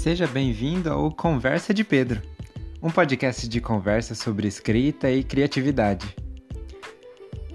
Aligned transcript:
Seja 0.00 0.26
bem-vindo 0.26 0.90
ao 0.90 1.12
Conversa 1.12 1.74
de 1.74 1.84
Pedro, 1.84 2.22
um 2.82 2.88
podcast 2.88 3.46
de 3.46 3.60
conversa 3.60 4.14
sobre 4.14 4.48
escrita 4.48 5.10
e 5.10 5.22
criatividade. 5.22 6.16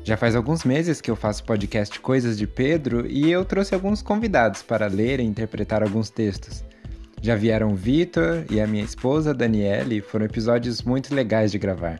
Já 0.03 0.15
faz 0.15 0.35
alguns 0.35 0.63
meses 0.63 1.01
que 1.01 1.09
eu 1.09 1.15
faço 1.15 1.43
podcast 1.43 1.99
Coisas 1.99 2.37
de 2.37 2.45
Pedro 2.45 3.07
e 3.07 3.31
eu 3.31 3.43
trouxe 3.43 3.73
alguns 3.73 4.03
convidados 4.03 4.61
para 4.61 4.85
ler 4.85 5.19
e 5.19 5.23
interpretar 5.23 5.81
alguns 5.81 6.11
textos. 6.11 6.63
Já 7.19 7.35
vieram 7.35 7.71
o 7.71 7.75
Vitor 7.75 8.45
e 8.47 8.61
a 8.61 8.67
minha 8.67 8.83
esposa 8.83 9.33
Daniele, 9.33 9.99
foram 9.99 10.25
episódios 10.25 10.83
muito 10.83 11.15
legais 11.15 11.51
de 11.51 11.57
gravar. 11.57 11.99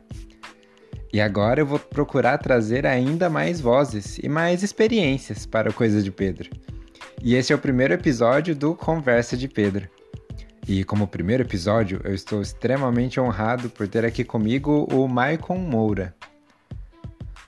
E 1.12 1.20
agora 1.20 1.62
eu 1.62 1.66
vou 1.66 1.80
procurar 1.80 2.38
trazer 2.38 2.86
ainda 2.86 3.32
mais 3.32 3.60
vozes 3.60 4.20
e 4.20 4.30
mais 4.30 4.62
experiências 4.62 5.48
para 5.48 5.74
Coisas 5.74 6.04
de 6.04 6.12
Pedro. 6.12 6.52
E 7.24 7.34
esse 7.34 7.52
é 7.52 7.56
o 7.56 7.60
primeiro 7.60 7.96
episódio 7.96 8.56
do 8.56 8.76
Conversa 8.76 9.36
de 9.36 9.48
Pedro. 9.48 9.90
E 10.68 10.84
como 10.84 11.08
primeiro 11.08 11.44
episódio, 11.44 12.02
eu 12.04 12.14
estou 12.14 12.42
extremamente 12.42 13.20
honrado 13.20 13.70
por 13.70 13.88
ter 13.88 14.04
aqui 14.04 14.24
comigo 14.24 14.88
o 14.92 15.08
Maicon 15.08 15.60
Moura. 15.60 16.16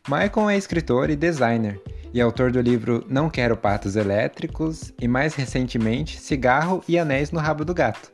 Maicon 0.07 0.47
é 0.47 0.55
escritor 0.55 1.09
e 1.09 1.15
designer, 1.15 1.81
e 2.13 2.21
autor 2.21 2.51
do 2.51 2.61
livro 2.61 3.03
Não 3.09 3.27
Quero 3.27 3.57
Patos 3.57 3.95
Elétricos 3.95 4.93
e, 5.01 5.07
mais 5.07 5.33
recentemente, 5.33 6.19
Cigarro 6.21 6.83
e 6.87 6.99
Anéis 6.99 7.31
no 7.31 7.39
Rabo 7.39 7.65
do 7.65 7.73
Gato. 7.73 8.11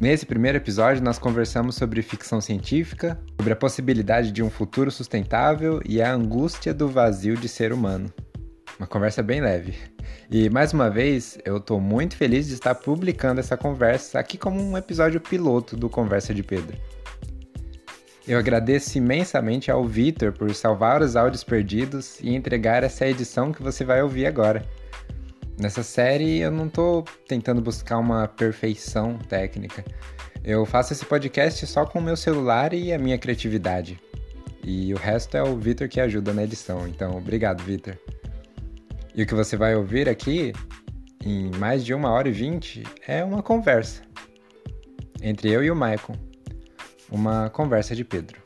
Nesse 0.00 0.26
primeiro 0.26 0.58
episódio, 0.58 1.02
nós 1.02 1.18
conversamos 1.18 1.76
sobre 1.76 2.02
ficção 2.02 2.40
científica, 2.40 3.20
sobre 3.36 3.52
a 3.52 3.56
possibilidade 3.56 4.32
de 4.32 4.42
um 4.42 4.50
futuro 4.50 4.90
sustentável 4.90 5.80
e 5.84 6.02
a 6.02 6.12
angústia 6.12 6.74
do 6.74 6.88
vazio 6.88 7.36
de 7.36 7.48
ser 7.48 7.72
humano. 7.72 8.12
Uma 8.76 8.86
conversa 8.86 9.22
bem 9.22 9.40
leve. 9.40 9.74
E 10.30 10.50
mais 10.50 10.72
uma 10.72 10.90
vez, 10.90 11.38
eu 11.44 11.58
estou 11.58 11.80
muito 11.80 12.16
feliz 12.16 12.48
de 12.48 12.54
estar 12.54 12.74
publicando 12.74 13.40
essa 13.40 13.56
conversa 13.56 14.18
aqui 14.18 14.36
como 14.36 14.60
um 14.60 14.76
episódio 14.76 15.20
piloto 15.20 15.76
do 15.76 15.88
Conversa 15.88 16.34
de 16.34 16.42
Pedro. 16.42 16.76
Eu 18.26 18.38
agradeço 18.38 18.98
imensamente 18.98 19.70
ao 19.70 19.86
Vitor 19.86 20.32
por 20.32 20.54
salvar 20.54 21.00
os 21.00 21.16
áudios 21.16 21.42
perdidos 21.42 22.20
e 22.20 22.34
entregar 22.34 22.84
essa 22.84 23.06
edição 23.06 23.52
que 23.52 23.62
você 23.62 23.84
vai 23.84 24.02
ouvir 24.02 24.26
agora. 24.26 24.62
Nessa 25.58 25.82
série 25.82 26.40
eu 26.40 26.50
não 26.50 26.66
estou 26.66 27.04
tentando 27.26 27.62
buscar 27.62 27.98
uma 27.98 28.28
perfeição 28.28 29.16
técnica. 29.16 29.82
Eu 30.44 30.66
faço 30.66 30.92
esse 30.92 31.06
podcast 31.06 31.66
só 31.66 31.86
com 31.86 31.98
o 31.98 32.02
meu 32.02 32.16
celular 32.16 32.74
e 32.74 32.92
a 32.92 32.98
minha 32.98 33.16
criatividade. 33.16 33.98
E 34.62 34.92
o 34.92 34.96
resto 34.98 35.36
é 35.36 35.42
o 35.42 35.56
Vitor 35.56 35.88
que 35.88 36.00
ajuda 36.00 36.34
na 36.34 36.44
edição. 36.44 36.86
Então, 36.86 37.16
obrigado, 37.16 37.62
Vitor. 37.62 37.96
E 39.18 39.22
o 39.24 39.26
que 39.26 39.34
você 39.34 39.56
vai 39.56 39.74
ouvir 39.74 40.08
aqui, 40.08 40.52
em 41.24 41.50
mais 41.56 41.84
de 41.84 41.92
uma 41.92 42.08
hora 42.08 42.28
e 42.28 42.30
vinte, 42.30 42.84
é 43.04 43.24
uma 43.24 43.42
conversa 43.42 44.00
entre 45.20 45.50
eu 45.50 45.64
e 45.64 45.72
o 45.72 45.74
Maicon. 45.74 46.14
Uma 47.10 47.50
conversa 47.50 47.96
de 47.96 48.04
Pedro. 48.04 48.40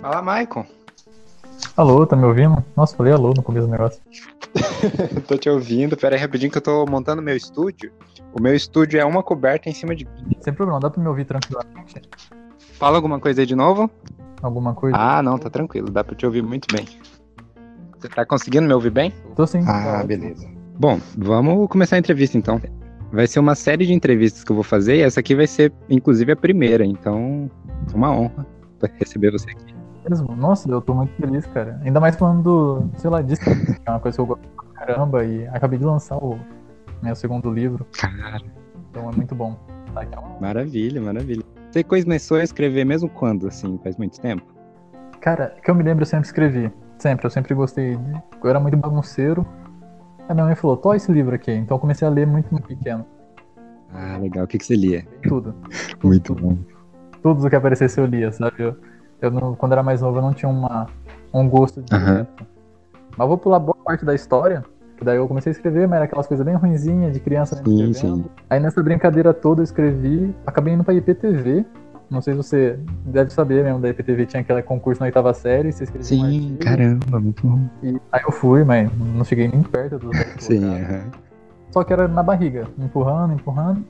Fala, 0.00 0.22
Maicon. 0.22 0.64
Alô, 1.76 2.06
tá 2.06 2.14
me 2.14 2.24
ouvindo? 2.24 2.64
Nossa, 2.76 2.96
falei 2.96 3.12
alô 3.12 3.34
no 3.36 3.42
começo 3.42 3.66
do 3.66 3.72
negócio. 3.72 4.00
tô 5.26 5.36
te 5.36 5.50
ouvindo. 5.50 5.96
Pera 5.96 6.14
aí 6.14 6.20
rapidinho 6.20 6.52
que 6.52 6.58
eu 6.58 6.62
tô 6.62 6.86
montando 6.86 7.20
meu 7.20 7.36
estúdio. 7.36 7.92
O 8.38 8.42
meu 8.42 8.54
estúdio 8.54 9.00
é 9.00 9.04
uma 9.04 9.22
coberta 9.22 9.70
em 9.70 9.72
cima 9.72 9.96
de. 9.96 10.06
Sem 10.40 10.52
problema, 10.52 10.78
dá 10.78 10.90
pra 10.90 11.02
me 11.02 11.08
ouvir 11.08 11.24
tranquilamente. 11.24 12.02
Fala 12.74 12.96
alguma 12.96 13.18
coisa 13.18 13.40
aí 13.40 13.46
de 13.46 13.56
novo? 13.56 13.90
Alguma 14.42 14.74
coisa? 14.74 14.94
Ah, 14.94 15.22
não, 15.22 15.38
tá 15.38 15.48
tranquilo, 15.48 15.90
dá 15.90 16.04
pra 16.04 16.14
te 16.14 16.26
ouvir 16.26 16.42
muito 16.42 16.68
bem. 16.70 16.84
Você 17.98 18.08
tá 18.08 18.26
conseguindo 18.26 18.66
me 18.66 18.74
ouvir 18.74 18.90
bem? 18.90 19.14
Tô 19.34 19.46
sim. 19.46 19.64
Ah, 19.66 20.04
beleza. 20.06 20.46
Bom, 20.78 21.00
vamos 21.16 21.66
começar 21.68 21.96
a 21.96 21.98
entrevista 21.98 22.36
então. 22.36 22.60
Vai 23.10 23.26
ser 23.26 23.40
uma 23.40 23.54
série 23.54 23.86
de 23.86 23.94
entrevistas 23.94 24.44
que 24.44 24.52
eu 24.52 24.56
vou 24.56 24.64
fazer 24.64 24.96
e 24.96 25.00
essa 25.00 25.20
aqui 25.20 25.34
vai 25.34 25.46
ser, 25.46 25.72
inclusive, 25.88 26.30
a 26.32 26.36
primeira, 26.36 26.84
então 26.84 27.50
é 27.90 27.96
uma 27.96 28.10
honra 28.10 28.46
receber 28.98 29.30
você 29.32 29.50
aqui. 29.50 29.74
Mesmo? 30.08 30.36
Nossa, 30.36 30.70
eu 30.70 30.82
tô 30.82 30.92
muito 30.92 31.14
feliz, 31.14 31.46
cara. 31.46 31.80
Ainda 31.82 31.98
mais 31.98 32.14
falando 32.16 32.42
do, 32.42 32.90
sei 32.98 33.08
lá, 33.08 33.22
disso, 33.22 33.40
que 33.42 33.50
é 33.86 33.90
uma 33.90 33.98
coisa 33.98 34.14
que 34.14 34.20
eu 34.20 34.26
gosto 34.26 34.46
pra 34.50 34.86
caramba 34.86 35.24
e 35.24 35.46
acabei 35.48 35.78
de 35.78 35.86
lançar 35.86 36.18
o 36.18 36.38
meu 37.02 37.14
segundo 37.14 37.50
livro. 37.50 37.86
Cara. 37.98 38.40
Então 38.90 39.10
é 39.10 39.16
muito 39.16 39.34
bom. 39.34 39.56
Tá, 39.94 40.04
maravilha, 40.40 41.00
maravilha. 41.00 41.42
Você 41.70 41.82
começou 41.82 42.38
a 42.38 42.42
escrever 42.42 42.84
mesmo 42.84 43.08
quando, 43.08 43.48
assim, 43.48 43.78
faz 43.82 43.96
muito 43.96 44.20
tempo? 44.20 44.42
Cara, 45.20 45.54
que 45.62 45.70
eu 45.70 45.74
me 45.74 45.82
lembro, 45.82 46.02
eu 46.02 46.06
sempre 46.06 46.26
escrevi. 46.26 46.70
Sempre, 46.98 47.26
eu 47.26 47.30
sempre 47.30 47.54
gostei. 47.54 47.96
De... 47.96 48.22
Eu 48.42 48.50
era 48.50 48.60
muito 48.60 48.76
bagunceiro. 48.76 49.46
A 50.28 50.34
minha 50.34 50.46
mãe 50.46 50.54
falou, 50.54 50.76
tô 50.76 50.94
esse 50.94 51.10
livro 51.10 51.34
aqui. 51.34 51.52
Então 51.52 51.76
eu 51.76 51.80
comecei 51.80 52.06
a 52.06 52.10
ler 52.10 52.26
muito, 52.26 52.50
muito 52.50 52.66
pequeno. 52.66 53.04
Ah, 53.92 54.18
legal. 54.18 54.44
O 54.44 54.46
que, 54.46 54.58
que 54.58 54.66
você 54.66 54.74
lia? 54.74 55.06
Tudo. 55.22 55.54
muito 56.02 56.34
tudo. 56.34 56.46
bom. 56.46 56.58
Tudo 57.22 57.46
o 57.46 57.50
que 57.50 57.56
aparecesse 57.56 58.00
eu 58.00 58.06
lia, 58.06 58.30
sabe? 58.32 58.56
Eu, 58.58 58.76
eu 59.20 59.30
não, 59.30 59.54
quando 59.54 59.72
era 59.72 59.82
mais 59.82 60.00
novo 60.00 60.18
eu 60.18 60.22
não 60.22 60.32
tinha 60.32 60.48
uma, 60.48 60.86
um 61.32 61.48
gosto 61.48 61.82
de 61.82 61.94
uhum. 61.94 62.26
Mas 63.16 63.28
vou 63.28 63.38
pular 63.38 63.58
boa 63.58 63.76
parte 63.84 64.04
da 64.04 64.14
história 64.14 64.64
que 64.96 65.04
daí 65.04 65.16
eu 65.16 65.28
comecei 65.28 65.50
a 65.50 65.54
escrever, 65.54 65.86
mas 65.86 65.96
era 65.96 66.06
aquelas 66.06 66.26
coisas 66.26 66.44
bem 66.44 66.54
ruinzinhas 66.54 67.12
de 67.12 67.20
criança 67.20 67.56
sim, 67.62 67.92
sim. 67.92 68.24
Aí 68.48 68.58
nessa 68.58 68.82
brincadeira 68.82 69.34
toda 69.34 69.60
eu 69.60 69.64
escrevi, 69.64 70.34
acabei 70.46 70.72
indo 70.72 70.82
pra 70.82 70.94
IPTV. 70.94 71.64
Não 72.08 72.22
sei 72.22 72.34
se 72.34 72.36
você 72.36 72.78
deve 73.04 73.30
saber 73.30 73.64
mesmo, 73.64 73.80
da 73.80 73.88
IPTV 73.88 74.26
tinha 74.26 74.40
aquele 74.40 74.62
concurso 74.62 75.00
na 75.00 75.06
oitava 75.06 75.34
série, 75.34 75.72
você 75.72 75.84
escrevia 75.84 76.08
Sim, 76.08 76.20
um 76.20 76.24
artigo, 76.24 76.58
caramba, 76.58 77.20
muito 77.20 77.46
bom. 77.46 77.68
E 77.82 78.00
aí 78.12 78.22
eu 78.24 78.32
fui, 78.32 78.62
mas 78.64 78.88
não 78.96 79.24
cheguei 79.24 79.48
nem 79.48 79.62
perto 79.62 79.98
do. 79.98 80.10
sim, 80.38 80.64
uhum. 80.64 81.10
Só 81.72 81.82
que 81.82 81.92
era 81.92 82.06
na 82.06 82.22
barriga, 82.22 82.68
empurrando, 82.78 83.34
empurrando. 83.34 83.84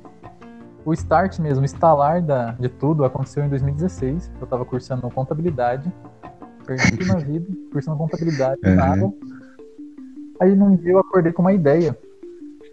O 0.84 0.92
start 0.94 1.38
mesmo, 1.40 1.62
o 1.62 1.64
instalar 1.64 2.22
da, 2.22 2.52
de 2.52 2.68
tudo 2.68 3.04
aconteceu 3.04 3.44
em 3.44 3.48
2016. 3.48 4.32
Eu 4.40 4.46
tava 4.46 4.64
cursando 4.64 5.08
contabilidade. 5.10 5.92
Perdi 6.64 7.04
na 7.04 7.16
vida, 7.20 7.46
cursando 7.70 7.98
contabilidade, 7.98 8.60
uhum. 8.64 8.74
nada 8.74 9.12
Aí 10.40 10.54
num 10.54 10.76
dia 10.76 10.92
eu 10.92 10.98
acordei 10.98 11.32
com 11.32 11.42
uma 11.42 11.52
ideia. 11.52 11.96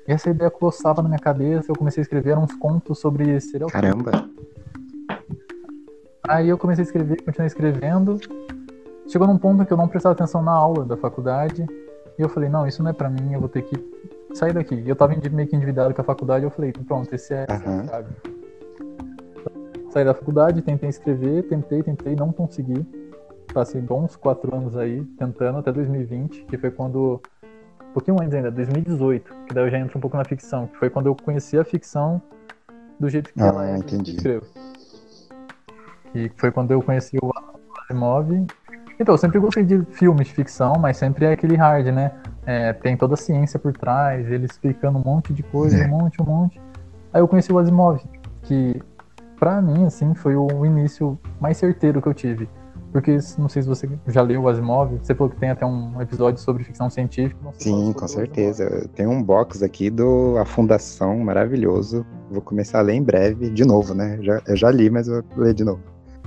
E 0.07 0.11
essa 0.11 0.29
ideia 0.29 0.51
coçava 0.51 1.01
na 1.01 1.07
minha 1.07 1.19
cabeça, 1.19 1.71
eu 1.71 1.75
comecei 1.75 2.01
a 2.01 2.03
escrever 2.03 2.37
uns 2.37 2.53
contos 2.55 2.99
sobre 2.99 3.39
serial 3.39 3.69
Caramba! 3.69 4.11
Aí 6.27 6.49
eu 6.49 6.57
comecei 6.57 6.83
a 6.83 6.85
escrever, 6.85 7.21
continuei 7.23 7.47
escrevendo. 7.47 8.19
Chegou 9.07 9.27
num 9.27 9.37
ponto 9.37 9.65
que 9.65 9.73
eu 9.73 9.77
não 9.77 9.87
prestava 9.87 10.13
atenção 10.13 10.41
na 10.41 10.51
aula 10.51 10.85
da 10.85 10.97
faculdade. 10.97 11.65
E 12.17 12.21
eu 12.21 12.29
falei, 12.29 12.49
não, 12.49 12.67
isso 12.67 12.83
não 12.83 12.91
é 12.91 12.93
pra 12.93 13.09
mim, 13.09 13.33
eu 13.33 13.39
vou 13.39 13.49
ter 13.49 13.63
que 13.63 13.75
sair 14.33 14.53
daqui. 14.53 14.75
E 14.75 14.87
eu 14.87 14.95
tava 14.95 15.13
meio 15.31 15.47
que 15.47 15.55
endividado 15.55 15.93
com 15.93 16.01
a 16.01 16.03
faculdade, 16.03 16.45
eu 16.45 16.51
falei, 16.51 16.71
pronto, 16.71 17.13
esse 17.13 17.33
é 17.33 17.45
uhum. 17.49 17.87
Saí 19.89 20.05
da 20.05 20.13
faculdade, 20.13 20.61
tentei 20.61 20.89
escrever, 20.89 21.43
tentei, 21.43 21.83
tentei, 21.83 22.15
não 22.15 22.31
consegui. 22.31 22.85
Passei 23.53 23.81
bons 23.81 24.15
quatro 24.15 24.55
anos 24.55 24.75
aí, 24.75 25.03
tentando, 25.17 25.59
até 25.59 25.71
2020, 25.71 26.45
que 26.45 26.57
foi 26.57 26.71
quando 26.71 27.21
um 27.93 28.01
pouquinho 28.01 28.19
antes 28.19 28.33
ainda, 28.33 28.49
2018, 28.49 29.33
que 29.47 29.53
daí 29.53 29.65
eu 29.65 29.69
já 29.69 29.77
entro 29.77 29.99
um 29.99 30.01
pouco 30.01 30.17
na 30.17 30.25
ficção, 30.25 30.65
que 30.65 30.77
foi 30.77 30.89
quando 30.89 31.05
eu 31.05 31.15
conheci 31.15 31.59
a 31.59 31.63
ficção 31.63 32.19
do 32.99 33.07
jeito 33.07 33.31
que 33.31 33.41
ah, 33.41 33.47
ela 33.47 33.69
é, 33.69 33.77
entendi. 33.77 34.15
escrevo. 34.15 34.47
E 36.15 36.31
foi 36.35 36.51
quando 36.51 36.71
eu 36.71 36.81
conheci 36.81 37.17
o 37.21 37.31
Asimov. 37.83 38.31
Então, 38.99 39.13
eu 39.13 39.17
sempre 39.17 39.39
gostei 39.39 39.63
de 39.63 39.83
filmes 39.91 40.27
de 40.27 40.33
ficção, 40.33 40.73
mas 40.79 40.97
sempre 40.97 41.25
é 41.25 41.33
aquele 41.33 41.55
hard, 41.55 41.87
né? 41.87 42.11
É, 42.45 42.73
tem 42.73 42.97
toda 42.97 43.13
a 43.13 43.17
ciência 43.17 43.59
por 43.59 43.73
trás, 43.73 44.29
ele 44.29 44.45
explicando 44.45 44.97
um 44.97 45.03
monte 45.03 45.31
de 45.31 45.43
coisa, 45.43 45.77
é. 45.77 45.85
um 45.85 45.89
monte, 45.89 46.21
um 46.21 46.25
monte. 46.25 46.59
Aí 47.13 47.21
eu 47.21 47.27
conheci 47.27 47.53
o 47.53 47.59
Asimov, 47.59 48.01
que 48.41 48.81
pra 49.39 49.61
mim, 49.61 49.85
assim, 49.85 50.15
foi 50.15 50.35
o 50.35 50.65
início 50.65 51.17
mais 51.39 51.57
certeiro 51.57 52.01
que 52.01 52.07
eu 52.07 52.13
tive. 52.13 52.49
Porque 52.93 53.17
não 53.39 53.49
sei 53.49 53.63
se 53.63 53.67
você 53.67 53.89
já 54.05 54.21
leu 54.21 54.43
o 54.43 54.47
Asimov, 54.47 54.99
você 55.01 55.15
falou 55.15 55.33
que 55.33 55.39
tem 55.39 55.49
até 55.49 55.65
um 55.65 55.99
episódio 55.99 56.39
sobre 56.39 56.63
ficção 56.63 56.91
científica. 56.91 57.39
Sim, 57.53 57.91
com 57.91 58.07
certeza. 58.07 58.87
Tem 58.93 59.07
um 59.07 59.21
box 59.21 59.63
aqui 59.63 59.89
do 59.89 60.37
A 60.37 60.45
Fundação, 60.45 61.17
maravilhoso. 61.17 62.05
Vou 62.29 62.39
começar 62.39 62.79
a 62.79 62.81
ler 62.83 62.93
em 62.93 63.01
breve, 63.01 63.49
de 63.49 63.65
novo, 63.65 63.95
né? 63.95 64.19
Já, 64.21 64.39
eu 64.45 64.55
já 64.55 64.69
li, 64.69 64.91
mas 64.91 65.07
vou 65.07 65.23
ler 65.35 65.55
de 65.55 65.63
novo. 65.63 65.81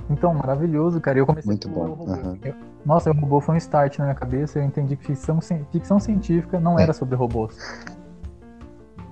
Então, 0.09 0.33
maravilhoso, 0.33 0.99
cara. 0.99 1.17
Eu 1.17 1.25
comecei 1.25 1.47
Muito 1.47 1.69
bom. 1.69 2.05
Uhum. 2.05 2.37
Eu, 2.43 2.53
nossa, 2.85 3.11
o 3.11 3.13
robô 3.13 3.39
foi 3.39 3.55
um 3.55 3.57
start 3.57 3.97
na 3.99 4.05
minha 4.05 4.15
cabeça. 4.15 4.59
Eu 4.59 4.65
entendi 4.65 4.97
que 4.97 5.05
ficção, 5.05 5.39
ficção 5.71 6.01
científica 6.01 6.59
não 6.59 6.77
é. 6.77 6.83
era 6.83 6.91
sobre 6.91 7.15
robôs. 7.15 7.57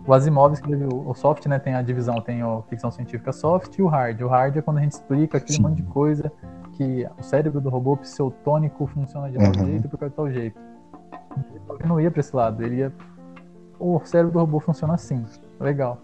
O 0.05 0.13
Asimov 0.13 0.53
escreveu 0.53 0.89
o 0.89 1.13
soft, 1.13 1.45
né? 1.45 1.57
Tem 1.57 1.73
a 1.73 1.81
divisão, 1.81 2.15
tem 2.19 2.41
a 2.41 2.61
ficção 2.69 2.91
científica 2.91 3.31
soft 3.31 3.79
e 3.79 3.81
o 3.81 3.87
hard. 3.87 4.21
O 4.21 4.27
hard 4.27 4.57
é 4.57 4.61
quando 4.61 4.77
a 4.77 4.81
gente 4.81 4.91
explica 4.91 5.37
aquele 5.37 5.53
Sim. 5.53 5.63
monte 5.63 5.77
de 5.77 5.83
coisa 5.83 6.31
que 6.75 7.07
o 7.17 7.23
cérebro 7.23 7.61
do 7.61 7.69
robô 7.69 7.95
pseutônico 7.97 8.85
funciona 8.87 9.29
de 9.29 9.37
tal 9.37 9.47
uhum. 9.47 9.71
jeito 9.71 9.89
por 9.89 9.97
causa 9.97 10.09
de 10.09 10.15
tal 10.15 10.31
jeito. 10.31 10.59
Ele 11.79 11.89
não 11.89 11.99
ia 11.99 12.11
para 12.11 12.19
esse 12.19 12.35
lado, 12.35 12.63
ele 12.63 12.77
ia. 12.77 12.93
O 13.79 13.99
cérebro 14.05 14.33
do 14.33 14.39
robô 14.39 14.59
funciona 14.59 14.93
assim, 14.93 15.23
legal. 15.59 15.99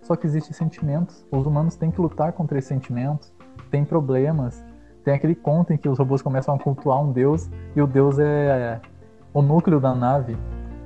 Só 0.00 0.16
que 0.16 0.26
existem 0.26 0.52
sentimentos, 0.52 1.24
os 1.30 1.46
humanos 1.46 1.76
têm 1.76 1.90
que 1.90 2.00
lutar 2.00 2.32
contra 2.32 2.58
esses 2.58 2.68
sentimentos, 2.68 3.32
tem 3.70 3.84
problemas, 3.84 4.64
tem 5.04 5.14
aquele 5.14 5.34
conto 5.34 5.72
em 5.72 5.76
que 5.76 5.88
os 5.88 5.98
robôs 5.98 6.22
começam 6.22 6.54
a 6.54 6.58
cultuar 6.58 7.00
um 7.00 7.12
deus 7.12 7.48
e 7.76 7.80
o 7.80 7.86
deus 7.86 8.18
é 8.18 8.80
o 9.32 9.40
núcleo 9.40 9.80
da 9.80 9.94
nave. 9.94 10.36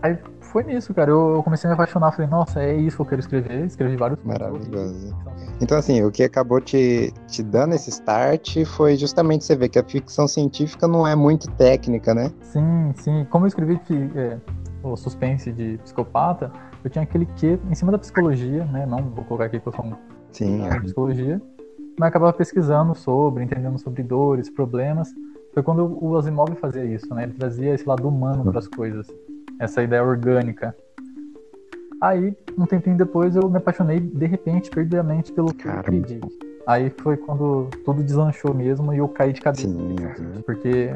Aí 0.02 0.18
foi 0.56 0.64
nisso, 0.64 0.94
cara. 0.94 1.10
Eu 1.10 1.42
comecei 1.44 1.68
a 1.68 1.70
me 1.70 1.74
apaixonar. 1.74 2.12
Falei, 2.12 2.30
nossa, 2.30 2.62
é 2.62 2.74
isso 2.74 2.96
que 2.96 3.02
eu 3.02 3.06
quero 3.06 3.20
escrever. 3.20 3.66
Escrevi 3.66 3.94
vários 3.94 4.18
Maravilhoso. 4.24 5.14
Então, 5.60 5.76
assim, 5.76 6.02
o 6.02 6.10
que 6.10 6.22
acabou 6.22 6.62
te, 6.62 7.12
te 7.26 7.42
dando 7.42 7.74
esse 7.74 7.90
start 7.90 8.64
foi 8.64 8.96
justamente 8.96 9.44
você 9.44 9.54
ver 9.54 9.68
que 9.68 9.78
a 9.78 9.84
ficção 9.84 10.26
científica 10.26 10.88
não 10.88 11.06
é 11.06 11.14
muito 11.14 11.50
técnica, 11.56 12.14
né? 12.14 12.32
Sim, 12.40 12.90
sim. 12.94 13.26
Como 13.28 13.44
eu 13.44 13.48
escrevi 13.48 13.78
é, 14.14 14.38
o 14.82 14.96
suspense 14.96 15.52
de 15.52 15.78
psicopata, 15.84 16.50
eu 16.82 16.88
tinha 16.88 17.02
aquele 17.02 17.26
quê 17.36 17.58
em 17.70 17.74
cima 17.74 17.92
da 17.92 17.98
psicologia, 17.98 18.64
né? 18.64 18.86
Não 18.86 19.02
vou 19.10 19.26
colocar 19.26 19.44
aqui 19.44 19.60
que 19.60 19.68
eu 19.68 19.72
sou 19.74 19.84
um 19.84 19.92
sim, 20.32 20.64
é. 20.66 20.80
psicologia, 20.80 21.40
mas 22.00 22.08
acabava 22.08 22.32
pesquisando 22.32 22.94
sobre, 22.94 23.44
entendendo 23.44 23.78
sobre 23.78 24.02
dores, 24.02 24.48
problemas. 24.48 25.12
Foi 25.52 25.62
quando 25.62 25.98
o 26.02 26.16
Asimov 26.16 26.54
fazia 26.56 26.84
isso, 26.84 27.14
né? 27.14 27.24
Ele 27.24 27.34
trazia 27.34 27.74
esse 27.74 27.86
lado 27.86 28.08
humano 28.08 28.42
para 28.44 28.58
as 28.58 28.68
coisas, 28.68 29.06
essa 29.58 29.82
ideia 29.82 30.02
orgânica. 30.02 30.76
Aí, 32.00 32.36
um 32.58 32.66
tempinho 32.66 32.96
depois, 32.96 33.36
eu 33.36 33.48
me 33.48 33.56
apaixonei 33.56 34.00
de 34.00 34.26
repente, 34.26 34.70
perdidamente, 34.70 35.32
pelo 35.32 35.52
K. 35.54 35.82
Aí 36.66 36.90
foi 36.90 37.16
quando 37.16 37.68
tudo 37.84 38.02
deslanchou 38.02 38.52
mesmo 38.52 38.92
e 38.92 38.98
eu 38.98 39.08
caí 39.08 39.32
de 39.32 39.40
cabeça. 39.40 39.68
Sim, 39.68 39.96
uhum. 40.00 40.42
Porque 40.44 40.94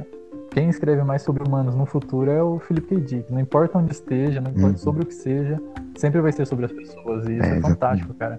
quem 0.50 0.68
escreve 0.68 1.02
mais 1.02 1.22
sobre 1.22 1.46
humanos 1.46 1.74
no 1.74 1.86
futuro 1.86 2.30
é 2.30 2.42
o 2.42 2.58
Philip 2.58 2.88
K. 2.88 3.00
Dick. 3.00 3.32
Não 3.32 3.40
importa 3.40 3.78
onde 3.78 3.92
esteja, 3.92 4.40
não 4.40 4.50
importa 4.50 4.70
uhum. 4.70 4.76
sobre 4.76 5.02
o 5.04 5.06
que 5.06 5.14
seja, 5.14 5.60
sempre 5.96 6.20
vai 6.20 6.32
ser 6.32 6.46
sobre 6.46 6.66
as 6.66 6.72
pessoas. 6.72 7.26
E 7.28 7.38
isso 7.38 7.46
é, 7.46 7.58
é 7.58 7.60
fantástico, 7.60 8.12
cara. 8.14 8.38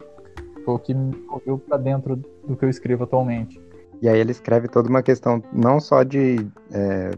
Foi 0.66 0.76
o 0.76 0.80
que 0.80 0.94
me 0.94 1.16
moveu 1.26 1.58
pra 1.58 1.78
dentro 1.78 2.18
do 2.18 2.56
que 2.56 2.66
eu 2.66 2.70
escrevo 2.70 3.06
atualmente. 3.06 3.60
E 4.02 4.10
aí 4.10 4.20
ele 4.20 4.32
escreve 4.32 4.68
toda 4.68 4.90
uma 4.90 5.02
questão, 5.02 5.42
não 5.54 5.80
só 5.80 6.04
de 6.04 6.46
é, 6.72 7.12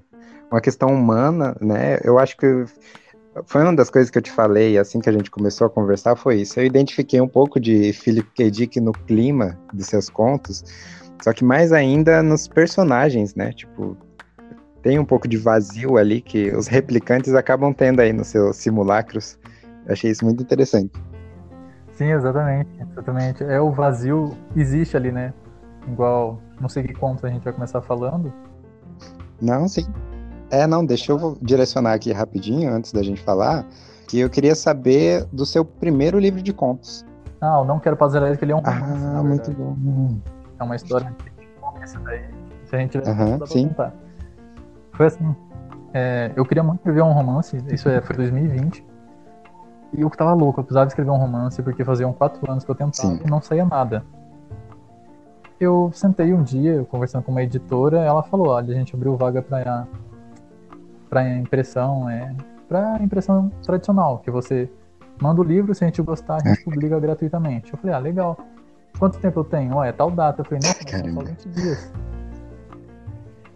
uma 0.54 0.62
questão 0.62 0.90
humana, 0.90 1.56
né? 1.60 1.98
Eu 2.04 2.20
acho 2.20 2.38
que 2.38 2.64
foi 3.46 3.64
uma 3.64 3.76
das 3.76 3.90
coisas 3.90 4.12
que 4.12 4.18
eu 4.20 4.22
te 4.22 4.32
falei 4.32 4.78
assim 4.78 5.00
que 5.00 5.10
a 5.10 5.12
gente 5.12 5.32
começou 5.32 5.66
a 5.66 5.70
conversar 5.70 6.16
foi 6.16 6.42
isso. 6.42 6.60
Eu 6.60 6.66
identifiquei 6.66 7.20
um 7.20 7.28
pouco 7.28 7.60
de 7.60 7.92
Philip 7.92 8.30
K. 8.36 8.52
Dick 8.52 8.80
no 8.80 8.92
clima 8.92 9.58
de 9.74 9.84
seus 9.84 10.10
contos, 10.10 10.64
só 11.24 11.34
que 11.34 11.44
mais 11.44 11.72
ainda 11.72 12.22
nos 12.22 12.48
personagens, 12.48 13.34
né? 13.34 13.52
Tipo, 13.52 13.98
tem 14.84 15.00
um 15.00 15.06
pouco 15.06 15.28
de 15.28 15.38
vazio 15.38 15.98
ali 15.98 16.22
que 16.22 16.56
os 16.56 16.68
replicantes 16.68 17.34
acabam 17.34 17.74
tendo 17.74 18.02
aí 18.02 18.14
nos 18.14 18.28
seus 18.28 18.58
simulacros. 18.58 19.40
Eu 19.88 19.94
achei 19.94 20.12
isso 20.12 20.24
muito 20.24 20.44
interessante. 20.44 20.92
Sim, 21.94 22.12
exatamente, 22.12 22.70
exatamente. 22.80 23.44
É 23.44 23.60
o 23.60 23.72
vazio 23.72 24.38
existe 24.56 24.96
ali, 24.96 25.12
né? 25.12 25.34
Igual, 25.88 26.40
não 26.62 26.70
sei 26.70 26.84
que 26.84 26.94
conto 26.94 27.26
a 27.26 27.30
gente 27.30 27.44
vai 27.44 27.54
começar 27.54 27.82
falando. 27.82 28.32
Não, 29.42 29.68
sim. 29.68 29.86
É, 30.54 30.68
não, 30.68 30.86
deixa 30.86 31.12
eu 31.12 31.36
direcionar 31.42 31.94
aqui 31.94 32.12
rapidinho 32.12 32.72
antes 32.72 32.94
da 32.94 33.02
gente 33.02 33.20
falar, 33.22 33.66
que 34.08 34.20
eu 34.20 34.30
queria 34.30 34.54
saber 34.54 35.26
do 35.34 35.48
seu 35.48 35.66
primeiro 35.66 36.20
livro 36.20 36.44
de 36.44 36.54
contos. 36.54 37.04
Ah, 37.42 37.58
eu 37.60 37.66
não 37.66 37.80
quero 37.80 37.98
fazer 37.98 38.38
que 38.38 38.46
ele 38.46 38.52
é 38.52 38.56
um 38.56 38.60
romance. 38.60 39.04
Ah, 39.04 39.24
muito 39.24 39.52
bom. 39.52 39.76
É 40.60 40.64
uma 40.64 40.76
história 40.76 41.12
essa 41.82 42.00
daí. 42.02 42.22
Se 42.66 42.76
a 42.76 42.80
gente 42.80 42.92
tiver 42.92 43.10
uhum, 43.10 43.46
sim. 43.48 43.68
contar. 43.70 43.94
Foi 44.92 45.08
assim. 45.08 45.36
É, 45.92 46.32
eu 46.36 46.46
queria 46.46 46.64
muito 46.64 46.80
escrever 46.80 47.02
um 47.02 47.14
romance, 47.14 47.58
isso 47.72 47.90
é, 47.90 48.00
foi 48.00 48.16
2020. 48.16 48.86
E 49.94 50.02
eu 50.02 50.10
tava 50.12 50.34
louco, 50.34 50.60
eu 50.60 50.64
precisava 50.64 50.88
escrever 50.88 51.10
um 51.10 51.18
romance 51.18 51.62
porque 51.64 51.84
faziam 51.84 52.14
quatro 52.14 52.50
anos 52.52 52.64
que 52.64 52.70
eu 52.70 52.76
tentava 52.76 53.16
Sim. 53.16 53.20
e 53.26 53.30
não 53.30 53.42
saía 53.42 53.66
nada. 53.66 54.04
Eu 55.60 55.92
sentei 55.94 56.32
um 56.32 56.44
dia, 56.44 56.86
conversando 56.92 57.24
com 57.24 57.32
uma 57.32 57.42
editora, 57.42 58.00
ela 58.00 58.22
falou, 58.22 58.50
olha, 58.50 58.74
a 58.74 58.78
gente 58.78 58.96
abriu 58.96 59.16
vaga 59.16 59.42
para 59.42 59.88
para 61.14 61.30
impressão, 61.38 62.10
é, 62.10 62.36
para 62.68 62.98
impressão 63.04 63.52
tradicional, 63.64 64.18
que 64.18 64.32
você 64.32 64.68
manda 65.22 65.42
o 65.42 65.44
livro, 65.44 65.76
se 65.76 65.84
a 65.84 65.88
gente 65.88 66.02
gostar, 66.02 66.38
a 66.38 66.40
gente 66.40 66.62
é. 66.62 66.64
publica 66.64 67.00
gratuitamente. 67.00 67.72
Eu 67.72 67.78
falei, 67.78 67.96
ah, 67.96 68.00
legal. 68.00 68.36
Quanto 68.98 69.20
tempo 69.20 69.42
eu 69.42 69.44
tenho? 69.44 69.76
Ó, 69.76 69.84
é 69.84 69.92
tal 69.92 70.10
data. 70.10 70.42
Eu 70.42 70.46
falei, 70.46 70.62
são 70.64 71.14
só 71.14 71.22
20 71.22 71.50
dias. 71.50 71.94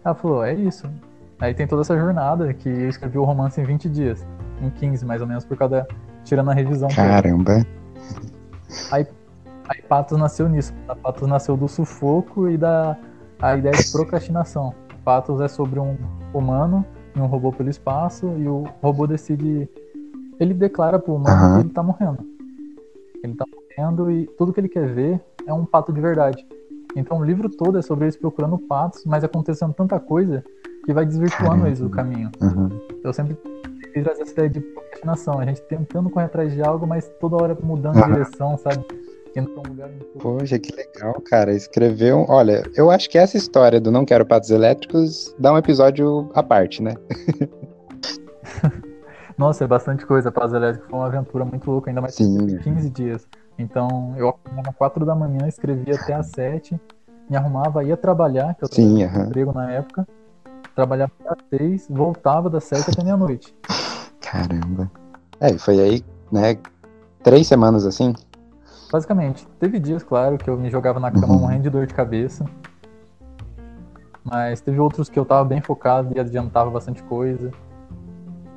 Ela 0.04 0.14
falou, 0.14 0.44
é 0.44 0.54
isso. 0.54 0.88
Aí 1.40 1.52
tem 1.52 1.66
toda 1.66 1.82
essa 1.82 1.98
jornada 1.98 2.54
que 2.54 2.68
eu 2.68 2.88
escrevi 2.88 3.18
o 3.18 3.24
romance 3.24 3.60
em 3.60 3.64
20 3.64 3.88
dias, 3.88 4.24
em 4.62 4.70
15 4.70 5.04
mais 5.04 5.20
ou 5.20 5.26
menos, 5.26 5.44
por 5.44 5.56
cada 5.56 5.84
tirando 6.24 6.52
a 6.52 6.54
revisão. 6.54 6.88
Caramba. 6.90 7.66
Aí, 8.92 9.04
aí 9.68 9.82
Patos 9.82 10.16
nasceu 10.16 10.48
nisso. 10.48 10.72
Patos 11.02 11.26
nasceu 11.26 11.56
do 11.56 11.66
sufoco 11.66 12.48
e 12.48 12.56
da 12.56 12.96
a 13.40 13.56
ideia 13.56 13.74
de 13.74 13.90
procrastinação. 13.90 14.72
Patos 15.04 15.40
é 15.40 15.48
sobre 15.48 15.80
um 15.80 15.96
humano 16.32 16.84
e 17.14 17.20
um 17.20 17.26
robô 17.26 17.52
pelo 17.52 17.68
espaço 17.68 18.26
e 18.38 18.48
o 18.48 18.64
robô 18.82 19.06
decide. 19.06 19.68
Ele 20.38 20.54
declara 20.54 20.98
pro 20.98 21.14
humano 21.14 21.44
uhum. 21.44 21.54
que 21.54 21.66
ele 21.66 21.74
tá 21.74 21.82
morrendo. 21.82 22.18
Ele 23.22 23.34
tá 23.34 23.44
morrendo 23.52 24.10
e 24.10 24.26
tudo 24.38 24.52
que 24.52 24.60
ele 24.60 24.68
quer 24.68 24.86
ver 24.92 25.20
é 25.46 25.52
um 25.52 25.64
pato 25.64 25.92
de 25.92 26.00
verdade. 26.00 26.46
Então 26.94 27.18
o 27.18 27.24
livro 27.24 27.48
todo 27.48 27.78
é 27.78 27.82
sobre 27.82 28.04
eles 28.04 28.16
procurando 28.16 28.58
patos, 28.58 29.04
mas 29.04 29.24
acontecendo 29.24 29.74
tanta 29.74 29.98
coisa 29.98 30.44
que 30.84 30.92
vai 30.92 31.04
desvirtuando 31.04 31.66
eles 31.66 31.80
do 31.80 31.90
caminho. 31.90 32.30
Uhum. 32.40 32.68
Eu 33.02 33.12
sempre 33.12 33.36
trazer 34.02 34.22
essa 34.22 34.32
ideia 34.32 34.48
de 34.48 34.60
procrastinação, 34.60 35.38
a 35.38 35.44
gente 35.44 35.60
tentando 35.62 36.08
correr 36.10 36.26
atrás 36.26 36.52
de 36.52 36.62
algo, 36.62 36.86
mas 36.86 37.08
toda 37.20 37.36
hora 37.36 37.56
mudando 37.62 38.00
de 38.00 38.12
direção, 38.12 38.56
sabe? 38.56 38.84
Indo 39.38 39.50
pra 39.50 39.70
um 39.70 39.74
Poxa, 40.18 40.58
que 40.58 40.74
legal, 40.74 41.14
cara. 41.22 41.52
Escreveu. 41.52 42.24
Olha, 42.28 42.62
eu 42.74 42.90
acho 42.90 43.08
que 43.08 43.18
essa 43.18 43.36
história 43.36 43.80
do 43.80 43.90
Não 43.90 44.04
Quero 44.04 44.26
Patos 44.26 44.50
Elétricos 44.50 45.34
dá 45.38 45.52
um 45.52 45.58
episódio 45.58 46.30
à 46.34 46.42
parte, 46.42 46.82
né? 46.82 46.94
Nossa, 49.38 49.64
é 49.64 49.66
bastante 49.66 50.04
coisa. 50.04 50.32
Patos 50.32 50.52
Elétricos 50.52 50.90
foi 50.90 50.98
uma 50.98 51.06
aventura 51.06 51.44
muito 51.44 51.70
louca, 51.70 51.90
ainda 51.90 52.00
mais 52.00 52.14
Sim. 52.14 52.58
15 52.58 52.90
dias. 52.90 53.26
Então, 53.58 54.14
eu 54.16 54.28
acordava 54.28 54.70
às 54.70 54.76
4 54.76 55.06
da 55.06 55.14
manhã, 55.14 55.46
escrevia 55.46 55.94
até 55.94 56.14
às 56.14 56.26
7, 56.26 56.78
me 57.28 57.36
arrumava, 57.36 57.84
ia 57.84 57.96
trabalhar, 57.96 58.54
que 58.54 58.64
eu 58.64 58.68
Sim, 58.68 58.98
trabalhava 58.98 59.18
uhum. 59.18 59.26
emprego 59.26 59.52
na 59.52 59.72
época 59.72 60.06
trabalhava 60.78 61.10
às 61.26 61.38
seis, 61.50 61.88
voltava 61.90 62.48
das 62.48 62.62
sete 62.62 62.90
até 62.90 63.02
meia-noite. 63.02 63.52
Caramba. 64.20 64.88
É, 65.40 65.58
foi 65.58 65.80
aí, 65.80 66.04
né, 66.30 66.56
três 67.24 67.48
semanas 67.48 67.84
assim? 67.84 68.14
Basicamente. 68.90 69.46
Teve 69.58 69.78
dias, 69.78 70.02
claro, 70.02 70.38
que 70.38 70.48
eu 70.48 70.56
me 70.56 70.70
jogava 70.70 70.98
na 70.98 71.10
cama 71.10 71.34
uhum. 71.34 71.40
morrendo 71.40 71.62
de 71.62 71.70
dor 71.70 71.86
de 71.86 71.94
cabeça. 71.94 72.44
Mas 74.24 74.60
teve 74.60 74.78
outros 74.78 75.08
que 75.08 75.18
eu 75.18 75.24
tava 75.24 75.44
bem 75.44 75.60
focado 75.60 76.14
e 76.16 76.20
adiantava 76.20 76.70
bastante 76.70 77.02
coisa. 77.02 77.50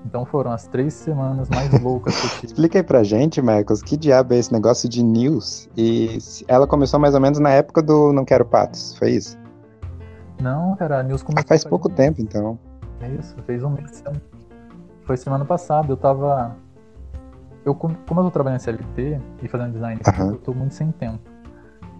Então 0.06 0.26
foram 0.26 0.52
as 0.52 0.68
três 0.68 0.94
semanas 0.94 1.50
mais 1.50 1.72
loucas 1.82 2.20
que 2.20 2.26
eu 2.26 2.30
tive. 2.32 2.48
Explica 2.48 2.80
aí 2.80 2.84
pra 2.84 3.04
gente, 3.04 3.42
Marcos, 3.42 3.82
que 3.82 3.96
diabo 3.96 4.34
é 4.34 4.38
esse 4.38 4.52
negócio 4.52 4.90
de 4.90 5.04
news? 5.04 5.70
E 5.78 6.18
ela 6.48 6.68
começou 6.68 7.00
mais 7.00 7.14
ou 7.14 7.22
menos 7.22 7.40
na 7.40 7.52
época 7.52 7.82
do 7.82 8.12
Não 8.12 8.26
Quero 8.26 8.46
Patos, 8.46 8.96
foi 8.98 9.12
isso? 9.12 9.38
Não, 10.42 10.76
cara, 10.76 11.00
a 11.00 11.04
News 11.04 11.22
começou. 11.22 11.46
Ah, 11.46 11.48
faz 11.48 11.64
pouco 11.64 11.88
tempo, 11.88 12.22
então. 12.22 12.58
É 13.00 13.10
isso, 13.10 13.36
fez 13.46 13.64
um 13.64 13.70
mês. 13.70 14.04
Foi 15.04 15.16
semana 15.16 15.46
passada, 15.46 15.92
eu 15.92 15.98
tava. 15.98 16.56
Eu, 17.64 17.76
como 17.76 17.96
eu 17.96 18.24
tô 18.24 18.32
trabalhando 18.32 18.60
em 18.60 18.64
CLT 18.64 19.22
e 19.44 19.48
fazendo 19.48 19.74
design, 19.74 20.02
uhum. 20.20 20.32
eu 20.32 20.38
tô 20.38 20.54
muito 20.54 20.74
sem 20.74 20.92
tempo. 20.92 21.20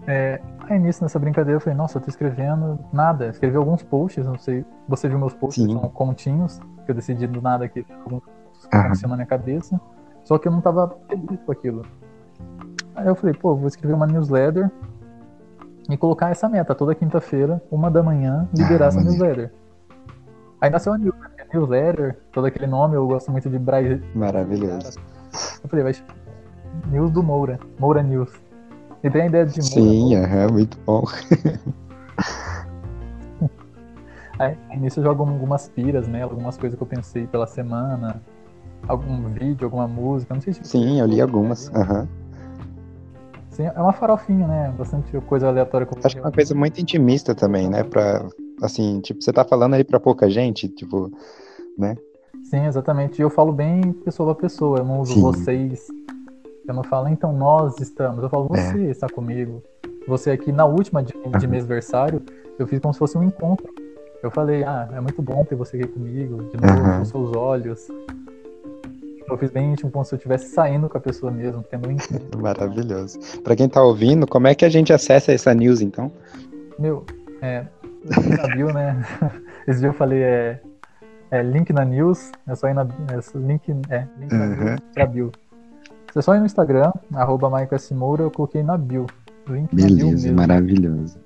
É, 0.06 0.40
aí 0.68 0.78
nisso, 0.78 1.02
nessa 1.02 1.18
brincadeira, 1.18 1.56
eu 1.56 1.60
falei, 1.60 1.76
nossa, 1.76 1.98
eu 1.98 2.02
tô 2.02 2.08
escrevendo 2.08 2.78
nada. 2.92 3.28
Escrevi 3.28 3.56
alguns 3.56 3.82
posts, 3.82 4.26
não 4.26 4.36
sei. 4.36 4.64
Você 4.88 5.08
viu 5.08 5.18
meus 5.18 5.34
posts, 5.34 5.62
Sim. 5.62 5.72
são 5.72 5.88
continhos, 5.90 6.60
que 6.84 6.90
eu 6.90 6.94
decidi 6.94 7.26
do 7.26 7.40
nada 7.40 7.64
aqui, 7.64 7.86
alguns 8.04 8.22
que 8.68 8.76
uhum. 8.76 9.10
na 9.10 9.16
minha 9.16 9.26
cabeça. 9.26 9.80
Só 10.24 10.38
que 10.38 10.48
eu 10.48 10.52
não 10.52 10.60
tava 10.60 10.96
feliz 11.08 11.40
com 11.44 11.52
aquilo. 11.52 11.82
Aí 12.94 13.06
eu 13.06 13.14
falei, 13.14 13.34
pô, 13.34 13.54
vou 13.54 13.68
escrever 13.68 13.94
uma 13.94 14.06
newsletter 14.06 14.70
e 15.88 15.96
colocar 15.96 16.30
essa 16.30 16.48
meta 16.48 16.74
toda 16.74 16.94
quinta-feira, 16.94 17.62
uma 17.70 17.90
da 17.90 18.02
manhã, 18.02 18.48
liberar 18.56 18.86
ah, 18.86 18.88
essa 18.88 19.00
newsletter. 19.00 19.52
Aí 20.60 20.70
nasceu 20.70 20.92
a 20.92 20.98
newsletter, 21.52 22.18
todo 22.32 22.46
aquele 22.46 22.66
nome, 22.66 22.94
eu 22.94 23.06
gosto 23.06 23.32
muito 23.32 23.48
de 23.50 23.58
Braz. 23.58 24.00
Maravilhoso. 24.14 24.98
Eu 25.62 25.68
falei, 25.68 25.84
vai 25.84 25.94
News 26.90 27.10
do 27.10 27.22
Moura, 27.22 27.58
Moura 27.78 28.02
News. 28.02 28.30
E 29.02 29.10
tem 29.10 29.22
a 29.22 29.26
ideia 29.26 29.46
de 29.46 29.60
Moura. 29.60 29.68
Sim, 29.68 30.14
é 30.14 30.50
muito 30.50 30.78
bom. 30.86 31.04
aí, 34.38 34.56
nisso 34.78 35.00
eu 35.00 35.04
jogo 35.04 35.24
algumas 35.24 35.68
piras, 35.68 36.06
né? 36.06 36.22
Algumas 36.22 36.56
coisas 36.56 36.76
que 36.76 36.82
eu 36.82 36.86
pensei 36.86 37.26
pela 37.26 37.46
semana, 37.46 38.22
algum 38.86 39.28
vídeo, 39.28 39.64
alguma 39.64 39.88
música, 39.88 40.34
não 40.34 40.40
sei 40.40 40.52
se. 40.52 40.64
Sim, 40.64 41.00
eu 41.00 41.06
li 41.06 41.20
algumas. 41.20 41.68
Aham. 41.74 42.00
Uhum. 42.00 42.08
Sim, 43.50 43.66
é 43.66 43.80
uma 43.80 43.92
farofinha, 43.92 44.46
né? 44.46 44.74
Bastante 44.78 45.20
coisa 45.22 45.48
aleatória. 45.48 45.86
Acho 46.02 46.14
que 46.14 46.18
é 46.18 46.24
uma 46.24 46.32
coisa 46.32 46.54
muito 46.54 46.80
intimista 46.80 47.34
também, 47.34 47.68
né? 47.68 47.84
Pra, 47.84 48.24
assim, 48.62 48.98
tipo, 49.00 49.22
você 49.22 49.30
tá 49.30 49.44
falando 49.44 49.74
aí 49.74 49.84
pra 49.84 50.00
pouca 50.00 50.30
gente, 50.30 50.68
tipo, 50.68 51.12
né? 51.76 51.96
Sim, 52.52 52.66
exatamente. 52.66 53.18
E 53.18 53.22
eu 53.22 53.30
falo 53.30 53.50
bem 53.50 53.94
pessoa 54.04 54.32
a 54.32 54.34
pessoa, 54.34 54.80
eu 54.80 54.84
não 54.84 55.00
uso 55.00 55.14
Sim. 55.14 55.22
vocês. 55.22 55.88
Eu 56.68 56.74
não 56.74 56.84
falo, 56.84 57.08
então 57.08 57.32
nós 57.32 57.80
estamos. 57.80 58.22
Eu 58.22 58.28
falo, 58.28 58.46
você 58.46 58.88
é. 58.88 58.90
está 58.90 59.08
comigo. 59.08 59.62
você 60.06 60.30
aqui 60.32 60.52
na 60.52 60.66
última 60.66 61.02
de, 61.02 61.14
de 61.38 61.46
mêsversário, 61.46 62.20
eu 62.58 62.66
fiz 62.66 62.78
como 62.78 62.92
se 62.92 62.98
fosse 62.98 63.16
um 63.16 63.22
encontro. 63.22 63.66
Eu 64.22 64.30
falei, 64.30 64.64
ah, 64.64 64.86
é 64.92 65.00
muito 65.00 65.22
bom 65.22 65.42
ter 65.46 65.54
você 65.54 65.78
aqui 65.78 65.88
comigo, 65.88 66.42
de 66.50 66.60
novo, 66.60 66.78
Uhum. 66.78 66.98
com 66.98 67.04
seus 67.06 67.34
olhos. 67.34 67.88
Eu 69.26 69.38
fiz 69.38 69.50
bem 69.50 69.72
íntimo, 69.72 69.90
como 69.90 70.04
se 70.04 70.14
eu 70.14 70.18
estivesse 70.18 70.50
saindo 70.50 70.90
com 70.90 70.98
a 70.98 71.00
pessoa 71.00 71.32
mesmo, 71.32 71.64
tendo 71.70 71.88
um 71.88 71.92
encontro. 71.92 72.28
Maravilhoso. 72.38 73.18
Pra 73.42 73.56
quem 73.56 73.66
tá 73.66 73.82
ouvindo, 73.82 74.26
como 74.26 74.46
é 74.46 74.54
que 74.54 74.66
a 74.66 74.68
gente 74.68 74.92
acessa 74.92 75.32
essa 75.32 75.54
news, 75.54 75.80
então? 75.80 76.12
Meu, 76.78 77.02
é, 77.40 77.64
link 78.04 78.36
na 78.36 78.48
bio, 78.48 78.74
né? 78.74 79.02
Esse 79.66 79.80
dia 79.80 79.88
eu 79.88 79.94
falei, 79.94 80.22
é, 80.22 80.60
é 81.32 81.42
link 81.42 81.72
na 81.72 81.82
news, 81.84 82.30
é 82.46 82.54
só 82.54 82.68
ir 82.68 82.74
na 82.74 82.82
é, 82.82 83.38
link, 83.38 83.70
é, 83.88 84.06
link 84.18 84.32
na 84.32 84.44
Uhum. 84.44 84.64
news 84.64 84.80
pra 84.92 85.06
bio. 85.06 85.32
Você 86.10 86.20
só 86.20 86.34
ir 86.36 86.40
no 86.40 86.46
Instagram, 86.46 86.92
arroba 87.14 87.48
Michael 87.48 87.74
S. 87.74 87.94
Moura, 87.94 88.22
eu 88.24 88.30
coloquei 88.30 88.62
na 88.62 88.76
bio. 88.76 89.06
Link 89.48 89.74
na 89.74 89.86
bio 89.86 90.06
Beleza, 90.08 90.32
maravilhoso. 90.32 91.18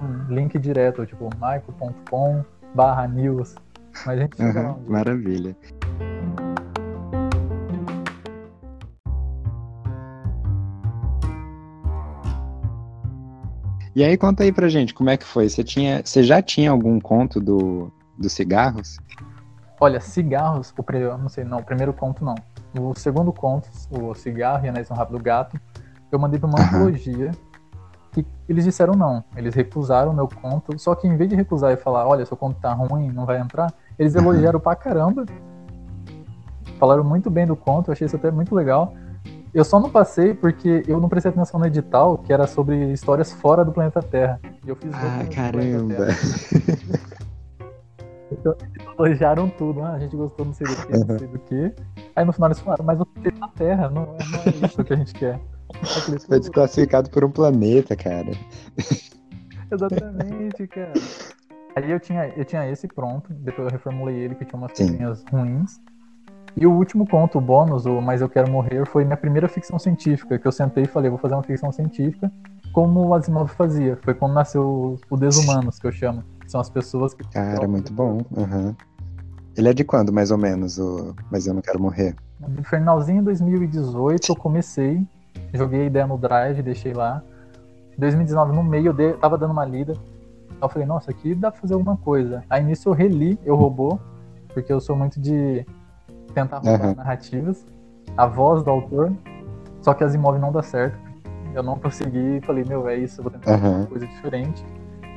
Um 0.00 0.32
link 0.32 0.56
direto, 0.60 1.04
tipo, 1.04 1.28
michael.com 1.34 2.44
barra 2.72 3.08
news. 3.08 3.56
Mas 4.06 4.18
a 4.18 4.22
gente 4.22 4.40
Uhum, 4.40 4.70
um 4.86 4.90
maravilha. 4.90 5.56
E 13.94 14.04
aí, 14.04 14.16
conta 14.16 14.44
aí 14.44 14.52
pra 14.52 14.68
gente, 14.68 14.94
como 14.94 15.10
é 15.10 15.16
que 15.16 15.24
foi? 15.24 15.48
Você, 15.48 15.64
tinha, 15.64 16.00
você 16.04 16.22
já 16.22 16.40
tinha 16.40 16.70
algum 16.70 17.00
conto 17.00 17.40
do, 17.40 17.92
dos 18.20 18.32
cigarros? 18.32 18.98
Olha, 19.80 19.98
cigarros, 19.98 20.72
o 20.76 20.82
pre... 20.82 21.00
não 21.16 21.28
sei, 21.28 21.42
não, 21.42 21.58
o 21.58 21.64
primeiro 21.64 21.92
conto 21.92 22.22
não. 22.22 22.34
O 22.78 22.94
segundo 22.94 23.32
conto, 23.32 23.68
o 23.90 24.14
cigarro 24.14 24.66
e 24.66 24.68
Anéis 24.68 24.90
no 24.90 24.96
Rabo 24.96 25.16
do 25.16 25.22
Gato, 25.22 25.58
eu 26.12 26.18
mandei 26.18 26.38
pra 26.38 26.48
uma 26.48 26.58
Aham. 26.58 26.68
antologia 26.68 27.32
que 28.12 28.26
eles 28.46 28.64
disseram 28.64 28.94
não. 28.94 29.24
Eles 29.34 29.54
recusaram 29.54 30.12
o 30.12 30.14
meu 30.14 30.28
conto, 30.28 30.78
só 30.78 30.94
que 30.94 31.08
em 31.08 31.16
vez 31.16 31.30
de 31.30 31.36
recusar 31.36 31.72
e 31.72 31.76
falar, 31.76 32.06
olha, 32.06 32.26
seu 32.26 32.36
conto 32.36 32.60
tá 32.60 32.72
ruim, 32.74 33.10
não 33.10 33.24
vai 33.24 33.40
entrar, 33.40 33.72
eles 33.98 34.14
Aham. 34.14 34.24
elogiaram 34.24 34.60
pra 34.60 34.76
caramba. 34.76 35.24
Falaram 36.78 37.02
muito 37.02 37.30
bem 37.30 37.46
do 37.46 37.56
conto, 37.56 37.88
eu 37.88 37.92
achei 37.92 38.06
isso 38.06 38.16
até 38.16 38.30
muito 38.30 38.54
legal. 38.54 38.94
Eu 39.52 39.64
só 39.64 39.80
não 39.80 39.90
passei 39.90 40.32
porque 40.34 40.84
eu 40.86 41.00
não 41.00 41.08
prestei 41.08 41.30
atenção 41.30 41.58
no 41.58 41.66
edital, 41.66 42.18
que 42.18 42.32
era 42.32 42.46
sobre 42.46 42.92
histórias 42.92 43.32
fora 43.32 43.64
do 43.64 43.72
planeta 43.72 44.00
Terra. 44.00 44.40
E 44.64 44.68
eu 44.68 44.76
fiz 44.76 44.92
Ah, 44.94 45.24
caramba. 45.34 46.08
Então, 48.32 48.54
eles 48.60 48.86
elogiaram 48.98 49.48
tudo. 49.48 49.82
Ah, 49.82 49.92
a 49.92 49.98
gente 49.98 50.16
gostou 50.16 50.46
não 50.46 50.52
sei 50.52 50.66
do 50.66 50.76
que, 50.86 50.92
não 50.98 51.18
sei 51.18 51.28
do 51.28 51.38
que. 51.40 51.74
Aí 52.14 52.24
no 52.24 52.32
final 52.32 52.48
eles 52.48 52.60
falaram, 52.60 52.84
mas 52.84 52.98
você 52.98 53.10
fez 53.22 53.38
na 53.38 53.48
Terra, 53.48 53.90
não, 53.90 54.02
é- 54.02 54.06
não 54.06 54.40
é 54.62 54.66
isso 54.66 54.84
que 54.84 54.92
a 54.92 54.96
gente 54.96 55.14
quer. 55.14 55.40
Foi 56.26 56.38
desclassificado 56.40 57.10
por 57.10 57.24
um 57.24 57.30
planeta, 57.30 57.96
cara. 57.96 58.30
Exatamente, 59.70 60.66
cara. 60.66 60.92
Aí 61.76 61.90
eu 61.90 62.00
tinha, 62.00 62.26
eu 62.36 62.44
tinha 62.44 62.68
esse 62.68 62.88
pronto, 62.88 63.32
depois 63.32 63.66
eu 63.68 63.72
reformulei 63.72 64.16
ele, 64.16 64.34
que 64.34 64.44
tinha 64.44 64.58
umas 64.58 64.72
coisinhas 64.72 65.24
ruins. 65.30 65.80
E 66.56 66.66
o 66.66 66.72
último 66.72 67.06
conto, 67.06 67.38
o 67.38 67.40
bônus, 67.40 67.86
o 67.86 68.00
Mas 68.00 68.20
Eu 68.20 68.28
Quero 68.28 68.50
Morrer, 68.50 68.84
foi 68.84 69.04
minha 69.04 69.16
primeira 69.16 69.48
ficção 69.48 69.78
científica, 69.78 70.36
que 70.36 70.46
eu 70.46 70.50
sentei 70.50 70.82
e 70.84 70.86
falei, 70.88 71.08
vou 71.08 71.18
fazer 71.18 71.34
uma 71.34 71.44
ficção 71.44 71.70
científica, 71.70 72.30
como 72.72 73.06
o 73.06 73.14
Asimov 73.14 73.48
fazia. 73.50 73.96
Foi 74.02 74.14
quando 74.14 74.34
nasceu 74.34 74.98
o 75.08 75.16
Desumanos, 75.16 75.78
que 75.78 75.86
eu 75.86 75.92
chamo. 75.92 76.24
São 76.50 76.60
as 76.60 76.68
pessoas 76.68 77.14
que... 77.14 77.22
Cara, 77.28 77.68
muito 77.68 77.92
bom. 77.92 78.22
Uhum. 78.36 78.74
Ele 79.56 79.68
é 79.68 79.72
de 79.72 79.84
quando, 79.84 80.12
mais 80.12 80.32
ou 80.32 80.36
menos? 80.36 80.78
O... 80.78 81.14
Mas 81.30 81.46
eu 81.46 81.54
não 81.54 81.62
quero 81.62 81.80
morrer. 81.80 82.16
No 82.40 82.64
finalzinho 82.64 83.18
de 83.20 83.26
2018 83.26 84.32
eu 84.32 84.34
comecei, 84.34 85.06
joguei 85.54 85.82
a 85.82 85.84
ideia 85.84 86.06
no 86.08 86.18
Drive, 86.18 86.60
deixei 86.60 86.92
lá. 86.92 87.22
Em 87.96 88.00
2019, 88.00 88.52
no 88.52 88.64
meio, 88.64 88.86
eu 88.88 88.92
dei- 88.92 89.12
tava 89.12 89.38
dando 89.38 89.52
uma 89.52 89.64
lida. 89.64 89.94
Eu 90.60 90.68
falei, 90.68 90.88
nossa, 90.88 91.12
aqui 91.12 91.36
dá 91.36 91.52
pra 91.52 91.60
fazer 91.60 91.74
alguma 91.74 91.96
coisa. 91.96 92.42
Aí 92.50 92.64
nisso 92.64 92.88
eu 92.88 92.92
reli, 92.94 93.38
eu 93.44 93.54
robô, 93.54 94.00
porque 94.52 94.72
eu 94.72 94.80
sou 94.80 94.96
muito 94.96 95.20
de 95.20 95.64
tentar 96.34 96.56
roubar 96.58 96.86
Aham. 96.86 96.94
narrativas. 96.96 97.64
A 98.16 98.26
voz 98.26 98.64
do 98.64 98.70
autor, 98.70 99.12
só 99.82 99.94
que 99.94 100.02
as 100.02 100.16
imóveis 100.16 100.42
não 100.42 100.50
dá 100.50 100.64
certo. 100.64 100.98
Eu 101.54 101.62
não 101.62 101.78
consegui 101.78 102.40
falei, 102.44 102.64
meu, 102.64 102.88
é 102.88 102.96
isso, 102.96 103.20
eu 103.20 103.22
vou 103.22 103.30
tentar 103.32 103.52
fazer 103.52 103.66
Aham. 103.68 103.78
uma 103.82 103.86
coisa 103.86 104.06
diferente. 104.08 104.64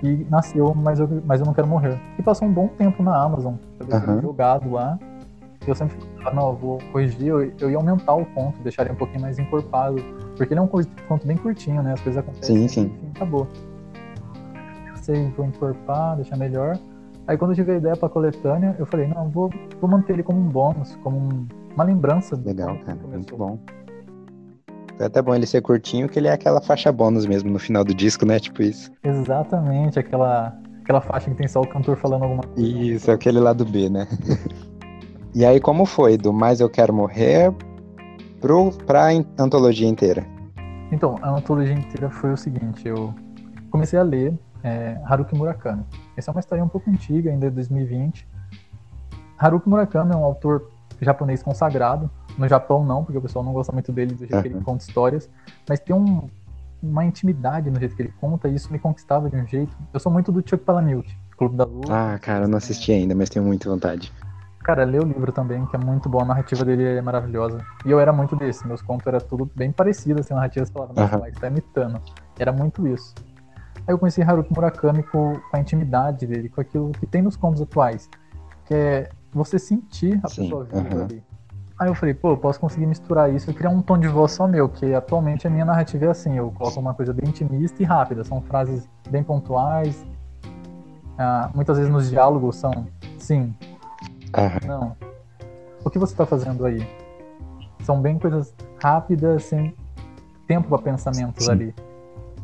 E 0.03 0.27
nasceu, 0.29 0.73
mas 0.75 0.99
eu, 0.99 1.09
mas 1.25 1.39
eu 1.39 1.45
não 1.45 1.53
quero 1.53 1.65
morrer. 1.67 1.97
E 2.19 2.21
passou 2.21 2.47
um 2.47 2.51
bom 2.51 2.67
tempo 2.67 3.01
na 3.01 3.15
Amazon. 3.17 3.55
Aham. 3.91 4.21
jogado 4.21 4.69
lá. 4.69 4.99
Eu 5.65 5.73
sempre 5.73 5.95
falava, 6.17 6.35
não, 6.35 6.49
eu 6.49 6.55
vou 6.57 6.79
corrigir, 6.91 7.27
eu, 7.27 7.41
eu 7.57 7.71
ia 7.71 7.77
aumentar 7.77 8.13
o 8.15 8.25
conto, 8.25 8.59
deixar 8.61 8.83
ele 8.83 8.91
um 8.91 8.97
pouquinho 8.97 9.21
mais 9.21 9.39
encorpado. 9.39 9.95
Porque 10.35 10.53
ele 10.53 10.59
é 10.59 10.61
um 10.61 10.67
co- 10.67 10.81
conto 11.07 11.25
bem 11.25 11.37
curtinho, 11.37 11.81
né? 11.81 11.93
As 11.93 12.01
coisas 12.01 12.19
acontecem. 12.21 12.57
Sim, 12.57 12.67
sim. 12.67 12.81
Enfim, 12.87 13.11
acabou. 13.15 13.47
Pensei, 14.93 15.29
vou 15.37 15.45
encorpar, 15.45 16.17
deixar 16.17 16.37
melhor. 16.37 16.77
Aí 17.27 17.37
quando 17.37 17.51
eu 17.51 17.55
tive 17.55 17.71
a 17.71 17.77
ideia 17.77 17.95
pra 17.95 18.09
coletânea, 18.09 18.75
eu 18.77 18.85
falei, 18.85 19.07
não, 19.07 19.29
vou, 19.29 19.49
vou 19.79 19.89
manter 19.89 20.13
ele 20.13 20.23
como 20.23 20.39
um 20.39 20.49
bônus, 20.49 20.95
como 21.03 21.17
um- 21.17 21.47
uma 21.73 21.83
lembrança 21.85 22.35
Legal, 22.43 22.77
cara. 22.85 22.97
Muito 23.07 23.35
bom. 23.37 23.57
Foi 24.97 25.05
até 25.05 25.21
bom 25.21 25.33
ele 25.33 25.45
ser 25.45 25.61
curtinho, 25.61 26.07
que 26.07 26.19
ele 26.19 26.27
é 26.27 26.33
aquela 26.33 26.61
faixa 26.61 26.91
bônus 26.91 27.25
mesmo 27.25 27.49
no 27.49 27.59
final 27.59 27.83
do 27.83 27.93
disco, 27.93 28.25
né? 28.25 28.39
Tipo 28.39 28.61
isso. 28.61 28.91
Exatamente, 29.03 29.97
aquela, 29.99 30.55
aquela 30.83 31.01
faixa 31.01 31.29
que 31.29 31.35
tem 31.35 31.47
só 31.47 31.61
o 31.61 31.67
cantor 31.67 31.97
falando 31.97 32.23
alguma 32.23 32.43
coisa. 32.43 32.61
Isso, 32.61 33.11
aquele 33.11 33.39
lado 33.39 33.65
B, 33.65 33.89
né? 33.89 34.07
e 35.33 35.43
aí, 35.45 35.59
como 35.59 35.85
foi? 35.85 36.17
Do 36.17 36.31
Mais 36.31 36.59
Eu 36.59 36.69
Quero 36.69 36.93
Morrer 36.93 37.51
pro, 38.39 38.71
pra 38.85 39.07
an- 39.11 39.25
antologia 39.39 39.87
inteira? 39.87 40.25
Então, 40.91 41.15
a 41.23 41.31
antologia 41.31 41.73
inteira 41.73 42.09
foi 42.11 42.31
o 42.33 42.37
seguinte, 42.37 42.87
eu 42.87 43.13
comecei 43.71 43.97
a 43.97 44.03
ler 44.03 44.37
é, 44.63 44.95
Haruki 45.05 45.35
Murakami. 45.35 45.83
Essa 46.15 46.29
é 46.29 46.31
uma 46.31 46.39
história 46.39 46.63
um 46.63 46.67
pouco 46.69 46.87
antiga, 46.89 47.31
ainda 47.31 47.49
de 47.49 47.55
2020. 47.55 48.27
Haruki 49.39 49.67
Murakami 49.67 50.13
é 50.13 50.15
um 50.15 50.23
autor 50.23 50.69
japonês 51.01 51.41
consagrado. 51.41 52.09
No 52.37 52.47
Japão 52.47 52.83
não, 52.85 53.03
porque 53.03 53.17
o 53.17 53.21
pessoal 53.21 53.43
não 53.45 53.53
gosta 53.53 53.71
muito 53.71 53.91
dele 53.91 54.13
do 54.15 54.25
jeito 54.25 54.41
que 54.41 54.47
ele 54.47 54.61
conta 54.61 54.83
histórias. 54.83 55.29
Mas 55.67 55.79
tem 55.79 55.95
um- 55.95 56.29
uma 56.81 57.05
intimidade 57.05 57.69
no 57.69 57.79
jeito 57.79 57.95
que 57.95 58.01
ele 58.01 58.13
conta 58.19 58.47
e 58.47 58.55
isso 58.55 58.71
me 58.71 58.79
conquistava 58.79 59.29
de 59.29 59.35
um 59.35 59.47
jeito. 59.47 59.75
Eu 59.93 59.99
sou 59.99 60.11
muito 60.11 60.31
do 60.31 60.39
Chuck 60.47 60.63
Palahniuk, 60.65 61.15
Clube 61.37 61.55
da 61.55 61.63
Lua. 61.63 61.85
Ah, 61.89 62.19
cara, 62.19 62.45
eu 62.45 62.47
não 62.47 62.57
assisti 62.57 62.91
ainda, 62.91 63.13
mas 63.15 63.29
tenho 63.29 63.45
muita 63.45 63.69
vontade. 63.69 64.11
Cara, 64.63 64.83
lê 64.85 64.97
o 64.99 65.03
livro 65.03 65.31
também, 65.31 65.65
que 65.65 65.75
é 65.75 65.79
muito 65.79 66.07
bom. 66.07 66.21
A 66.21 66.25
narrativa 66.25 66.63
dele 66.63 66.83
é 66.83 67.01
maravilhosa. 67.01 67.59
E 67.85 67.91
eu 67.91 67.99
era 67.99 68.13
muito 68.13 68.35
desse. 68.35 68.65
Meus 68.65 68.81
contos 68.81 69.05
eram 69.07 69.19
tudo 69.19 69.49
bem 69.53 69.71
parecido, 69.73 70.21
assim, 70.21 70.33
narrativas 70.33 70.69
falavam, 70.69 70.95
nossa, 70.95 71.15
Aham. 71.15 71.25
Mike, 71.25 71.39
tá 71.39 71.47
imitando. 71.47 72.01
Era 72.39 72.51
muito 72.51 72.87
isso. 72.87 73.13
Aí 73.85 73.93
eu 73.93 73.99
conheci 73.99 74.21
Haruki 74.21 74.53
Murakami 74.53 75.03
com, 75.03 75.37
com 75.51 75.57
a 75.57 75.59
intimidade 75.59 76.25
dele, 76.25 76.47
com 76.47 76.61
aquilo 76.61 76.91
que 76.91 77.05
tem 77.05 77.21
nos 77.21 77.35
contos 77.35 77.61
atuais. 77.61 78.09
Que 78.65 78.73
é 78.73 79.09
você 79.33 79.59
sentir 79.59 80.17
a 80.23 80.29
Sim, 80.29 80.43
pessoa 80.43 80.63
viva 80.63 80.79
aham. 80.79 81.03
ali. 81.03 81.23
Aí 81.79 81.87
eu 81.89 81.95
falei, 81.95 82.13
pô, 82.13 82.31
eu 82.31 82.37
posso 82.37 82.59
conseguir 82.59 82.85
misturar 82.85 83.33
isso 83.33 83.49
e 83.49 83.53
criar 83.53 83.69
um 83.69 83.81
tom 83.81 83.97
de 83.97 84.07
voz 84.07 84.31
só 84.31 84.47
meu, 84.47 84.69
que 84.69 84.93
atualmente 84.93 85.47
a 85.47 85.49
minha 85.49 85.65
narrativa 85.65 86.05
é 86.05 86.09
assim, 86.09 86.37
eu 86.37 86.51
coloco 86.51 86.79
uma 86.79 86.93
coisa 86.93 87.11
bem 87.11 87.29
intimista 87.29 87.81
e 87.81 87.85
rápida, 87.85 88.23
são 88.23 88.41
frases 88.41 88.87
bem 89.09 89.23
pontuais. 89.23 90.05
Ah, 91.17 91.49
muitas 91.53 91.77
vezes 91.77 91.91
nos 91.91 92.09
diálogos 92.09 92.55
são 92.55 92.87
sim, 93.17 93.53
não. 94.65 94.95
O 95.83 95.89
que 95.89 95.99
você 95.99 96.13
está 96.13 96.25
fazendo 96.25 96.65
aí? 96.65 96.87
São 97.81 98.01
bem 98.01 98.17
coisas 98.17 98.53
rápidas, 98.81 99.43
sem 99.43 99.75
tempo 100.47 100.69
para 100.69 100.79
pensamentos 100.79 101.45
Sim. 101.45 101.51
ali. 101.51 101.75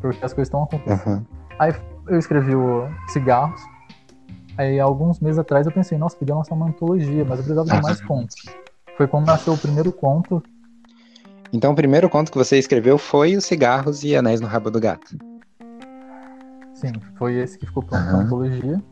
Porque 0.02 0.24
as 0.24 0.34
coisas 0.34 0.48
estão 0.48 0.64
acontecendo. 0.64 1.08
Aham. 1.08 1.26
Aí 1.58 1.74
eu 2.08 2.20
escrevi 2.20 2.56
o 2.56 2.88
Cigarros. 3.08 3.62
Aí 4.58 4.80
alguns 4.80 5.20
meses 5.20 5.40
atrás 5.40 5.66
eu 5.66 5.72
pensei, 5.72 5.98
nossa, 5.98 6.18
podia 6.18 6.36
lançar 6.36 6.54
uma 6.54 6.68
antologia, 6.68 7.24
mas 7.24 7.40
eu 7.40 7.46
precisava 7.46 7.70
de 7.70 7.82
mais 7.82 8.02
contos. 8.02 8.36
Foi 9.00 9.08
quando 9.08 9.28
nasceu 9.28 9.54
o 9.54 9.58
primeiro 9.58 9.94
conto. 9.94 10.44
Então, 11.54 11.72
o 11.72 11.76
primeiro 11.76 12.10
conto 12.10 12.30
que 12.30 12.38
você 12.38 12.60
escreveu 12.60 12.98
foi 12.98 13.34
Os 13.38 13.46
Cigarros 13.46 14.04
e 14.04 14.14
Anéis 14.14 14.42
no 14.42 14.48
Rabo 14.48 14.70
do 14.70 14.78
Gato. 14.78 15.18
Sim, 16.74 16.92
foi 17.16 17.36
esse 17.36 17.58
que 17.58 17.66
ficou 17.66 17.82
pronto 17.82 18.04
na 18.04 18.18
Aham. 18.18 18.24
antologia. 18.26 18.84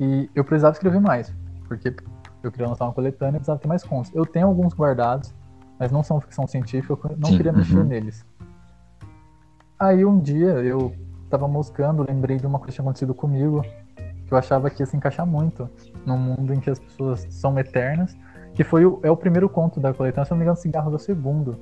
E 0.00 0.28
eu 0.34 0.44
precisava 0.44 0.72
escrever 0.72 1.00
mais, 1.00 1.32
porque 1.68 1.94
eu 2.42 2.50
queria 2.50 2.66
lançar 2.66 2.86
uma 2.86 2.92
coletânea 2.92 3.36
e 3.36 3.38
precisava 3.38 3.60
ter 3.60 3.68
mais 3.68 3.84
contos. 3.84 4.10
Eu 4.12 4.26
tenho 4.26 4.48
alguns 4.48 4.74
guardados, 4.74 5.32
mas 5.78 5.92
não 5.92 6.02
são 6.02 6.20
ficção 6.20 6.44
científica, 6.48 6.92
eu 7.08 7.16
não 7.16 7.30
Sim, 7.30 7.36
queria 7.36 7.52
mexer 7.52 7.76
uhum. 7.76 7.84
neles. 7.84 8.26
Aí 9.78 10.04
um 10.04 10.18
dia 10.18 10.54
eu 10.64 10.92
tava 11.30 11.46
moscando, 11.46 12.04
lembrei 12.04 12.36
de 12.36 12.48
uma 12.48 12.58
coisa 12.58 12.72
que 12.72 12.74
tinha 12.74 12.84
acontecido 12.84 13.14
comigo, 13.14 13.62
que 14.26 14.34
eu 14.34 14.36
achava 14.36 14.68
que 14.68 14.82
ia 14.82 14.86
se 14.86 14.96
encaixar 14.96 15.24
muito 15.24 15.70
num 16.04 16.18
mundo 16.18 16.52
em 16.52 16.58
que 16.58 16.68
as 16.68 16.80
pessoas 16.80 17.24
são 17.30 17.56
eternas, 17.60 18.16
que 18.56 18.64
foi 18.64 18.84
o, 18.84 18.98
é 19.02 19.10
o 19.10 19.16
primeiro 19.16 19.48
conto 19.48 19.78
da 19.78 19.92
coletânea, 19.92 20.24
se 20.24 20.30
não 20.32 20.38
me 20.38 20.44
engano, 20.44 20.56
Cigarros 20.56 20.92
é 20.92 20.96
o 20.96 20.98
segundo. 20.98 21.56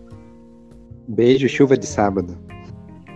Beijo, 1.06 1.48
chuva 1.48 1.76
de 1.76 1.86
sábado. 1.86 2.38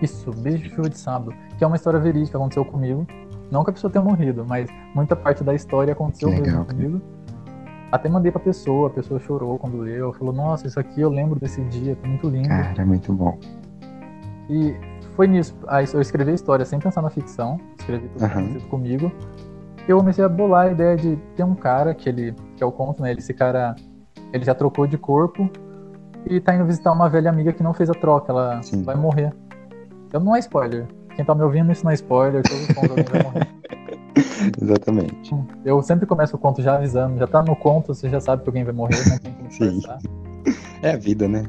Isso, 0.03 0.31
Beijo 0.31 0.69
Chuva 0.71 0.89
de 0.89 0.99
Sábado, 0.99 1.35
que 1.57 1.65
é 1.65 1.67
uma 1.67 1.75
história 1.77 1.99
verídica 1.99 2.33
que 2.33 2.37
aconteceu 2.37 2.65
comigo. 2.65 3.07
Não 3.51 3.65
que 3.65 3.71
a 3.71 3.73
pessoa 3.73 3.91
tenha 3.91 4.05
morrido, 4.05 4.45
mas 4.47 4.69
muita 4.95 5.17
parte 5.17 5.43
da 5.43 5.55
história 5.55 5.93
aconteceu 5.93 6.29
legal, 6.29 6.65
comigo. 6.65 7.01
Até 7.91 8.09
mandei 8.09 8.31
pra 8.31 8.41
pessoa, 8.41 8.89
a 8.89 8.91
pessoa 8.91 9.19
chorou 9.19 9.59
quando 9.59 9.79
leu, 9.79 10.13
falou, 10.13 10.33
nossa, 10.33 10.67
isso 10.67 10.79
aqui 10.79 11.01
eu 11.01 11.09
lembro 11.09 11.41
desse 11.41 11.63
dia, 11.65 11.97
foi 11.97 12.09
muito 12.11 12.29
lindo. 12.29 12.49
Cara, 12.49 12.83
é 12.83 12.85
muito 12.85 13.13
bom. 13.13 13.39
E 14.51 14.77
foi 15.17 15.27
nisso. 15.27 15.57
Aí 15.67 15.87
eu 15.93 16.01
escrevi 16.01 16.31
a 16.33 16.35
história 16.35 16.65
sem 16.65 16.79
pensar 16.79 17.01
na 17.01 17.11
ficção, 17.11 17.59
escrevi 17.79 18.09
tudo 18.09 18.25
Aham. 18.25 18.61
comigo. 18.69 19.11
Eu 19.89 19.97
comecei 19.97 20.23
a 20.23 20.29
bolar 20.29 20.67
a 20.67 20.71
ideia 20.71 20.97
de 20.97 21.17
ter 21.35 21.45
um 21.45 21.55
cara 21.55 21.95
que 21.95 22.09
ele, 22.09 22.35
que 22.59 22.65
é 22.65 22.67
o 22.67 22.73
conto, 22.73 23.01
né? 23.01 23.13
Esse 23.13 23.33
cara, 23.33 23.75
ele 24.33 24.45
já 24.45 24.55
trocou 24.55 24.87
de 24.87 24.99
corpo 24.99 25.49
e 26.27 26.41
tá 26.41 26.55
indo 26.55 26.67
visitar 26.67 26.93
uma 26.93 27.09
velha 27.09 27.31
amiga 27.31 27.53
que 27.53 27.63
não 27.63 27.73
fez 27.73 27.89
a 27.89 27.95
troca, 27.95 28.33
ela 28.33 28.61
Sim. 28.63 28.83
vai 28.83 28.97
morrer. 28.97 29.33
Eu 30.13 30.21
não 30.21 30.35
é 30.35 30.41
spoiler. 30.41 30.87
Quem 31.15 31.25
tá 31.25 31.35
me 31.35 31.43
ouvindo, 31.43 31.73
isso 31.73 31.85
não 31.85 31.91
é 31.91 31.95
spoiler, 31.95 32.43
contos 32.43 32.91
alguém 32.91 33.05
vai 33.05 33.23
morrer. 33.23 33.49
Exatamente. 34.61 35.35
Eu 35.65 35.83
sempre 35.83 36.07
começo 36.07 36.37
o 36.37 36.39
conto 36.39 36.61
já 36.63 36.77
avisando, 36.77 37.19
já 37.19 37.27
tá 37.27 37.43
no 37.43 37.57
conto, 37.57 37.95
você 37.95 38.09
já 38.09 38.21
sabe 38.21 38.43
que 38.43 38.49
alguém 38.49 38.65
vai 38.65 38.75
morrer, 38.75 38.97
como 39.21 39.51
Sim. 39.51 39.81
É 40.83 40.93
a 40.93 40.97
vida, 40.97 41.29
né? 41.29 41.45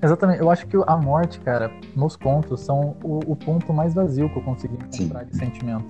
Exatamente, 0.00 0.40
eu 0.40 0.50
acho 0.50 0.66
que 0.66 0.76
a 0.86 0.96
morte, 0.96 1.40
cara, 1.40 1.72
nos 1.96 2.16
contos 2.16 2.60
são 2.60 2.96
o, 3.02 3.18
o 3.32 3.36
ponto 3.36 3.72
mais 3.72 3.94
vazio 3.94 4.30
que 4.30 4.38
eu 4.38 4.42
consegui 4.42 4.74
encontrar 4.74 5.24
de 5.24 5.36
sentimento. 5.36 5.84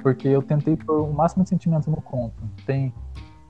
Porque 0.00 0.28
eu 0.28 0.42
tentei 0.42 0.76
pôr 0.76 1.00
o 1.00 1.12
máximo 1.12 1.42
de 1.42 1.48
sentimento 1.48 1.90
no 1.90 2.00
conto. 2.00 2.36
Tem. 2.64 2.94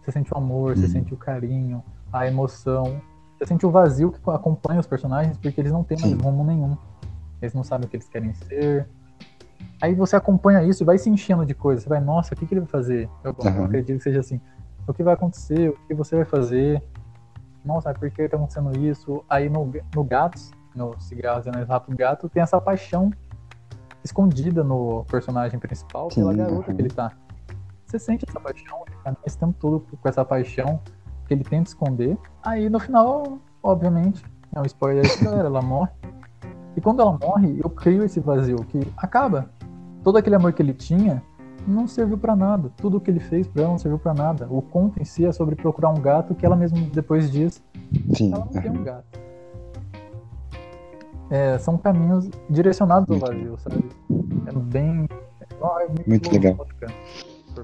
Você 0.08 0.12
sente 0.12 0.32
o 0.32 0.38
amor, 0.38 0.74
você 0.74 0.86
Uhum. 0.86 0.88
sente 0.88 1.12
o 1.12 1.16
carinho, 1.18 1.84
a 2.10 2.26
emoção. 2.26 2.98
Você 3.36 3.44
sente 3.44 3.66
o 3.66 3.70
vazio 3.70 4.10
que 4.10 4.18
acompanha 4.30 4.80
os 4.80 4.86
personagens 4.86 5.36
porque 5.36 5.60
eles 5.60 5.70
não 5.70 5.84
têm 5.84 5.98
mais 6.00 6.14
Sim. 6.14 6.18
rumo 6.18 6.42
nenhum. 6.44 6.74
Eles 7.42 7.52
não 7.52 7.62
sabem 7.62 7.86
o 7.86 7.90
que 7.90 7.96
eles 7.96 8.08
querem 8.08 8.32
ser. 8.32 8.88
Aí 9.82 9.94
você 9.94 10.16
acompanha 10.16 10.64
isso 10.64 10.82
e 10.82 10.86
vai 10.86 10.96
se 10.96 11.10
enchendo 11.10 11.44
de 11.44 11.54
coisas. 11.54 11.82
Você 11.84 11.90
vai, 11.90 12.00
nossa, 12.00 12.32
o 12.34 12.36
que, 12.38 12.46
que 12.46 12.54
ele 12.54 12.62
vai 12.62 12.70
fazer? 12.70 13.08
Eu, 13.22 13.34
Aham. 13.44 13.64
acredito 13.66 13.98
que 13.98 14.02
seja 14.02 14.20
assim. 14.20 14.40
O 14.86 14.94
que 14.94 15.02
vai 15.02 15.12
acontecer? 15.12 15.68
O 15.68 15.76
que 15.86 15.92
você 15.92 16.16
vai 16.16 16.24
fazer? 16.24 16.82
Nossa, 17.62 17.92
por 17.92 18.10
que 18.10 18.26
tá 18.30 18.36
acontecendo 18.38 18.74
isso? 18.78 19.22
Aí 19.28 19.50
no, 19.50 19.70
no 19.94 20.04
Gatos, 20.04 20.50
no 20.74 20.98
Cigarros 20.98 21.46
e 21.46 21.50
Rápido 21.50 21.94
Gato, 21.98 22.30
tem 22.30 22.42
essa 22.42 22.58
paixão 22.58 23.10
escondida 24.02 24.64
no 24.64 25.04
personagem 25.10 25.60
principal 25.60 26.08
pela 26.08 26.32
Sim, 26.32 26.38
garota 26.38 26.62
aham. 26.70 26.76
que 26.76 26.82
ele 26.82 26.90
tá. 26.90 27.12
Você 27.88 27.98
sente 27.98 28.26
essa 28.28 28.38
paixão, 28.38 28.84
ele 28.86 28.96
caminha 29.02 29.22
esse 29.24 29.38
tempo 29.38 29.54
todo 29.58 29.80
com 29.80 30.08
essa 30.08 30.22
paixão 30.22 30.78
que 31.26 31.32
ele 31.32 31.42
tenta 31.42 31.70
esconder. 31.70 32.18
Aí 32.42 32.68
no 32.68 32.78
final, 32.78 33.38
obviamente, 33.62 34.22
é 34.54 34.60
um 34.60 34.64
spoiler 34.66 35.10
aí, 35.10 35.24
galera, 35.24 35.48
ela 35.48 35.62
morre. 35.62 35.90
E 36.76 36.82
quando 36.82 37.00
ela 37.00 37.16
morre, 37.18 37.58
eu 37.64 37.70
crio 37.70 38.04
esse 38.04 38.20
vazio 38.20 38.58
que 38.58 38.78
acaba. 38.94 39.48
Todo 40.04 40.18
aquele 40.18 40.36
amor 40.36 40.52
que 40.52 40.60
ele 40.60 40.74
tinha 40.74 41.22
não 41.66 41.88
serviu 41.88 42.18
pra 42.18 42.36
nada. 42.36 42.70
Tudo 42.76 43.00
que 43.00 43.10
ele 43.10 43.20
fez 43.20 43.46
pra 43.46 43.62
ela 43.62 43.70
não 43.70 43.78
serviu 43.78 43.98
pra 43.98 44.12
nada. 44.12 44.46
O 44.50 44.60
conto 44.60 45.00
em 45.00 45.04
si 45.04 45.24
é 45.24 45.32
sobre 45.32 45.56
procurar 45.56 45.88
um 45.88 46.00
gato 46.00 46.34
que 46.34 46.44
ela 46.44 46.56
mesma 46.56 46.78
depois 46.92 47.30
diz 47.30 47.64
Sim. 48.14 48.34
ela 48.34 48.44
não 48.44 48.62
tem 48.62 48.70
um 48.70 48.84
gato. 48.84 49.18
É, 51.30 51.56
são 51.56 51.78
caminhos 51.78 52.28
direcionados 52.50 53.08
ao 53.10 53.16
Muito 53.16 53.26
vazio, 53.26 53.58
sabe? 53.58 53.88
É 54.46 54.52
bem. 54.52 55.08
É 55.50 56.08
Muito 56.08 56.30
legal. 56.30 56.54
louco, 56.54 56.74
cara. 56.78 56.92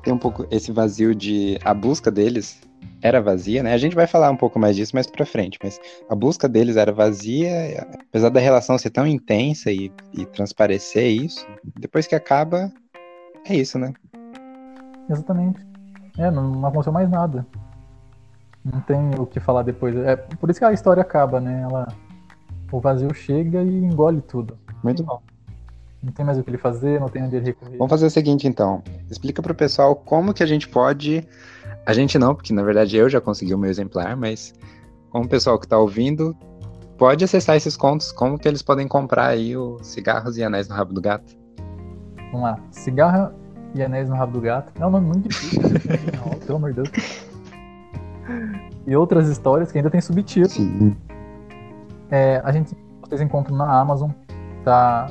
Tem 0.02 0.12
um 0.12 0.18
pouco 0.18 0.46
esse 0.50 0.72
vazio 0.72 1.14
de. 1.14 1.58
A 1.64 1.74
busca 1.74 2.10
deles 2.10 2.60
era 3.02 3.20
vazia, 3.20 3.62
né? 3.62 3.72
A 3.72 3.78
gente 3.78 3.94
vai 3.94 4.06
falar 4.06 4.30
um 4.30 4.36
pouco 4.36 4.58
mais 4.58 4.76
disso 4.76 4.94
mais 4.94 5.06
pra 5.06 5.26
frente, 5.26 5.58
mas 5.62 5.80
a 6.08 6.14
busca 6.14 6.48
deles 6.48 6.76
era 6.76 6.92
vazia, 6.92 7.86
apesar 8.08 8.30
da 8.30 8.40
relação 8.40 8.78
ser 8.78 8.90
tão 8.90 9.06
intensa 9.06 9.70
e, 9.70 9.92
e 10.12 10.24
transparecer 10.26 11.06
isso, 11.06 11.46
depois 11.78 12.06
que 12.06 12.14
acaba, 12.14 12.72
é 13.46 13.54
isso, 13.54 13.78
né? 13.78 13.92
Exatamente. 15.08 15.60
É, 16.18 16.30
não, 16.30 16.50
não 16.50 16.68
aconteceu 16.68 16.92
mais 16.92 17.10
nada. 17.10 17.46
Não 18.64 18.80
tem 18.80 19.10
o 19.18 19.26
que 19.26 19.40
falar 19.40 19.62
depois. 19.62 19.94
É 19.96 20.16
por 20.16 20.48
isso 20.48 20.58
que 20.58 20.64
a 20.64 20.72
história 20.72 21.02
acaba, 21.02 21.40
né? 21.40 21.62
Ela, 21.62 21.86
o 22.72 22.80
vazio 22.80 23.12
chega 23.12 23.62
e 23.62 23.84
engole 23.84 24.22
tudo. 24.22 24.56
Muito 24.82 25.02
bom. 25.02 25.20
Não 26.04 26.12
tem 26.12 26.24
mais 26.24 26.38
o 26.38 26.44
que 26.44 26.50
ele 26.50 26.58
fazer, 26.58 27.00
não 27.00 27.08
tem 27.08 27.22
onde 27.22 27.36
ele 27.36 27.46
recorrer. 27.46 27.78
Vamos 27.78 27.90
fazer 27.90 28.06
o 28.06 28.10
seguinte, 28.10 28.46
então. 28.46 28.82
Explica 29.10 29.40
pro 29.40 29.54
pessoal 29.54 29.96
como 29.96 30.34
que 30.34 30.42
a 30.42 30.46
gente 30.46 30.68
pode. 30.68 31.26
A 31.86 31.94
gente 31.94 32.18
não, 32.18 32.34
porque 32.34 32.52
na 32.52 32.62
verdade 32.62 32.96
eu 32.96 33.08
já 33.08 33.20
consegui 33.20 33.54
o 33.54 33.58
meu 33.58 33.70
exemplar, 33.70 34.16
mas 34.16 34.52
como 35.10 35.24
o 35.24 35.28
pessoal 35.28 35.58
que 35.58 35.66
tá 35.66 35.78
ouvindo 35.78 36.36
pode 36.98 37.24
acessar 37.24 37.56
esses 37.56 37.76
contos, 37.76 38.12
como 38.12 38.38
que 38.38 38.46
eles 38.46 38.62
podem 38.62 38.86
comprar 38.86 39.28
aí 39.28 39.56
o 39.56 39.78
Cigarros 39.82 40.36
e 40.36 40.44
Anéis 40.44 40.68
no 40.68 40.74
Rabo 40.74 40.92
do 40.92 41.00
Gato. 41.00 41.34
Vamos 42.32 42.42
lá. 42.42 42.58
Cigarra 42.70 43.34
e 43.74 43.82
Anéis 43.82 44.08
no 44.08 44.14
Rabo 44.14 44.32
do 44.32 44.40
Gato. 44.40 44.72
É 44.80 44.86
um 44.86 44.90
nome 44.90 45.06
muito 45.06 45.28
difícil. 45.28 45.62
né? 45.62 45.78
Não, 46.30 46.38
Pelo 46.38 46.56
amor 46.56 46.72
de 46.72 46.82
Deus. 46.82 46.90
E 48.86 48.94
outras 48.94 49.28
histórias 49.28 49.72
que 49.72 49.78
ainda 49.78 49.90
tem 49.90 50.00
subtítulo. 50.00 50.50
Sim. 50.50 50.96
É, 52.10 52.42
a 52.44 52.52
gente, 52.52 52.76
vocês 53.00 53.20
encontram 53.20 53.56
na 53.56 53.80
Amazon. 53.80 54.10
Tá, 54.64 55.10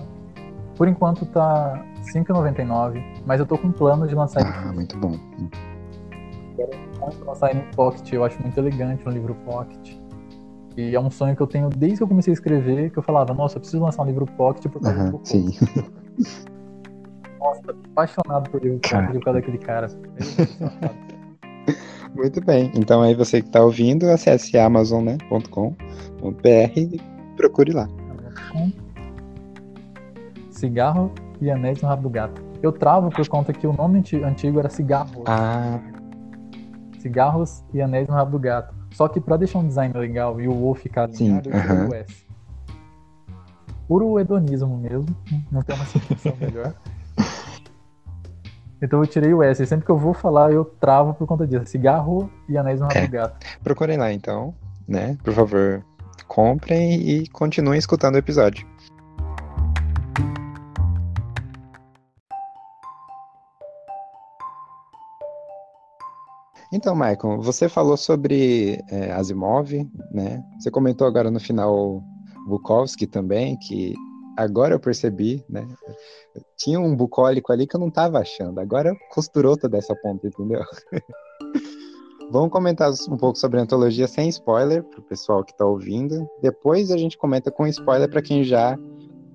por 0.76 0.88
enquanto 0.88 1.26
tá 1.28 1.74
R$ 1.74 2.02
5,99. 2.14 3.04
Mas 3.26 3.40
eu 3.40 3.46
tô 3.46 3.58
com 3.58 3.72
plano 3.72 4.08
de 4.08 4.16
lançar 4.16 4.42
Ah, 4.46 4.72
muito 4.74 4.98
bom. 4.98 5.18
muito 5.40 7.26
lançar 7.26 7.52
ele 7.52 7.60
em 7.60 7.72
Pocket. 7.76 8.14
Eu 8.14 8.24
acho 8.24 8.42
muito 8.42 8.58
elegante 8.58 9.08
um 9.08 9.12
livro 9.12 9.36
Pocket. 9.46 9.96
E 10.76 10.96
é 10.96 11.00
um 11.00 11.10
sonho 11.10 11.36
que 11.36 11.42
eu 11.42 11.48
tenho 11.48 11.70
desde 11.70 11.98
que 11.98 12.04
eu 12.04 12.08
comecei 12.08 12.32
a 12.32 12.36
escrever, 12.36 12.90
que 12.90 12.98
eu 12.98 13.04
falava, 13.04 13.34
nossa, 13.34 13.58
eu 13.58 13.62
preciso 13.62 13.84
lançar 13.84 14.02
um 14.04 14.06
livro 14.08 14.26
Pocket 14.26 14.72
por 14.72 14.82
causa 14.82 14.98
do 14.98 15.02
Aham, 15.02 15.12
livro 15.12 15.22
sim. 15.24 15.46
Nossa, 17.40 17.62
apaixonado 17.92 18.50
por 18.50 18.62
livro 18.64 18.80
Cara. 18.80 19.08
Pocket 19.08 19.20
por 19.20 19.26
causa 19.26 19.40
daquele 19.40 19.58
cara. 19.60 19.88
Do. 19.88 20.02
Muito 22.16 22.42
bem. 22.44 22.72
Então 22.76 23.02
aí 23.02 23.16
você 23.16 23.42
que 23.42 23.50
tá 23.50 23.64
ouvindo, 23.64 24.10
acesse 24.10 24.58
amazon.com.br 24.58 25.78
e 26.78 27.02
procure 27.36 27.72
lá. 27.72 27.88
Cigarro 30.68 31.12
e 31.42 31.52
Anéis 31.52 31.82
no 31.82 31.90
Rabo 31.90 32.04
do 32.04 32.10
Gato. 32.10 32.42
Eu 32.62 32.72
travo 32.72 33.10
por 33.10 33.28
conta 33.28 33.52
que 33.52 33.68
o 33.68 33.74
nome 33.74 34.00
anti- 34.00 34.24
antigo 34.24 34.60
era 34.60 34.70
Cigarro. 34.70 35.24
Ah, 35.28 35.78
Cigarros 37.00 37.66
e 37.74 37.82
Anéis 37.82 38.08
no 38.08 38.14
Rabo 38.14 38.32
do 38.32 38.40
Gato. 38.40 38.74
Só 38.92 39.10
que 39.10 39.20
pra 39.20 39.36
deixar 39.36 39.60
um 39.60 39.68
design 39.68 39.94
legal 39.98 40.40
e 40.40 40.48
o 40.48 40.70
O 40.70 40.74
ficar 40.74 41.04
alinhado, 41.04 41.50
eu 41.50 41.62
tirei 41.62 41.86
o 41.88 41.94
S. 41.96 42.24
Puro 43.90 44.18
hedonismo 44.20 44.78
mesmo. 44.78 45.14
Não 45.52 45.62
tem 45.62 45.76
uma 45.76 45.86
sensação 45.86 46.34
melhor. 46.40 46.74
Então 48.82 49.00
eu 49.00 49.08
tirei 49.08 49.34
o 49.34 49.42
S. 49.42 49.66
Sempre 49.66 49.86
que 49.86 49.92
eu 49.92 49.98
vou 49.98 50.14
falar, 50.14 50.52
eu 50.52 50.66
travo 50.66 51.14
por 51.14 51.26
conta 51.26 51.48
disso. 51.48 51.66
Cigarro 51.68 52.30
e 52.50 52.58
Anéis 52.58 52.82
no 52.82 52.86
Rabo 52.88 52.98
É. 53.00 53.06
do 53.08 53.12
Gato. 53.12 53.46
procurem 53.64 53.98
lá 53.98 54.12
então, 54.12 54.54
né? 54.86 55.18
Por 55.24 55.34
favor, 55.34 55.82
comprem 56.28 56.96
e 57.02 57.28
continuem 57.30 57.80
escutando 57.80 58.16
o 58.16 58.18
episódio. 58.18 58.68
Então, 66.74 66.96
Michael, 66.96 67.40
você 67.40 67.70
falou 67.70 67.96
sobre 67.96 68.80
é, 68.90 69.12
Asimov, 69.12 69.72
né? 70.12 70.44
Você 70.60 70.72
comentou 70.72 71.06
agora 71.06 71.30
no 71.30 71.40
final 71.40 72.02
Bukowski 72.48 73.06
também, 73.06 73.56
que 73.60 73.94
agora 74.36 74.74
eu 74.74 74.80
percebi, 74.80 75.46
né? 75.48 75.68
Tinha 76.58 76.80
um 76.80 76.96
bucólico 76.96 77.54
ali 77.54 77.68
que 77.68 77.76
eu 77.76 77.80
não 77.80 77.92
tava 77.92 78.18
achando. 78.18 78.60
Agora 78.60 78.92
costurou 79.12 79.56
toda 79.56 79.78
essa 79.78 79.96
ponta, 79.98 80.26
entendeu? 80.26 80.64
Vamos 82.32 82.50
comentar 82.50 82.92
um 83.08 83.18
pouco 83.18 83.38
sobre 83.38 83.60
a 83.60 83.62
antologia 83.62 84.08
sem 84.08 84.28
spoiler 84.30 84.84
para 84.84 85.00
o 85.00 85.04
pessoal 85.04 85.44
que 85.44 85.52
está 85.52 85.68
ouvindo. 85.68 86.28
Depois 86.42 86.90
a 86.90 86.98
gente 86.98 87.20
comenta 87.20 87.52
com 87.52 87.68
spoiler 87.68 88.10
para 88.10 88.24
quem 88.24 88.44
já 88.44 88.76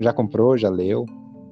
já 0.01 0.13
comprou, 0.13 0.59
já 0.59 0.69
leu. 0.69 1.07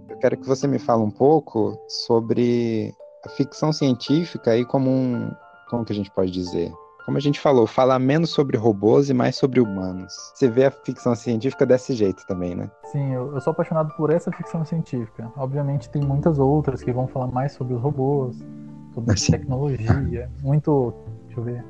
Eu 0.09 0.19
quero 0.19 0.37
que 0.37 0.49
você 0.49 0.67
me 0.67 0.81
fale 0.81 1.03
um 1.03 1.13
pouco 1.13 1.79
sobre 1.87 2.93
a 3.25 3.29
ficção 3.29 3.73
científica 3.73 4.57
e 4.57 4.65
como 4.65 4.91
um, 4.91 5.31
como 5.69 5.85
que 5.85 5.93
a 5.93 5.97
gente 5.97 6.11
pode 6.11 6.31
dizer? 6.31 6.73
Como 7.05 7.17
a 7.17 7.21
gente 7.21 7.39
falou, 7.39 7.67
falar 7.69 7.99
menos 8.01 8.31
sobre 8.31 8.57
robôs 8.57 9.09
e 9.09 9.15
mais 9.15 9.37
sobre 9.37 9.61
humanos. 9.61 10.13
Você 10.35 10.49
vê 10.49 10.65
a 10.65 10.71
ficção 10.73 11.15
científica 11.15 11.65
desse 11.65 11.93
jeito 11.95 12.27
também, 12.27 12.57
né? 12.57 12.69
Sim, 12.91 13.13
eu, 13.13 13.33
eu 13.33 13.41
sou 13.41 13.53
apaixonado 13.53 13.95
por 13.97 14.11
essa 14.11 14.33
ficção 14.33 14.65
científica. 14.65 15.31
Obviamente 15.37 15.89
tem 15.89 16.03
muitas 16.03 16.39
outras 16.41 16.83
que 16.83 16.91
vão 16.91 17.07
falar 17.07 17.29
mais 17.29 17.53
sobre 17.53 17.75
os 17.75 17.81
robôs, 17.81 18.37
sobre 18.93 19.17
Sim. 19.17 19.33
tecnologia, 19.33 20.29
muito. 20.43 20.93
Deixa 21.27 21.41
eu 21.41 21.45
ver. 21.45 21.65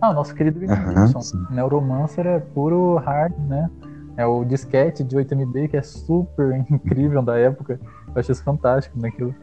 Ah, 0.00 0.10
o 0.10 0.14
nosso 0.14 0.32
querido 0.32 0.60
William 0.60 0.74
Aham, 0.76 1.06
Gibson. 1.06 1.20
sim. 1.22 1.46
Neuromancer 1.50 2.24
é 2.24 2.38
puro 2.38 2.96
hard, 2.98 3.36
né? 3.48 3.68
É 4.16 4.24
o 4.24 4.44
disquete 4.44 5.02
de 5.02 5.16
8MB 5.16 5.70
que 5.70 5.76
é 5.76 5.82
super 5.82 6.54
incrível 6.70 7.20
da 7.20 7.36
época. 7.36 7.80
Eu 8.06 8.20
acho 8.20 8.30
isso 8.30 8.44
fantástico 8.44 8.96
naquilo. 9.00 9.34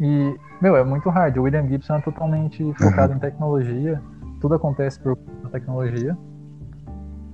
E, 0.00 0.36
meu, 0.62 0.76
é 0.76 0.84
muito 0.84 1.10
hard. 1.10 1.36
O 1.36 1.42
William 1.42 1.66
Gibson 1.66 1.96
é 1.96 2.00
totalmente 2.00 2.72
focado 2.74 3.12
em 3.12 3.18
tecnologia. 3.18 4.00
Tudo 4.40 4.54
acontece 4.54 4.98
por 5.00 5.16
tecnologia. 5.50 6.16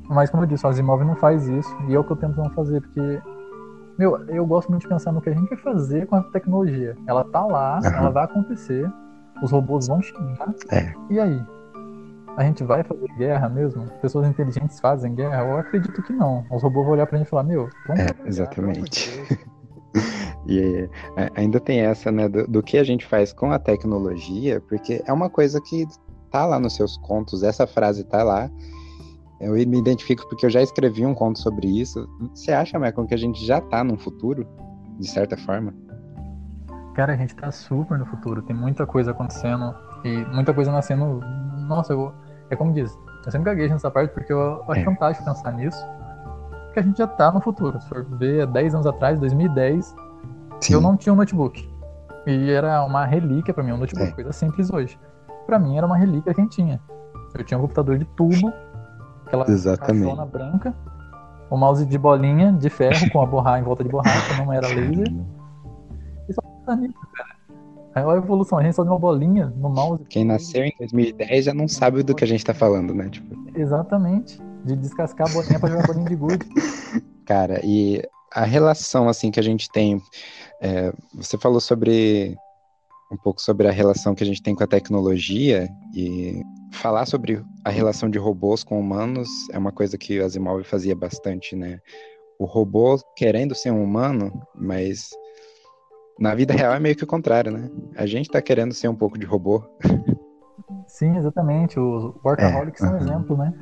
Mas, 0.09 0.31
como 0.31 0.43
eu 0.45 0.47
disse, 0.47 0.65
o 0.65 0.69
Asimov 0.69 1.05
não 1.05 1.15
faz 1.15 1.47
isso. 1.47 1.77
E 1.87 1.95
é 1.95 1.99
o 1.99 2.03
que 2.03 2.11
eu 2.11 2.17
tento 2.17 2.39
não 2.39 2.51
fazer, 2.51 2.81
porque. 2.81 3.21
Meu, 3.99 4.19
eu 4.29 4.47
gosto 4.47 4.71
muito 4.71 4.83
de 4.83 4.89
pensar 4.89 5.13
no 5.13 5.21
que 5.21 5.29
a 5.29 5.35
gente 5.35 5.49
vai 5.49 5.59
fazer 5.59 6.07
com 6.07 6.17
a 6.17 6.23
tecnologia. 6.23 6.97
Ela 7.07 7.25
tá 7.25 7.45
lá, 7.45 7.79
Aham. 7.79 7.97
ela 7.97 8.11
vai 8.11 8.25
acontecer, 8.25 8.91
os 9.43 9.51
robôs 9.51 9.89
vão 9.89 10.01
chegar. 10.01 10.55
É. 10.71 10.95
E 11.11 11.21
aí? 11.21 11.45
a 12.39 12.45
gente 12.45 12.63
vai 12.63 12.85
fazer 12.85 13.09
guerra 13.17 13.49
mesmo? 13.49 13.85
Pessoas 14.01 14.29
inteligentes 14.29 14.79
fazem 14.79 15.13
guerra? 15.13 15.43
Eu 15.43 15.59
acredito 15.59 16.01
que 16.05 16.13
não. 16.13 16.47
Os 16.49 16.63
robôs 16.63 16.87
vão 16.87 16.95
olhar 16.95 17.05
pra 17.05 17.19
gente 17.19 17.27
e 17.27 17.31
falar, 17.31 17.43
meu, 17.43 17.69
vamos 17.85 18.01
É, 18.01 18.07
exatamente. 18.25 19.11
e 20.47 20.89
é, 21.17 21.31
ainda 21.35 21.61
tem 21.61 21.81
essa, 21.81 22.11
né, 22.11 22.29
do, 22.29 22.47
do, 22.47 22.63
que 22.63 22.79
a 22.79 22.85
gente 22.85 23.07
faz 23.07 23.33
com 23.33 23.51
a 23.51 23.59
tecnologia, 23.59 24.61
porque 24.69 25.03
é 25.07 25.13
uma 25.13 25.29
coisa 25.31 25.61
que 25.61 25.87
tá 26.31 26.47
lá 26.47 26.59
nos 26.59 26.75
seus 26.75 26.97
contos, 26.99 27.43
essa 27.43 27.67
frase 27.67 28.05
tá 28.05 28.23
lá. 28.23 28.51
Eu 29.41 29.53
me 29.53 29.79
identifico 29.79 30.29
porque 30.29 30.47
eu 30.47 30.51
já 30.51 30.61
escrevi 30.61 31.07
um 31.07 31.15
conto 31.15 31.39
sobre 31.39 31.69
isso. 31.69 32.09
Você 32.35 32.51
acha, 32.51 32.77
Michael, 32.79 33.07
que 33.07 33.15
a 33.15 33.19
gente 33.19 33.45
já 33.47 33.61
tá 33.61 33.85
no 33.85 33.97
futuro, 33.97 34.45
de 34.99 35.09
certa 35.09 35.37
forma? 35.37 35.73
Cara, 36.95 37.13
a 37.13 37.17
gente 37.17 37.37
tá 37.37 37.53
super 37.53 37.97
no 37.97 38.05
futuro. 38.07 38.43
Tem 38.43 38.57
muita 38.57 38.85
coisa 38.85 39.13
acontecendo 39.13 39.73
e 40.05 40.25
muita 40.35 40.53
coisa 40.53 40.73
nascendo. 40.73 41.21
Nossa, 41.69 41.93
eu, 41.93 42.13
é 42.51 42.57
como 42.57 42.73
diz, 42.73 42.93
eu 43.25 43.31
sempre 43.31 43.45
gaguejo 43.53 43.73
nessa 43.73 43.91
parte 43.93 44.13
porque 44.13 44.33
eu, 44.33 44.39
eu 44.39 44.65
acho 44.69 44.81
é. 44.81 44.85
fantástico 44.85 45.25
pensar 45.25 45.53
nisso. 45.53 45.79
Porque 46.69 46.81
a 46.81 46.83
gente 46.83 46.99
já 46.99 47.07
tá 47.07 47.33
no 47.33 47.41
futuro. 47.41 47.81
Se 47.81 47.89
for 47.89 48.05
ver, 48.05 48.47
10 48.47 48.75
anos 48.75 48.87
atrás, 48.87 49.19
2010, 49.19 49.95
Sim. 50.61 50.75
eu 50.75 50.81
não 50.81 50.97
tinha 50.97 51.13
um 51.13 51.17
notebook. 51.17 51.69
E 52.27 52.51
era 52.51 52.85
uma 52.85 53.05
relíquia 53.05 53.55
para 53.55 53.65
mim, 53.65 53.73
um 53.73 53.79
notebook, 53.79 54.11
é. 54.11 54.13
coisa 54.13 54.33
simples 54.33 54.71
hoje. 54.71 54.99
Para 55.47 55.59
mim 55.59 55.77
era 55.77 55.87
uma 55.87 55.97
relíquia 55.97 56.35
quem 56.35 56.47
tinha. 56.47 56.81
Eu 57.35 57.45
tinha 57.45 57.59
um 57.59 57.63
computador 57.63 57.99
de 57.99 58.05
tubo, 58.05 58.53
aquela 59.25 59.45
caixona 59.45 60.27
branca, 60.27 60.75
o 61.51 61.55
um 61.55 61.59
mouse 61.59 61.87
de 61.87 61.99
bolinha 61.99 62.53
de 62.53 62.69
ferro 62.69 63.11
com 63.11 63.23
a 63.23 63.27
borracha 63.27 63.61
em 63.61 63.63
volta 63.63 63.83
de 63.83 63.91
borracha, 63.91 64.43
não 64.43 64.53
era 64.53 64.69
laser. 64.75 65.09
E 66.29 66.35
só 66.35 66.77
nisso, 66.77 66.99
cara. 67.15 67.39
Olha 68.07 68.21
a 68.21 68.23
evolução, 68.23 68.59
a 68.59 68.63
gente 68.63 68.75
só 68.75 68.85
deu 68.85 68.93
uma 68.93 68.99
bolinha 68.99 69.53
no 69.57 69.71
mouse. 69.71 70.05
Quem 70.05 70.25
nasceu 70.25 70.65
em 70.65 70.73
2010 70.79 71.47
já 71.47 71.55
não 71.55 71.67
sabe 71.67 72.03
do 72.03 72.15
que 72.15 72.25
a 72.25 72.27
gente 72.27 72.45
tá 72.45 72.55
falando, 72.55 72.95
né? 72.95 73.09
Tipo... 73.09 73.35
Exatamente. 73.55 74.41
De 74.65 74.77
descascar 74.77 75.29
a 75.29 75.33
bolinha 75.33 75.59
pra 75.59 75.69
jogar 75.69 75.87
bolinha 75.87 76.09
de 76.09 76.17
gude. 76.17 76.47
Cara, 77.27 77.61
e 77.65 78.03
a 78.33 78.45
relação 78.45 79.09
assim 79.09 79.31
que 79.31 79.41
a 79.41 79.43
gente 79.43 79.71
tem. 79.71 80.01
É, 80.61 80.93
você 81.15 81.39
falou 81.39 81.61
sobre 81.61 82.37
um 83.11 83.17
pouco 83.17 83.41
sobre 83.41 83.67
a 83.67 83.71
relação 83.71 84.15
que 84.15 84.23
a 84.23 84.27
gente 84.27 84.43
tem 84.43 84.55
com 84.55 84.63
a 84.63 84.67
tecnologia 84.67 85.69
e 85.95 86.43
falar 86.73 87.07
sobre 87.07 87.43
a 87.65 87.71
relação 87.71 88.11
de 88.11 88.19
robôs 88.19 88.63
com 88.63 88.79
humanos 88.79 89.29
é 89.51 89.59
uma 89.59 89.73
coisa 89.73 89.97
que 89.97 90.21
o 90.21 90.25
Asimov 90.25 90.63
fazia 90.65 90.95
bastante, 90.95 91.57
né? 91.57 91.81
O 92.39 92.45
robô 92.45 92.99
querendo 93.17 93.55
ser 93.55 93.71
um 93.71 93.83
humano, 93.83 94.31
mas 94.55 95.11
na 96.19 96.35
vida 96.35 96.53
real 96.53 96.75
é 96.75 96.81
meio 96.81 96.95
que 96.95 97.05
o 97.05 97.07
contrário, 97.07 97.51
né? 97.51 97.71
A 97.97 98.07
gente 98.07 98.29
tá 98.29 98.43
querendo 98.43 98.75
ser 98.75 98.89
um 98.89 98.95
pouco 98.95 99.19
de 99.19 99.25
robô. 99.25 99.63
Sim, 100.87 101.17
exatamente. 101.17 101.79
Os 101.79 102.15
workaholics 102.25 102.83
é. 102.83 102.87
são 102.87 102.95
um 102.95 102.99
exemplo, 102.99 103.37
né? 103.37 103.53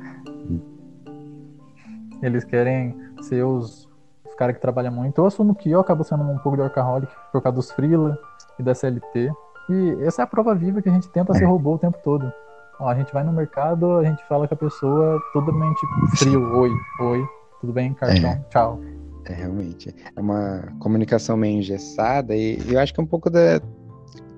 Eles 2.21 2.43
querem 2.43 2.95
ser 3.21 3.43
os, 3.43 3.87
os 4.25 4.35
caras 4.35 4.55
que 4.55 4.61
trabalham 4.61 4.91
muito. 4.91 5.19
Eu 5.19 5.25
assumo 5.25 5.55
que 5.55 5.69
eu 5.69 5.79
acabo 5.79 6.03
sendo 6.03 6.23
um 6.23 6.37
pouco 6.39 6.55
de 6.55 6.61
workaholic 6.61 7.11
por 7.31 7.41
causa 7.41 7.55
dos 7.55 7.71
freela 7.71 8.17
e 8.59 8.63
da 8.63 8.73
CLT. 8.73 9.31
E 9.69 9.97
essa 10.01 10.21
é 10.21 10.23
a 10.23 10.27
prova 10.27 10.55
viva 10.55 10.81
que 10.81 10.89
a 10.89 10.91
gente 10.91 11.09
tenta 11.09 11.33
ser 11.33 11.43
é. 11.43 11.47
robô 11.47 11.75
o 11.75 11.77
tempo 11.77 11.97
todo. 12.03 12.31
Ó, 12.79 12.87
a 12.87 12.95
gente 12.95 13.11
vai 13.11 13.23
no 13.23 13.33
mercado, 13.33 13.97
a 13.97 14.03
gente 14.03 14.23
fala 14.27 14.47
com 14.47 14.53
a 14.53 14.57
pessoa 14.57 15.19
totalmente 15.33 15.79
frio. 16.17 16.41
Oi, 16.57 16.71
oi, 17.01 17.25
tudo 17.59 17.73
bem? 17.73 17.93
Cartão, 17.93 18.29
é. 18.29 18.45
tchau. 18.49 18.79
É, 19.25 19.33
realmente. 19.33 19.93
É 20.15 20.19
uma 20.19 20.63
comunicação 20.79 21.35
meio 21.35 21.57
engessada 21.57 22.35
e 22.35 22.59
eu 22.71 22.79
acho 22.79 22.93
que 22.93 23.01
um 23.01 23.05
pouco 23.05 23.29
da. 23.29 23.59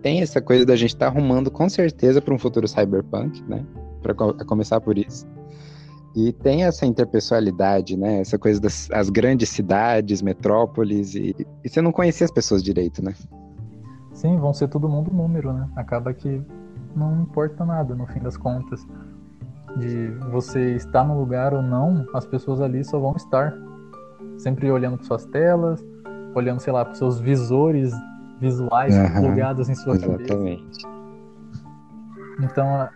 Tem 0.01 0.21
essa 0.21 0.41
coisa 0.41 0.65
da 0.65 0.75
gente 0.75 0.93
estar 0.93 1.11
tá 1.11 1.11
arrumando 1.11 1.51
com 1.51 1.67
certeza 1.67 2.21
para 2.21 2.33
um 2.33 2.39
futuro 2.39 2.67
cyberpunk, 2.67 3.43
né? 3.43 3.65
Para 4.01 4.13
começar 4.45 4.79
por 4.79 4.97
isso. 4.97 5.27
E 6.15 6.33
tem 6.33 6.63
essa 6.63 6.85
interpessoalidade, 6.85 7.95
né? 7.95 8.19
Essa 8.19 8.37
coisa 8.37 8.59
das 8.59 8.89
as 8.91 9.09
grandes 9.09 9.49
cidades, 9.49 10.21
metrópoles, 10.21 11.13
e, 11.15 11.35
e 11.63 11.69
você 11.69 11.81
não 11.81 11.91
conhecia 11.91 12.25
as 12.25 12.31
pessoas 12.31 12.63
direito, 12.63 13.03
né? 13.03 13.13
Sim, 14.13 14.37
vão 14.37 14.53
ser 14.53 14.67
todo 14.67 14.89
mundo 14.89 15.11
número, 15.11 15.53
né? 15.53 15.69
Acaba 15.75 16.13
que 16.13 16.41
não 16.95 17.21
importa 17.21 17.63
nada 17.63 17.95
no 17.95 18.07
fim 18.07 18.19
das 18.19 18.35
contas. 18.35 18.85
De 19.77 20.07
você 20.31 20.75
estar 20.75 21.03
no 21.03 21.17
lugar 21.17 21.53
ou 21.53 21.61
não, 21.61 22.05
as 22.13 22.25
pessoas 22.25 22.59
ali 22.59 22.83
só 22.83 22.99
vão 22.99 23.15
estar 23.15 23.53
sempre 24.39 24.69
olhando 24.71 24.97
para 24.97 25.05
suas 25.05 25.25
telas, 25.25 25.85
olhando, 26.33 26.59
sei 26.59 26.73
lá, 26.73 26.83
para 26.83 26.95
seus 26.95 27.19
visores 27.19 27.93
visuais 28.39 28.95
uhum, 28.95 29.21
plugados 29.21 29.69
em 29.69 29.75
sua 29.75 29.95
exatamente. 29.95 30.27
cabeça. 30.27 30.89
Então 32.41 32.89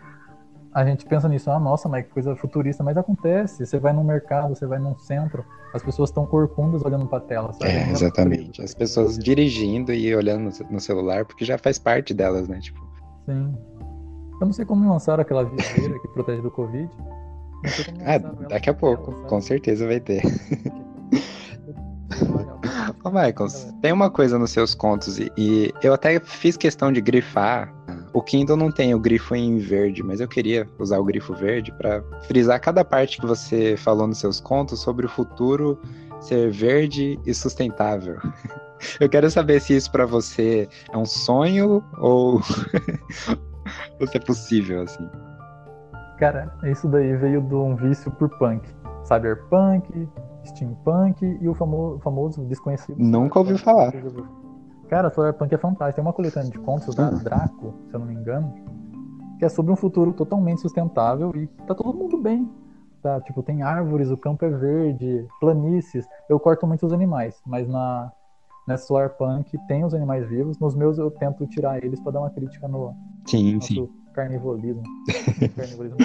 a, 0.73 0.85
gente 0.85 1.05
pensa 1.05 1.27
nisso, 1.29 1.49
ah, 1.51 1.59
nossa, 1.59 1.87
mas 1.87 2.05
que 2.05 2.11
coisa 2.11 2.35
futurista, 2.35 2.83
mas 2.83 2.97
acontece. 2.97 3.65
Você 3.65 3.79
vai 3.79 3.93
num 3.93 4.03
mercado, 4.03 4.55
você 4.55 4.65
vai 4.65 4.79
num 4.79 4.97
centro, 4.97 5.45
as 5.73 5.81
pessoas 5.83 6.09
estão 6.09 6.25
corcundas 6.25 6.83
olhando 6.83 7.07
para 7.07 7.19
a 7.19 7.21
tela. 7.21 7.53
Sabe? 7.53 7.71
É, 7.71 7.89
exatamente. 7.89 8.61
As 8.61 8.73
pessoas 8.73 9.17
dirigindo 9.17 9.93
e 9.93 10.15
olhando 10.15 10.51
no 10.69 10.79
celular, 10.79 11.25
porque 11.25 11.45
já 11.45 11.57
faz 11.57 11.77
parte 11.77 12.13
delas, 12.13 12.47
né? 12.47 12.59
Tipo... 12.59 12.79
Sim. 13.25 13.55
Eu 14.41 14.45
não 14.47 14.53
sei 14.53 14.65
como 14.65 14.89
lançaram 14.91 15.21
aquela 15.21 15.45
viseira 15.45 15.99
que 15.99 16.07
protege 16.09 16.41
do 16.41 16.51
Covid. 16.51 16.89
Ah, 18.05 18.17
daqui 18.49 18.69
a 18.69 18.73
pouco, 18.73 19.13
com 19.27 19.39
certeza 19.39 19.87
vai 19.87 19.99
ter. 19.99 20.21
Ô, 23.03 23.09
Michael, 23.09 23.47
tem 23.81 23.91
uma 23.91 24.09
coisa 24.09 24.39
nos 24.39 24.51
seus 24.51 24.73
contos, 24.73 25.19
e, 25.19 25.31
e, 25.37 25.73
eu 25.81 25.93
até 25.93 26.19
fiz 26.19 26.55
questão 26.55 26.91
de 26.91 27.01
grifar. 27.01 27.73
O 28.13 28.21
Kindle 28.21 28.55
não 28.55 28.71
tem 28.71 28.93
o 28.93 28.99
grifo 28.99 29.35
em 29.35 29.57
verde, 29.57 30.03
mas 30.03 30.21
eu 30.21 30.27
queria 30.27 30.67
usar 30.77 30.99
o 30.99 31.03
grifo 31.03 31.33
verde 31.33 31.71
para 31.71 32.03
frisar 32.27 32.61
cada 32.61 32.85
parte 32.85 33.19
que 33.19 33.25
você 33.25 33.75
falou 33.75 34.07
nos 34.07 34.19
seus 34.19 34.39
contos 34.39 34.79
sobre 34.81 35.05
o 35.07 35.09
futuro 35.09 35.79
ser 36.21 36.51
verde 36.51 37.19
e 37.25 37.33
sustentável. 37.33 38.17
Eu 38.99 39.07
quero 39.07 39.31
saber 39.31 39.61
se 39.61 39.75
isso 39.75 39.89
para 39.89 40.05
você 40.05 40.67
é 40.91 40.97
um 40.97 41.05
sonho 41.05 41.81
ou, 41.97 42.41
se 42.41 43.37
é 44.13 44.19
possível, 44.19 44.81
assim. 44.81 45.09
Cara, 46.19 46.53
isso 46.65 46.89
daí 46.89 47.15
veio 47.15 47.41
de 47.41 47.55
um 47.55 47.75
vício 47.77 48.11
por 48.11 48.29
punk. 48.37 48.67
Cyberpunk, 49.05 50.09
steampunk 50.45 51.25
e 51.41 51.47
o 51.47 51.53
famoso, 51.53 51.99
famoso 51.99 52.45
desconhecido. 52.45 52.97
Nunca 52.97 53.39
ouviu 53.39 53.57
falar. 53.57 53.93
Cara, 54.93 55.09
Cyberpunk 55.09 55.51
é 55.51 55.57
fantástico. 55.57 55.95
Tem 55.95 56.03
uma 56.03 56.13
coletânea 56.13 56.51
de 56.51 56.59
contos 56.59 56.93
da. 56.93 57.09
Draco, 57.09 57.73
se 57.89 57.95
eu 57.95 57.99
não 57.99 58.05
me 58.05 58.13
engano, 58.13 58.53
que 59.39 59.45
é 59.45 59.49
sobre 59.49 59.71
um 59.71 59.75
futuro 59.75 60.13
totalmente 60.13 60.61
sustentável 60.61 61.31
e 61.35 61.47
tá 61.65 61.73
todo 61.73 61.97
mundo 61.97 62.15
bem. 62.15 62.47
Tá? 63.01 63.19
Tipo, 63.21 63.41
tem 63.41 63.63
árvores, 63.63 64.11
o 64.11 64.17
campo 64.17 64.45
é 64.45 64.51
verde, 64.51 65.27
planícies. 65.39 66.05
Eu 66.29 66.39
corto 66.39 66.67
muito 66.67 66.85
os 66.85 66.93
animais, 66.93 67.41
mas 67.43 67.67
na 67.67 68.11
nessa 68.67 68.85
Solarpunk 68.85 69.57
tem 69.67 69.83
os 69.83 69.95
animais 69.95 70.29
vivos. 70.29 70.59
Nos 70.59 70.75
meus 70.75 70.99
eu 70.99 71.09
tento 71.09 71.47
tirar 71.47 71.83
eles 71.83 71.99
para 71.99 72.11
dar 72.11 72.19
uma 72.19 72.29
crítica 72.29 72.67
no 72.67 72.95
sim, 73.25 73.59
sim. 73.61 73.89
carnivolismo. 74.13 74.83
carnivolismo 75.57 75.97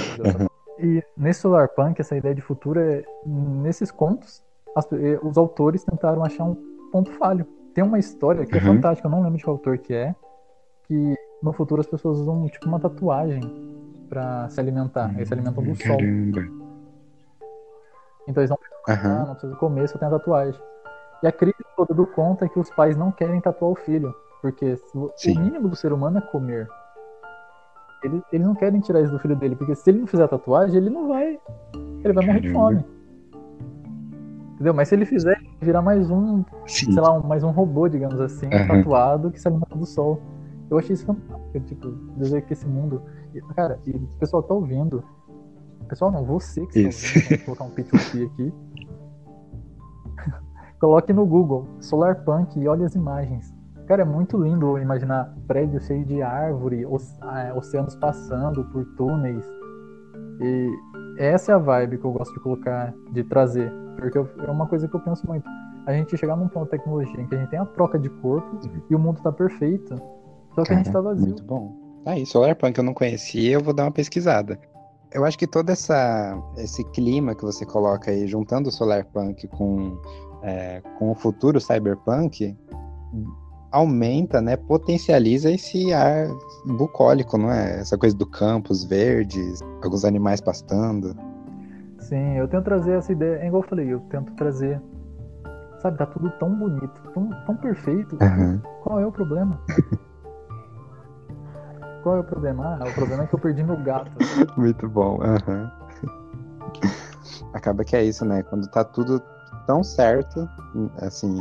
E 0.78 1.04
nesse 1.14 1.40
Solarpunk, 1.40 2.00
essa 2.00 2.16
ideia 2.16 2.34
de 2.34 2.40
futuro 2.40 2.80
é. 2.80 3.04
Nesses 3.26 3.90
contos, 3.90 4.42
as, 4.74 4.88
os 5.22 5.36
autores 5.36 5.84
tentaram 5.84 6.24
achar 6.24 6.44
um 6.44 6.56
ponto 6.90 7.10
falho. 7.12 7.46
Tem 7.78 7.84
uma 7.84 8.00
história 8.00 8.44
que 8.44 8.58
é 8.58 8.60
uhum. 8.60 8.70
é 8.70 8.74
fantástica, 8.74 9.06
eu 9.06 9.12
não 9.12 9.22
lembro 9.22 9.38
de 9.38 9.44
qual 9.44 9.54
autor 9.54 9.78
que 9.78 9.94
é, 9.94 10.12
que 10.82 11.14
no 11.40 11.52
futuro 11.52 11.80
as 11.80 11.86
pessoas 11.86 12.18
usam 12.18 12.48
tipo 12.48 12.66
uma 12.66 12.80
tatuagem 12.80 13.40
para 14.08 14.48
se 14.48 14.58
alimentar. 14.58 15.14
Eles 15.14 15.28
se 15.28 15.34
alimentam 15.34 15.62
do 15.62 15.78
Caramba. 15.78 16.40
sol. 16.40 16.50
Então 18.26 18.42
eles 18.42 18.50
não 18.50 18.56
precisam, 18.56 19.12
uhum. 19.12 19.26
não 19.26 19.32
precisam 19.34 19.56
comer, 19.58 19.88
só 19.88 19.96
tem 19.96 20.08
a 20.08 20.10
tatuagem. 20.10 20.60
E 21.22 21.28
a 21.28 21.30
crise 21.30 21.54
toda 21.76 21.94
do 21.94 22.04
conto 22.04 22.44
é 22.44 22.48
que 22.48 22.58
os 22.58 22.68
pais 22.70 22.96
não 22.96 23.12
querem 23.12 23.40
tatuar 23.40 23.70
o 23.70 23.76
filho. 23.76 24.12
Porque 24.42 24.74
Sim. 25.14 25.38
o 25.38 25.40
mínimo 25.40 25.68
do 25.68 25.76
ser 25.76 25.92
humano 25.92 26.18
é 26.18 26.20
comer. 26.20 26.66
Eles, 28.02 28.22
eles 28.32 28.44
não 28.44 28.56
querem 28.56 28.80
tirar 28.80 29.02
isso 29.02 29.12
do 29.12 29.20
filho 29.20 29.36
dele, 29.36 29.54
porque 29.54 29.76
se 29.76 29.88
ele 29.88 30.00
não 30.00 30.06
fizer 30.08 30.24
a 30.24 30.28
tatuagem, 30.28 30.76
ele 30.78 30.90
não 30.90 31.06
vai. 31.06 31.38
Ele 32.02 32.12
vai 32.12 32.26
morrer 32.26 32.40
de 32.40 32.52
fome. 32.52 32.84
Entendeu? 34.58 34.74
Mas 34.74 34.88
se 34.88 34.96
ele 34.96 35.06
fizer, 35.06 35.38
ele 35.38 35.56
virar 35.62 35.80
mais 35.80 36.10
um, 36.10 36.44
Sim. 36.66 36.90
sei 36.90 37.00
lá, 37.00 37.16
um, 37.16 37.22
mais 37.22 37.44
um 37.44 37.50
robô, 37.50 37.88
digamos 37.88 38.20
assim, 38.20 38.46
uhum. 38.46 38.66
tatuado 38.66 39.30
que 39.30 39.40
se 39.40 39.46
alimenta 39.46 39.76
do 39.76 39.86
sol. 39.86 40.20
Eu 40.68 40.78
achei 40.78 40.94
isso 40.94 41.06
fantástico, 41.06 41.60
tipo, 41.60 41.92
dizer 42.16 42.42
que 42.42 42.54
esse 42.54 42.66
mundo. 42.66 43.00
Cara, 43.54 43.78
e 43.86 43.90
o 43.92 44.00
pessoal 44.18 44.42
que 44.42 44.48
tá 44.48 44.54
ouvindo. 44.54 45.04
Pessoal, 45.88 46.10
não, 46.10 46.24
você 46.24 46.66
que 46.66 46.80
está 46.80 47.18
ouvindo, 47.18 47.46
vou 47.46 47.56
colocar 47.56 47.64
um 47.64 47.70
P2P 47.70 48.26
aqui. 48.26 48.52
Coloque 50.80 51.12
no 51.12 51.24
Google 51.24 51.66
Solar 51.80 52.24
Punk 52.24 52.58
e 52.58 52.66
olhe 52.66 52.84
as 52.84 52.96
imagens. 52.96 53.54
Cara, 53.86 54.02
é 54.02 54.04
muito 54.04 54.36
lindo 54.36 54.76
imaginar 54.76 55.34
prédios 55.46 55.86
cheios 55.86 56.06
de 56.06 56.20
árvore, 56.20 56.82
é, 56.82 57.54
oceanos 57.54 57.94
passando 57.94 58.64
por 58.64 58.84
túneis. 58.96 59.46
E 60.40 60.68
essa 61.16 61.52
é 61.52 61.54
a 61.54 61.58
vibe 61.58 61.98
que 61.98 62.04
eu 62.04 62.12
gosto 62.12 62.34
de 62.34 62.40
colocar, 62.40 62.92
de 63.12 63.22
trazer. 63.24 63.72
Porque 63.98 64.18
é 64.18 64.50
uma 64.50 64.66
coisa 64.66 64.86
que 64.86 64.94
eu 64.94 65.00
penso 65.00 65.26
muito. 65.26 65.48
A 65.86 65.92
gente 65.92 66.16
chegar 66.16 66.36
num 66.36 66.48
ponto 66.48 66.64
de 66.64 66.70
tecnologia 66.70 67.20
em 67.20 67.26
que 67.26 67.34
a 67.34 67.38
gente 67.38 67.50
tem 67.50 67.58
a 67.58 67.66
troca 67.66 67.98
de 67.98 68.08
corpo 68.08 68.58
e 68.88 68.94
o 68.94 68.98
mundo 68.98 69.20
tá 69.20 69.32
perfeito. 69.32 69.96
Só 70.54 70.62
que 70.62 70.68
Cara, 70.68 70.80
a 70.80 70.82
gente 70.82 70.92
tá 70.92 71.00
vazio. 71.00 71.26
Muito 71.26 71.44
bom. 71.44 71.74
Aí, 72.06 72.24
Solarpunk 72.24 72.78
eu 72.78 72.84
não 72.84 72.94
conhecia, 72.94 73.52
eu 73.52 73.60
vou 73.60 73.74
dar 73.74 73.84
uma 73.84 73.90
pesquisada. 73.90 74.58
Eu 75.12 75.24
acho 75.24 75.38
que 75.38 75.46
todo 75.46 75.70
essa, 75.70 76.38
esse 76.58 76.84
clima 76.92 77.34
que 77.34 77.42
você 77.42 77.64
coloca 77.64 78.10
aí, 78.10 78.26
juntando 78.26 78.68
o 78.68 78.72
solarpunk 78.72 79.48
com, 79.48 79.98
é, 80.42 80.82
com 80.98 81.10
o 81.10 81.14
futuro 81.14 81.60
cyberpunk, 81.60 82.54
aumenta, 83.70 84.40
né, 84.40 84.56
potencializa 84.56 85.50
esse 85.50 85.92
ar 85.92 86.28
bucólico, 86.66 87.38
não 87.38 87.50
é? 87.50 87.80
Essa 87.80 87.96
coisa 87.96 88.16
do 88.16 88.26
campo, 88.26 88.72
os 88.72 88.84
verdes, 88.84 89.60
alguns 89.82 90.04
animais 90.04 90.40
pastando. 90.40 91.16
Sim, 91.98 92.36
eu 92.36 92.48
tento 92.48 92.64
trazer 92.64 92.92
essa 92.92 93.12
ideia, 93.12 93.36
é 93.42 93.46
igual 93.46 93.62
eu 93.62 93.68
falei, 93.68 93.92
eu 93.92 94.00
tento 94.08 94.32
trazer, 94.34 94.80
sabe, 95.80 95.98
tá 95.98 96.06
tudo 96.06 96.30
tão 96.38 96.54
bonito, 96.54 97.00
tão, 97.12 97.28
tão 97.44 97.56
perfeito, 97.56 98.16
Uhum. 98.22 98.60
qual 98.82 99.00
é 99.00 99.06
o 99.06 99.12
problema? 99.12 99.58
qual 102.02 102.16
é 102.16 102.20
o 102.20 102.24
problema? 102.24 102.78
Ah, 102.80 102.88
o 102.88 102.92
problema 102.92 103.24
é 103.24 103.26
que 103.26 103.34
eu 103.34 103.38
perdi 103.38 103.62
meu 103.62 103.76
gato. 103.76 104.10
Muito 104.56 104.88
bom. 104.88 105.18
aham. 105.22 105.70
Acaba 107.52 107.84
que 107.84 107.96
é 107.96 108.04
isso, 108.04 108.24
né? 108.24 108.42
Quando 108.44 108.66
tá 108.68 108.84
tudo 108.84 109.20
tão 109.66 109.82
certo, 109.82 110.48
assim, 111.00 111.34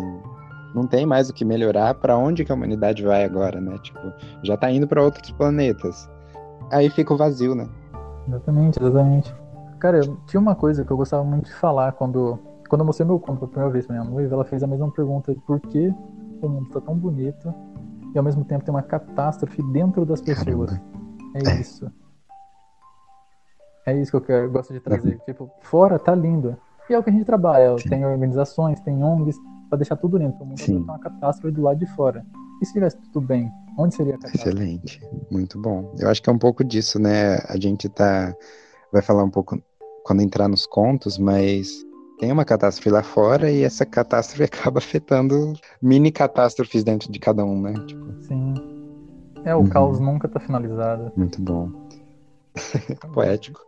não 0.73 0.87
tem 0.87 1.05
mais 1.05 1.29
o 1.29 1.33
que 1.33 1.45
melhorar, 1.45 1.93
pra 1.95 2.17
onde 2.17 2.43
que 2.43 2.51
a 2.51 2.55
humanidade 2.55 3.03
vai 3.03 3.23
agora, 3.23 3.61
né? 3.61 3.77
Tipo, 3.79 3.99
já 4.43 4.57
tá 4.57 4.69
indo 4.71 4.87
pra 4.87 5.03
outros 5.03 5.31
planetas. 5.31 6.09
Aí 6.71 6.89
fica 6.89 7.13
o 7.13 7.17
vazio, 7.17 7.53
né? 7.55 7.67
Exatamente, 8.27 8.79
exatamente. 8.81 9.35
Cara, 9.79 9.97
eu, 9.97 10.17
tinha 10.27 10.39
uma 10.39 10.55
coisa 10.55 10.83
que 10.83 10.91
eu 10.91 10.97
gostava 10.97 11.23
muito 11.23 11.45
de 11.45 11.53
falar 11.53 11.91
quando, 11.93 12.39
quando 12.69 12.81
eu 12.81 12.85
mostrei 12.85 13.05
meu 13.07 13.19
conto 13.19 13.39
pela 13.39 13.47
primeira 13.49 13.71
vez 13.71 13.85
pra 13.85 13.95
minha 13.95 14.09
noiva, 14.09 14.33
ela 14.33 14.45
fez 14.45 14.63
a 14.63 14.67
mesma 14.67 14.91
pergunta 14.91 15.33
de 15.33 15.39
por 15.41 15.59
que 15.59 15.93
o 16.41 16.49
mundo 16.49 16.69
tá 16.69 16.81
tão 16.81 16.95
bonito 16.95 17.53
e 18.13 18.17
ao 18.17 18.23
mesmo 18.23 18.43
tempo 18.43 18.63
tem 18.65 18.73
uma 18.73 18.81
catástrofe 18.81 19.61
dentro 19.71 20.05
das 20.05 20.21
pessoas. 20.21 20.71
Caramba. 20.71 20.81
É 21.35 21.49
É. 21.49 21.61
isso. 21.61 21.91
É 23.85 23.93
isso 24.01 24.11
que 24.11 24.17
eu 24.17 24.21
quero, 24.21 24.51
gosto 24.51 24.73
de 24.73 24.79
trazer. 24.79 25.17
Tipo, 25.25 25.49
fora 25.61 25.97
tá 25.97 26.13
lindo. 26.13 26.57
E 26.89 26.93
é 26.93 26.99
o 26.99 27.03
que 27.03 27.09
a 27.09 27.13
gente 27.13 27.25
trabalha. 27.25 27.77
Sim. 27.77 27.89
Tem 27.89 28.05
organizações, 28.05 28.79
tem 28.81 29.01
ONGs, 29.03 29.37
pra 29.69 29.77
deixar 29.77 29.95
tudo 29.95 30.17
lindo. 30.17 30.35
O 30.41 30.45
mundo 30.45 30.59
Sim. 30.59 30.83
tá 30.83 30.93
uma 30.93 30.99
catástrofe 30.99 31.53
do 31.55 31.61
lado 31.61 31.77
de 31.79 31.85
fora. 31.95 32.25
E 32.61 32.65
se 32.65 32.73
tivesse 32.73 32.97
tudo 32.97 33.25
bem? 33.25 33.49
Onde 33.77 33.95
seria 33.95 34.15
a 34.15 34.17
catástrofe? 34.17 34.49
Excelente. 34.49 35.01
Muito 35.31 35.61
bom. 35.61 35.93
Eu 35.99 36.09
acho 36.09 36.21
que 36.21 36.29
é 36.29 36.33
um 36.33 36.37
pouco 36.37 36.63
disso, 36.63 36.99
né? 36.99 37.35
A 37.47 37.57
gente 37.57 37.87
tá. 37.87 38.33
Vai 38.91 39.01
falar 39.01 39.23
um 39.23 39.29
pouco 39.29 39.61
quando 40.07 40.21
entrar 40.21 40.47
nos 40.47 40.65
contos, 40.65 41.17
mas 41.17 41.85
tem 42.17 42.31
uma 42.31 42.45
catástrofe 42.45 42.89
lá 42.89 43.03
fora 43.03 43.51
e 43.51 43.61
essa 43.63 43.85
catástrofe 43.85 44.43
acaba 44.71 44.79
afetando 44.79 45.53
mini 45.81 46.11
catástrofes 46.11 46.81
dentro 46.83 47.11
de 47.11 47.19
cada 47.19 47.43
um, 47.43 47.61
né? 47.61 47.73
Tipo, 47.85 48.07
Sim. 48.21 48.53
É, 49.43 49.53
o 49.53 49.59
Uhum. 49.59 49.69
caos 49.69 49.99
nunca 49.99 50.27
tá 50.27 50.39
finalizado. 50.39 51.11
muito 51.15 51.41
bom. 51.41 51.69
Poético. 53.13 53.61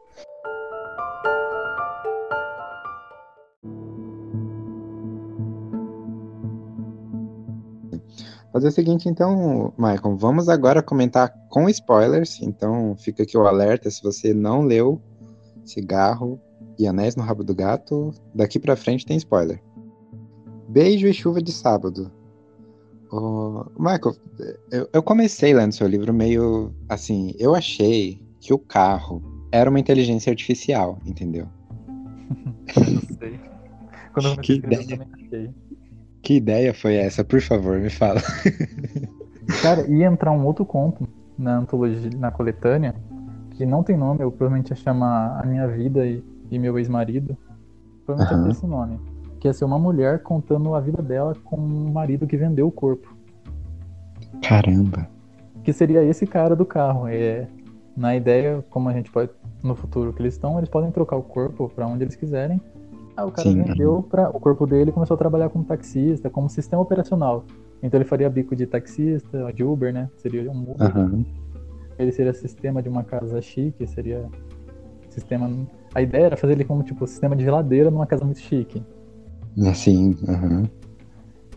Fazer 8.52 8.70
o 8.70 8.72
seguinte, 8.72 9.08
então, 9.08 9.72
Michael, 9.78 10.18
vamos 10.18 10.50
agora 10.50 10.82
comentar 10.82 11.32
com 11.50 11.70
spoilers. 11.70 12.42
Então, 12.42 12.96
fica 12.98 13.24
aqui 13.24 13.38
o 13.38 13.46
alerta: 13.46 13.90
se 13.92 14.02
você 14.02 14.34
não 14.34 14.62
leu 14.62 15.00
Cigarro 15.70 16.40
e 16.78 16.88
Anéis 16.88 17.16
no 17.16 17.24
Rabo 17.24 17.44
do 17.44 17.54
Gato, 17.56 18.12
daqui 18.34 18.60
pra 18.60 18.76
frente 18.76 19.06
tem 19.06 19.18
spoiler. 19.18 19.62
Beijo 20.68 21.08
e 21.08 21.14
Chuva 21.14 21.42
de 21.42 21.52
Sábado. 21.52 22.12
Michael, 23.78 24.16
eu, 24.72 24.90
eu 24.94 25.02
comecei 25.04 25.54
lendo 25.54 25.72
seu 25.74 25.88
livro 25.88 26.14
meio 26.14 26.72
assim. 26.88 27.34
Eu 27.40 27.56
achei 27.56 28.22
que 28.40 28.54
o 28.54 28.60
carro 28.60 29.22
era 29.52 29.70
uma 29.70 29.80
inteligência 29.80 30.30
artificial, 30.30 31.00
entendeu? 31.06 31.48
Não 32.78 33.18
sei. 33.18 33.40
Quando 34.14 34.28
eu 34.30 34.38
Que 34.38 34.54
eu 34.54 34.58
ideia. 34.58 34.88
também 34.88 35.08
achei. 35.26 35.50
Que 36.22 36.34
ideia 36.36 36.74
foi 36.74 36.96
essa? 36.96 37.24
Por 37.24 37.42
favor, 37.42 37.80
me 37.80 37.90
fala. 37.90 38.22
Cara, 39.64 39.88
ia 39.90 40.06
entrar 40.06 40.32
um 40.32 40.46
outro 40.46 40.64
conto 40.66 41.08
na 41.38 41.58
antologia, 41.58 42.12
na 42.18 42.30
coletânea, 42.30 42.94
que 43.60 43.66
não 43.66 43.84
tem 43.84 43.98
nome, 43.98 44.22
eu 44.22 44.32
provavelmente 44.32 44.70
ia 44.70 44.76
chamar 44.78 45.38
A 45.38 45.46
Minha 45.46 45.68
Vida 45.68 46.06
e, 46.06 46.24
e 46.50 46.58
Meu 46.58 46.80
Ex-Marido. 46.80 47.38
Provavelmente 48.06 48.32
ia 48.32 48.38
Aham. 48.38 48.46
ter 48.46 48.52
esse 48.52 48.66
nome. 48.66 49.00
Que 49.38 49.50
ia 49.50 49.54
ser 49.54 49.66
uma 49.66 49.78
mulher 49.78 50.24
contando 50.24 50.74
a 50.74 50.80
vida 50.80 51.04
dela 51.04 51.36
com 51.44 51.58
um 51.58 51.92
marido 51.92 52.26
que 52.26 52.38
vendeu 52.38 52.68
o 52.68 52.72
corpo. 52.72 53.14
Caramba. 54.42 55.10
Que 55.62 55.74
seria 55.74 56.02
esse 56.06 56.26
cara 56.26 56.56
do 56.56 56.66
carro. 56.66 57.06
É, 57.10 57.50
na 57.98 58.16
ideia, 58.16 58.64
como 58.70 58.88
a 58.88 58.94
gente 58.94 59.12
pode, 59.12 59.30
no 59.62 59.76
futuro 59.76 60.14
que 60.14 60.22
eles 60.22 60.36
estão, 60.36 60.58
eles 60.58 60.70
podem 60.70 60.90
trocar 60.90 61.18
o 61.18 61.22
corpo 61.22 61.68
pra 61.68 61.86
onde 61.86 62.06
eles 62.06 62.16
quiserem. 62.16 62.62
Aí 63.18 63.26
o 63.26 63.32
cara 63.32 63.50
Sim, 63.50 63.62
vendeu 63.62 64.02
para 64.10 64.30
o 64.30 64.40
corpo 64.40 64.66
dele 64.66 64.94
começou 64.94 65.16
a 65.16 65.18
trabalhar 65.18 65.50
como 65.50 65.66
taxista, 65.66 66.30
como 66.30 66.48
sistema 66.48 66.82
operacional. 66.82 67.44
Então 67.84 67.98
ele 67.98 68.08
faria 68.08 68.30
bico 68.30 68.56
de 68.56 68.66
taxista, 68.66 69.52
de 69.52 69.66
Uber, 69.66 69.94
né? 69.94 70.10
Seria 70.16 70.50
um 70.50 70.62
Uber. 70.62 70.88
Aham. 70.88 71.26
Ele 72.00 72.12
seria 72.14 72.34
sistema 72.34 72.82
de 72.82 72.88
uma 72.88 73.04
casa 73.04 73.42
chique, 73.42 73.86
seria 73.86 74.26
sistema. 75.10 75.52
A 75.94 76.02
ideia 76.02 76.26
era 76.28 76.38
fazer 76.38 76.54
ele 76.54 76.64
como 76.64 76.82
tipo 76.82 77.06
sistema 77.06 77.36
de 77.36 77.44
geladeira 77.44 77.92
numa 77.92 78.08
casa 78.08 78.24
muito 78.24 78.40
chique. 78.40 78.82
Assim, 79.70 80.16
aham. 80.28 80.64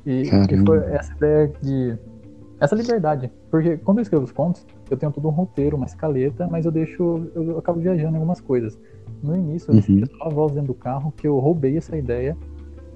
E, 0.05 0.23
e 0.23 0.57
foi 0.67 0.79
essa 0.93 1.15
ideia 1.15 1.53
de. 1.63 1.97
Essa 2.61 2.75
liberdade. 2.75 3.31
Porque 3.51 3.77
quando 3.79 3.99
eu 3.99 4.03
escrevo 4.03 4.25
os 4.25 4.33
contos, 4.33 4.67
eu 4.91 4.97
tenho 4.97 5.13
todo 5.13 5.29
um 5.29 5.31
roteiro, 5.33 5.77
uma 5.77 5.87
escaleta, 5.87 6.49
mas 6.51 6.65
eu 6.67 6.73
deixo. 6.73 7.31
Eu 7.35 7.59
acabo 7.59 7.79
viajando 7.81 8.13
em 8.15 8.17
algumas 8.17 8.41
coisas. 8.41 8.77
No 9.23 9.37
início, 9.37 9.71
eu 9.73 9.77
Uhum. 9.77 10.03
só 10.19 10.27
a 10.27 10.29
voz 10.29 10.53
dentro 10.53 10.69
do 10.69 10.75
carro 10.75 11.13
que 11.17 11.27
eu 11.29 11.39
roubei 11.39 11.77
essa 11.77 11.97
ideia 11.97 12.37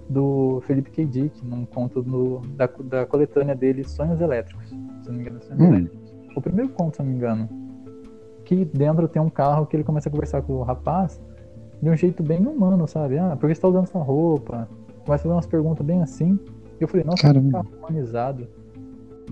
do 0.08 0.60
Felipe 0.66 0.90
K. 0.90 1.04
Dick, 1.04 1.44
num 1.44 1.64
conto 1.64 2.02
do- 2.02 2.40
da, 2.56 2.66
da 2.84 3.06
coletânea 3.06 3.54
dele, 3.54 3.84
Sonhos 3.84 4.20
Elétricos. 4.20 4.68
Se 4.68 5.08
não 5.08 5.14
me 5.14 5.20
engano, 5.20 5.40
Sonhos 5.42 5.62
Hum. 5.62 5.88
O 6.36 6.40
primeiro 6.40 6.70
conto, 6.70 6.96
se 6.96 7.02
não 7.02 7.08
me 7.08 7.16
engano. 7.16 7.48
Que 8.44 8.64
dentro 8.64 9.08
tem 9.08 9.20
um 9.20 9.28
carro 9.30 9.66
que 9.66 9.74
ele 9.74 9.82
começa 9.82 10.08
a 10.08 10.12
conversar 10.12 10.42
com 10.42 10.52
o 10.54 10.62
rapaz 10.62 11.20
de 11.82 11.90
um 11.90 11.96
jeito 11.96 12.22
bem 12.22 12.46
humano, 12.46 12.86
sabe? 12.86 13.18
Ah, 13.18 13.36
por 13.36 13.48
que 13.48 13.54
você 13.54 13.60
tá 13.60 13.68
usando 13.68 13.84
essa 13.84 13.98
roupa? 13.98 14.68
Começa 15.04 15.14
a 15.14 15.18
fazer 15.18 15.28
umas 15.34 15.46
perguntas 15.46 15.84
bem 15.84 16.02
assim. 16.02 16.38
E 16.78 16.82
eu 16.82 16.88
falei, 16.88 17.04
nossa, 17.04 17.16
que 17.16 17.26
Caramba. 17.26 17.50
carro 17.62 17.68
humanizado. 17.78 18.48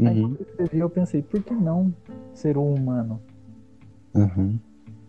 Aí 0.01 0.21
Uhum. 0.21 0.29
quando 0.31 0.37
eu 0.41 0.47
escrevi, 0.49 0.79
eu 0.79 0.91
pensei, 0.91 1.23
por 1.23 1.43
que 1.43 1.55
não 1.55 1.95
ser 2.33 2.59
um 2.59 2.75
humano? 2.75 3.21
Uhum. 4.15 4.59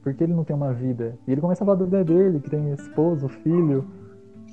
Por 0.03 0.13
que 0.13 0.23
ele 0.23 0.34
não 0.34 0.43
tem 0.43 0.55
uma 0.55 0.71
vida? 0.73 1.17
E 1.27 1.31
ele 1.31 1.41
começa 1.41 1.63
a 1.63 1.65
falar 1.65 1.79
da 1.79 1.86
vida 1.86 2.03
dele, 2.03 2.39
que 2.39 2.49
tem 2.49 2.71
esposo, 2.73 3.27
filho. 3.27 3.86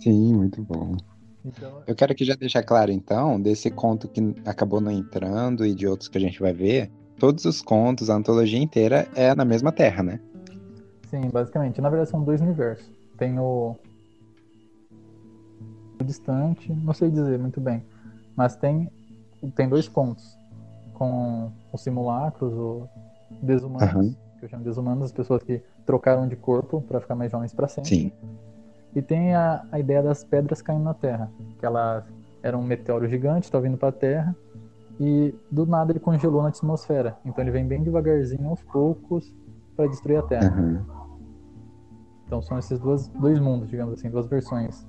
Sim, 0.01 0.35
muito 0.35 0.63
bom. 0.63 0.97
Então, 1.45 1.83
Eu 1.87 1.95
quero 1.95 2.15
que 2.15 2.25
já 2.25 2.35
deixar 2.35 2.63
claro, 2.63 2.91
então, 2.91 3.41
desse 3.41 3.71
conto 3.71 4.09
que 4.09 4.35
acabou 4.47 4.81
não 4.81 4.91
entrando 4.91 5.67
e 5.67 5.75
de 5.75 5.87
outros 5.87 6.09
que 6.09 6.17
a 6.17 6.21
gente 6.21 6.41
vai 6.41 6.53
ver, 6.53 6.91
todos 7.23 7.45
os 7.45 7.63
contos, 7.63 8.11
a 8.11 8.17
antologia 8.17 8.59
inteira 8.59 9.07
é 9.15 9.33
na 9.33 9.45
mesma 9.45 9.71
terra, 9.71 10.03
né? 10.03 10.19
sim, 11.09 11.31
basicamente. 11.31 11.81
Na 11.81 11.89
verdade, 11.89 12.11
são 12.11 12.25
dois 12.25 12.41
universos. 12.41 12.91
Tem 13.17 13.39
o. 13.39 13.77
O 16.01 16.05
distante, 16.05 16.73
não 16.73 16.93
sei 16.93 17.13
dizer 17.13 17.39
muito 17.39 17.61
bem. 17.61 17.85
Mas 18.35 18.57
tem, 18.57 18.91
tem 19.55 19.69
dois 19.69 19.87
contos. 19.87 20.37
Com 20.95 21.53
os 21.73 21.81
simulacros, 21.81 22.53
o 22.53 22.89
desumanos, 23.41 23.89
Aham. 23.89 24.17
que 24.41 24.47
eu 24.47 24.49
chamo 24.49 24.65
de 24.65 24.69
desumanos, 24.71 25.05
as 25.05 25.13
pessoas 25.13 25.45
que 25.45 25.63
trocaram 25.87 26.27
de 26.27 26.35
corpo 26.35 26.81
para 26.81 27.01
ficar 27.01 27.15
mais 27.15 27.31
jovens 27.31 27.55
para 27.55 27.69
sempre. 27.69 27.89
Sim. 27.89 28.13
E 28.97 29.01
tem 29.01 29.33
a, 29.33 29.65
a 29.71 29.79
ideia 29.79 30.03
das 30.03 30.25
pedras 30.25 30.61
caindo 30.61 30.83
na 30.83 30.95
Terra. 30.95 31.31
Que 31.61 31.65
ela 31.65 32.05
era 32.43 32.59
um 32.59 32.65
meteoro 32.65 33.07
gigante, 33.07 33.45
está 33.45 33.61
vindo 33.61 33.79
para 33.79 33.91
a 33.91 33.93
Terra. 33.93 34.35
E 35.01 35.35
do 35.51 35.67
nada 35.67 35.93
ele 35.93 36.01
congelou 36.01 36.43
na 36.43 36.49
atmosfera. 36.49 37.19
Então 37.25 37.43
ele 37.43 37.51
vem 37.51 37.67
bem 37.67 37.83
devagarzinho, 37.83 38.49
aos 38.49 38.63
poucos, 38.63 39.35
para 39.77 39.87
destruir 39.89 40.19
a 40.19 40.23
Terra. 40.23 40.49
Aham. 40.49 40.87
Então 42.27 42.41
são 42.41 42.59
esses 42.59 42.79
dois, 42.79 43.09
dois 43.09 43.39
mundos, 43.39 43.69
digamos 43.69 43.95
assim, 43.95 44.09
duas 44.11 44.27
versões. 44.27 44.87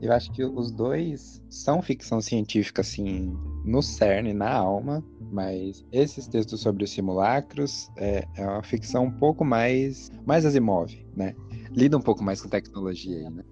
Eu 0.00 0.12
acho 0.12 0.30
que 0.32 0.44
os 0.44 0.70
dois 0.70 1.42
são 1.48 1.80
ficção 1.80 2.20
científica, 2.20 2.82
assim, 2.82 3.34
no 3.64 3.82
cerne, 3.82 4.34
na 4.34 4.52
alma, 4.52 5.02
mas 5.32 5.82
esses 5.90 6.26
textos 6.26 6.60
sobre 6.60 6.84
os 6.84 6.90
simulacros 6.90 7.90
é, 7.96 8.26
é 8.36 8.46
uma 8.46 8.62
ficção 8.62 9.04
um 9.04 9.10
pouco 9.10 9.44
mais, 9.44 10.10
mais 10.26 10.44
Asimov, 10.44 10.92
né? 11.16 11.34
Lida 11.70 11.96
um 11.96 12.02
pouco 12.02 12.22
mais 12.22 12.42
com 12.42 12.48
tecnologia 12.48 13.16
aí, 13.16 13.30
né? 13.30 13.44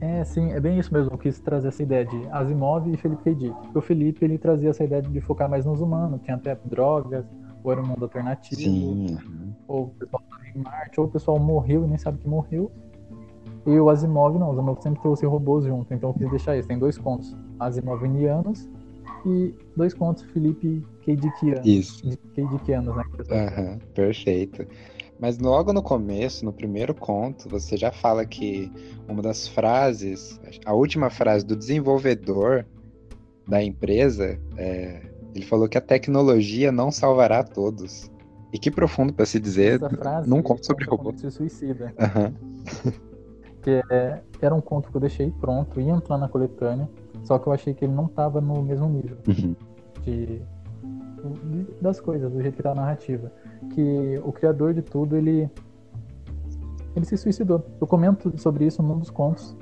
É, 0.00 0.24
sim, 0.24 0.52
é 0.52 0.60
bem 0.60 0.78
isso 0.78 0.92
mesmo. 0.92 1.12
Eu 1.12 1.18
quis 1.18 1.40
trazer 1.40 1.68
essa 1.68 1.82
ideia 1.82 2.04
de 2.04 2.26
Asimov 2.30 2.92
e 2.92 2.96
Felipe 2.96 3.22
K. 3.22 3.34
Dick. 3.34 3.54
O 3.74 3.80
Felipe 3.80 4.24
ele 4.24 4.38
trazia 4.38 4.70
essa 4.70 4.84
ideia 4.84 5.00
de 5.02 5.20
focar 5.20 5.48
mais 5.48 5.64
nos 5.64 5.80
humanos. 5.80 6.20
Tinha 6.22 6.36
até 6.36 6.54
drogas, 6.64 7.24
ou 7.62 7.72
era 7.72 7.80
um 7.80 7.86
mundo 7.86 8.04
alternativo. 8.04 8.60
Sim. 8.60 9.16
ou 9.66 9.84
o 9.84 9.88
pessoal 9.88 10.22
em 10.54 10.58
Marte, 10.58 11.00
ou 11.00 11.06
o 11.06 11.10
pessoal 11.10 11.38
morreu 11.38 11.84
e 11.84 11.88
nem 11.88 11.98
sabe 11.98 12.18
que 12.18 12.28
morreu. 12.28 12.70
E 13.66 13.80
o 13.80 13.88
Asimov 13.88 14.38
não, 14.38 14.48
o 14.48 14.52
Asimov 14.52 14.82
sempre 14.82 15.00
trouxe 15.00 15.24
robôs 15.24 15.64
junto, 15.64 15.92
então 15.94 16.10
eu 16.10 16.14
quis 16.14 16.30
deixar 16.30 16.56
isso. 16.58 16.68
Tem 16.68 16.78
dois 16.78 16.98
contos 16.98 17.34
Asimovinianos 17.58 18.68
e 19.24 19.54
dois 19.74 19.94
contos 19.94 20.22
Felipe 20.24 20.84
K. 21.02 21.16
Dickianos. 21.16 21.66
Isso. 21.66 22.18
K. 22.34 22.46
Dickianos, 22.46 22.94
né? 22.94 23.04
Aham, 23.30 23.78
perfeito. 23.94 24.66
Mas 25.24 25.38
logo 25.38 25.72
no 25.72 25.82
começo, 25.82 26.44
no 26.44 26.52
primeiro 26.52 26.94
conto, 26.94 27.48
você 27.48 27.78
já 27.78 27.90
fala 27.90 28.26
que 28.26 28.70
uma 29.08 29.22
das 29.22 29.48
frases, 29.48 30.38
a 30.66 30.74
última 30.74 31.08
frase 31.08 31.46
do 31.46 31.56
desenvolvedor 31.56 32.66
da 33.48 33.62
empresa, 33.62 34.38
é, 34.58 35.00
ele 35.34 35.46
falou 35.46 35.66
que 35.66 35.78
a 35.78 35.80
tecnologia 35.80 36.70
não 36.70 36.90
salvará 36.90 37.42
todos. 37.42 38.12
E 38.52 38.58
que 38.58 38.70
profundo 38.70 39.14
para 39.14 39.24
se 39.24 39.40
dizer 39.40 39.80
frase, 39.96 40.28
num 40.28 40.42
conto 40.42 40.66
sobre 40.66 40.84
robô. 40.84 41.14
Se 41.16 41.30
suicida. 41.30 41.94
Uhum. 41.98 42.92
que 43.64 43.82
é, 43.90 44.20
era 44.42 44.54
um 44.54 44.60
conto 44.60 44.90
que 44.90 44.96
eu 44.98 45.00
deixei 45.00 45.30
pronto, 45.30 45.80
ia 45.80 45.92
entrar 45.92 46.18
na 46.18 46.28
coletânea, 46.28 46.86
só 47.22 47.38
que 47.38 47.46
eu 47.46 47.52
achei 47.54 47.72
que 47.72 47.86
ele 47.86 47.94
não 47.94 48.04
estava 48.04 48.42
no 48.42 48.62
mesmo 48.62 48.90
nível 48.90 49.16
Uhum. 49.26 49.56
de, 50.02 50.42
das 51.80 51.98
coisas, 51.98 52.30
do 52.30 52.42
jeito 52.42 52.56
que 52.56 52.62
tá 52.62 52.72
a 52.72 52.74
narrativa. 52.74 53.32
Que 53.70 54.20
o 54.24 54.32
criador 54.32 54.74
de 54.74 54.82
tudo, 54.82 55.16
ele 55.16 55.50
ele 56.94 57.04
se 57.04 57.16
suicidou. 57.16 57.64
Eu 57.80 57.86
comento 57.86 58.32
sobre 58.38 58.66
isso 58.66 58.82
num 58.82 58.98
dos 58.98 59.10
contos 59.10 59.56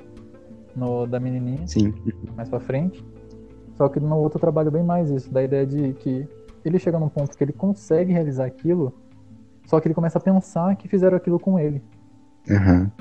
no, 0.75 1.07
da 1.07 1.19
menininha, 1.19 1.67
Sim. 1.67 1.93
mais 2.35 2.49
pra 2.49 2.59
frente. 2.59 3.03
Só 3.75 3.89
que 3.89 3.99
no 3.99 4.15
outro 4.17 4.37
eu 4.37 4.41
trabalho 4.41 4.69
bem 4.69 4.83
mais 4.83 5.09
isso, 5.09 5.31
da 5.31 5.43
ideia 5.43 5.65
de 5.65 5.93
que 5.93 6.27
ele 6.63 6.77
chega 6.77 6.99
num 6.99 7.09
ponto 7.09 7.35
que 7.35 7.43
ele 7.43 7.53
consegue 7.53 8.13
realizar 8.13 8.45
aquilo, 8.45 8.93
só 9.65 9.79
que 9.79 9.87
ele 9.87 9.95
começa 9.95 10.19
a 10.19 10.21
pensar 10.21 10.75
que 10.75 10.87
fizeram 10.87 11.17
aquilo 11.17 11.39
com 11.39 11.57
ele. 11.57 11.81
Uhum. 12.47 12.91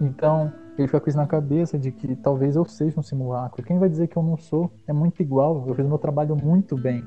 Então, 0.00 0.52
ele 0.78 0.86
fica 0.86 1.00
com 1.00 1.08
isso 1.08 1.18
na 1.18 1.26
cabeça 1.26 1.78
de 1.78 1.90
que 1.90 2.14
talvez 2.16 2.56
eu 2.56 2.64
seja 2.64 2.98
um 2.98 3.02
simulacro. 3.02 3.62
Quem 3.62 3.78
vai 3.78 3.88
dizer 3.88 4.06
que 4.06 4.16
eu 4.16 4.22
não 4.22 4.36
sou? 4.36 4.70
É 4.86 4.92
muito 4.92 5.20
igual. 5.20 5.64
Eu 5.66 5.74
fiz 5.74 5.86
meu 5.86 5.98
trabalho 5.98 6.36
muito 6.36 6.76
bem. 6.76 7.04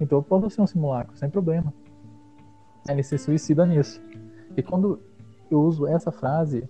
Então 0.00 0.18
eu 0.18 0.22
posso 0.22 0.50
ser 0.50 0.60
um 0.60 0.66
simulacro, 0.66 1.16
sem 1.16 1.30
problema. 1.30 1.72
Ele 2.88 3.02
se 3.02 3.16
suicida 3.18 3.64
nisso. 3.66 4.00
E 4.56 4.62
quando 4.62 5.00
eu 5.50 5.60
uso 5.60 5.86
essa 5.86 6.10
frase, 6.12 6.68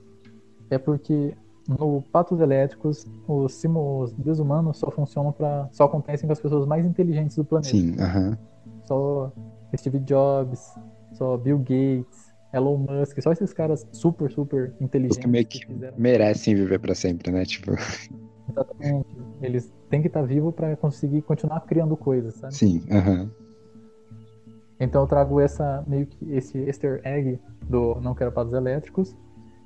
é 0.70 0.78
porque 0.78 1.34
no 1.68 2.02
Patos 2.12 2.40
Elétricos, 2.40 3.06
os, 3.26 3.52
simu- 3.54 4.00
os 4.02 4.12
desumanos 4.12 4.76
só 4.78 4.90
funcionam 4.90 5.32
para. 5.32 5.68
só 5.72 5.84
acontecem 5.84 6.26
com 6.26 6.32
as 6.32 6.40
pessoas 6.40 6.66
mais 6.66 6.84
inteligentes 6.84 7.36
do 7.36 7.44
planeta. 7.44 7.70
Sim. 7.70 7.96
Uhum. 7.98 8.36
Só 8.84 9.32
Steve 9.76 9.98
Jobs, 10.00 10.74
só 11.12 11.36
Bill 11.36 11.58
Gates, 11.58 12.32
Elon 12.52 12.78
Musk, 12.78 13.20
só 13.20 13.32
esses 13.32 13.52
caras 13.52 13.86
super, 13.92 14.30
super 14.30 14.72
inteligentes. 14.80 15.16
Os 15.18 15.22
que 15.22 15.28
meio 15.28 15.46
que 15.46 15.66
fizeram 15.66 15.96
merecem 15.98 16.54
viver 16.54 16.78
para 16.78 16.94
sempre, 16.94 17.32
né? 17.32 17.44
Tipo, 17.44 17.72
Exatamente. 18.50 19.06
Eles 19.40 19.72
têm 19.90 20.00
que 20.00 20.06
estar 20.08 20.22
vivos 20.22 20.54
para 20.54 20.76
conseguir 20.76 21.22
continuar 21.22 21.60
criando 21.62 21.96
coisas, 21.96 22.34
sabe? 22.34 22.54
sim. 22.54 22.82
Uhum. 22.90 23.30
Então 24.84 25.02
eu 25.02 25.06
trago 25.06 25.40
essa 25.40 25.82
meio 25.86 26.06
que 26.06 26.32
esse 26.32 26.58
easter 26.58 27.00
egg 27.04 27.38
do 27.68 28.00
Não 28.00 28.14
Quero 28.14 28.30
Patos 28.30 28.52
Elétricos 28.52 29.16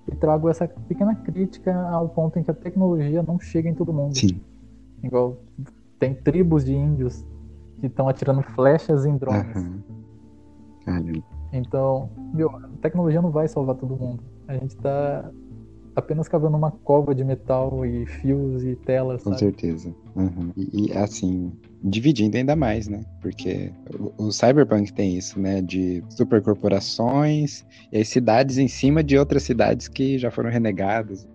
e 0.07 0.15
trago 0.15 0.49
essa 0.49 0.67
pequena 0.67 1.15
crítica 1.15 1.75
ao 1.91 2.09
ponto 2.09 2.39
em 2.39 2.43
que 2.43 2.51
a 2.51 2.55
tecnologia 2.55 3.23
não 3.23 3.39
chega 3.39 3.69
em 3.69 3.75
todo 3.75 3.93
mundo. 3.93 4.17
Sim. 4.17 4.41
Igual 5.03 5.37
tem 5.99 6.15
tribos 6.15 6.65
de 6.65 6.75
índios 6.75 7.25
que 7.81 7.87
estão 7.87 8.09
atirando 8.09 8.43
flechas 8.43 9.05
em 9.05 9.17
drones. 9.17 9.57
Uhum. 9.57 11.23
Então, 11.53 12.09
meu, 12.33 12.55
a 12.57 12.69
tecnologia 12.81 13.21
não 13.21 13.31
vai 13.31 13.49
salvar 13.49 13.75
todo 13.75 13.97
mundo. 13.97 14.23
A 14.47 14.55
gente 14.55 14.77
tá 14.77 15.31
apenas 15.99 16.29
cavando 16.29 16.57
uma 16.57 16.71
cova 16.71 17.15
de 17.15 17.25
metal 17.25 17.85
e 17.85 18.07
fios 18.07 18.65
e 18.65 18.77
telas, 18.77 19.23
Com 19.23 19.37
certeza. 19.37 19.95
Uhum. 20.15 20.53
E, 20.57 20.87
e, 20.87 20.93
assim, 20.97 21.53
dividindo 21.83 22.37
ainda 22.37 22.55
mais, 22.57 22.89
né? 22.89 23.05
Porque 23.21 23.73
o, 23.99 24.27
o 24.27 24.33
Cyberpunk 24.33 24.93
tem 24.93 25.17
isso, 25.17 25.39
né? 25.41 25.61
De 25.61 26.03
supercorporações 26.09 27.67
e 27.93 27.99
as 27.99 28.09
cidades 28.09 28.59
em 28.59 28.69
cima 28.69 29.03
de 29.03 29.19
outras 29.19 29.43
cidades 29.43 29.89
que 29.89 30.19
já 30.19 30.31
foram 30.31 30.51
renegadas. 30.51 31.29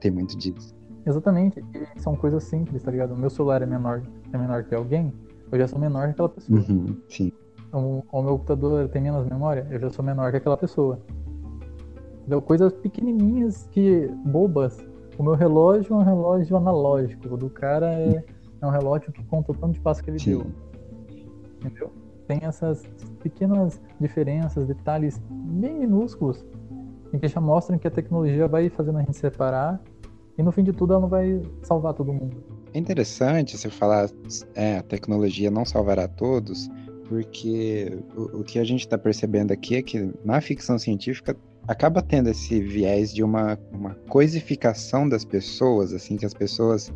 Tem 0.00 0.10
muito 0.10 0.36
disso. 0.36 0.74
Exatamente. 1.06 1.62
E 1.74 2.00
são 2.00 2.14
coisas 2.14 2.44
simples, 2.44 2.82
tá 2.82 2.90
ligado? 2.90 3.14
O 3.14 3.18
meu 3.18 3.30
celular 3.30 3.62
é 3.62 3.66
menor, 3.66 4.02
é 4.32 4.38
menor 4.38 4.64
que 4.64 4.74
alguém, 4.74 5.12
eu 5.50 5.58
já 5.58 5.66
sou 5.66 5.78
menor 5.78 6.06
que 6.06 6.12
aquela 6.12 6.28
pessoa. 6.28 6.60
Uhum. 6.60 6.96
Sim. 7.08 7.32
O, 7.72 8.02
o 8.10 8.22
meu 8.22 8.32
computador 8.32 8.88
tem 8.88 9.00
menos 9.00 9.26
memória, 9.26 9.66
eu 9.70 9.78
já 9.78 9.90
sou 9.90 10.04
menor 10.04 10.30
que 10.30 10.36
aquela 10.36 10.56
pessoa. 10.56 11.00
Entendeu? 12.30 12.42
Coisas 12.42 12.72
pequenininhas 12.72 13.66
que 13.72 14.06
bobas. 14.24 14.78
O 15.18 15.22
meu 15.24 15.34
relógio 15.34 15.94
é 15.94 15.96
um 15.96 16.02
relógio 16.04 16.56
analógico, 16.56 17.34
o 17.34 17.36
do 17.36 17.50
cara 17.50 17.92
é, 17.92 18.24
é 18.62 18.66
um 18.66 18.70
relógio 18.70 19.10
que 19.10 19.20
conta 19.24 19.50
o 19.50 19.54
tanto 19.56 19.72
de 19.72 19.80
passo 19.80 20.00
que 20.00 20.10
ele 20.10 20.18
deu. 20.18 20.42
Sim. 20.42 21.26
Entendeu? 21.56 21.90
Tem 22.28 22.38
essas 22.42 22.84
pequenas 23.20 23.82
diferenças, 24.00 24.64
detalhes 24.64 25.20
bem 25.28 25.80
minúsculos, 25.80 26.46
em 27.12 27.18
que 27.18 27.26
já 27.26 27.40
mostram 27.40 27.76
que 27.78 27.88
a 27.88 27.90
tecnologia 27.90 28.46
vai 28.46 28.68
fazendo 28.68 28.98
a 28.98 29.00
gente 29.00 29.16
separar 29.16 29.82
e 30.38 30.42
no 30.44 30.52
fim 30.52 30.62
de 30.62 30.72
tudo 30.72 30.92
ela 30.92 31.02
não 31.02 31.08
vai 31.08 31.42
salvar 31.62 31.94
todo 31.94 32.12
mundo. 32.12 32.36
É 32.72 32.78
interessante 32.78 33.58
você 33.58 33.68
falar, 33.68 34.08
é, 34.54 34.76
a 34.76 34.82
tecnologia 34.84 35.50
não 35.50 35.64
salvará 35.64 36.06
todos, 36.06 36.70
porque 37.08 37.98
o, 38.16 38.38
o 38.38 38.44
que 38.44 38.60
a 38.60 38.64
gente 38.64 38.82
está 38.82 38.96
percebendo 38.96 39.50
aqui 39.50 39.74
é 39.74 39.82
que 39.82 40.12
na 40.24 40.40
ficção 40.40 40.78
científica 40.78 41.36
acaba 41.70 42.02
tendo 42.02 42.28
esse 42.28 42.60
viés 42.60 43.14
de 43.14 43.22
uma, 43.22 43.56
uma 43.70 43.94
coisificação 44.08 45.08
das 45.08 45.24
pessoas, 45.24 45.92
assim, 45.92 46.16
que 46.16 46.26
as 46.26 46.34
pessoas 46.34 46.92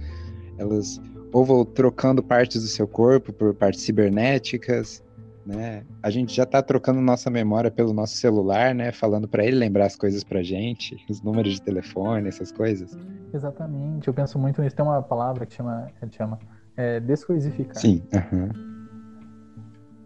elas 0.58 1.00
ou 1.32 1.44
vão 1.44 1.64
trocando 1.64 2.20
partes 2.22 2.60
do 2.60 2.68
seu 2.68 2.86
corpo 2.86 3.32
por 3.32 3.54
partes 3.54 3.82
cibernéticas, 3.82 5.02
né? 5.46 5.84
A 6.02 6.10
gente 6.10 6.34
já 6.34 6.42
está 6.42 6.60
trocando 6.60 7.00
nossa 7.00 7.30
memória 7.30 7.70
pelo 7.70 7.92
nosso 7.92 8.16
celular, 8.16 8.74
né? 8.74 8.90
Falando 8.90 9.28
para 9.28 9.44
ele 9.44 9.56
lembrar 9.56 9.86
as 9.86 9.94
coisas 9.94 10.24
pra 10.24 10.42
gente, 10.42 10.96
os 11.08 11.22
números 11.22 11.54
de 11.54 11.62
telefone, 11.62 12.26
essas 12.26 12.50
coisas. 12.50 12.98
Exatamente, 13.32 14.08
eu 14.08 14.14
penso 14.14 14.40
muito 14.40 14.60
nisso. 14.60 14.74
Tem 14.74 14.84
uma 14.84 15.02
palavra 15.02 15.46
que 15.46 15.54
chama, 15.54 15.88
que 16.00 16.16
chama 16.16 16.38
é, 16.76 16.98
descoisificar. 16.98 17.80
Sim, 17.80 18.02
aham. 18.12 18.50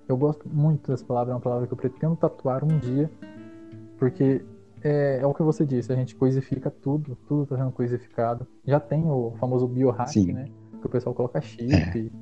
Eu 0.07 0.16
gosto 0.16 0.46
muito 0.46 0.90
dessa 0.90 1.04
palavra, 1.04 1.33
é 1.33 1.35
uma 1.35 1.40
palavra 1.40 1.66
que 1.66 1.72
eu 1.72 1.76
pretendo 1.76 2.16
tatuar 2.16 2.64
um 2.64 2.78
dia, 2.78 3.11
porque 3.98 4.42
é, 4.82 5.18
é 5.20 5.26
o 5.26 5.34
que 5.34 5.42
você 5.42 5.64
disse, 5.64 5.92
a 5.92 5.96
gente 5.96 6.14
coisifica 6.14 6.70
tudo, 6.70 7.16
tudo 7.26 7.42
está 7.44 7.56
sendo 7.56 7.72
coisificado. 7.72 8.46
Já 8.64 8.78
tem 8.80 9.04
o 9.10 9.32
famoso 9.38 9.66
biohack, 9.66 10.10
Sim. 10.12 10.32
né? 10.32 10.46
Que 10.80 10.86
o 10.86 10.90
pessoal 10.90 11.14
coloca 11.14 11.40
chip, 11.40 12.12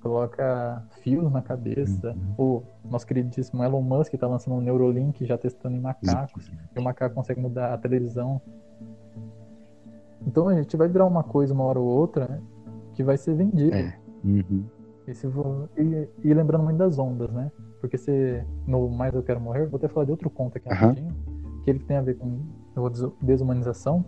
coloca 0.00 0.84
fios 1.02 1.30
na 1.32 1.42
cabeça. 1.42 2.16
O 2.38 2.62
nosso 2.88 3.06
queridíssimo 3.06 3.62
Elon 3.64 3.82
Musk 3.82 4.14
está 4.14 4.26
lançando 4.26 4.54
um 4.56 4.60
Neurolink 4.60 5.24
já 5.26 5.36
testando 5.36 5.76
em 5.76 5.80
macacos, 5.80 6.50
e 6.74 6.78
o 6.78 6.82
macaco 6.82 7.14
consegue 7.14 7.40
mudar 7.40 7.74
a 7.74 7.78
televisão. 7.78 8.40
Então 10.26 10.48
a 10.48 10.54
gente 10.54 10.76
vai 10.76 10.88
virar 10.88 11.06
uma 11.06 11.22
coisa 11.22 11.54
uma 11.54 11.64
hora 11.64 11.78
ou 11.80 11.86
outra 11.86 12.26
né, 12.28 12.40
que 12.94 13.02
vai 13.02 13.16
ser 13.16 13.34
vendido. 13.34 13.74
É. 13.74 13.96
Uhum. 14.24 14.64
E, 15.06 15.14
se 15.14 15.26
vo- 15.26 15.68
e- 15.76 16.08
e 16.22 16.34
lembrando 16.34 16.64
muito 16.64 16.76
das 16.76 16.98
ondas, 16.98 17.30
né? 17.32 17.50
Porque 17.80 17.96
se 17.96 18.44
no 18.66 18.88
Mais 18.90 19.14
Eu 19.14 19.22
Quero 19.22 19.40
Morrer, 19.40 19.66
vou 19.66 19.78
até 19.78 19.88
falar 19.88 20.04
de 20.04 20.10
outro 20.10 20.28
conto 20.28 20.58
aqui 20.58 20.68
Aham. 20.68 20.88
rapidinho, 20.88 21.14
que 21.68 21.70
ele 21.70 21.78
tem 21.80 21.98
a 21.98 22.02
ver 22.02 22.16
com 22.16 22.40
desumanização, 23.20 24.02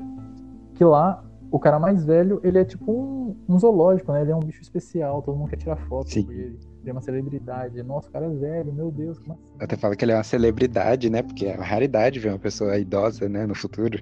que 0.75 0.83
lá 0.83 1.23
o 1.51 1.59
cara 1.59 1.79
mais 1.79 2.05
velho, 2.05 2.40
ele 2.42 2.59
é 2.59 2.64
tipo 2.64 2.90
um, 2.90 3.37
um 3.46 3.59
zoológico, 3.59 4.12
né? 4.12 4.23
Ele 4.23 4.31
é 4.31 4.37
um 4.37 4.40
bicho 4.40 4.62
especial, 4.62 5.20
todo 5.20 5.37
mundo 5.37 5.51
quer 5.51 5.57
tirar 5.57 5.77
foto 5.77 6.09
Sim. 6.09 6.25
com 6.25 6.33
ele. 6.33 6.59
Ele 6.81 6.90
é 6.90 6.92
uma 6.92 7.03
celebridade. 7.03 7.83
Nossa, 7.83 8.09
o 8.09 8.12
cara 8.12 8.27
é 8.27 8.29
velho, 8.31 8.73
meu 8.73 8.90
Deus, 8.90 9.18
como 9.18 9.35
assim? 9.35 9.53
Até 9.59 9.77
fala 9.77 9.94
que 9.94 10.05
ele 10.05 10.12
é 10.12 10.16
uma 10.16 10.23
celebridade, 10.23 11.11
né? 11.11 11.23
Porque 11.23 11.46
é 11.46 11.55
uma 11.55 11.64
raridade 11.64 12.18
ver 12.18 12.31
uma 12.31 12.38
pessoa 12.38 12.79
idosa, 12.79 13.29
né, 13.29 13.44
no 13.44 13.55
futuro. 13.55 13.99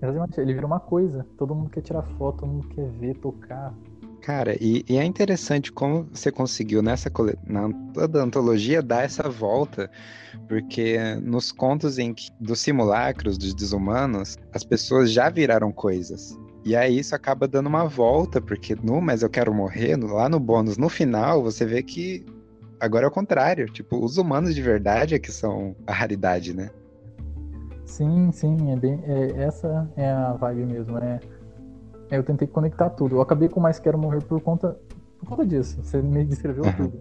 Exatamente, 0.00 0.40
ele 0.40 0.54
vira 0.54 0.66
uma 0.66 0.78
coisa. 0.78 1.26
Todo 1.36 1.54
mundo 1.54 1.70
quer 1.70 1.80
tirar 1.80 2.02
foto, 2.02 2.40
todo 2.40 2.48
mundo 2.48 2.68
quer 2.68 2.88
ver, 2.90 3.16
tocar. 3.16 3.74
Cara, 4.22 4.56
e, 4.60 4.84
e 4.88 4.96
é 4.96 5.04
interessante 5.04 5.70
como 5.70 6.08
você 6.12 6.32
conseguiu 6.32 6.82
nessa 6.82 7.08
cole... 7.08 7.38
na 7.46 7.68
toda 7.94 8.22
antologia 8.22 8.82
dar 8.82 9.04
essa 9.04 9.28
volta, 9.28 9.90
porque 10.48 10.98
nos 11.22 11.52
contos 11.52 11.98
em 11.98 12.12
que, 12.12 12.28
dos 12.40 12.60
simulacros, 12.60 13.38
dos 13.38 13.54
desumanos, 13.54 14.36
as 14.52 14.64
pessoas 14.64 15.12
já 15.12 15.28
viraram 15.28 15.70
coisas. 15.70 16.36
E 16.64 16.74
aí 16.74 16.98
isso 16.98 17.14
acaba 17.14 17.46
dando 17.46 17.68
uma 17.68 17.84
volta, 17.84 18.40
porque 18.40 18.74
no 18.74 19.00
Mas 19.00 19.22
Eu 19.22 19.30
Quero 19.30 19.54
Morrer, 19.54 19.96
lá 19.96 20.28
no 20.28 20.40
bônus, 20.40 20.76
no 20.76 20.88
final, 20.88 21.40
você 21.40 21.64
vê 21.64 21.80
que 21.80 22.26
agora 22.80 23.04
é 23.04 23.08
o 23.08 23.12
contrário. 23.12 23.66
Tipo, 23.66 24.04
os 24.04 24.16
humanos 24.16 24.54
de 24.54 24.62
verdade 24.62 25.14
é 25.14 25.18
que 25.18 25.30
são 25.30 25.76
a 25.86 25.92
raridade, 25.92 26.52
né? 26.52 26.70
Sim, 27.84 28.32
sim, 28.32 28.72
é 28.72 28.76
bem, 28.76 29.00
é- 29.06 29.44
essa 29.44 29.88
é 29.96 30.10
a 30.10 30.32
vibe 30.32 30.66
mesmo. 30.66 30.98
É, 30.98 31.14
é, 31.14 31.20
eu 32.10 32.22
tentei 32.22 32.46
conectar 32.48 32.90
tudo. 32.90 33.16
Eu 33.16 33.20
acabei 33.20 33.48
com 33.48 33.60
Mais 33.60 33.78
Quero 33.78 33.98
Morrer 33.98 34.22
por 34.22 34.40
conta, 34.40 34.76
por 35.18 35.28
conta 35.28 35.44
disso. 35.46 35.82
Você 35.82 36.00
me 36.02 36.24
descreveu 36.24 36.64
Aham. 36.64 36.72
tudo. 36.76 36.98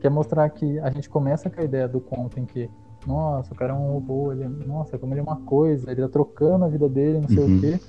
Que 0.00 0.06
é 0.06 0.10
mostrar 0.10 0.48
que 0.50 0.78
a 0.80 0.90
gente 0.90 1.08
começa 1.08 1.48
com 1.50 1.60
a 1.60 1.64
ideia 1.64 1.88
do 1.88 2.00
conto 2.00 2.38
em 2.38 2.44
que, 2.44 2.68
nossa, 3.06 3.52
o 3.52 3.56
cara 3.56 3.72
é 3.72 3.76
um 3.76 3.92
robô, 3.92 4.32
ele, 4.32 4.44
é- 4.44 4.48
nossa, 4.48 4.98
como 4.98 5.12
ele 5.14 5.20
é 5.20 5.22
uma 5.22 5.36
coisa, 5.36 5.90
ele 5.90 6.02
tá 6.02 6.08
trocando 6.08 6.64
a 6.64 6.68
vida 6.68 6.88
dele, 6.88 7.20
não 7.20 7.28
sei 7.28 7.38
Uhum. 7.44 7.56
o 7.56 7.60
quê. 7.60 7.80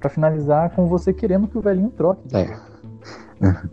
Pra 0.00 0.10
finalizar 0.10 0.74
com 0.74 0.86
você 0.86 1.12
querendo 1.12 1.46
que 1.48 1.56
o 1.58 1.60
velhinho 1.60 1.90
troque. 1.90 2.22
É. 2.36 2.46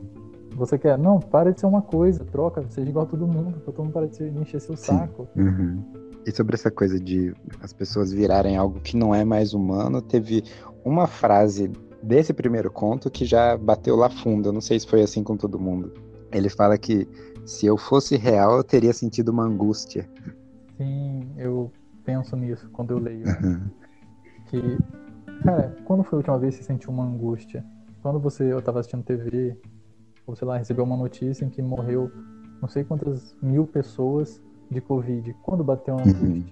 Você 0.55 0.77
quer, 0.77 0.97
não, 0.99 1.19
para 1.19 1.51
de 1.51 1.59
ser 1.59 1.65
uma 1.65 1.81
coisa, 1.81 2.23
troca, 2.25 2.63
seja 2.69 2.87
igual 2.87 3.05
a 3.05 3.07
todo 3.07 3.25
mundo, 3.27 3.59
pra 3.59 3.73
todo 3.73 3.85
mundo 3.85 4.13
se- 4.13 4.29
de 4.29 4.39
encher 4.39 4.61
seu 4.61 4.77
Sim. 4.77 4.85
saco. 4.97 5.27
Uhum. 5.35 5.83
E 6.25 6.31
sobre 6.31 6.53
essa 6.53 6.69
coisa 6.69 6.99
de 6.99 7.33
as 7.59 7.73
pessoas 7.73 8.13
virarem 8.13 8.55
algo 8.55 8.79
que 8.79 8.95
não 8.95 9.15
é 9.15 9.25
mais 9.25 9.53
humano, 9.55 9.99
teve 10.01 10.43
uma 10.85 11.07
frase 11.07 11.69
desse 12.03 12.33
primeiro 12.33 12.69
conto 12.69 13.09
que 13.09 13.25
já 13.25 13.57
bateu 13.57 13.95
lá 13.95 14.09
fundo. 14.09 14.49
Eu 14.49 14.53
não 14.53 14.61
sei 14.61 14.79
se 14.79 14.85
foi 14.85 15.01
assim 15.01 15.23
com 15.23 15.37
todo 15.37 15.59
mundo. 15.59 15.93
Ele 16.31 16.49
fala 16.49 16.77
que 16.77 17.07
se 17.45 17.65
eu 17.65 17.77
fosse 17.77 18.17
real, 18.17 18.57
eu 18.57 18.63
teria 18.63 18.93
sentido 18.93 19.29
uma 19.29 19.43
angústia. 19.43 20.09
Sim, 20.77 21.31
eu 21.37 21.71
penso 22.03 22.35
nisso 22.35 22.69
quando 22.73 22.91
eu 22.91 22.99
leio. 22.99 23.25
Uhum. 23.25 23.61
Que, 24.47 24.77
cara, 25.43 25.75
quando 25.85 26.03
foi 26.03 26.17
a 26.17 26.19
última 26.19 26.37
vez 26.37 26.55
que 26.55 26.63
você 26.63 26.67
sentiu 26.67 26.91
uma 26.91 27.05
angústia? 27.05 27.65
Quando 28.01 28.19
você, 28.19 28.51
eu 28.51 28.61
tava 28.61 28.79
assistindo 28.79 29.03
TV, 29.03 29.57
ou 30.27 30.35
sei 30.35 30.47
lá, 30.47 30.57
recebeu 30.57 30.83
uma 30.83 30.97
notícia 30.97 31.45
em 31.45 31.49
que 31.49 31.61
morreu 31.61 32.11
não 32.61 32.67
sei 32.67 32.83
quantas 32.83 33.35
mil 33.41 33.65
pessoas 33.65 34.41
de 34.69 34.79
Covid. 34.79 35.35
Quando 35.41 35.63
bateu 35.63 35.95
uma 35.95 36.05
uhum. 36.05 36.43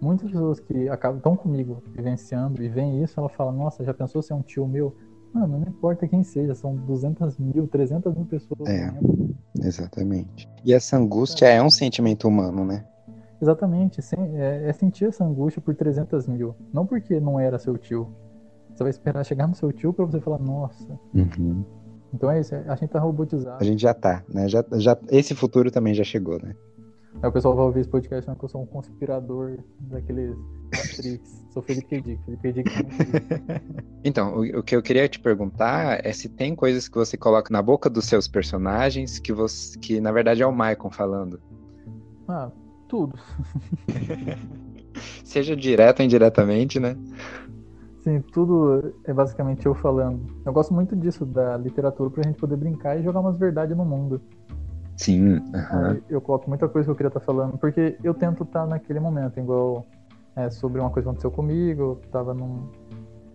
Muitas 0.00 0.30
pessoas 0.30 0.60
que 0.60 0.88
acabam 0.88 1.20
tão 1.20 1.36
comigo 1.36 1.82
vivenciando 1.94 2.62
e 2.62 2.68
veem 2.68 3.02
isso, 3.02 3.18
ela 3.18 3.28
fala, 3.28 3.50
nossa, 3.50 3.84
já 3.84 3.92
pensou 3.92 4.22
se 4.22 4.32
é 4.32 4.34
um 4.34 4.42
tio 4.42 4.66
meu? 4.66 4.94
Mano, 5.32 5.58
não 5.58 5.68
importa 5.68 6.06
quem 6.06 6.22
seja, 6.22 6.54
são 6.54 6.74
200 6.74 7.36
mil, 7.38 7.66
300 7.66 8.14
mil 8.14 8.24
pessoas. 8.24 8.68
É, 8.68 8.92
exatamente. 9.60 10.48
E 10.64 10.72
essa 10.72 10.96
angústia 10.96 11.46
é. 11.46 11.56
é 11.56 11.62
um 11.62 11.70
sentimento 11.70 12.26
humano, 12.28 12.64
né? 12.64 12.84
Exatamente, 13.40 14.00
é, 14.34 14.68
é, 14.68 14.72
sentir 14.72 15.06
essa 15.06 15.24
angústia 15.24 15.60
por 15.60 15.74
300 15.74 16.26
mil. 16.26 16.56
Não 16.72 16.86
porque 16.86 17.20
não 17.20 17.38
era 17.38 17.58
seu 17.58 17.76
tio. 17.76 18.08
Você 18.74 18.82
vai 18.82 18.90
esperar 18.90 19.24
chegar 19.24 19.46
no 19.46 19.54
seu 19.54 19.72
tio 19.72 19.92
para 19.92 20.04
você 20.04 20.20
falar, 20.20 20.38
nossa. 20.38 20.98
Uhum. 21.14 21.64
Então 22.12 22.30
é 22.30 22.40
isso, 22.40 22.54
a 22.54 22.74
gente 22.74 22.90
tá 22.90 22.98
robotizado. 22.98 23.58
A 23.60 23.64
gente 23.64 23.82
já 23.82 23.92
tá, 23.92 24.24
né? 24.32 24.48
Já, 24.48 24.64
já, 24.74 24.96
esse 25.10 25.34
futuro 25.34 25.70
também 25.70 25.94
já 25.94 26.04
chegou, 26.04 26.40
né? 26.42 26.54
Aí 27.20 27.28
o 27.28 27.32
pessoal 27.32 27.56
vai 27.56 27.64
ouvir 27.64 27.80
esse 27.80 27.88
podcast 27.88 28.24
achando 28.24 28.38
que 28.38 28.44
eu 28.44 28.48
sou 28.48 28.62
um 28.62 28.66
conspirador 28.66 29.58
daqueles 29.80 30.36
Matrix. 30.66 31.46
sou 31.50 31.62
Felipe 31.62 31.86
Kedic. 31.86 32.24
Felipe 32.24 32.42
Kedic 32.42 32.70
Então, 34.04 34.36
o, 34.36 34.58
o, 34.60 34.62
que 34.62 34.76
eu 34.76 34.82
queria 34.82 35.08
te 35.08 35.18
perguntar 35.18 35.98
é 36.06 36.12
se 36.12 36.28
tem 36.28 36.54
coisas 36.54 36.88
que 36.88 36.96
você 36.96 37.16
coloca 37.16 37.52
na 37.52 37.60
boca 37.60 37.90
dos 37.90 38.04
seus 38.04 38.28
personagens 38.28 39.18
que, 39.18 39.32
você, 39.32 39.76
que 39.78 40.00
na 40.00 40.12
verdade 40.12 40.42
é 40.42 40.46
o 40.46 40.52
Maicon 40.52 40.90
falando. 40.90 41.40
Ah, 42.28 42.52
tudo. 42.88 43.18
Seja 45.24 45.56
direto 45.56 45.98
ou 45.98 46.06
indiretamente, 46.06 46.78
né? 46.78 46.96
Sim, 48.00 48.20
tudo 48.32 48.94
é 49.04 49.12
basicamente 49.12 49.66
eu 49.66 49.74
falando. 49.74 50.24
Eu 50.46 50.52
gosto 50.52 50.72
muito 50.72 50.94
disso, 50.94 51.26
da 51.26 51.56
literatura, 51.56 52.10
pra 52.10 52.22
gente 52.22 52.38
poder 52.38 52.56
brincar 52.56 52.96
e 52.96 53.02
jogar 53.02 53.20
umas 53.20 53.36
verdades 53.36 53.76
no 53.76 53.84
mundo. 53.84 54.20
Sim. 54.98 55.34
Uhum. 55.34 56.02
Eu 56.10 56.20
coloco 56.20 56.48
muita 56.48 56.68
coisa 56.68 56.86
que 56.86 56.90
eu 56.90 56.96
queria 56.96 57.08
estar 57.08 57.20
tá 57.20 57.26
falando, 57.26 57.56
porque 57.56 57.96
eu 58.02 58.12
tento 58.12 58.42
estar 58.42 58.62
tá 58.62 58.66
naquele 58.66 58.98
momento, 58.98 59.38
igual 59.38 59.86
é, 60.36 60.50
sobre 60.50 60.80
uma 60.80 60.90
coisa 60.90 61.04
que 61.04 61.08
aconteceu 61.10 61.30
comigo, 61.30 61.82
eu 61.82 62.00
tava 62.10 62.34
num. 62.34 62.68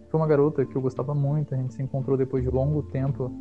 Foi 0.10 0.20
uma 0.20 0.28
garota 0.28 0.66
que 0.66 0.76
eu 0.76 0.82
gostava 0.82 1.16
muito, 1.16 1.56
a 1.56 1.58
gente 1.58 1.74
se 1.74 1.82
encontrou 1.82 2.18
depois 2.18 2.44
de 2.44 2.50
longo 2.50 2.84
tempo. 2.84 3.32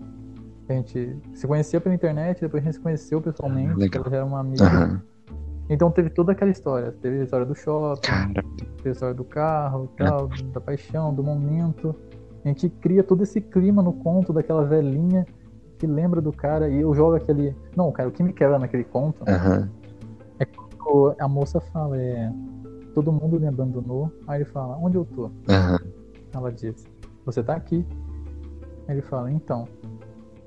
A 0.69 0.73
gente 0.73 1.19
se 1.35 1.47
conhecia 1.47 1.81
pela 1.81 1.95
internet, 1.95 2.41
depois 2.41 2.63
a 2.63 2.65
gente 2.65 2.77
se 2.77 2.81
conheceu 2.81 3.21
pessoalmente, 3.21 3.75
Legal. 3.75 4.05
ela 4.07 4.17
era 4.17 4.25
uma 4.25 4.41
amiga. 4.41 4.65
Uhum. 4.65 5.01
Então 5.69 5.91
teve 5.91 6.09
toda 6.09 6.33
aquela 6.33 6.51
história. 6.51 6.93
Teve 7.03 7.21
a 7.21 7.25
história 7.25 7.45
do 7.45 7.55
shopping, 7.55 8.01
Cara. 8.03 8.33
teve 8.77 8.89
a 8.89 8.93
história 8.93 9.15
do 9.15 9.25
carro, 9.25 9.93
tal, 9.97 10.29
da 10.53 10.61
paixão, 10.61 11.13
do 11.13 11.23
momento. 11.23 11.95
A 12.45 12.49
gente 12.49 12.69
cria 12.69 13.03
todo 13.03 13.23
esse 13.23 13.41
clima 13.41 13.83
no 13.83 13.93
conto 13.93 14.33
daquela 14.33 14.65
velhinha 14.65 15.27
que 15.83 15.87
lembra 15.89 16.21
do 16.21 16.33
cara 16.33 16.69
e 16.69 16.81
eu 16.81 16.95
jogo 16.95 17.17
aquele. 17.17 17.57
Não, 17.77 17.91
cara, 17.91 18.09
o 18.09 18.13
que 18.13 18.23
me 18.23 18.33
quebra 18.33 18.57
naquele 18.57 18.85
conto 18.85 19.21
uhum. 19.23 19.69
é 20.39 20.45
quando 20.45 21.17
a 21.19 21.27
moça 21.27 21.61
fala, 21.61 22.01
é. 22.01 22.33
Todo 22.95 23.11
mundo 23.11 23.41
me 23.41 23.49
abandonou. 23.49 24.13
Aí 24.29 24.39
ele 24.39 24.45
fala, 24.45 24.77
onde 24.77 24.97
eu 24.97 25.05
tô? 25.05 25.25
Uhum. 25.25 25.91
Ela 26.33 26.53
diz, 26.53 26.87
você 27.25 27.43
tá 27.43 27.55
aqui. 27.55 27.85
Aí 28.87 28.95
ele 28.95 29.03
fala, 29.03 29.33
então. 29.33 29.67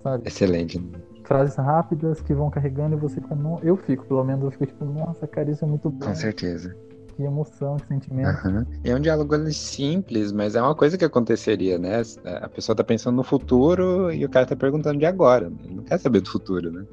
Sabe? 0.02 0.28
Excelente 0.28 0.82
frases 1.26 1.56
rápidas 1.56 2.22
que 2.22 2.36
vão 2.36 2.52
carregando 2.52 2.96
e 2.96 3.00
você 3.00 3.20
fica. 3.20 3.36
Eu 3.64 3.76
fico, 3.76 4.06
pelo 4.06 4.24
menos, 4.24 4.44
eu 4.44 4.52
fico 4.52 4.68
tipo, 4.68 4.86
nossa, 4.86 5.26
cara, 5.26 5.50
isso 5.50 5.66
é 5.66 5.68
muito 5.68 5.90
bom. 5.90 6.06
Com 6.06 6.14
certeza. 6.14 6.78
Que 7.16 7.24
emoção, 7.24 7.78
que 7.78 7.88
sentimento. 7.88 8.46
Uhum. 8.46 8.66
É 8.84 8.94
um 8.94 9.00
diálogo 9.00 9.36
simples, 9.52 10.34
mas 10.34 10.56
é 10.56 10.62
uma 10.62 10.76
coisa 10.76 10.98
que 10.98 11.06
aconteceria, 11.06 11.78
né? 11.78 12.02
A 12.42 12.50
pessoa 12.50 12.76
tá 12.76 12.84
pensando 12.84 13.16
no 13.16 13.24
futuro 13.24 14.12
e 14.12 14.26
o 14.26 14.30
cara 14.30 14.46
tá 14.46 14.56
perguntando 14.56 15.00
de 15.00 15.06
agora. 15.06 15.50
Né? 15.50 15.58
Ele 15.64 15.76
não 15.76 15.84
quer 15.84 15.98
saber 15.98 16.20
do 16.20 16.30
futuro, 16.30 16.70
né? 16.72 16.86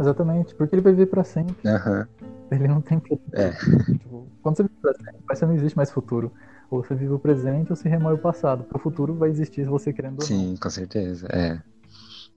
Exatamente, 0.00 0.52
porque 0.56 0.74
ele 0.74 0.82
vai 0.82 0.92
viver 0.92 1.06
pra 1.06 1.22
sempre. 1.22 1.54
Uhum. 1.64 2.06
Ele 2.50 2.66
não 2.68 2.80
tem 2.80 2.98
futuro. 2.98 3.20
É. 3.32 3.52
Tipo, 3.98 4.26
quando 4.42 4.56
você 4.56 4.62
vive 4.64 4.74
pra 4.82 4.94
sempre, 4.94 5.20
você 5.28 5.46
não 5.46 5.54
existe 5.54 5.76
mais 5.76 5.90
futuro. 5.92 6.32
Ou 6.68 6.82
você 6.82 6.94
vive 6.94 7.12
o 7.12 7.18
presente 7.18 7.70
ou 7.70 7.76
você 7.76 7.88
remoe 7.88 8.14
o 8.14 8.18
passado. 8.18 8.64
Porque 8.64 8.76
o 8.76 8.80
futuro 8.80 9.14
vai 9.14 9.28
existir 9.28 9.62
se 9.62 9.70
você 9.70 9.92
querendo 9.92 10.24
Sim, 10.24 10.44
ou 10.44 10.50
não. 10.50 10.56
com 10.56 10.70
certeza. 10.70 11.28
É. 11.30 11.60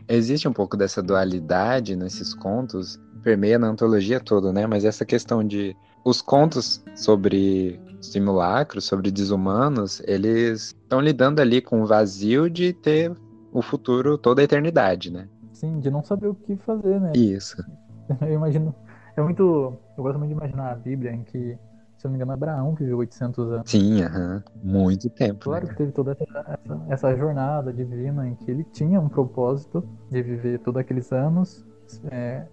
Existe 0.08 0.48
um 0.48 0.54
pouco 0.54 0.78
dessa 0.78 1.02
dualidade 1.02 1.96
nesses 1.96 2.36
contos, 2.36 3.00
permeia 3.24 3.58
na 3.58 3.68
antologia 3.68 4.20
toda, 4.20 4.54
né? 4.54 4.68
Mas 4.68 4.86
essa 4.86 5.04
questão 5.04 5.44
de 5.44 5.76
os 6.06 6.22
contos 6.22 6.84
sobre 6.96 7.80
simulacros, 8.00 8.86
sobre 8.86 9.10
desumanos, 9.12 10.02
eles 10.06 10.76
estão 10.84 11.02
lidando 11.02 11.42
ali 11.42 11.62
com 11.62 11.82
o 11.82 11.88
vazio 11.88 12.50
de 12.50 12.72
ter 12.72 13.12
o 13.52 13.62
futuro 13.62 14.18
toda 14.18 14.42
a 14.42 14.44
eternidade, 14.44 15.12
né? 15.12 15.28
Sim, 15.52 15.80
de 15.80 15.90
não 15.90 16.04
saber 16.04 16.28
o 16.28 16.36
que 16.36 16.56
fazer, 16.58 17.02
né? 17.02 17.14
Isso. 17.16 17.58
Eu 18.22 18.34
imagino. 18.34 18.76
É 19.18 19.22
muito. 19.22 19.74
Eu 19.98 20.04
gosto 20.04 20.20
muito 20.20 20.30
de 20.30 20.36
imaginar 20.36 20.72
a 20.72 20.76
Bíblia 20.76 21.12
em 21.12 21.24
que 21.24 21.58
se 21.98 22.06
eu 22.06 22.10
não 22.10 22.12
me 22.12 22.18
engano, 22.18 22.34
Abraão 22.34 22.76
viveu 22.76 22.98
800 22.98 23.52
anos. 23.52 23.72
Sim, 23.72 24.04
aham. 24.04 24.44
muito 24.62 25.10
tempo. 25.10 25.46
Claro 25.46 25.66
né? 25.66 25.72
que 25.72 25.78
teve 25.78 25.92
toda 25.92 26.12
essa, 26.12 26.24
essa, 26.24 26.86
essa, 26.90 27.16
jornada 27.16 27.74
divina 27.74 28.28
em 28.28 28.36
que 28.36 28.52
ele 28.52 28.64
tinha 28.66 29.00
um 29.00 29.10
propósito 29.10 29.84
de 30.12 30.22
viver 30.22 30.60
todos 30.60 30.80
aqueles 30.80 31.12
anos 31.12 31.66
é, 32.12 32.46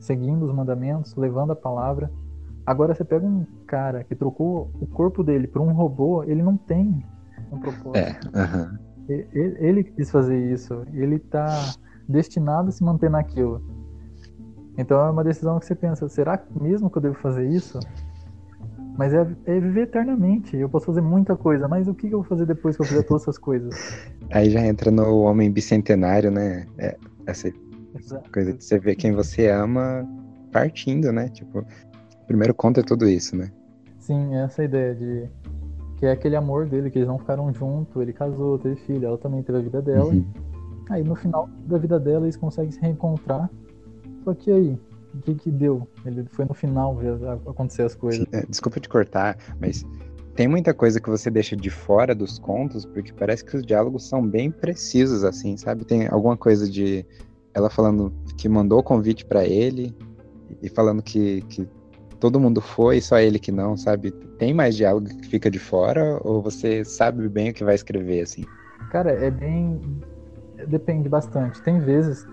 seguindo 0.00 0.44
os 0.44 0.52
mandamentos, 0.52 1.14
levando 1.14 1.52
a 1.52 1.56
palavra. 1.56 2.10
Agora 2.68 2.94
você 2.94 3.02
pega 3.02 3.24
um 3.24 3.46
cara 3.66 4.04
que 4.04 4.14
trocou 4.14 4.70
o 4.78 4.86
corpo 4.86 5.24
dele 5.24 5.46
por 5.46 5.62
um 5.62 5.72
robô, 5.72 6.22
ele 6.24 6.42
não 6.42 6.54
tem 6.54 7.02
um 7.50 7.58
propósito. 7.58 8.28
É, 8.34 8.38
aham. 8.38 8.78
Ele, 9.08 9.56
ele 9.58 9.84
quis 9.84 10.10
fazer 10.10 10.38
isso, 10.52 10.84
ele 10.92 11.14
está 11.14 11.74
destinado 12.06 12.68
a 12.68 12.70
se 12.70 12.84
manter 12.84 13.08
naquilo. 13.08 13.62
Então 14.76 15.00
é 15.00 15.10
uma 15.10 15.24
decisão 15.24 15.58
que 15.58 15.64
você 15.64 15.74
pensa, 15.74 16.10
será 16.10 16.38
mesmo 16.60 16.90
que 16.90 16.98
eu 16.98 17.02
devo 17.02 17.14
fazer 17.14 17.48
isso? 17.48 17.80
Mas 18.98 19.14
é, 19.14 19.26
é, 19.46 19.60
viver 19.60 19.84
eternamente. 19.84 20.54
Eu 20.54 20.68
posso 20.68 20.84
fazer 20.84 21.00
muita 21.00 21.34
coisa, 21.34 21.66
mas 21.68 21.88
o 21.88 21.94
que 21.94 22.08
eu 22.08 22.18
vou 22.18 22.24
fazer 22.24 22.44
depois 22.44 22.76
que 22.76 22.82
eu 22.82 22.86
fizer 22.86 23.02
todas 23.04 23.22
essas 23.22 23.38
coisas? 23.38 23.74
Aí 24.30 24.50
já 24.50 24.60
entra 24.60 24.90
no 24.90 25.20
homem 25.20 25.50
bicentenário, 25.50 26.30
né? 26.30 26.66
É, 26.76 26.98
essa 27.26 27.50
Exato. 27.98 28.30
coisa 28.30 28.52
de 28.52 28.62
você 28.62 28.78
ver 28.78 28.94
quem 28.94 29.12
você 29.12 29.48
ama 29.48 30.06
partindo, 30.52 31.10
né? 31.12 31.28
Tipo, 31.28 31.64
primeiro 32.28 32.54
conto 32.54 32.78
é 32.78 32.82
tudo 32.82 33.08
isso, 33.08 33.34
né? 33.34 33.50
Sim, 33.98 34.36
essa 34.36 34.62
ideia 34.62 34.94
de 34.94 35.28
que 35.96 36.06
é 36.06 36.12
aquele 36.12 36.36
amor 36.36 36.66
dele, 36.66 36.90
que 36.90 36.98
eles 36.98 37.08
não 37.08 37.18
ficaram 37.18 37.52
juntos, 37.52 38.00
ele 38.00 38.12
casou, 38.12 38.56
teve 38.58 38.76
filho, 38.76 39.06
ela 39.06 39.18
também 39.18 39.42
teve 39.42 39.58
a 39.58 39.62
vida 39.62 39.82
dela. 39.82 40.12
Uhum. 40.12 40.24
Aí 40.90 41.02
no 41.02 41.16
final 41.16 41.48
da 41.66 41.76
vida 41.76 41.98
dela 41.98 42.24
eles 42.24 42.36
conseguem 42.36 42.70
se 42.70 42.80
reencontrar. 42.80 43.50
Só 44.22 44.32
que 44.32 44.52
aí, 44.52 44.78
o 45.12 45.18
que 45.18 45.34
que 45.34 45.50
deu? 45.50 45.88
Ele 46.04 46.24
foi 46.30 46.44
no 46.44 46.54
final 46.54 46.94
ver 46.94 47.14
acontecer 47.46 47.82
as 47.82 47.96
coisas. 47.96 48.24
É, 48.30 48.46
desculpa 48.46 48.78
te 48.78 48.88
cortar, 48.88 49.36
mas 49.60 49.84
tem 50.36 50.46
muita 50.46 50.72
coisa 50.72 51.00
que 51.00 51.10
você 51.10 51.30
deixa 51.30 51.56
de 51.56 51.68
fora 51.68 52.14
dos 52.14 52.38
contos, 52.38 52.84
porque 52.84 53.12
parece 53.12 53.44
que 53.44 53.56
os 53.56 53.66
diálogos 53.66 54.08
são 54.08 54.24
bem 54.24 54.52
precisos, 54.52 55.24
assim, 55.24 55.56
sabe? 55.56 55.84
Tem 55.84 56.06
alguma 56.06 56.36
coisa 56.36 56.70
de 56.70 57.04
ela 57.52 57.68
falando 57.68 58.12
que 58.36 58.48
mandou 58.48 58.78
o 58.78 58.82
convite 58.82 59.24
para 59.24 59.44
ele 59.44 59.92
e 60.62 60.68
falando 60.68 61.02
que, 61.02 61.42
que 61.42 61.68
todo 62.20 62.40
mundo 62.40 62.60
foi, 62.60 63.00
só 63.00 63.18
ele 63.18 63.38
que 63.38 63.52
não, 63.52 63.76
sabe? 63.76 64.10
Tem 64.38 64.52
mais 64.52 64.76
diálogo 64.76 65.08
que 65.08 65.26
fica 65.26 65.50
de 65.50 65.58
fora 65.58 66.20
ou 66.22 66.42
você 66.42 66.84
sabe 66.84 67.28
bem 67.28 67.50
o 67.50 67.54
que 67.54 67.64
vai 67.64 67.74
escrever, 67.74 68.22
assim? 68.22 68.44
Cara, 68.90 69.10
é 69.12 69.30
bem. 69.30 69.80
Depende 70.66 71.08
bastante. 71.08 71.62
Tem 71.62 71.78
vezes 71.78 72.26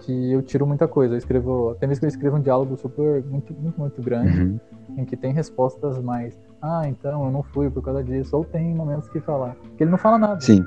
que 0.00 0.32
eu 0.32 0.42
tiro 0.42 0.66
muita 0.66 0.88
coisa. 0.88 1.14
Eu 1.14 1.18
escrevo, 1.18 1.76
tem 1.78 1.88
vezes 1.88 2.00
que 2.00 2.06
eu 2.06 2.08
escrevo 2.08 2.36
um 2.36 2.40
diálogo 2.40 2.76
super 2.76 3.22
muito 3.24 3.52
muito 3.54 3.78
muito 3.78 4.02
grande, 4.02 4.40
uhum. 4.40 4.60
em 4.96 5.04
que 5.04 5.16
tem 5.16 5.32
respostas 5.32 5.98
mais, 6.02 6.38
ah, 6.62 6.82
então 6.86 7.24
eu 7.26 7.30
não 7.30 7.42
fui 7.42 7.70
por 7.70 7.82
causa 7.82 8.02
disso, 8.02 8.36
ou 8.36 8.44
tem 8.44 8.74
momentos 8.74 9.08
que 9.08 9.20
falar, 9.20 9.56
que 9.76 9.84
ele 9.84 9.90
não 9.90 9.98
fala 9.98 10.18
nada. 10.18 10.40
Sim. 10.40 10.64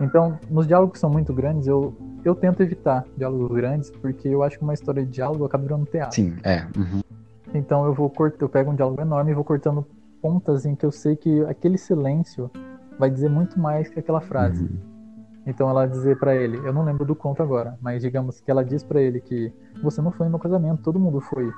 Então, 0.00 0.38
nos 0.50 0.66
diálogos 0.66 0.94
que 0.94 0.98
são 0.98 1.08
muito 1.08 1.32
grandes, 1.32 1.66
eu 1.66 1.94
eu 2.24 2.34
tento 2.34 2.62
evitar 2.62 3.04
diálogos 3.16 3.54
grandes, 3.54 3.90
porque 3.90 4.28
eu 4.28 4.42
acho 4.42 4.58
que 4.58 4.64
uma 4.64 4.72
história 4.72 5.04
de 5.04 5.10
diálogo 5.10 5.44
acaba 5.44 5.62
virando 5.62 5.84
teatro. 5.86 6.14
Sim, 6.14 6.34
é. 6.42 6.66
Uhum. 6.76 7.00
Então 7.54 7.86
eu 7.86 7.94
vou 7.94 8.10
cortar, 8.10 8.42
eu 8.42 8.48
pego 8.48 8.72
um 8.72 8.74
diálogo 8.74 9.00
enorme 9.00 9.30
e 9.30 9.34
vou 9.34 9.44
cortando 9.44 9.86
pontas 10.20 10.66
em 10.66 10.74
que 10.74 10.84
eu 10.84 10.90
sei 10.90 11.16
que 11.16 11.44
aquele 11.44 11.78
silêncio 11.78 12.50
vai 12.98 13.08
dizer 13.10 13.30
muito 13.30 13.58
mais 13.58 13.88
que 13.88 13.98
aquela 13.98 14.20
frase. 14.20 14.64
Uhum. 14.64 14.94
Então 15.46 15.68
ela 15.68 15.86
dizer 15.86 16.18
para 16.18 16.34
ele, 16.34 16.56
eu 16.58 16.72
não 16.72 16.84
lembro 16.84 17.04
do 17.04 17.14
conto 17.14 17.42
agora, 17.42 17.78
mas 17.80 18.02
digamos 18.02 18.40
que 18.40 18.50
ela 18.50 18.64
diz 18.64 18.82
para 18.82 19.00
ele 19.00 19.20
que 19.20 19.52
você 19.82 20.00
não 20.00 20.10
foi 20.10 20.26
no 20.26 20.30
meu 20.30 20.38
casamento, 20.38 20.82
todo 20.82 20.98
mundo 20.98 21.20
foi. 21.20 21.52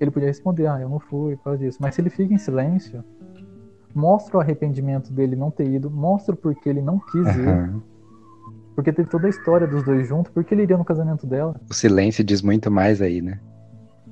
ele 0.00 0.10
podia 0.10 0.28
responder, 0.28 0.66
ah, 0.66 0.80
eu 0.80 0.88
não 0.88 0.98
fui 0.98 1.36
por 1.36 1.44
causa 1.44 1.58
disso. 1.58 1.78
Mas 1.80 1.94
se 1.94 2.00
ele 2.00 2.10
fica 2.10 2.34
em 2.34 2.38
silêncio, 2.38 3.04
mostra 3.94 4.36
o 4.36 4.40
arrependimento 4.40 5.12
dele 5.12 5.36
não 5.36 5.50
ter 5.50 5.68
ido, 5.68 5.90
mostra 5.90 6.34
porque 6.34 6.68
ele 6.68 6.82
não 6.82 6.98
quis 6.98 7.36
ir. 7.36 7.48
Aham. 7.48 7.82
Porque 8.74 8.92
teve 8.92 9.10
toda 9.10 9.26
a 9.26 9.30
história 9.30 9.66
dos 9.66 9.82
dois 9.82 10.08
juntos, 10.08 10.32
porque 10.32 10.54
ele 10.54 10.62
iria 10.62 10.78
no 10.78 10.84
casamento 10.84 11.26
dela. 11.26 11.54
O 11.68 11.74
silêncio 11.74 12.24
diz 12.24 12.40
muito 12.40 12.70
mais 12.70 13.02
aí, 13.02 13.20
né? 13.20 13.38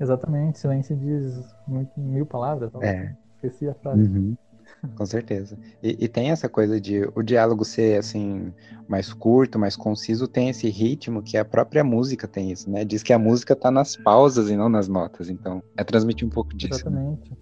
Exatamente, 0.01 0.59
silêncio 0.59 0.97
diz 0.97 1.55
mil 1.97 2.27
palavras. 2.27 2.71
talvez. 2.71 2.93
É. 2.93 3.17
Esqueci 3.35 3.69
a 3.69 3.75
frase. 3.75 4.03
Uhum. 4.03 4.37
Com 4.97 5.07
certeza. 5.07 5.59
E, 5.83 6.05
e 6.05 6.09
tem 6.09 6.31
essa 6.31 6.49
coisa 6.49 6.81
de 6.81 7.09
o 7.15 7.23
diálogo 7.23 7.65
ser 7.65 7.99
assim 7.99 8.53
mais 8.87 9.13
curto, 9.13 9.59
mais 9.59 9.77
conciso, 9.77 10.29
tem 10.29 10.49
esse 10.49 10.69
ritmo 10.69 11.23
que 11.23 11.37
a 11.37 11.45
própria 11.45 11.83
música 11.83 12.29
tem 12.29 12.51
isso, 12.51 12.71
né? 12.71 12.85
Diz 12.85 13.03
que 13.03 13.13
a 13.13 13.19
música 13.19 13.57
tá 13.57 13.71
nas 13.71 13.97
pausas 13.97 14.51
e 14.51 14.57
não 14.57 14.69
nas 14.69 14.89
notas, 14.89 15.29
então 15.29 15.63
é 15.77 15.85
transmitir 15.85 16.27
um 16.27 16.31
pouco 16.31 16.55
disso. 16.57 16.91
né? 16.91 17.17
Exatamente. 17.17 17.39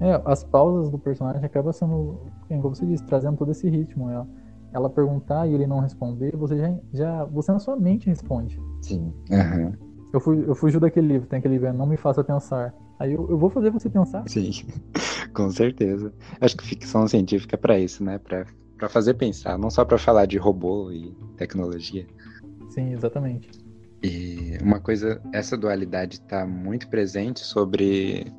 É, 0.00 0.22
as 0.24 0.44
pausas 0.44 0.90
do 0.90 0.98
personagem 0.98 1.44
acabam 1.44 1.72
sendo, 1.72 2.20
como 2.48 2.74
você 2.74 2.86
disse, 2.86 3.04
trazendo 3.04 3.36
todo 3.36 3.50
esse 3.50 3.68
ritmo. 3.68 4.08
Ela, 4.08 4.28
ela 4.72 4.90
perguntar 4.90 5.46
e 5.48 5.54
ele 5.54 5.66
não 5.66 5.80
responder, 5.80 6.36
você 6.36 6.56
já, 6.56 6.78
já 6.92 7.24
você 7.24 7.50
na 7.50 7.58
sua 7.58 7.76
mente 7.76 8.06
responde. 8.06 8.60
Sim. 8.80 9.12
Aham. 9.30 9.72
Eu, 10.12 10.20
fui, 10.20 10.44
eu 10.46 10.54
fujo 10.54 10.80
daquele 10.80 11.06
livro, 11.06 11.28
tem 11.28 11.38
aquele 11.38 11.54
livro, 11.54 11.72
Não 11.72 11.86
Me 11.86 11.96
Faça 11.96 12.24
Pensar. 12.24 12.74
Aí 12.98 13.12
eu, 13.12 13.26
eu 13.30 13.38
vou 13.38 13.50
fazer 13.50 13.70
você 13.70 13.88
pensar. 13.88 14.24
Sim. 14.26 14.50
Com 15.34 15.50
certeza. 15.50 16.12
Acho 16.40 16.56
que 16.56 16.64
ficção 16.64 17.06
científica 17.06 17.56
é 17.56 17.58
pra 17.58 17.78
isso, 17.78 18.02
né? 18.02 18.18
Pra 18.18 18.46
para 18.78 18.88
fazer 18.88 19.14
pensar, 19.14 19.58
não 19.58 19.70
só 19.70 19.84
pra 19.84 19.98
falar 19.98 20.26
de 20.26 20.38
robô 20.38 20.90
e 20.92 21.12
tecnologia. 21.36 22.06
Sim, 22.70 22.92
exatamente. 22.92 23.50
E 24.02 24.56
uma 24.62 24.78
coisa, 24.78 25.20
essa 25.32 25.56
dualidade 25.56 26.20
tá 26.20 26.46
muito 26.46 26.88
presente 26.88 27.40
sobre 27.40 28.32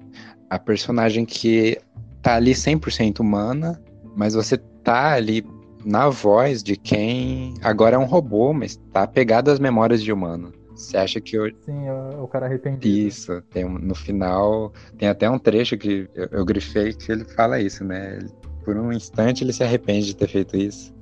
a 0.49 0.57
personagem 0.57 1.26
que 1.26 1.78
tá 2.22 2.36
ali 2.36 2.55
100% 2.55 3.20
humana, 3.20 3.80
mas 4.15 4.34
você 4.34 4.57
tá 4.57 5.13
ali 5.13 5.45
na 5.84 6.07
voz 6.07 6.63
de 6.63 6.78
quem 6.78 7.53
agora 7.61 7.97
é 7.97 7.99
um 7.99 8.05
robô, 8.05 8.53
mas 8.53 8.78
tá 8.93 9.03
apegado 9.03 9.49
às 9.49 9.59
memórias 9.59 10.01
de 10.01 10.11
humano. 10.11 10.53
Você 10.80 10.95
acha 10.97 11.19
que 11.19 11.36
eu... 11.36 11.45
Sim, 11.65 11.88
é 11.88 11.93
o 12.21 12.27
cara 12.27 12.45
arrependido. 12.45 12.88
isso, 12.88 13.41
tem 13.51 13.65
no 13.65 13.93
final, 13.93 14.71
tem 14.97 15.09
até 15.09 15.30
um 15.30 15.38
trecho 15.38 15.77
que 15.77 16.09
eu, 16.15 16.27
eu 16.32 16.45
grifei 16.45 16.93
que 16.93 17.11
ele 17.11 17.25
fala 17.25 17.59
isso, 17.59 17.84
né? 17.84 18.15
Ele- 18.15 18.30
Por 18.63 18.77
um 18.77 18.91
instante 18.93 19.43
ele 19.43 19.51
se 19.51 19.63
arrepende 19.63 20.07
de 20.07 20.15
ter 20.15 20.27
feito 20.30 20.55
isso. 20.55 20.93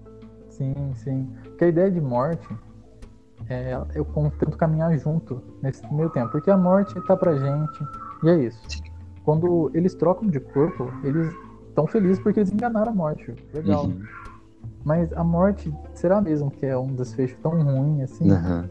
Sim, 0.50 0.74
sim. 0.96 1.28
Porque 1.44 1.66
a 1.66 1.68
ideia 1.68 1.92
de 1.92 2.02
morte 2.02 2.48
é 3.50 3.74
eu 3.94 4.04
tento 4.40 4.58
caminhar 4.58 4.98
junto 4.98 5.44
nesse 5.62 5.82
meio 5.94 6.10
tempo. 6.10 6.32
Porque 6.32 6.50
a 6.50 6.58
morte 6.58 7.00
tá 7.02 7.16
pra 7.16 7.36
gente. 7.36 7.80
E 8.24 8.30
é 8.30 8.36
isso. 8.46 8.60
Quando 9.24 9.70
eles 9.74 9.94
trocam 9.94 10.28
de 10.30 10.40
corpo, 10.40 10.92
eles 11.04 11.32
estão 11.70 11.86
felizes 11.86 12.20
porque 12.20 12.40
eles 12.40 12.52
enganaram 12.52 12.92
a 12.92 12.96
morte. 12.96 13.34
Legal. 13.54 13.86
Uhum. 13.86 14.02
Mas 14.84 15.12
a 15.14 15.24
morte, 15.24 15.72
será 15.94 16.20
mesmo 16.22 16.50
que 16.50 16.66
é 16.66 16.78
um 16.78 16.96
desfecho 16.96 17.36
tão 17.44 17.62
ruim 17.62 18.02
assim? 18.02 18.32
Aham. 18.32 18.70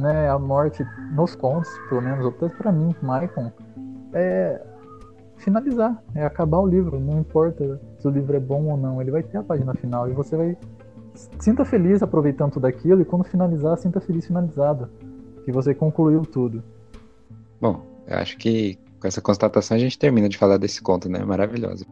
Né? 0.00 0.30
A 0.30 0.38
morte, 0.38 0.84
nos 1.12 1.34
contos, 1.36 1.70
pelo 1.88 2.00
menos, 2.00 2.24
ou 2.24 2.32
pra 2.32 2.72
mim, 2.72 2.94
Maicon, 3.02 3.52
é 4.14 4.60
finalizar, 5.36 6.02
é 6.14 6.24
acabar 6.24 6.58
o 6.58 6.66
livro. 6.66 6.98
Não 6.98 7.20
importa 7.20 7.80
se 7.98 8.08
o 8.08 8.10
livro 8.10 8.34
é 8.36 8.40
bom 8.40 8.64
ou 8.64 8.76
não, 8.76 9.00
ele 9.00 9.10
vai 9.10 9.22
ter 9.22 9.38
a 9.38 9.42
página 9.42 9.74
final 9.74 10.08
e 10.08 10.12
você 10.12 10.36
vai. 10.36 10.56
Sinta 11.38 11.64
feliz 11.64 12.02
aproveitando 12.02 12.52
tudo 12.52 12.66
aquilo 12.66 13.02
e 13.02 13.04
quando 13.04 13.24
finalizar, 13.24 13.76
sinta 13.76 14.00
feliz 14.00 14.26
finalizado. 14.26 14.88
Que 15.44 15.52
você 15.52 15.74
concluiu 15.74 16.22
tudo. 16.22 16.62
Bom, 17.60 17.82
eu 18.06 18.16
acho 18.16 18.38
que 18.38 18.78
com 19.00 19.06
essa 19.06 19.20
constatação 19.20 19.76
a 19.76 19.80
gente 19.80 19.98
termina 19.98 20.28
de 20.28 20.38
falar 20.38 20.56
desse 20.56 20.80
conto, 20.80 21.08
né? 21.08 21.22
Maravilhoso. 21.24 21.84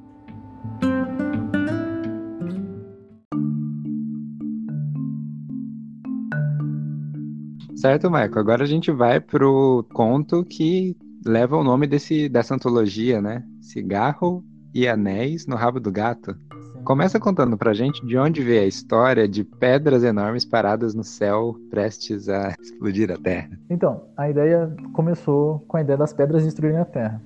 Certo, 7.80 8.10
Michael. 8.10 8.38
Agora 8.38 8.64
a 8.64 8.66
gente 8.66 8.90
vai 8.90 9.20
pro 9.20 9.86
conto 9.92 10.44
que 10.44 10.96
leva 11.24 11.56
o 11.56 11.62
nome 11.62 11.86
desse, 11.86 12.28
dessa 12.28 12.54
antologia, 12.54 13.22
né? 13.22 13.44
Cigarro 13.60 14.44
e 14.74 14.88
Anéis 14.88 15.46
no 15.46 15.54
Rabo 15.54 15.78
do 15.78 15.92
Gato. 15.92 16.32
Sim. 16.32 16.82
Começa 16.82 17.20
contando 17.20 17.56
pra 17.56 17.72
gente 17.72 18.04
de 18.04 18.18
onde 18.18 18.42
veio 18.42 18.62
a 18.62 18.66
história 18.66 19.28
de 19.28 19.44
pedras 19.44 20.02
enormes 20.02 20.44
paradas 20.44 20.92
no 20.92 21.04
céu, 21.04 21.54
prestes 21.70 22.28
a 22.28 22.52
explodir 22.60 23.12
a 23.12 23.16
Terra. 23.16 23.50
Então, 23.70 24.02
a 24.16 24.28
ideia 24.28 24.74
começou 24.92 25.60
com 25.68 25.76
a 25.76 25.80
ideia 25.80 25.96
das 25.96 26.12
pedras 26.12 26.44
destruírem 26.44 26.80
a 26.80 26.84
Terra. 26.84 27.22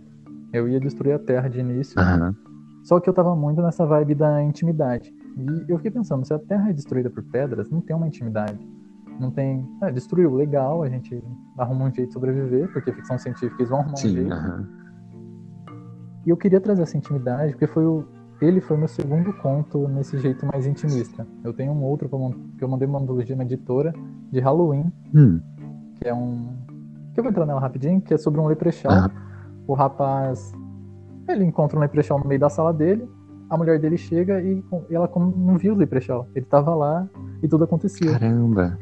Eu 0.53 0.69
ia 0.69 0.79
destruir 0.79 1.15
a 1.15 1.19
Terra 1.19 1.49
de 1.49 1.61
início, 1.61 1.99
Aham. 1.99 2.37
só 2.85 3.01
que 3.01 3.09
eu 3.09 3.15
tava 3.15 3.35
muito 3.35 3.63
nessa 3.63 3.87
vibe 3.87 4.15
da 4.15 4.43
intimidade. 4.43 5.15
E 5.39 5.73
eu 5.73 5.79
fiquei 5.79 5.91
pensando, 5.91 6.27
se 6.27 6.35
a 6.35 6.39
Terra 6.39 6.69
é 6.69 6.73
destruída 6.75 7.09
por 7.09 7.23
pedras, 7.23 7.71
não 7.71 7.81
tem 7.81 7.97
uma 7.97 8.07
intimidade. 8.07 8.59
Não 9.21 9.31
tem. 9.31 9.67
É, 9.83 9.91
destruiu, 9.91 10.35
legal, 10.35 10.83
a 10.83 10.89
gente 10.89 11.23
arruma 11.59 11.85
um 11.87 11.91
jeito 11.95 12.09
de 12.09 12.13
sobreviver, 12.15 12.73
porque 12.73 12.93
ficção 12.93 13.19
científica 13.19 13.55
eles 13.59 13.69
vão 13.71 13.79
arrumar 13.81 13.95
um 13.95 13.97
Sim, 13.97 14.15
jeito. 14.15 14.33
aham. 14.33 14.69
E 16.25 16.31
eu 16.31 16.37
queria 16.37 16.61
trazer 16.61 16.83
essa 16.83 16.97
intimidade, 16.97 17.53
porque 17.53 17.67
foi 17.67 17.85
o. 17.85 18.05
Ele 18.41 18.61
foi 18.61 18.77
meu 18.77 18.89
segundo 18.89 19.33
conto 19.35 19.87
nesse 19.89 20.19
jeito 20.19 20.45
mais 20.47 20.67
intimista. 20.67 21.25
Eu 21.45 21.53
tenho 21.53 21.73
um 21.73 21.83
outro 21.85 22.09
que 22.59 22.65
eu 22.65 22.69
mandei 22.69 22.89
uma 22.89 22.99
antologia 22.99 23.37
na 23.37 23.45
editora 23.45 23.93
de 24.33 24.41
Halloween, 24.41 24.93
Hum, 25.15 25.41
que 26.01 26.09
é 26.09 26.15
um. 26.15 26.49
Que 27.15 27.21
eu 27.21 27.25
vou 27.25 27.31
entrar 27.31 27.47
nela 27.47 27.61
rapidinho, 27.61 28.01
que 28.01 28.15
é 28.15 28.17
sobre 28.19 28.41
um 28.41 28.47
leprechal. 28.47 28.91
Aham. 28.93 29.11
O 29.67 29.75
rapaz. 29.75 30.53
Ele 31.29 31.45
encontra 31.45 31.79
um 31.79 31.81
leprechal 31.81 32.19
no 32.19 32.27
meio 32.27 32.41
da 32.41 32.49
sala 32.49 32.73
dele. 32.73 33.09
A 33.49 33.57
mulher 33.57 33.79
dele 33.79 33.97
chega 33.97 34.41
e 34.41 34.65
e 34.91 34.95
ela 34.95 35.09
não 35.15 35.57
viu 35.57 35.75
o 35.75 35.77
leprechal. 35.77 36.27
Ele 36.35 36.45
tava 36.47 36.75
lá 36.75 37.07
e 37.43 37.47
tudo 37.49 37.63
acontecia. 37.65 38.11
caramba. 38.13 38.77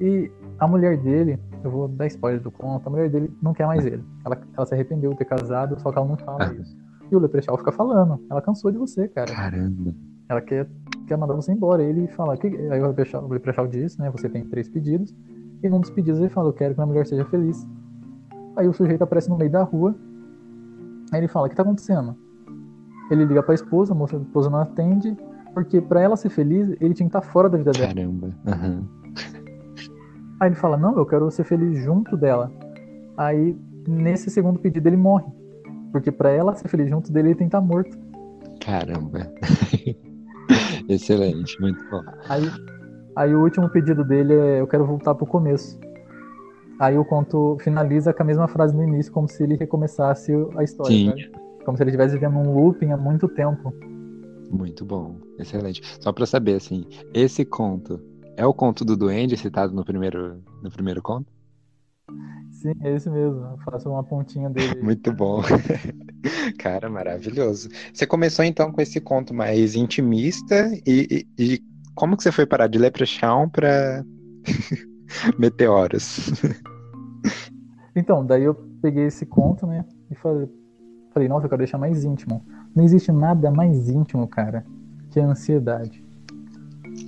E 0.00 0.30
a 0.58 0.66
mulher 0.66 0.96
dele, 0.98 1.38
eu 1.62 1.70
vou 1.70 1.88
dar 1.88 2.06
spoiler 2.06 2.40
do 2.40 2.50
conto, 2.50 2.86
a 2.86 2.90
mulher 2.90 3.08
dele 3.10 3.32
não 3.42 3.52
quer 3.52 3.66
mais 3.66 3.84
ele. 3.86 4.02
Ela, 4.24 4.38
ela 4.56 4.66
se 4.66 4.74
arrependeu 4.74 5.10
de 5.12 5.18
ter 5.18 5.24
casado, 5.24 5.78
só 5.80 5.90
que 5.92 5.98
ela 5.98 6.06
não 6.08 6.16
fala 6.16 6.38
Ah. 6.44 6.52
isso. 6.54 6.76
E 7.10 7.16
o 7.16 7.18
leprechal 7.18 7.56
fica 7.58 7.70
falando. 7.70 8.18
Ela 8.30 8.40
cansou 8.42 8.70
de 8.72 8.78
você, 8.78 9.06
cara. 9.08 9.32
Caramba. 9.32 9.94
Ela 10.28 10.40
quer, 10.40 10.68
quer 11.06 11.16
mandar 11.18 11.34
você 11.34 11.52
embora. 11.52 11.82
Ele 11.82 12.06
fala, 12.08 12.36
que, 12.36 12.46
aí 12.46 12.80
o 12.80 12.86
leprechal, 12.88 13.24
o 13.24 13.28
leprechal 13.28 13.66
diz, 13.68 13.96
né? 13.98 14.10
Você 14.10 14.28
tem 14.28 14.44
três 14.44 14.68
pedidos. 14.68 15.14
E 15.62 15.68
num 15.68 15.80
dos 15.80 15.90
pedidos 15.90 16.18
ele 16.18 16.28
fala, 16.30 16.48
eu 16.48 16.52
quero 16.52 16.74
que 16.74 16.80
minha 16.80 16.86
mulher 16.86 17.06
seja 17.06 17.24
feliz. 17.26 17.66
Aí 18.56 18.66
o 18.66 18.72
sujeito 18.72 19.02
aparece 19.02 19.28
no 19.28 19.36
meio 19.36 19.50
da 19.50 19.62
rua. 19.62 19.94
Aí 21.12 21.20
ele 21.20 21.28
fala, 21.28 21.46
o 21.46 21.50
que 21.50 21.56
tá 21.56 21.62
acontecendo? 21.62 22.16
Ele 23.10 23.24
liga 23.26 23.42
pra 23.42 23.54
esposa, 23.54 23.92
a 23.92 23.94
moça- 23.96 24.16
a 24.16 24.20
esposa 24.20 24.48
não 24.50 24.58
atende. 24.60 25.16
Porque 25.52 25.80
pra 25.80 26.00
ela 26.00 26.16
ser 26.16 26.30
feliz, 26.30 26.68
ele 26.80 26.94
tinha 26.94 27.08
que 27.08 27.16
estar 27.16 27.20
fora 27.20 27.48
da 27.48 27.56
vida 27.58 27.70
dela. 27.70 27.94
Caramba. 27.94 28.30
Aham. 28.46 28.82
Aí 30.40 30.48
ele 30.48 30.56
fala, 30.56 30.76
não, 30.76 30.96
eu 30.96 31.06
quero 31.06 31.30
ser 31.30 31.44
feliz 31.44 31.82
junto 31.82 32.16
dela. 32.16 32.50
Aí, 33.16 33.56
nesse 33.86 34.30
segundo 34.30 34.58
pedido, 34.58 34.88
ele 34.88 34.96
morre. 34.96 35.26
Porque 35.92 36.10
pra 36.10 36.30
ela 36.30 36.54
ser 36.54 36.68
feliz 36.68 36.88
junto 36.88 37.12
dele, 37.12 37.28
ele 37.28 37.34
tem 37.36 37.48
que 37.48 37.56
estar 37.56 37.60
morto. 37.60 37.96
Caramba. 38.60 39.30
Excelente, 40.88 41.60
muito 41.60 41.82
bom. 41.88 42.02
Aí, 42.28 42.42
aí 43.14 43.34
o 43.34 43.42
último 43.42 43.68
pedido 43.68 44.04
dele 44.04 44.34
é, 44.34 44.60
eu 44.60 44.66
quero 44.66 44.84
voltar 44.84 45.14
pro 45.14 45.26
começo. 45.26 45.78
Aí 46.78 46.98
o 46.98 47.04
conto 47.04 47.56
finaliza 47.60 48.12
com 48.12 48.22
a 48.22 48.26
mesma 48.26 48.48
frase 48.48 48.74
no 48.74 48.82
início, 48.82 49.12
como 49.12 49.28
se 49.28 49.42
ele 49.42 49.54
recomeçasse 49.54 50.32
a 50.56 50.64
história, 50.64 50.92
Sim. 50.92 51.08
sabe? 51.10 51.30
Como 51.64 51.76
se 51.76 51.82
ele 51.82 51.90
estivesse 51.90 52.14
vivendo 52.14 52.36
um 52.36 52.54
looping 52.54 52.90
há 52.90 52.96
muito 52.96 53.28
tempo. 53.28 53.72
Muito 54.50 54.84
bom. 54.84 55.16
Excelente. 55.38 55.80
Só 56.00 56.12
pra 56.12 56.26
saber, 56.26 56.56
assim, 56.56 56.84
esse 57.14 57.44
conto 57.44 58.00
é 58.36 58.46
o 58.46 58.54
conto 58.54 58.84
do 58.84 58.96
duende 58.96 59.36
citado 59.36 59.72
no 59.74 59.84
primeiro, 59.84 60.42
no 60.62 60.70
primeiro 60.70 61.02
conto? 61.02 61.32
Sim, 62.50 62.72
é 62.80 62.94
esse 62.94 63.10
mesmo. 63.10 63.40
Eu 63.40 63.58
faço 63.58 63.90
uma 63.90 64.02
pontinha 64.04 64.48
dele. 64.50 64.80
Muito 64.82 65.12
bom. 65.12 65.42
Cara, 66.58 66.88
maravilhoso. 66.88 67.68
Você 67.92 68.06
começou 68.06 68.44
então 68.44 68.72
com 68.72 68.80
esse 68.80 69.00
conto 69.00 69.34
mais 69.34 69.74
intimista 69.74 70.70
e, 70.86 71.26
e- 71.38 71.42
e 71.54 71.62
como 71.94 72.16
que 72.16 72.22
você 72.22 72.32
foi 72.32 72.46
parar 72.46 72.66
de 72.66 72.78
Leprechaun 72.78 73.48
pra 73.48 74.04
Meteoros? 75.38 76.30
Então, 77.94 78.24
daí 78.26 78.42
eu 78.44 78.54
peguei 78.82 79.04
esse 79.06 79.24
conto, 79.26 79.66
né? 79.66 79.84
E 80.10 80.14
falei, 80.16 80.48
falei, 81.12 81.28
nossa, 81.28 81.46
eu 81.46 81.50
quero 81.50 81.60
deixar 81.60 81.78
mais 81.78 82.02
íntimo. 82.04 82.44
Não 82.74 82.82
existe 82.84 83.12
nada 83.12 83.50
mais 83.50 83.88
íntimo, 83.88 84.26
cara, 84.26 84.64
que 85.10 85.20
a 85.20 85.26
ansiedade. 85.26 86.02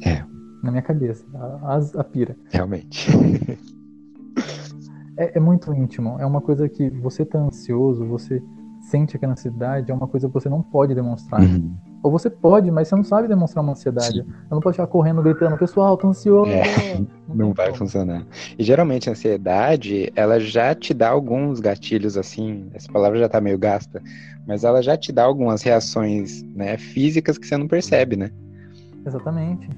É. 0.04 0.24
Na 0.62 0.70
minha 0.70 0.82
cabeça. 0.82 1.24
A, 1.34 1.78
a- 2.00 2.04
pira. 2.04 2.36
Realmente. 2.50 3.08
É, 5.16 5.38
é 5.38 5.40
muito 5.40 5.72
íntimo. 5.72 6.16
É 6.18 6.26
uma 6.26 6.40
coisa 6.40 6.68
que 6.68 6.90
você 6.90 7.24
tá 7.24 7.38
ansioso, 7.38 8.04
você 8.04 8.42
sente 8.90 9.16
aquela 9.16 9.32
ansiedade, 9.32 9.90
é 9.90 9.94
uma 9.94 10.06
coisa 10.06 10.28
que 10.28 10.34
você 10.34 10.48
não 10.48 10.62
pode 10.62 10.94
demonstrar. 10.94 11.40
Uhum. 11.40 11.74
Ou 12.02 12.10
você 12.10 12.30
pode, 12.30 12.70
mas 12.70 12.86
você 12.86 12.94
não 12.94 13.02
sabe 13.02 13.26
demonstrar 13.26 13.64
uma 13.64 13.72
ansiedade. 13.72 14.22
Sim. 14.22 14.28
Eu 14.50 14.54
não 14.54 14.60
pode 14.60 14.76
ficar 14.76 14.86
correndo, 14.86 15.22
gritando, 15.22 15.56
pessoal, 15.56 15.96
tô 15.96 16.08
ansioso. 16.08 16.50
É, 16.50 16.98
não, 17.28 17.34
não 17.34 17.52
vai 17.52 17.66
como. 17.66 17.78
funcionar. 17.78 18.24
E 18.58 18.62
geralmente 18.62 19.08
a 19.08 19.12
ansiedade, 19.12 20.12
ela 20.14 20.38
já 20.38 20.74
te 20.74 20.94
dá 20.94 21.08
alguns 21.08 21.58
gatilhos 21.58 22.16
assim, 22.16 22.68
essa 22.74 22.90
palavra 22.92 23.18
já 23.18 23.28
tá 23.28 23.40
meio 23.40 23.58
gasta, 23.58 24.00
mas 24.46 24.62
ela 24.62 24.80
já 24.82 24.96
te 24.96 25.10
dá 25.12 25.24
algumas 25.24 25.62
reações 25.62 26.42
né, 26.54 26.76
físicas 26.76 27.38
que 27.38 27.46
você 27.46 27.56
não 27.56 27.66
percebe, 27.66 28.16
né? 28.16 28.30
Exatamente. 29.04 29.68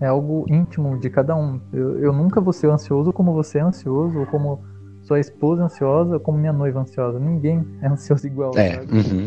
É 0.00 0.06
algo 0.06 0.44
íntimo 0.48 0.98
de 0.98 1.08
cada 1.08 1.34
um. 1.34 1.60
Eu, 1.72 1.98
eu 1.98 2.12
nunca 2.12 2.40
vou 2.40 2.52
ser 2.52 2.70
ansioso 2.70 3.12
como 3.12 3.32
você 3.32 3.58
é 3.58 3.62
ansioso, 3.62 4.18
ou 4.18 4.26
como 4.26 4.60
sua 5.02 5.20
esposa 5.20 5.62
é 5.62 5.64
ansiosa, 5.64 6.14
ou 6.14 6.20
como 6.20 6.38
minha 6.38 6.52
noiva 6.52 6.80
é 6.80 6.82
ansiosa. 6.82 7.18
Ninguém 7.18 7.66
é 7.80 7.88
ansioso 7.88 8.26
igual. 8.28 8.52
É. 8.56 8.80
Uhum 8.80 9.26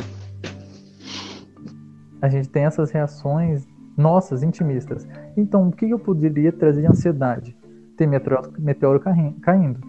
a 2.21 2.27
gente 2.27 2.49
tem 2.49 2.65
essas 2.65 2.91
reações 2.91 3.67
nossas, 3.97 4.43
intimistas. 4.43 5.07
Então, 5.35 5.67
o 5.67 5.71
que 5.71 5.89
eu 5.89 5.99
poderia 5.99 6.51
trazer 6.51 6.81
de 6.81 6.87
ansiedade? 6.87 7.55
Ter 7.97 8.07
meteoro, 8.07 8.53
meteoro 8.57 9.01
caindo. 9.41 9.79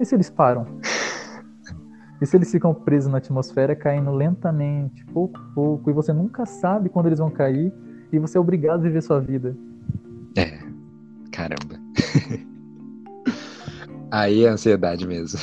E 0.00 0.04
se 0.04 0.14
eles 0.14 0.30
param? 0.30 0.66
E 2.20 2.26
se 2.26 2.36
eles 2.36 2.50
ficam 2.50 2.72
presos 2.72 3.10
na 3.10 3.18
atmosfera, 3.18 3.74
caindo 3.74 4.10
lentamente, 4.12 5.04
pouco 5.06 5.38
a 5.38 5.54
pouco, 5.54 5.90
e 5.90 5.92
você 5.92 6.12
nunca 6.12 6.46
sabe 6.46 6.88
quando 6.88 7.06
eles 7.06 7.18
vão 7.18 7.30
cair, 7.30 7.72
e 8.12 8.18
você 8.18 8.38
é 8.38 8.40
obrigado 8.40 8.80
a 8.80 8.82
viver 8.82 9.02
sua 9.02 9.20
vida? 9.20 9.56
Aí 14.10 14.44
é 14.44 14.48
ansiedade 14.48 15.06
mesmo. 15.06 15.38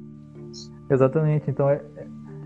Exatamente. 0.90 1.50
Então 1.50 1.68
é, 1.68 1.80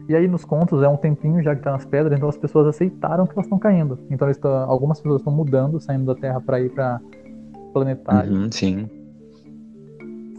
e 0.08 0.14
aí 0.14 0.28
nos 0.28 0.44
contos 0.44 0.82
é 0.82 0.88
um 0.88 0.96
tempinho 0.96 1.42
já 1.42 1.56
que 1.56 1.62
tá 1.62 1.72
nas 1.72 1.84
pedras, 1.86 2.16
então 2.16 2.28
as 2.28 2.36
pessoas 2.36 2.66
aceitaram 2.66 3.26
que 3.26 3.32
elas 3.32 3.46
estão 3.46 3.58
caindo. 3.58 3.98
Então 4.10 4.28
algumas 4.66 5.00
pessoas 5.00 5.20
estão 5.20 5.32
mudando, 5.32 5.80
saindo 5.80 6.04
da 6.04 6.14
Terra 6.14 6.40
para 6.40 6.60
ir 6.60 6.70
para 6.70 7.00
planetário. 7.72 8.32
Uhum, 8.32 8.52
sim. 8.52 8.88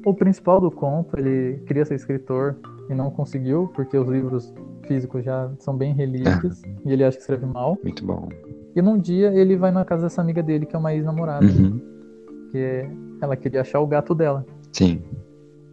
O 0.06 0.14
principal 0.14 0.62
do 0.62 0.70
conto, 0.70 1.18
ele 1.18 1.64
queria 1.66 1.84
ser 1.84 1.96
escritor 1.96 2.56
e 2.90 2.94
não 2.94 3.10
conseguiu, 3.10 3.68
porque 3.76 3.98
os 3.98 4.08
livros 4.08 4.54
físicos 4.88 5.26
já 5.26 5.52
são 5.58 5.76
bem 5.76 5.94
relíquios 5.94 6.62
ah. 6.64 6.70
e 6.86 6.94
ele 6.94 7.04
acha 7.04 7.18
que 7.18 7.22
escreve 7.22 7.48
mal. 7.48 7.76
Muito 7.84 8.06
bom. 8.06 8.30
E 8.76 8.82
num 8.84 9.00
dia 9.00 9.34
ele 9.34 9.56
vai 9.56 9.72
na 9.72 9.84
casa 9.84 10.04
dessa 10.04 10.22
amiga 10.22 10.44
dele, 10.44 10.68
que 10.68 10.76
é 10.76 10.80
uma 10.80 10.94
ex-namorada, 10.94 11.46
uhum. 11.46 11.82
que 12.52 12.58
é, 12.60 12.92
ela 13.20 13.36
queria 13.36 13.62
achar 13.62 13.80
o 13.80 13.88
gato 13.88 14.14
dela. 14.14 14.46
Sim. 14.76 15.02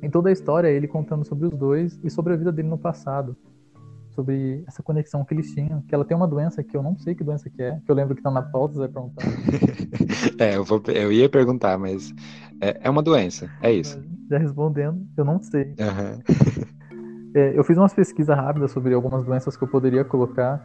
Em 0.01 0.09
toda 0.09 0.29
a 0.29 0.33
história, 0.33 0.69
ele 0.69 0.87
contando 0.87 1.25
sobre 1.25 1.47
os 1.47 1.53
dois 1.53 1.99
e 2.05 2.09
sobre 2.09 2.35
a 2.35 2.37
vida 2.37 2.53
dele 2.53 2.69
no 2.69 2.79
passado 2.79 3.37
sobre 4.15 4.63
essa 4.67 4.83
conexão 4.83 5.25
que 5.25 5.35
eles 5.35 5.53
tinham, 5.55 5.81
que 5.83 5.95
ela 5.95 6.05
tem 6.05 6.17
uma 6.17 6.29
doença 6.29 6.63
que 6.63 6.77
eu 6.77 6.83
não 6.83 6.97
sei 6.99 7.15
que 7.15 7.25
doença 7.25 7.49
que 7.49 7.63
é, 7.63 7.81
que 7.85 7.91
eu 7.91 7.95
lembro 7.95 8.15
que 8.15 8.23
tá 8.23 8.31
na 8.31 8.43
pauta, 8.43 8.75
você 8.75 8.81
vai 8.81 8.89
perguntar. 8.89 9.25
é, 10.39 10.57
eu, 10.57 10.65
vou, 10.65 10.83
eu 10.89 11.11
ia 11.11 11.29
perguntar, 11.29 11.79
mas 11.79 12.15
é, 12.61 12.79
é 12.83 12.91
uma 12.91 13.03
doença, 13.03 13.51
é 13.63 13.73
isso. 13.73 13.99
Já 14.31 14.39
respondendo, 14.39 15.07
eu 15.17 15.25
não 15.25 15.43
sei. 15.43 15.75
Uhum. 15.79 16.63
é, 17.35 17.59
eu 17.59 17.65
fiz 17.65 17.77
umas 17.77 17.95
pesquisas 17.95 18.37
rápidas 18.37 18.71
sobre 18.71 18.93
algumas 18.95 19.25
doenças 19.25 19.57
que 19.57 19.65
eu 19.65 19.69
poderia 19.69 20.05
colocar, 20.05 20.63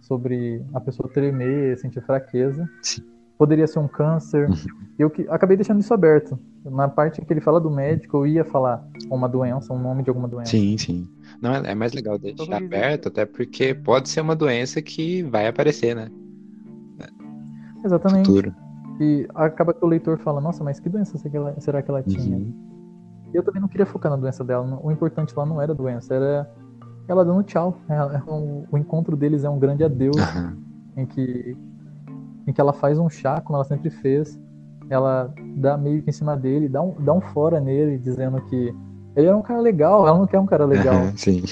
sobre 0.00 0.64
a 0.72 0.80
pessoa 0.80 1.08
tremer, 1.12 1.76
sentir 1.78 2.00
fraqueza. 2.00 2.68
Sim. 2.80 3.13
Poderia 3.36 3.66
ser 3.66 3.78
um 3.78 3.88
câncer. 3.88 4.48
Uhum. 4.48 4.56
Eu 4.98 5.10
que, 5.10 5.26
acabei 5.28 5.56
deixando 5.56 5.80
isso 5.80 5.92
aberto. 5.92 6.38
Na 6.64 6.88
parte 6.88 7.20
que 7.20 7.32
ele 7.32 7.40
fala 7.40 7.60
do 7.60 7.70
médico, 7.70 8.18
eu 8.18 8.26
ia 8.26 8.44
falar 8.44 8.86
uma 9.10 9.28
doença, 9.28 9.72
um 9.72 9.78
nome 9.78 10.02
de 10.02 10.08
alguma 10.08 10.28
doença. 10.28 10.52
Sim, 10.52 10.78
sim. 10.78 11.08
Não, 11.40 11.52
é, 11.52 11.72
é 11.72 11.74
mais 11.74 11.92
legal 11.92 12.18
deixar 12.18 12.56
aberto, 12.56 13.08
até 13.08 13.26
porque 13.26 13.74
pode 13.74 14.08
ser 14.08 14.20
uma 14.20 14.36
doença 14.36 14.80
que 14.80 15.22
vai 15.24 15.46
aparecer, 15.46 15.94
né? 15.94 16.10
Exatamente. 17.84 18.26
Futuro. 18.26 18.54
E 19.00 19.26
acaba 19.34 19.74
que 19.74 19.84
o 19.84 19.88
leitor 19.88 20.18
fala, 20.18 20.40
nossa, 20.40 20.62
mas 20.62 20.78
que 20.78 20.88
doença 20.88 21.18
será 21.58 21.82
que 21.82 21.90
ela 21.90 22.02
tinha? 22.02 22.36
Uhum. 22.36 22.54
Eu 23.32 23.42
também 23.42 23.60
não 23.60 23.68
queria 23.68 23.84
focar 23.84 24.10
na 24.10 24.16
doença 24.16 24.44
dela. 24.44 24.78
O 24.82 24.90
importante 24.92 25.34
lá 25.36 25.44
não 25.44 25.60
era 25.60 25.72
a 25.72 25.74
doença, 25.74 26.14
era 26.14 26.48
ela 27.08 27.24
dando 27.24 27.42
tchau. 27.42 27.76
Ela, 27.88 28.16
é 28.16 28.22
o 28.30 28.78
encontro 28.78 29.16
deles 29.16 29.44
é 29.44 29.50
um 29.50 29.58
grande 29.58 29.82
adeus, 29.82 30.16
uhum. 30.16 30.56
em 30.96 31.06
que 31.06 31.56
em 32.46 32.52
que 32.52 32.60
ela 32.60 32.72
faz 32.72 32.98
um 32.98 33.08
chá, 33.08 33.40
como 33.40 33.56
ela 33.56 33.64
sempre 33.64 33.90
fez. 33.90 34.38
Ela 34.90 35.32
dá 35.56 35.76
meio 35.76 36.02
que 36.02 36.10
em 36.10 36.12
cima 36.12 36.36
dele, 36.36 36.68
dá 36.68 36.82
um, 36.82 36.94
dá 36.98 37.12
um 37.12 37.20
fora 37.20 37.60
nele, 37.60 37.98
dizendo 37.98 38.40
que 38.42 38.74
ele 39.16 39.26
é 39.28 39.34
um 39.34 39.42
cara 39.42 39.60
legal, 39.60 40.06
ela 40.06 40.18
não 40.18 40.26
quer 40.26 40.38
um 40.38 40.46
cara 40.46 40.64
legal. 40.64 40.94
sim. 41.16 41.42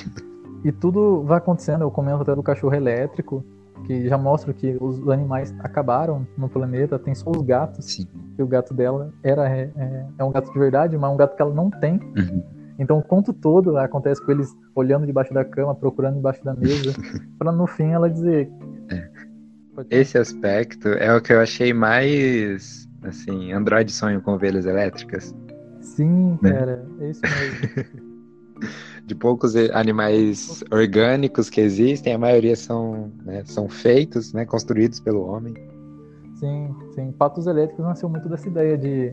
E 0.64 0.70
tudo 0.70 1.22
vai 1.22 1.38
acontecendo, 1.38 1.82
eu 1.82 1.90
comento 1.90 2.22
até 2.22 2.34
do 2.34 2.42
cachorro 2.42 2.74
elétrico, 2.74 3.44
que 3.86 4.08
já 4.08 4.16
mostra 4.16 4.52
que 4.52 4.76
os 4.80 5.08
animais 5.08 5.54
acabaram 5.60 6.26
no 6.36 6.48
planeta, 6.48 6.98
tem 6.98 7.14
só 7.14 7.30
os 7.30 7.42
gatos. 7.42 7.84
Sim. 7.84 8.06
E 8.38 8.42
o 8.42 8.46
gato 8.46 8.72
dela 8.72 9.12
era 9.22 9.48
é, 9.48 9.70
é, 9.76 10.06
é 10.18 10.24
um 10.24 10.30
gato 10.30 10.52
de 10.52 10.58
verdade, 10.58 10.96
mas 10.96 11.10
é 11.10 11.14
um 11.14 11.16
gato 11.16 11.36
que 11.36 11.42
ela 11.42 11.54
não 11.54 11.70
tem. 11.70 11.94
Uhum. 11.94 12.42
Então 12.78 12.98
o 12.98 13.02
conto 13.02 13.32
todo 13.32 13.76
acontece 13.76 14.24
com 14.24 14.32
eles 14.32 14.54
olhando 14.74 15.06
debaixo 15.06 15.34
da 15.34 15.44
cama, 15.44 15.74
procurando 15.74 16.16
debaixo 16.16 16.44
da 16.44 16.54
mesa, 16.54 16.92
para 17.38 17.52
no 17.52 17.66
fim 17.66 17.90
ela 17.90 18.08
dizer. 18.08 18.50
É. 18.90 19.08
Esse 19.90 20.18
aspecto 20.18 20.88
é 20.88 21.14
o 21.14 21.20
que 21.20 21.32
eu 21.32 21.40
achei 21.40 21.72
mais 21.72 22.82
assim, 23.02 23.52
Android 23.52 23.90
sonho 23.90 24.20
com 24.20 24.32
ovelhas 24.32 24.66
elétricas. 24.66 25.34
Sim, 25.80 26.38
né? 26.40 26.52
cara, 26.52 26.86
é 27.00 27.10
isso 27.10 27.20
mesmo. 27.22 28.02
De 29.04 29.14
poucos 29.16 29.56
animais 29.56 30.62
orgânicos 30.70 31.50
que 31.50 31.60
existem, 31.60 32.14
a 32.14 32.18
maioria 32.18 32.54
são, 32.54 33.10
né, 33.24 33.42
são 33.44 33.68
feitos, 33.68 34.32
né, 34.32 34.46
construídos 34.46 35.00
pelo 35.00 35.26
homem. 35.26 35.54
Sim, 36.36 36.72
sim. 36.94 37.10
Patos 37.10 37.48
elétricos 37.48 37.84
nasceu 37.84 38.08
muito 38.08 38.28
dessa 38.28 38.46
ideia 38.46 38.78
de 38.78 39.12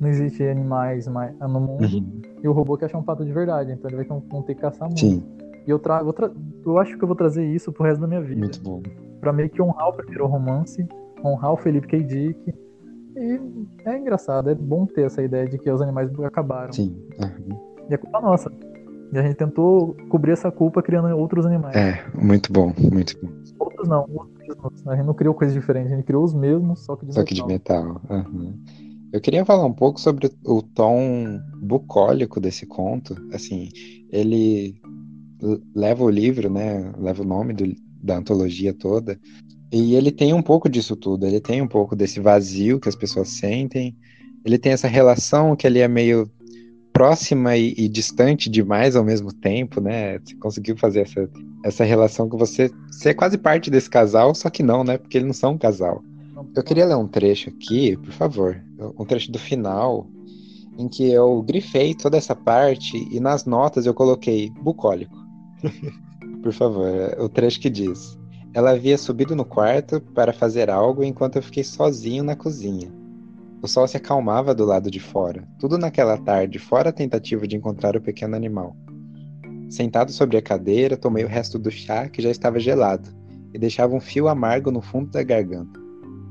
não 0.00 0.08
existe 0.08 0.44
animais 0.44 1.08
mais 1.08 1.36
no 1.40 1.60
mundo 1.60 1.84
uhum. 1.84 2.22
e 2.42 2.48
o 2.48 2.52
robô 2.52 2.78
quer 2.78 2.86
achar 2.86 2.98
um 2.98 3.02
pato 3.02 3.24
de 3.24 3.32
verdade, 3.32 3.72
então 3.72 3.90
ele 3.90 3.96
vai 3.96 4.06
não 4.08 4.42
ter 4.42 4.54
que 4.54 4.60
caçar 4.60 4.86
muito. 4.86 5.00
Sim. 5.00 5.22
E 5.66 5.70
eu 5.70 5.78
trago, 5.78 6.12
tra... 6.12 6.30
eu 6.64 6.78
acho 6.78 6.96
que 6.96 7.02
eu 7.02 7.08
vou 7.08 7.16
trazer 7.16 7.44
isso 7.44 7.72
pro 7.72 7.84
resto 7.84 8.00
da 8.00 8.06
minha 8.06 8.22
vida. 8.22 8.40
Muito 8.40 8.60
bom. 8.62 8.82
Pra 9.20 9.32
meio 9.32 9.50
que 9.50 9.60
honrar 9.60 9.88
o 9.88 9.92
primeiro 9.92 10.26
romance, 10.26 10.86
honrar 11.24 11.52
o 11.52 11.56
Felipe 11.56 11.86
K. 11.86 12.02
Dick 12.02 12.54
e 13.16 13.40
é 13.84 13.98
engraçado, 13.98 14.50
é 14.50 14.54
bom 14.54 14.86
ter 14.86 15.02
essa 15.02 15.22
ideia 15.22 15.46
de 15.46 15.58
que 15.58 15.70
os 15.70 15.82
animais 15.82 16.10
acabaram. 16.20 16.72
Sim. 16.72 16.96
Uhum. 17.20 17.86
E 17.90 17.94
é 17.94 17.96
culpa 17.96 18.20
nossa. 18.20 18.50
E 19.12 19.18
a 19.18 19.22
gente 19.22 19.34
tentou 19.34 19.96
cobrir 20.08 20.32
essa 20.32 20.50
culpa 20.50 20.82
criando 20.82 21.08
outros 21.16 21.44
animais. 21.44 21.74
É, 21.74 22.04
muito 22.14 22.52
bom, 22.52 22.72
muito 22.92 23.18
bom. 23.20 23.28
Outros 23.58 23.88
não, 23.88 24.04
os 24.04 24.30
mesmos. 24.38 24.86
A 24.86 24.96
gente 24.96 25.06
não 25.06 25.14
criou 25.14 25.34
coisas 25.34 25.54
diferentes, 25.54 25.92
a 25.92 25.96
gente 25.96 26.04
criou 26.04 26.22
os 26.22 26.32
mesmos, 26.32 26.84
só 26.84 26.94
que 26.96 27.06
de 27.06 27.12
só 27.12 27.20
metal. 27.20 27.26
que 27.26 27.42
de 27.42 27.46
metal. 27.46 28.00
Uhum. 28.08 28.54
Eu 29.12 29.20
queria 29.20 29.44
falar 29.44 29.66
um 29.66 29.72
pouco 29.72 30.00
sobre 30.00 30.30
o 30.46 30.62
tom 30.62 31.40
bucólico 31.60 32.40
desse 32.40 32.64
conto. 32.64 33.16
Assim, 33.34 33.68
ele 34.12 34.80
leva 35.74 36.04
o 36.04 36.10
livro, 36.10 36.48
né? 36.48 36.92
Leva 36.96 37.22
o 37.22 37.26
nome 37.26 37.52
do, 37.52 37.64
da 38.02 38.16
antologia 38.16 38.72
toda 38.72 39.18
e 39.72 39.94
ele 39.94 40.10
tem 40.10 40.34
um 40.34 40.42
pouco 40.42 40.68
disso 40.68 40.96
tudo, 40.96 41.26
ele 41.26 41.40
tem 41.40 41.62
um 41.62 41.68
pouco 41.68 41.94
desse 41.94 42.18
vazio 42.18 42.80
que 42.80 42.88
as 42.88 42.96
pessoas 42.96 43.28
sentem, 43.28 43.96
ele 44.44 44.58
tem 44.58 44.72
essa 44.72 44.88
relação 44.88 45.54
que 45.54 45.66
ele 45.66 45.78
é 45.78 45.86
meio 45.86 46.28
próxima 46.92 47.56
e, 47.56 47.72
e, 47.78 47.88
distante 47.88 48.50
demais 48.50 48.96
ao 48.96 49.04
mesmo 49.04 49.32
tempo, 49.32 49.80
né? 49.80 50.18
Você 50.18 50.34
conseguiu 50.34 50.76
fazer 50.76 51.02
essa, 51.02 51.30
essa 51.64 51.84
relação 51.84 52.28
que 52.28 52.36
você, 52.36 52.68
você 52.90 53.10
é 53.10 53.14
quase 53.14 53.38
parte 53.38 53.70
desse 53.70 53.88
casal, 53.88 54.34
só 54.34 54.50
que 54.50 54.62
não, 54.62 54.82
né? 54.82 54.98
Porque 54.98 55.18
eles 55.18 55.26
não 55.26 55.34
são 55.34 55.52
um 55.52 55.58
casal. 55.58 56.02
Eu 56.56 56.64
queria 56.64 56.86
ler 56.86 56.96
um 56.96 57.06
trecho 57.06 57.50
aqui, 57.50 57.96
por 57.96 58.12
favor, 58.12 58.60
um 58.98 59.04
trecho 59.04 59.30
do 59.30 59.38
final, 59.38 60.08
em 60.76 60.88
que 60.88 61.08
eu 61.08 61.42
grifei 61.42 61.94
toda 61.94 62.16
essa 62.16 62.34
parte 62.34 62.96
e 63.10 63.20
nas 63.20 63.44
notas 63.44 63.86
eu 63.86 63.94
coloquei 63.94 64.50
bucólico. 64.50 65.14
por 66.42 66.52
favor, 66.52 67.16
o 67.18 67.28
trecho 67.28 67.60
que 67.60 67.70
diz: 67.70 68.18
ela 68.52 68.70
havia 68.70 68.98
subido 68.98 69.36
no 69.36 69.44
quarto 69.44 70.00
para 70.00 70.32
fazer 70.32 70.70
algo 70.70 71.04
enquanto 71.04 71.36
eu 71.36 71.42
fiquei 71.42 71.62
sozinho 71.62 72.24
na 72.24 72.34
cozinha. 72.34 72.92
O 73.62 73.68
sol 73.68 73.86
se 73.86 73.96
acalmava 73.96 74.54
do 74.54 74.64
lado 74.64 74.90
de 74.90 74.98
fora, 74.98 75.46
tudo 75.58 75.78
naquela 75.78 76.16
tarde, 76.16 76.58
fora 76.58 76.88
a 76.88 76.92
tentativa 76.92 77.46
de 77.46 77.56
encontrar 77.56 77.94
o 77.96 78.00
pequeno 78.00 78.34
animal. 78.34 78.74
Sentado 79.68 80.10
sobre 80.10 80.36
a 80.36 80.42
cadeira, 80.42 80.96
tomei 80.96 81.24
o 81.24 81.28
resto 81.28 81.58
do 81.58 81.70
chá 81.70 82.08
que 82.08 82.22
já 82.22 82.30
estava 82.30 82.58
gelado 82.58 83.08
e 83.54 83.58
deixava 83.58 83.94
um 83.94 84.00
fio 84.00 84.26
amargo 84.26 84.70
no 84.70 84.80
fundo 84.80 85.10
da 85.10 85.22
garganta. 85.22 85.78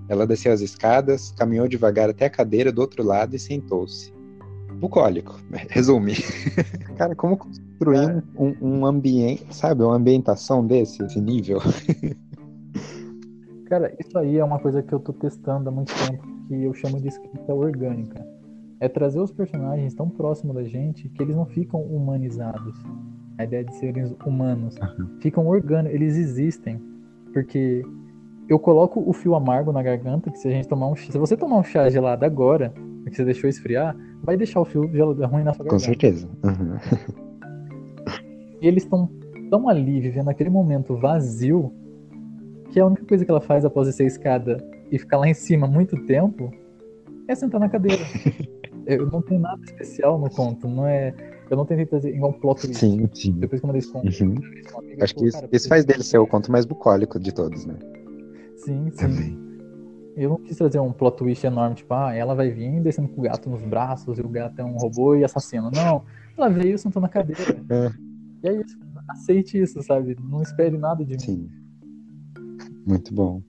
Ela 0.10 0.26
desceu 0.26 0.51
as 0.51 0.60
escadas, 0.60 1.32
caminhou 1.38 1.68
devagar 1.68 2.10
até 2.10 2.26
a 2.26 2.30
cadeira 2.30 2.72
do 2.72 2.82
outro 2.82 3.03
lado 3.03 3.36
e 3.36 3.39
sentou-se. 3.39 4.12
Bucólico, 4.80 5.39
resume. 5.69 6.13
Cara, 6.97 7.15
como 7.15 7.38
construir 7.38 7.97
é. 7.97 8.23
um, 8.38 8.55
um, 8.61 8.86
ambiente, 8.86 9.45
sabe, 9.53 9.84
uma 9.84 9.95
ambientação 9.95 10.65
desse, 10.65 11.03
esse 11.03 11.19
nível? 11.19 11.59
Cara, 13.65 13.93
isso 13.99 14.17
aí 14.17 14.38
é 14.38 14.43
uma 14.43 14.57
coisa 14.57 14.82
que 14.82 14.91
eu 14.91 14.99
tô 14.99 15.13
testando 15.13 15.69
há 15.69 15.71
muito 15.71 15.93
tempo, 16.07 16.25
que 16.47 16.63
eu 16.63 16.73
chamo 16.73 16.99
de 16.99 17.09
escrita 17.09 17.53
orgânica. 17.53 18.25
É 18.80 18.88
trazer 18.88 19.19
os 19.19 19.32
personagens 19.32 19.93
tão 19.93 20.09
próximos 20.09 20.55
da 20.55 20.63
gente 20.63 21.09
que 21.09 21.21
eles 21.21 21.36
não 21.36 21.45
ficam 21.45 21.82
humanizados. 21.82 22.82
A 23.38 23.43
ideia 23.43 23.63
de 23.63 23.75
serem 23.75 24.15
humanos. 24.25 24.75
Uhum. 24.77 25.19
Ficam 25.19 25.45
orgânicos, 25.47 25.93
eles 25.93 26.15
existem. 26.15 26.82
Porque 27.34 27.86
eu 28.47 28.57
coloco 28.57 29.03
o 29.05 29.13
fio 29.13 29.36
amargo 29.36 29.71
na 29.71 29.84
garganta, 29.84 30.32
que 30.32 30.39
se 30.39 30.47
a 30.47 30.51
gente 30.51 30.67
tomar 30.67 30.88
um 30.88 30.95
se 30.95 31.17
você 31.17 31.38
tomar 31.38 31.57
um 31.57 31.63
chá 31.63 31.89
gelado 31.89 32.25
agora, 32.25 32.73
que 33.10 33.16
você 33.16 33.26
deixou 33.26 33.49
esfriar, 33.49 33.95
vai 34.24 34.38
deixar 34.38 34.60
o 34.62 34.66
fio 34.66 34.89
gelado 34.91 35.26
ruim 35.26 35.43
na 35.43 35.53
sua 35.53 35.66
garganta. 35.66 35.70
Com 35.72 35.80
certeza. 35.80 36.30
Uhum. 36.43 36.78
E 38.62 38.68
eles 38.68 38.84
estão 38.84 39.10
tão 39.49 39.70
ali, 39.70 39.99
vivendo 39.99 40.30
aquele 40.30 40.49
momento 40.49 40.95
vazio, 40.95 41.72
que 42.72 42.80
a 42.80 42.86
única 42.86 43.05
coisa 43.05 43.26
que 43.26 43.32
ela 43.32 43.41
faz 43.41 43.66
após 43.66 43.88
descer 43.88 44.03
a 44.03 44.07
escada 44.07 44.57
e 44.91 44.99
ficar 44.99 45.18
lá 45.18 45.28
em 45.28 45.34
cima 45.34 45.66
muito 45.68 45.95
tempo 46.05 46.51
é 47.28 47.36
sentar 47.36 47.60
na 47.60 47.70
cadeira. 47.70 48.03
eu 48.86 49.05
não 49.07 49.22
tenho 49.22 49.41
nada 49.41 49.62
especial 49.64 50.20
no 50.20 50.30
conto, 50.30 50.68
não 50.68 50.86
é. 50.86 51.14
Eu 51.49 51.57
não 51.57 51.66
tentei 51.66 51.86
trazer 51.86 52.14
igual 52.14 52.32
um 52.32 52.39
plot 52.39 52.62
twist. 52.62 52.80
Sim, 52.80 53.10
sim. 53.14 53.32
Depois 53.34 53.62
mandei 53.62 53.80
esse 53.80 53.91
conto, 53.91 54.05
Uhum. 54.05 54.36
Acho 55.01 55.16
que 55.16 55.26
isso, 55.26 55.38
"Cara, 55.39 55.49
isso 55.51 55.68
faz 55.68 55.84
dele 55.86 56.03
ser 56.03 56.20
o 56.20 56.28
conto 56.28 56.51
mais 56.51 56.66
bucólico 56.66 57.20
de 57.20 57.34
todos, 57.34 57.66
né? 57.66 57.76
Sim, 58.55 58.89
sim. 58.91 58.97
Também. 58.97 59.49
Eu 60.20 60.32
não 60.32 60.38
quis 60.38 60.57
trazer 60.57 60.80
um 60.80 60.91
plot 60.91 61.17
twist 61.17 61.45
enorme, 61.45 61.78
tipo, 61.78 61.93
ah, 61.93 62.13
ela 62.13 62.36
vai 62.36 62.51
vir 62.51 62.82
descendo 62.82 63.07
com 63.07 63.22
o 63.22 63.24
gato 63.24 63.49
nos 63.49 63.61
braços 63.61 64.20
e 64.20 64.22
o 64.22 64.28
gato 64.28 64.59
é 64.59 64.65
um 64.65 64.76
robô 64.76 65.15
e 65.15 65.24
assassino. 65.24 65.72
Não, 65.74 66.03
ela 66.38 66.49
veio 66.49 66.78
sentou 66.78 67.01
na 67.01 67.07
cadeira. 67.07 67.41
É. 67.70 67.91
E 68.43 68.49
é 68.49 68.61
isso, 68.61 68.78
aceite 69.07 69.61
isso, 69.61 69.82
sabe? 69.82 70.17
Não 70.22 70.41
espere 70.41 70.78
nada 70.78 71.05
de 71.05 71.13
mim. 71.13 71.20
Sim. 71.20 71.49
Muito 72.86 73.13
bom. 73.13 73.41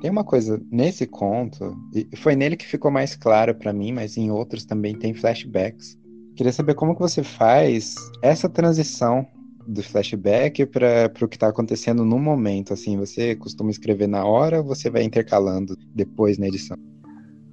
Tem 0.00 0.08
uma 0.08 0.22
coisa 0.22 0.62
nesse 0.70 1.04
conto, 1.04 1.76
e 1.92 2.16
foi 2.16 2.36
nele 2.36 2.56
que 2.56 2.66
ficou 2.66 2.92
mais 2.92 3.16
claro 3.16 3.52
pra 3.52 3.72
mim, 3.72 3.90
mas 3.90 4.16
em 4.16 4.30
outros 4.30 4.64
também 4.64 4.96
tem 4.96 5.14
flashbacks. 5.14 5.98
Queria 6.36 6.52
saber 6.52 6.74
como 6.74 6.94
que 6.94 7.00
você 7.00 7.24
faz 7.24 7.96
essa 8.22 8.48
transição 8.48 9.26
do 9.66 9.82
flashback 9.82 10.66
para 10.66 11.10
o 11.22 11.28
que 11.28 11.38
tá 11.38 11.48
acontecendo 11.48 12.04
no 12.04 12.18
momento, 12.18 12.72
assim, 12.72 12.96
você 12.96 13.34
costuma 13.34 13.70
escrever 13.70 14.06
na 14.06 14.24
hora 14.24 14.58
ou 14.58 14.64
você 14.64 14.90
vai 14.90 15.02
intercalando 15.02 15.76
depois 15.94 16.38
na 16.38 16.46
edição? 16.48 16.76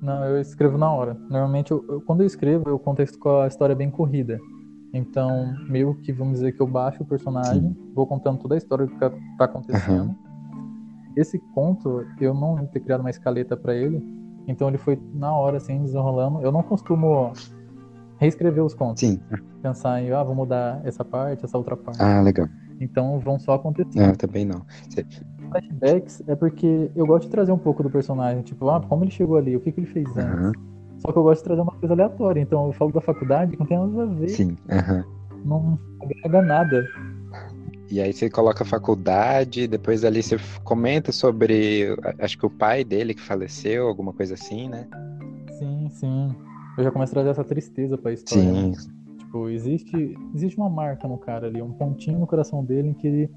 Não, 0.02 0.24
eu 0.26 0.42
escrevo 0.42 0.78
na 0.78 0.92
hora. 0.92 1.14
Normalmente, 1.30 1.72
eu, 1.72 1.86
eu- 1.88 2.02
quando 2.02 2.22
eu 2.22 2.28
escrevo, 2.28 2.68
eu 2.68 2.80
contesto 2.80 3.20
com 3.20 3.42
a 3.42 3.48
história 3.48 3.76
bem 3.76 3.90
corrida. 3.90 4.40
Então, 4.94 5.56
meio 5.70 5.94
que 5.96 6.12
vamos 6.12 6.34
dizer 6.40 6.52
que 6.54 6.62
eu 6.62 6.68
baixo 6.68 7.04
o 7.04 7.06
personagem, 7.06 7.76
vou 7.94 8.06
contando 8.08 8.40
toda 8.40 8.56
a 8.56 8.58
história 8.58 8.86
do 8.86 8.92
que 8.92 9.00
tá- 9.00 9.12
tá 9.38 9.46
acontecendo. 9.46 10.14
Esse 11.16 11.40
conto, 11.54 12.06
eu 12.20 12.34
não 12.34 12.66
ter 12.66 12.80
criado 12.80 13.02
uma 13.02 13.10
escaleta 13.10 13.56
pra 13.56 13.76
ele, 13.76 14.02
então 14.48 14.68
ele 14.68 14.78
foi 14.78 15.00
na 15.14 15.34
hora, 15.36 15.58
assim, 15.58 15.82
desenrolando. 15.82 16.42
Eu 16.42 16.52
não 16.52 16.64
costumo 16.64 17.32
reescrever 18.22 18.64
os 18.64 18.76
contos, 18.76 19.02
Sim. 19.02 19.20
pensar 19.64 20.00
em, 20.00 20.12
ah, 20.12 20.24
vou 20.24 20.36
mudar 20.36 20.80
essa 20.86 21.04
parte, 21.04 21.44
essa 21.44 21.58
outra 21.58 21.76
parte. 21.76 22.00
Ah, 22.02 22.22
legal. 22.22 22.48
Então, 22.80 23.20
vão 23.20 23.40
só 23.40 23.56
acontecendo. 23.56 23.96
Não, 24.08 24.14
também 24.14 24.46
não. 24.46 24.64
Você- 24.88 25.06
flashbacks 25.50 26.24
é 26.28 26.36
porque 26.36 26.92
eu 26.96 27.06
gosto 27.08 27.26
de 27.26 27.32
trazer 27.32 27.52
um 27.52 27.58
pouco 27.58 27.82
do 27.82 27.90
personagem, 27.90 28.44
tipo, 28.44 28.70
ah, 28.70 28.80
como 28.80 29.04
ele 29.04 29.12
chegou 29.12 29.38
ali, 29.38 29.58
o 29.58 29.60
que, 29.60 29.72
que 29.72 29.80
ele 29.80 29.88
fez 29.88 30.08
antes. 30.16 30.20
Aham. 30.20 30.52
Só 31.00 31.12
que 31.12 31.18
eu 31.18 31.24
gosto 31.24 31.42
de 31.42 31.46
trazer 31.46 31.62
uma 31.62 31.72
coisa 31.72 31.94
aleatória, 31.96 32.40
então 32.40 32.68
eu 32.68 32.74
falo 32.74 32.92
da 32.92 33.02
faculdade 33.02 33.58
não 33.58 33.66
tem 33.66 33.76
nada 33.78 34.04
a 34.04 34.06
ver, 34.06 34.30
Sim. 34.30 34.56
aham. 34.70 35.04
não 35.44 35.80
agrega 36.04 36.42
nada. 36.44 36.88
E 37.90 38.00
aí 38.00 38.14
você 38.14 38.30
coloca 38.30 38.64
a 38.64 38.68
faculdade, 38.68 39.68
depois 39.68 40.06
ali 40.06 40.22
você 40.22 40.38
comenta 40.64 41.12
sobre, 41.12 41.88
acho 42.20 42.38
que 42.38 42.46
o 42.46 42.50
pai 42.52 42.84
dele 42.84 43.16
que 43.16 43.22
faleceu, 43.22 43.88
alguma 43.88 44.14
coisa 44.14 44.36
assim, 44.36 44.70
né? 44.70 44.88
Sim, 45.58 45.90
sim. 45.90 46.36
Eu 46.78 46.84
já 46.84 46.92
começo 46.92 47.12
a 47.12 47.16
trazer 47.16 47.30
essa 47.30 47.44
tristeza 47.44 47.98
pra 47.98 48.12
história. 48.14 48.44
Sim. 48.44 48.70
né? 48.72 48.76
Tipo, 49.18 49.50
existe, 49.50 50.18
existe 50.36 50.58
uma 50.58 50.70
marca 50.70 51.08
no 51.08 51.18
cara 51.18 51.48
ali, 51.48 51.62
um 51.62 51.72
pontinho 51.72 52.20
no 52.20 52.28
coração 52.28 52.64
dele 52.64 52.90
em 52.90 52.94
que 52.94 53.08
ele, 53.08 53.30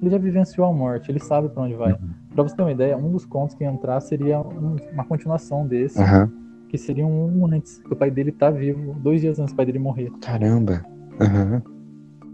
ele 0.00 0.10
já 0.10 0.18
vivenciou 0.18 0.66
a 0.66 0.72
morte, 0.72 1.10
ele 1.10 1.18
sabe 1.20 1.48
pra 1.48 1.62
onde 1.62 1.74
vai. 1.74 1.92
Uhum. 1.92 1.98
Pra 2.34 2.42
você 2.42 2.54
ter 2.56 2.62
uma 2.62 2.72
ideia, 2.72 2.96
um 2.96 3.10
dos 3.10 3.24
contos 3.24 3.54
que 3.54 3.64
ia 3.64 3.70
entrar 3.70 4.00
seria 4.00 4.40
um- 4.40 4.76
uma 4.92 5.04
continuação 5.04 5.66
desse, 5.66 5.98
Aham. 6.00 6.30
que 6.68 6.76
seria 6.78 7.06
um 7.06 7.46
antes, 7.46 7.78
que 7.78 7.92
o 7.92 7.96
pai 7.96 8.10
dele 8.10 8.32
tá 8.32 8.50
vivo, 8.50 8.94
dois 9.00 9.20
dias 9.20 9.38
antes 9.38 9.52
do 9.52 9.56
pai 9.56 9.66
dele 9.66 9.78
morrer. 9.78 10.10
Caramba. 10.20 10.84
Aham. 11.20 11.62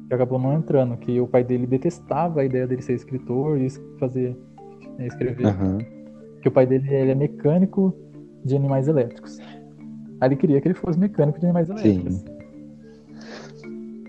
que 0.09 0.15
acabou 0.15 0.39
não 0.39 0.55
entrando, 0.55 0.97
que 0.97 1.21
o 1.21 1.27
pai 1.27 1.43
dele 1.43 1.67
detestava 1.67 2.41
a 2.41 2.45
ideia 2.45 2.65
dele 2.65 2.81
ser 2.81 2.93
escritor 2.95 3.59
e 3.61 3.69
fazer 3.99 4.37
é, 5.01 5.07
escrever, 5.09 5.45
Aham. 5.47 5.79
que 6.41 6.47
o 6.47 6.53
pai 6.53 6.65
dele 6.65 6.89
ele 6.95 7.11
é 7.11 7.15
mecânico 7.17 7.93
de 8.45 8.55
animais 8.55 8.87
elétricos. 8.87 9.41
Aí 10.21 10.29
ele 10.29 10.37
queria 10.37 10.61
que 10.61 10.69
ele 10.69 10.75
fosse 10.75 10.99
mecânico 10.99 11.39
de 11.39 11.47
animais 11.47 11.69
elétricos. 11.69 12.25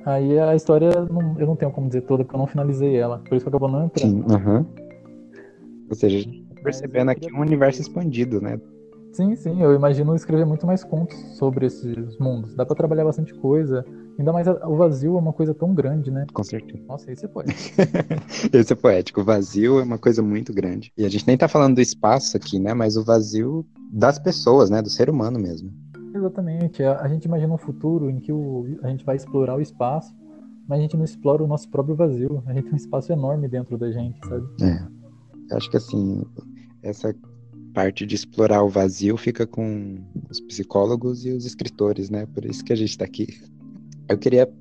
Aí 0.05 0.39
a 0.39 0.55
história 0.55 0.89
não- 1.12 1.38
eu 1.38 1.45
não 1.45 1.55
tenho 1.55 1.72
como 1.72 1.88
dizer 1.88 2.01
toda 2.01 2.24
porque 2.24 2.36
eu 2.36 2.39
não 2.39 2.47
finalizei 2.47 2.95
ela, 2.95 3.20
por 3.20 3.36
isso 3.36 3.43
que 3.45 3.49
acabou 3.49 3.68
não 3.70 3.86
entrando. 3.86 4.24
Sim. 4.24 4.34
Aham. 4.34 4.66
Ou 5.89 5.95
seja, 5.95 6.18
a 6.18 6.22
gente 6.22 6.43
tá 6.43 6.62
percebendo 6.62 7.12
aqui 7.12 7.34
um 7.34 7.39
universo 7.41 7.82
expandido, 7.82 8.39
né? 8.41 8.60
Sim, 9.14 9.36
sim, 9.36 9.62
eu 9.62 9.74
imagino 9.74 10.16
escrever 10.16 10.45
muito 10.45 10.66
mais 10.68 10.84
contos 10.84 11.18
sobre 11.38 11.66
esses 11.66 12.18
mundos. 12.20 12.53
Dá 12.55 12.66
pra 12.66 12.76
trabalhar 12.76 13.03
bastante 13.03 13.34
coisa. 13.34 13.84
Ainda 14.20 14.32
mais 14.32 14.47
o 14.47 14.76
vazio 14.76 15.16
é 15.16 15.20
uma 15.20 15.34
coisa 15.34 15.53
tão 15.53 15.74
grande, 15.74 16.12
né? 16.12 16.26
Com 16.34 16.43
certeza. 16.43 16.80
Nossa, 16.88 17.12
isso 17.12 17.26
é 17.26 17.28
poético. 17.28 17.76
Esse 18.53 18.74
é 18.74 18.76
poético. 18.76 19.22
O 19.22 19.24
vazio 19.24 19.80
é 19.80 19.84
uma 19.84 19.97
coisa 19.97 20.22
muito 20.22 20.53
grande. 20.53 20.91
E 20.97 21.05
a 21.05 21.10
gente 21.10 21.26
nem 21.28 21.38
tá 21.38 21.47
falando 21.47 21.76
do 21.76 21.82
espaço 21.82 22.36
aqui, 22.38 22.60
né? 22.60 22.74
Mas 22.74 22.95
o 22.97 23.03
vazio 23.03 23.66
das 23.91 24.20
pessoas, 24.20 24.70
né? 24.70 24.82
Do 24.82 24.89
ser 24.89 25.10
humano 25.10 25.39
mesmo. 25.39 25.72
Exatamente. 26.14 26.84
A, 26.84 27.08
gente 27.08 27.26
imagina 27.26 27.53
um 27.53 27.58
futuro 27.58 28.10
em 28.10 28.20
que 28.20 28.32
o, 28.32 28.66
a 28.84 28.89
gente 28.89 29.05
vai 29.05 29.16
explorar 29.16 29.55
o 29.55 29.62
espaço, 29.62 30.16
mas 30.68 30.80
a 30.80 30.82
gente 30.82 30.97
não 30.97 31.05
explora 31.05 31.43
o 31.43 31.47
nosso 31.47 31.70
próprio 31.70 31.95
vazio. 31.95 32.43
A 32.45 32.53
gente 32.53 32.66
tem 32.66 32.74
um 32.74 32.78
espaço 32.78 33.12
enorme 33.12 33.47
dentro 33.47 33.78
da 33.78 33.91
gente, 33.91 34.20
sabe? 34.28 34.45
É. 34.62 35.55
Acho 35.55 35.70
que 35.70 35.78
assim, 35.78 36.24
essa 36.84 37.16
parte 37.74 38.05
de 38.05 38.16
explorar 38.16 38.64
o 38.64 38.70
vazio 38.70 39.16
fica 39.18 39.45
com 39.45 39.99
os 40.30 40.39
psicólogos 40.41 41.26
e 41.26 41.32
os 41.32 41.45
escritores, 41.45 42.10
né? 42.10 42.26
Por 42.26 42.45
isso 42.45 42.64
que 42.64 42.74
a 42.74 42.76
gente 42.76 42.97
tá 42.97 43.05
aqui. 43.05 43.28
Eu 44.10 44.18
queria 44.18 44.51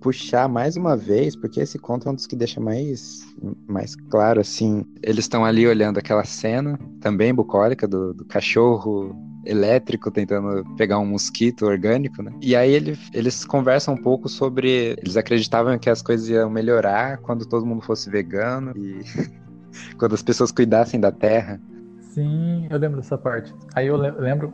puxar 0.00 0.48
mais 0.48 0.76
uma 0.76 0.96
vez, 0.96 1.34
porque 1.34 1.60
esse 1.60 1.78
conto 1.78 2.06
é 2.06 2.12
um 2.12 2.14
dos 2.14 2.26
que 2.26 2.36
deixa 2.36 2.60
mais, 2.60 3.22
mais 3.66 3.96
claro, 3.96 4.40
assim. 4.40 4.84
Eles 5.02 5.24
estão 5.24 5.44
ali 5.44 5.66
olhando 5.66 5.98
aquela 5.98 6.24
cena, 6.24 6.78
também 7.00 7.34
bucólica, 7.34 7.88
do, 7.88 8.12
do 8.12 8.24
cachorro 8.24 9.16
elétrico 9.44 10.10
tentando 10.10 10.64
pegar 10.76 10.98
um 10.98 11.06
mosquito 11.06 11.66
orgânico, 11.66 12.22
né? 12.22 12.32
E 12.40 12.54
aí 12.56 12.72
ele, 12.72 12.98
eles 13.12 13.44
conversam 13.44 13.94
um 13.94 14.02
pouco 14.02 14.28
sobre. 14.28 14.96
Eles 14.98 15.16
acreditavam 15.16 15.78
que 15.78 15.88
as 15.90 16.02
coisas 16.02 16.28
iam 16.28 16.50
melhorar 16.50 17.18
quando 17.18 17.46
todo 17.46 17.66
mundo 17.66 17.82
fosse 17.82 18.10
vegano 18.10 18.72
e 18.76 19.00
quando 19.98 20.14
as 20.14 20.22
pessoas 20.22 20.50
cuidassem 20.52 20.98
da 21.00 21.12
terra. 21.12 21.60
Sim, 22.00 22.66
eu 22.70 22.78
lembro 22.78 22.98
dessa 23.00 23.18
parte. 23.18 23.52
Aí 23.74 23.86
eu 23.88 23.96
le- 23.96 24.10
lembro. 24.12 24.52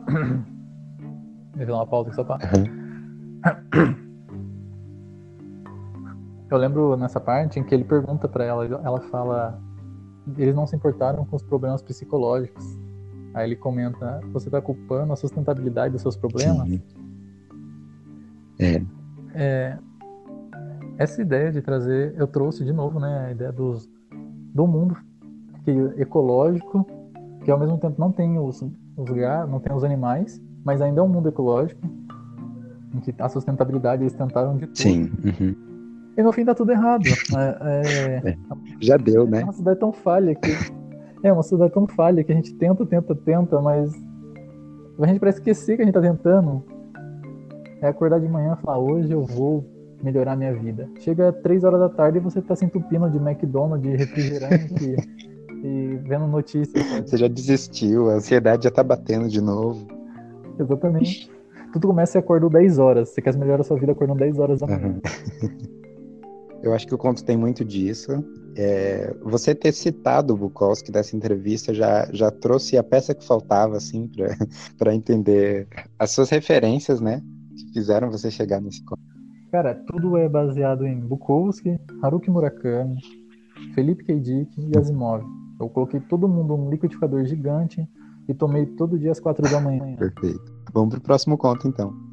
Deixa 1.55 1.61
eu 1.63 1.67
dar 1.67 1.73
uma 1.75 1.87
pausa 1.87 2.09
aqui 2.09 2.15
só 2.15 2.23
pra. 2.23 2.37
Eu 6.49 6.57
lembro 6.57 6.97
nessa 6.97 7.19
parte 7.19 7.59
em 7.59 7.63
que 7.63 7.73
ele 7.73 7.83
pergunta 7.85 8.27
pra 8.27 8.43
ela, 8.43 8.65
ela 8.65 8.99
fala, 9.09 9.61
eles 10.37 10.53
não 10.53 10.67
se 10.67 10.75
importaram 10.75 11.23
com 11.25 11.35
os 11.35 11.43
problemas 11.43 11.81
psicológicos. 11.81 12.65
Aí 13.33 13.47
ele 13.47 13.55
comenta, 13.55 14.19
você 14.31 14.49
tá 14.49 14.61
culpando 14.61 15.13
a 15.13 15.15
sustentabilidade 15.15 15.93
dos 15.93 16.01
seus 16.01 16.15
problemas? 16.15 16.67
Sim. 16.67 16.81
É, 19.33 19.77
essa 20.97 21.21
ideia 21.21 21.51
de 21.51 21.61
trazer, 21.61 22.13
eu 22.17 22.27
trouxe 22.27 22.63
de 22.63 22.73
novo, 22.73 22.99
né, 22.99 23.27
a 23.27 23.31
ideia 23.31 23.51
dos, 23.51 23.89
do 24.53 24.67
mundo 24.67 24.95
que, 25.63 25.71
ecológico, 26.01 26.85
que 27.43 27.51
ao 27.51 27.59
mesmo 27.59 27.77
tempo 27.77 27.99
não 27.99 28.11
tem 28.11 28.37
os, 28.37 28.61
os 28.61 29.09
não 29.49 29.59
tem 29.59 29.75
os 29.75 29.83
animais, 29.83 30.41
mas 30.63 30.81
ainda 30.81 31.01
é 31.01 31.03
um 31.03 31.07
mundo 31.07 31.29
ecológico, 31.29 31.81
em 32.93 32.99
que 32.99 33.13
a 33.17 33.29
sustentabilidade 33.29 34.03
eles 34.03 34.13
tentaram 34.13 34.57
de 34.57 34.67
tudo. 34.67 34.77
Sim. 34.77 35.11
uhum. 35.23 35.71
E 36.17 36.21
no 36.21 36.31
fim 36.31 36.43
dá 36.43 36.53
tudo 36.53 36.71
errado. 36.71 37.03
É, 37.63 38.21
é, 38.31 38.37
Já 38.81 38.97
deu, 38.97 39.25
é 39.25 39.29
né? 39.29 39.43
uma 39.43 39.53
sociedade 39.53 39.79
tão 39.79 39.93
falha 39.93 40.35
que. 40.35 40.49
É 41.23 41.31
uma 41.31 41.43
sociedade 41.43 41.73
tão 41.73 41.87
falha 41.87 42.23
que 42.23 42.31
a 42.31 42.35
gente 42.35 42.53
tenta, 42.55 42.85
tenta, 42.85 43.15
tenta, 43.15 43.61
mas. 43.61 43.93
A 44.99 45.07
gente 45.07 45.19
parece 45.19 45.39
esquecer 45.39 45.75
que 45.75 45.81
a 45.81 45.85
gente 45.85 45.93
tá 45.93 46.01
tentando. 46.01 46.63
É 47.81 47.87
acordar 47.87 48.19
de 48.19 48.27
manhã 48.27 48.55
e 48.57 48.61
falar, 48.61 48.77
hoje 48.79 49.11
eu 49.11 49.23
vou 49.23 49.65
melhorar 50.03 50.35
minha 50.35 50.53
vida. 50.53 50.89
Chega 50.99 51.31
três 51.31 51.63
horas 51.63 51.79
da 51.79 51.89
tarde 51.89 52.17
e 52.17 52.21
você 52.21 52.41
tá 52.41 52.55
se 52.55 52.65
entupindo 52.65 53.09
de 53.09 53.17
McDonald's, 53.17 53.81
de 53.81 53.95
refrigerante 53.95 54.95
e 55.63 55.99
vendo 56.03 56.27
notícias. 56.27 56.85
sabe? 56.85 57.09
Você 57.09 57.17
já 57.17 57.27
desistiu, 57.27 58.09
a 58.09 58.13
ansiedade 58.13 58.65
já 58.65 58.71
tá 58.71 58.83
batendo 58.83 59.27
de 59.27 59.41
novo. 59.41 59.87
Exatamente. 60.59 61.31
Tudo 61.73 61.87
começa 61.87 62.17
e 62.17 62.19
acordou 62.19 62.49
10 62.49 62.79
horas. 62.79 63.09
Você 63.09 63.21
quer 63.21 63.35
melhorar 63.35 63.61
a 63.61 63.63
sua 63.63 63.77
vida 63.77 63.93
acordando 63.93 64.19
10 64.19 64.39
horas 64.39 64.59
da 64.59 64.67
manhã. 64.67 64.99
Uhum. 65.41 65.49
Eu 66.61 66.73
acho 66.73 66.85
que 66.85 66.93
o 66.93 66.97
conto 66.97 67.23
tem 67.23 67.35
muito 67.37 67.65
disso. 67.65 68.23
É, 68.55 69.13
você 69.21 69.55
ter 69.55 69.71
citado 69.71 70.33
o 70.33 70.37
Bukowski 70.37 70.91
dessa 70.91 71.15
entrevista 71.15 71.73
já, 71.73 72.07
já 72.11 72.29
trouxe 72.29 72.77
a 72.77 72.83
peça 72.83 73.15
que 73.15 73.25
faltava, 73.25 73.77
assim, 73.77 74.09
para 74.77 74.93
entender 74.95 75.67
as 75.97 76.11
suas 76.11 76.29
referências, 76.29 76.99
né? 76.99 77.21
Que 77.55 77.73
fizeram 77.73 78.11
você 78.11 78.29
chegar 78.29 78.59
nesse 78.59 78.83
conto. 78.83 79.01
Cara, 79.51 79.75
tudo 79.75 80.17
é 80.17 80.29
baseado 80.29 80.85
em 80.85 80.99
Bukowski, 80.99 81.77
Haruki 82.01 82.29
Murakami, 82.29 83.01
Felipe 83.75 84.03
K. 84.05 84.19
Dick 84.19 84.49
e 84.57 84.77
Asimov. 84.77 85.23
Eu 85.59 85.69
coloquei 85.69 85.99
todo 85.99 86.27
mundo 86.27 86.55
num 86.57 86.69
liquidificador 86.69 87.25
gigante 87.25 87.87
e 88.27 88.33
tomei 88.33 88.65
todo 88.65 88.97
dia 88.97 89.11
às 89.11 89.19
quatro 89.19 89.49
da 89.49 89.59
manhã. 89.59 89.95
Perfeito. 89.95 90.53
Vamos 90.73 90.95
pro 90.95 91.01
próximo 91.01 91.37
conto, 91.37 91.67
então. 91.67 92.10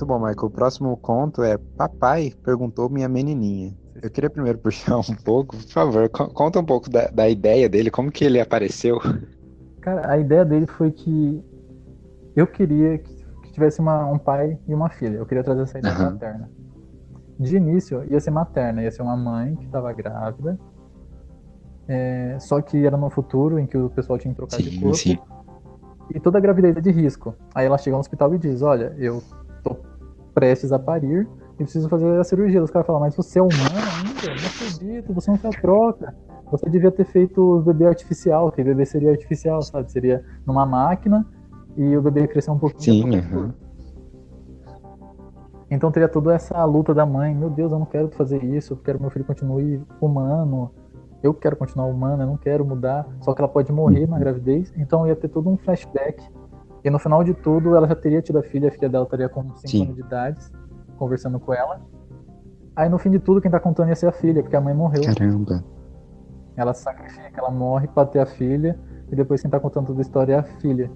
Muito 0.00 0.06
bom, 0.06 0.18
Michael. 0.18 0.46
O 0.46 0.50
próximo 0.50 0.96
conto 0.96 1.42
é 1.42 1.58
Papai 1.58 2.32
perguntou 2.42 2.88
minha 2.88 3.06
menininha. 3.06 3.74
Eu 4.02 4.08
queria 4.08 4.30
primeiro 4.30 4.56
puxar 4.58 4.96
um 4.96 5.14
pouco, 5.22 5.54
por 5.58 5.68
favor, 5.68 6.08
conta 6.08 6.58
um 6.58 6.64
pouco 6.64 6.88
da, 6.88 7.08
da 7.08 7.28
ideia 7.28 7.68
dele, 7.68 7.90
como 7.90 8.10
que 8.10 8.24
ele 8.24 8.40
apareceu. 8.40 8.98
Cara, 9.82 10.10
a 10.10 10.16
ideia 10.16 10.42
dele 10.42 10.66
foi 10.66 10.90
que 10.90 11.44
eu 12.34 12.46
queria 12.46 12.96
que, 12.96 13.14
que 13.42 13.52
tivesse 13.52 13.78
uma, 13.78 14.06
um 14.06 14.18
pai 14.18 14.58
e 14.66 14.72
uma 14.72 14.88
filha. 14.88 15.16
Eu 15.16 15.26
queria 15.26 15.44
trazer 15.44 15.62
essa 15.62 15.78
ideia 15.78 15.94
uhum. 15.94 16.12
materna. 16.12 16.50
De 17.38 17.56
início, 17.56 18.02
ia 18.10 18.20
ser 18.20 18.30
materna, 18.30 18.82
ia 18.82 18.90
ser 18.90 19.02
uma 19.02 19.18
mãe 19.18 19.54
que 19.56 19.66
estava 19.66 19.92
grávida. 19.92 20.58
É, 21.86 22.38
só 22.40 22.62
que 22.62 22.86
era 22.86 22.96
no 22.96 23.10
futuro 23.10 23.58
em 23.58 23.66
que 23.66 23.76
o 23.76 23.90
pessoal 23.90 24.18
tinha 24.18 24.32
que 24.32 24.36
trocar 24.36 24.56
sim, 24.56 24.62
de 24.62 24.80
corpo. 24.80 24.96
Sim. 24.96 25.18
E 26.14 26.18
toda 26.18 26.38
a 26.38 26.40
gravidez 26.40 26.74
é 26.74 26.80
de 26.80 26.90
risco. 26.90 27.34
Aí 27.54 27.66
ela 27.66 27.76
chega 27.76 27.96
no 27.96 28.00
hospital 28.00 28.34
e 28.34 28.38
diz: 28.38 28.62
Olha, 28.62 28.94
eu 28.98 29.22
tô 29.62 29.89
prestes 30.30 30.72
a 30.72 30.78
parir 30.78 31.28
e 31.54 31.64
preciso 31.64 31.88
fazer 31.88 32.18
a 32.18 32.24
cirurgia. 32.24 32.62
Os 32.62 32.70
caras 32.70 32.86
falam: 32.86 33.00
Mas 33.00 33.14
você 33.14 33.38
é 33.38 33.42
humano 33.42 33.76
ainda? 33.98 34.40
Não 34.40 34.48
acredito, 34.48 35.12
você 35.12 35.30
não 35.30 35.38
fez 35.38 35.54
a 35.54 35.60
troca. 35.60 36.14
Você 36.50 36.68
devia 36.68 36.90
ter 36.90 37.04
feito 37.04 37.40
o 37.40 37.60
bebê 37.60 37.86
artificial, 37.86 38.50
que 38.50 38.60
o 38.60 38.64
bebê 38.64 38.84
seria 38.84 39.10
artificial, 39.10 39.62
sabe? 39.62 39.90
Seria 39.92 40.24
numa 40.44 40.66
máquina 40.66 41.24
e 41.76 41.96
o 41.96 42.02
bebê 42.02 42.22
ia 42.22 42.28
crescer 42.28 42.50
um 42.50 42.58
pouquinho. 42.58 43.22
Sim, 43.22 43.34
uhum. 43.34 43.52
Então 45.70 45.92
teria 45.92 46.08
toda 46.08 46.34
essa 46.34 46.64
luta 46.64 46.92
da 46.92 47.06
mãe. 47.06 47.34
Meu 47.34 47.48
Deus, 47.48 47.70
eu 47.70 47.78
não 47.78 47.86
quero 47.86 48.08
fazer 48.10 48.42
isso, 48.42 48.72
eu 48.72 48.76
quero 48.78 48.98
que 48.98 49.02
meu 49.02 49.10
filho 49.10 49.24
continue 49.24 49.80
humano. 50.00 50.72
Eu 51.22 51.32
quero 51.34 51.54
continuar 51.54 51.86
humano, 51.86 52.22
eu 52.22 52.26
não 52.26 52.36
quero 52.36 52.64
mudar. 52.64 53.06
Só 53.20 53.32
que 53.32 53.40
ela 53.40 53.48
pode 53.48 53.70
morrer 53.70 54.08
na 54.08 54.18
gravidez. 54.18 54.72
Então 54.76 55.06
ia 55.06 55.14
ter 55.14 55.28
todo 55.28 55.48
um 55.48 55.56
flashback. 55.56 56.20
E 56.82 56.90
no 56.90 56.98
final 56.98 57.22
de 57.22 57.34
tudo, 57.34 57.76
ela 57.76 57.86
já 57.86 57.94
teria 57.94 58.22
tido 58.22 58.38
a 58.38 58.42
filha, 58.42 58.68
a 58.68 58.72
filha 58.72 58.88
dela 58.88 59.04
estaria 59.04 59.28
com 59.28 59.42
5 59.56 59.84
anos 59.84 59.94
de 59.94 60.00
idade, 60.00 60.40
conversando 60.96 61.38
com 61.38 61.52
ela. 61.52 61.80
Aí 62.74 62.88
no 62.88 62.98
fim 62.98 63.10
de 63.10 63.18
tudo, 63.18 63.40
quem 63.40 63.50
tá 63.50 63.60
contando 63.60 63.88
ia 63.88 63.96
ser 63.96 64.06
a 64.06 64.12
filha, 64.12 64.42
porque 64.42 64.56
a 64.56 64.60
mãe 64.60 64.74
morreu. 64.74 65.02
Caramba. 65.04 65.62
Ela 66.56 66.72
sacrifica, 66.72 67.40
ela 67.40 67.50
morre 67.50 67.88
pra 67.88 68.06
ter 68.06 68.20
a 68.20 68.26
filha, 68.26 68.78
e 69.10 69.16
depois 69.16 69.42
quem 69.42 69.50
tá 69.50 69.60
contando 69.60 69.88
toda 69.88 70.00
a 70.00 70.02
história 70.02 70.34
é 70.34 70.38
a 70.38 70.42
filha. 70.42 70.90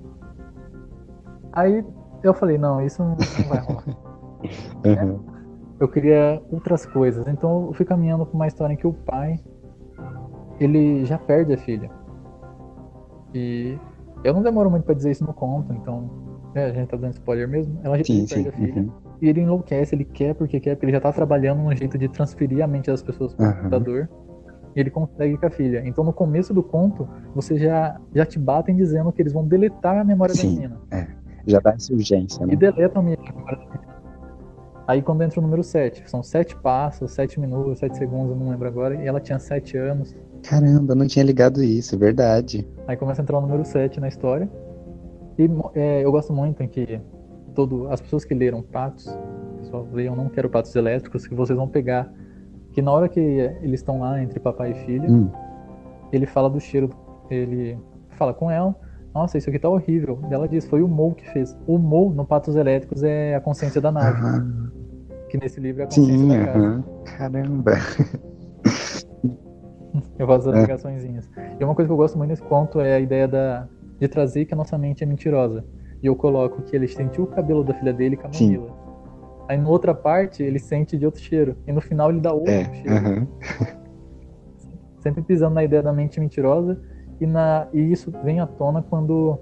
Aí 1.52 1.84
eu 2.22 2.32
falei, 2.32 2.56
não, 2.56 2.80
isso 2.80 3.02
não, 3.02 3.10
não 3.10 3.48
vai 3.48 3.58
rolar. 3.58 3.84
uhum. 5.04 5.20
Eu 5.78 5.88
queria 5.88 6.42
outras 6.50 6.86
coisas. 6.86 7.26
Então 7.26 7.66
eu 7.66 7.72
fui 7.74 7.84
caminhando 7.84 8.24
com 8.24 8.36
uma 8.36 8.46
história 8.46 8.72
em 8.72 8.76
que 8.76 8.86
o 8.86 8.92
pai 8.92 9.38
ele 10.58 11.04
já 11.04 11.18
perde 11.18 11.52
a 11.52 11.58
filha. 11.58 11.90
E 13.34 13.78
eu 14.24 14.32
não 14.32 14.42
demoro 14.42 14.70
muito 14.70 14.84
para 14.84 14.94
dizer 14.94 15.10
isso 15.10 15.24
no 15.24 15.34
conto, 15.34 15.72
então 15.72 16.10
é, 16.54 16.64
a 16.66 16.72
gente 16.72 16.88
tá 16.88 16.96
dando 16.96 17.12
spoiler 17.12 17.46
mesmo. 17.46 17.78
Ela 17.82 18.02
sim, 18.02 18.26
sim. 18.26 18.48
a 18.48 18.52
filha. 18.52 18.82
Uhum. 18.82 18.90
E 19.20 19.28
ele 19.28 19.40
enlouquece, 19.42 19.94
ele 19.94 20.04
quer 20.04 20.34
porque 20.34 20.58
quer, 20.58 20.74
porque 20.74 20.86
ele 20.86 20.92
já 20.92 21.00
tá 21.00 21.12
trabalhando 21.12 21.62
num 21.62 21.76
jeito 21.76 21.98
de 21.98 22.08
transferir 22.08 22.64
a 22.64 22.66
mente 22.66 22.90
das 22.90 23.02
pessoas 23.02 23.34
para 23.34 23.44
o 23.44 23.48
uhum. 23.48 23.54
computador. 23.56 24.08
E 24.74 24.80
ele 24.80 24.90
consegue 24.90 25.36
com 25.36 25.46
a 25.46 25.50
filha. 25.50 25.82
Então 25.84 26.02
no 26.02 26.12
começo 26.12 26.52
do 26.52 26.62
conto, 26.62 27.08
você 27.34 27.56
já, 27.58 28.00
já 28.14 28.24
te 28.24 28.38
batem 28.38 28.74
dizendo 28.74 29.12
que 29.12 29.22
eles 29.22 29.32
vão 29.32 29.46
deletar 29.46 29.98
a 29.98 30.04
memória 30.04 30.34
sim, 30.34 30.48
da 30.48 30.60
menina. 30.60 30.80
É. 30.90 31.06
Já 31.46 31.60
dá 31.60 31.72
essa 31.72 31.92
urgência, 31.92 32.46
né? 32.46 32.54
E 32.54 32.56
deletam 32.56 33.02
a 33.02 33.04
memória 33.04 33.58
da 33.58 33.64
menina. 33.64 33.94
Aí 34.86 35.00
quando 35.00 35.22
entra 35.22 35.40
o 35.40 35.42
número 35.42 35.62
7, 35.62 36.08
são 36.10 36.22
7 36.22 36.56
passos, 36.56 37.12
7 37.12 37.40
minutos, 37.40 37.78
7 37.78 37.96
segundos, 37.96 38.30
eu 38.30 38.36
não 38.36 38.50
lembro 38.50 38.68
agora, 38.68 38.94
e 39.02 39.06
ela 39.06 39.20
tinha 39.20 39.38
7 39.38 39.76
anos. 39.78 40.14
Caramba, 40.48 40.94
não 40.94 41.06
tinha 41.06 41.24
ligado 41.24 41.62
isso, 41.62 41.94
é 41.94 41.98
verdade. 41.98 42.66
Aí 42.86 42.96
começa 42.96 43.20
a 43.20 43.22
entrar 43.22 43.38
o 43.38 43.40
número 43.40 43.64
7 43.64 43.98
na 43.98 44.08
história. 44.08 44.48
E 45.38 45.48
é, 45.74 46.04
eu 46.04 46.12
gosto 46.12 46.32
muito 46.32 46.62
em 46.62 46.68
que 46.68 47.00
todo, 47.54 47.88
as 47.88 48.00
pessoas 48.00 48.24
que 48.24 48.34
leram 48.34 48.62
Patos, 48.62 49.06
pessoal, 49.58 49.86
leiam 49.92 50.14
Não 50.14 50.28
Quero 50.28 50.48
Patos 50.50 50.74
Elétricos, 50.76 51.26
que 51.26 51.34
vocês 51.34 51.56
vão 51.56 51.66
pegar 51.66 52.12
que 52.72 52.82
na 52.82 52.90
hora 52.90 53.08
que 53.08 53.20
eles 53.20 53.80
estão 53.80 54.00
lá 54.00 54.22
entre 54.22 54.38
papai 54.38 54.72
e 54.72 54.74
filha, 54.84 55.08
hum. 55.08 55.30
ele 56.12 56.26
fala 56.26 56.50
do 56.50 56.60
cheiro, 56.60 56.90
ele 57.30 57.78
fala 58.10 58.34
com 58.34 58.50
ela, 58.50 58.74
nossa, 59.14 59.38
isso 59.38 59.48
aqui 59.48 59.60
tá 59.60 59.68
horrível. 59.68 60.18
E 60.28 60.34
ela 60.34 60.48
diz, 60.48 60.66
foi 60.66 60.82
o 60.82 60.88
Mo 60.88 61.14
que 61.14 61.28
fez. 61.30 61.56
O 61.66 61.78
Mo 61.78 62.12
no 62.12 62.24
Patos 62.24 62.56
Elétricos 62.56 63.02
é 63.04 63.36
a 63.36 63.40
consciência 63.40 63.80
da 63.80 63.92
nave. 63.92 64.20
Uhum. 64.20 64.70
Que 65.30 65.38
nesse 65.38 65.60
livro 65.60 65.82
é 65.82 65.84
a 65.84 65.86
consciência 65.86 66.18
Sim, 66.18 66.28
da 66.28 66.46
casa. 66.46 66.58
Uhum. 66.58 66.82
Caramba. 67.04 67.72
Eu 70.18 70.26
gosto 70.26 70.50
das 70.50 70.56
é. 70.56 70.60
ligaçõezinhas. 70.62 71.30
E 71.58 71.64
uma 71.64 71.74
coisa 71.74 71.88
que 71.88 71.92
eu 71.92 71.96
gosto 71.96 72.18
muito 72.18 72.30
nesse 72.30 72.42
conto 72.42 72.80
é 72.80 72.94
a 72.94 73.00
ideia 73.00 73.28
da, 73.28 73.68
de 73.98 74.08
trazer 74.08 74.44
que 74.44 74.54
a 74.54 74.56
nossa 74.56 74.76
mente 74.76 75.02
é 75.02 75.06
mentirosa. 75.06 75.64
E 76.02 76.06
eu 76.06 76.16
coloco 76.16 76.62
que 76.62 76.76
ele 76.76 76.88
sentiu 76.88 77.24
o 77.24 77.26
cabelo 77.26 77.64
da 77.64 77.74
filha 77.74 77.92
dele 77.92 78.16
com 78.16 78.26
a 78.26 78.30
mamila. 78.30 78.84
Aí 79.48 79.58
na 79.58 79.68
outra 79.68 79.94
parte 79.94 80.42
ele 80.42 80.58
sente 80.58 80.98
de 80.98 81.06
outro 81.06 81.20
cheiro. 81.20 81.56
E 81.66 81.72
no 81.72 81.80
final 81.80 82.10
ele 82.10 82.20
dá 82.20 82.32
outro 82.32 82.50
é. 82.50 82.64
cheiro. 82.74 83.08
Uhum. 83.08 83.26
Sempre 85.00 85.22
pisando 85.22 85.54
na 85.54 85.64
ideia 85.64 85.82
da 85.82 85.92
mente 85.92 86.18
mentirosa. 86.18 86.80
E, 87.20 87.26
na, 87.26 87.68
e 87.72 87.80
isso 87.92 88.12
vem 88.24 88.40
à 88.40 88.46
tona 88.46 88.82
quando 88.82 89.38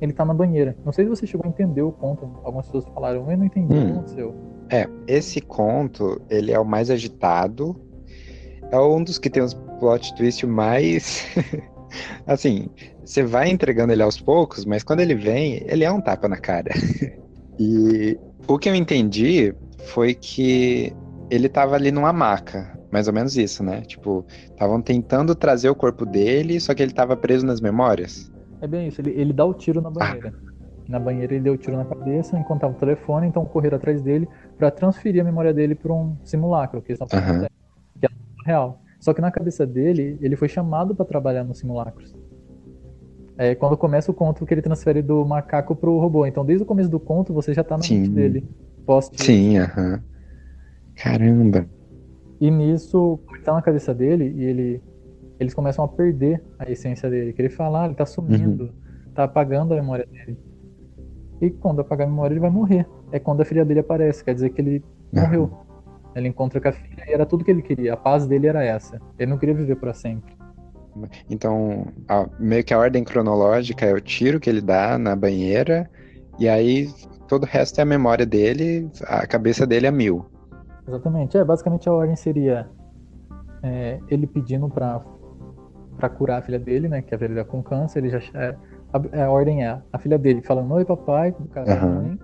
ele 0.00 0.12
tá 0.12 0.24
na 0.24 0.32
banheira. 0.32 0.76
Não 0.84 0.92
sei 0.92 1.04
se 1.04 1.10
você 1.10 1.26
chegou 1.26 1.46
a 1.46 1.48
entender 1.48 1.82
o 1.82 1.92
conto. 1.92 2.30
Algumas 2.44 2.66
pessoas 2.66 2.84
falaram, 2.94 3.30
eu 3.30 3.36
não 3.36 3.44
entendi 3.44 3.74
hum. 3.74 3.82
o 3.82 3.86
que 3.86 3.92
aconteceu. 3.92 4.34
É, 4.70 4.86
esse 5.06 5.40
conto, 5.40 6.20
ele 6.30 6.52
é 6.52 6.58
o 6.58 6.64
mais 6.64 6.90
agitado. 6.90 7.74
É 8.70 8.78
um 8.78 9.02
dos 9.02 9.18
que 9.18 9.30
tem 9.30 9.42
os 9.42 9.54
plot 9.78 10.14
twist 10.14 10.46
mais. 10.46 11.26
assim, 12.26 12.68
você 13.04 13.22
vai 13.22 13.48
entregando 13.48 13.92
ele 13.92 14.02
aos 14.02 14.20
poucos, 14.20 14.64
mas 14.64 14.82
quando 14.82 15.00
ele 15.00 15.14
vem, 15.14 15.62
ele 15.66 15.84
é 15.84 15.90
um 15.90 16.00
tapa 16.00 16.28
na 16.28 16.36
cara. 16.36 16.70
e 17.58 18.18
o 18.46 18.58
que 18.58 18.68
eu 18.68 18.74
entendi 18.74 19.54
foi 19.86 20.14
que 20.14 20.92
ele 21.30 21.48
tava 21.48 21.74
ali 21.74 21.90
numa 21.90 22.12
maca. 22.12 22.76
Mais 22.90 23.06
ou 23.06 23.12
menos 23.12 23.36
isso, 23.36 23.62
né? 23.62 23.82
Tipo, 23.82 24.24
estavam 24.44 24.80
tentando 24.80 25.34
trazer 25.34 25.68
o 25.68 25.74
corpo 25.74 26.06
dele, 26.06 26.58
só 26.58 26.72
que 26.72 26.82
ele 26.82 26.92
tava 26.92 27.14
preso 27.14 27.44
nas 27.44 27.60
memórias. 27.60 28.32
É 28.62 28.66
bem 28.66 28.88
isso, 28.88 29.00
ele, 29.02 29.10
ele 29.10 29.32
dá 29.32 29.44
o 29.44 29.52
tiro 29.52 29.82
na 29.82 29.90
banheira. 29.90 30.32
Ah. 30.34 30.48
Na 30.88 30.98
banheira 30.98 31.34
ele 31.34 31.44
deu 31.44 31.52
o 31.52 31.58
tiro 31.58 31.76
na 31.76 31.84
cabeça, 31.84 32.38
enquanto 32.38 32.62
tava 32.62 32.72
o 32.72 32.78
telefone, 32.78 33.26
então 33.26 33.44
correram 33.44 33.76
atrás 33.76 34.00
dele 34.00 34.26
para 34.56 34.70
transferir 34.70 35.20
a 35.20 35.24
memória 35.24 35.52
dele 35.52 35.74
para 35.74 35.92
um 35.92 36.16
simulacro, 36.24 36.80
que 36.80 36.92
eles 36.92 37.00
estão 37.00 37.20
uhum. 37.20 37.46
que 38.00 38.06
é 38.06 38.08
real. 38.46 38.80
Só 38.98 39.14
que 39.14 39.20
na 39.20 39.30
cabeça 39.30 39.66
dele, 39.66 40.18
ele 40.20 40.36
foi 40.36 40.48
chamado 40.48 40.94
para 40.94 41.04
trabalhar 41.04 41.44
nos 41.44 41.58
simulacros. 41.58 42.14
É 43.36 43.54
quando 43.54 43.76
começa 43.76 44.10
o 44.10 44.14
conto 44.14 44.44
que 44.44 44.52
ele 44.52 44.62
transfere 44.62 45.00
do 45.00 45.24
macaco 45.24 45.76
pro 45.76 45.98
robô. 45.98 46.26
Então, 46.26 46.44
desde 46.44 46.64
o 46.64 46.66
começo 46.66 46.90
do 46.90 46.98
conto, 46.98 47.32
você 47.32 47.54
já 47.54 47.62
tá 47.62 47.76
na 47.76 47.82
mente 47.88 48.10
dele. 48.10 48.44
Post 48.84 49.22
Sim, 49.22 49.58
aham. 49.58 49.92
Uhum. 49.92 50.00
Caramba. 50.96 51.66
E 52.40 52.50
nisso, 52.50 53.20
tá 53.44 53.52
na 53.54 53.62
cabeça 53.62 53.94
dele 53.94 54.32
e 54.36 54.44
ele 54.44 54.82
eles 55.38 55.54
começam 55.54 55.84
a 55.84 55.88
perder 55.88 56.42
a 56.58 56.68
essência 56.68 57.08
dele. 57.08 57.32
Que 57.32 57.42
ele 57.42 57.48
fala, 57.48 57.82
ah, 57.82 57.86
ele 57.86 57.94
tá 57.94 58.04
sumindo, 58.04 58.64
uhum. 58.64 59.12
tá 59.14 59.24
apagando 59.24 59.72
a 59.72 59.76
memória 59.76 60.04
dele. 60.06 60.36
E 61.40 61.50
quando 61.50 61.80
apagar 61.80 62.06
a 62.06 62.10
memória, 62.10 62.34
ele 62.34 62.40
vai 62.40 62.50
morrer. 62.50 62.86
É 63.12 63.20
quando 63.20 63.40
a 63.40 63.44
filha 63.44 63.64
dele 63.64 63.80
aparece, 63.80 64.24
quer 64.24 64.34
dizer 64.34 64.50
que 64.50 64.60
ele 64.60 64.84
uhum. 65.12 65.20
morreu. 65.20 65.50
Ele 66.18 66.28
encontra 66.28 66.60
com 66.60 66.68
a 66.68 66.72
filha 66.72 67.04
e 67.06 67.12
era 67.12 67.24
tudo 67.24 67.44
que 67.44 67.50
ele 67.50 67.62
queria. 67.62 67.94
A 67.94 67.96
paz 67.96 68.26
dele 68.26 68.46
era 68.46 68.64
essa. 68.64 69.00
Ele 69.18 69.30
não 69.30 69.38
queria 69.38 69.54
viver 69.54 69.76
para 69.76 69.94
sempre. 69.94 70.36
Então, 71.30 71.86
a, 72.08 72.28
meio 72.38 72.64
que 72.64 72.74
a 72.74 72.78
ordem 72.78 73.04
cronológica 73.04 73.86
é 73.86 73.92
o 73.92 74.00
tiro 74.00 74.40
que 74.40 74.50
ele 74.50 74.60
dá 74.60 74.98
na 74.98 75.14
banheira, 75.14 75.88
e 76.38 76.48
aí 76.48 76.88
todo 77.28 77.44
o 77.44 77.46
resto 77.46 77.78
é 77.78 77.82
a 77.82 77.86
memória 77.86 78.26
dele, 78.26 78.90
a 79.06 79.26
cabeça 79.26 79.66
dele 79.66 79.86
é 79.86 79.90
mil. 79.90 80.26
Exatamente. 80.86 81.36
É, 81.36 81.44
basicamente 81.44 81.88
a 81.88 81.92
ordem 81.92 82.16
seria 82.16 82.68
é, 83.62 84.00
ele 84.08 84.26
pedindo 84.26 84.68
pra, 84.68 85.00
pra 85.96 86.08
curar 86.08 86.38
a 86.38 86.42
filha 86.42 86.58
dele, 86.58 86.88
né? 86.88 87.02
Que 87.02 87.14
a 87.14 87.18
filha 87.18 87.28
dele 87.28 87.40
é 87.40 87.44
com 87.44 87.62
câncer, 87.62 87.98
ele 87.98 88.10
já. 88.10 88.20
É, 88.34 88.56
a, 88.92 89.24
a, 89.24 89.30
ordem 89.30 89.64
é 89.64 89.80
a 89.92 89.98
filha 89.98 90.18
dele 90.18 90.40
falando 90.42 90.72
oi 90.72 90.84
papai, 90.84 91.32
do 91.32 91.46
cara 91.48 91.84
uhum. 91.84 92.18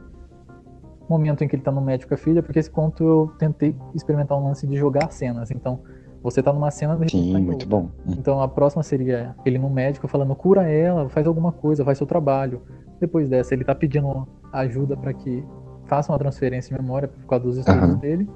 Momento 1.08 1.44
em 1.44 1.48
que 1.48 1.56
ele 1.56 1.62
tá 1.62 1.70
no 1.70 1.80
médico 1.80 2.08
com 2.08 2.14
a 2.14 2.18
filha, 2.18 2.42
porque 2.42 2.58
esse 2.58 2.70
conto 2.70 3.04
eu 3.04 3.32
tentei 3.38 3.76
experimentar 3.94 4.38
um 4.38 4.44
lance 4.44 4.66
de 4.66 4.76
jogar 4.76 5.12
cenas. 5.12 5.50
Então, 5.50 5.80
você 6.24 6.42
tá 6.42 6.50
numa 6.54 6.70
cena 6.70 6.96
do 6.96 7.08
Sim, 7.10 7.34
tá 7.34 7.38
muito 7.38 7.68
bom. 7.68 7.90
Então 8.08 8.40
a 8.40 8.48
próxima 8.48 8.82
seria 8.82 9.36
ele 9.44 9.58
no 9.58 9.68
médico 9.68 10.08
falando 10.08 10.34
cura 10.34 10.62
ela, 10.62 11.06
faz 11.10 11.26
alguma 11.26 11.52
coisa, 11.52 11.84
faz 11.84 11.98
seu 11.98 12.06
trabalho. 12.06 12.62
Depois 12.98 13.28
dessa, 13.28 13.52
ele 13.52 13.62
tá 13.62 13.74
pedindo 13.74 14.26
ajuda 14.50 14.96
para 14.96 15.12
que 15.12 15.44
faça 15.84 16.10
uma 16.10 16.18
transferência 16.18 16.74
de 16.74 16.82
memória 16.82 17.08
por 17.08 17.26
causa 17.26 17.44
dos 17.44 17.58
estudos 17.58 17.90
uhum. 17.90 17.98
dele. 17.98 18.30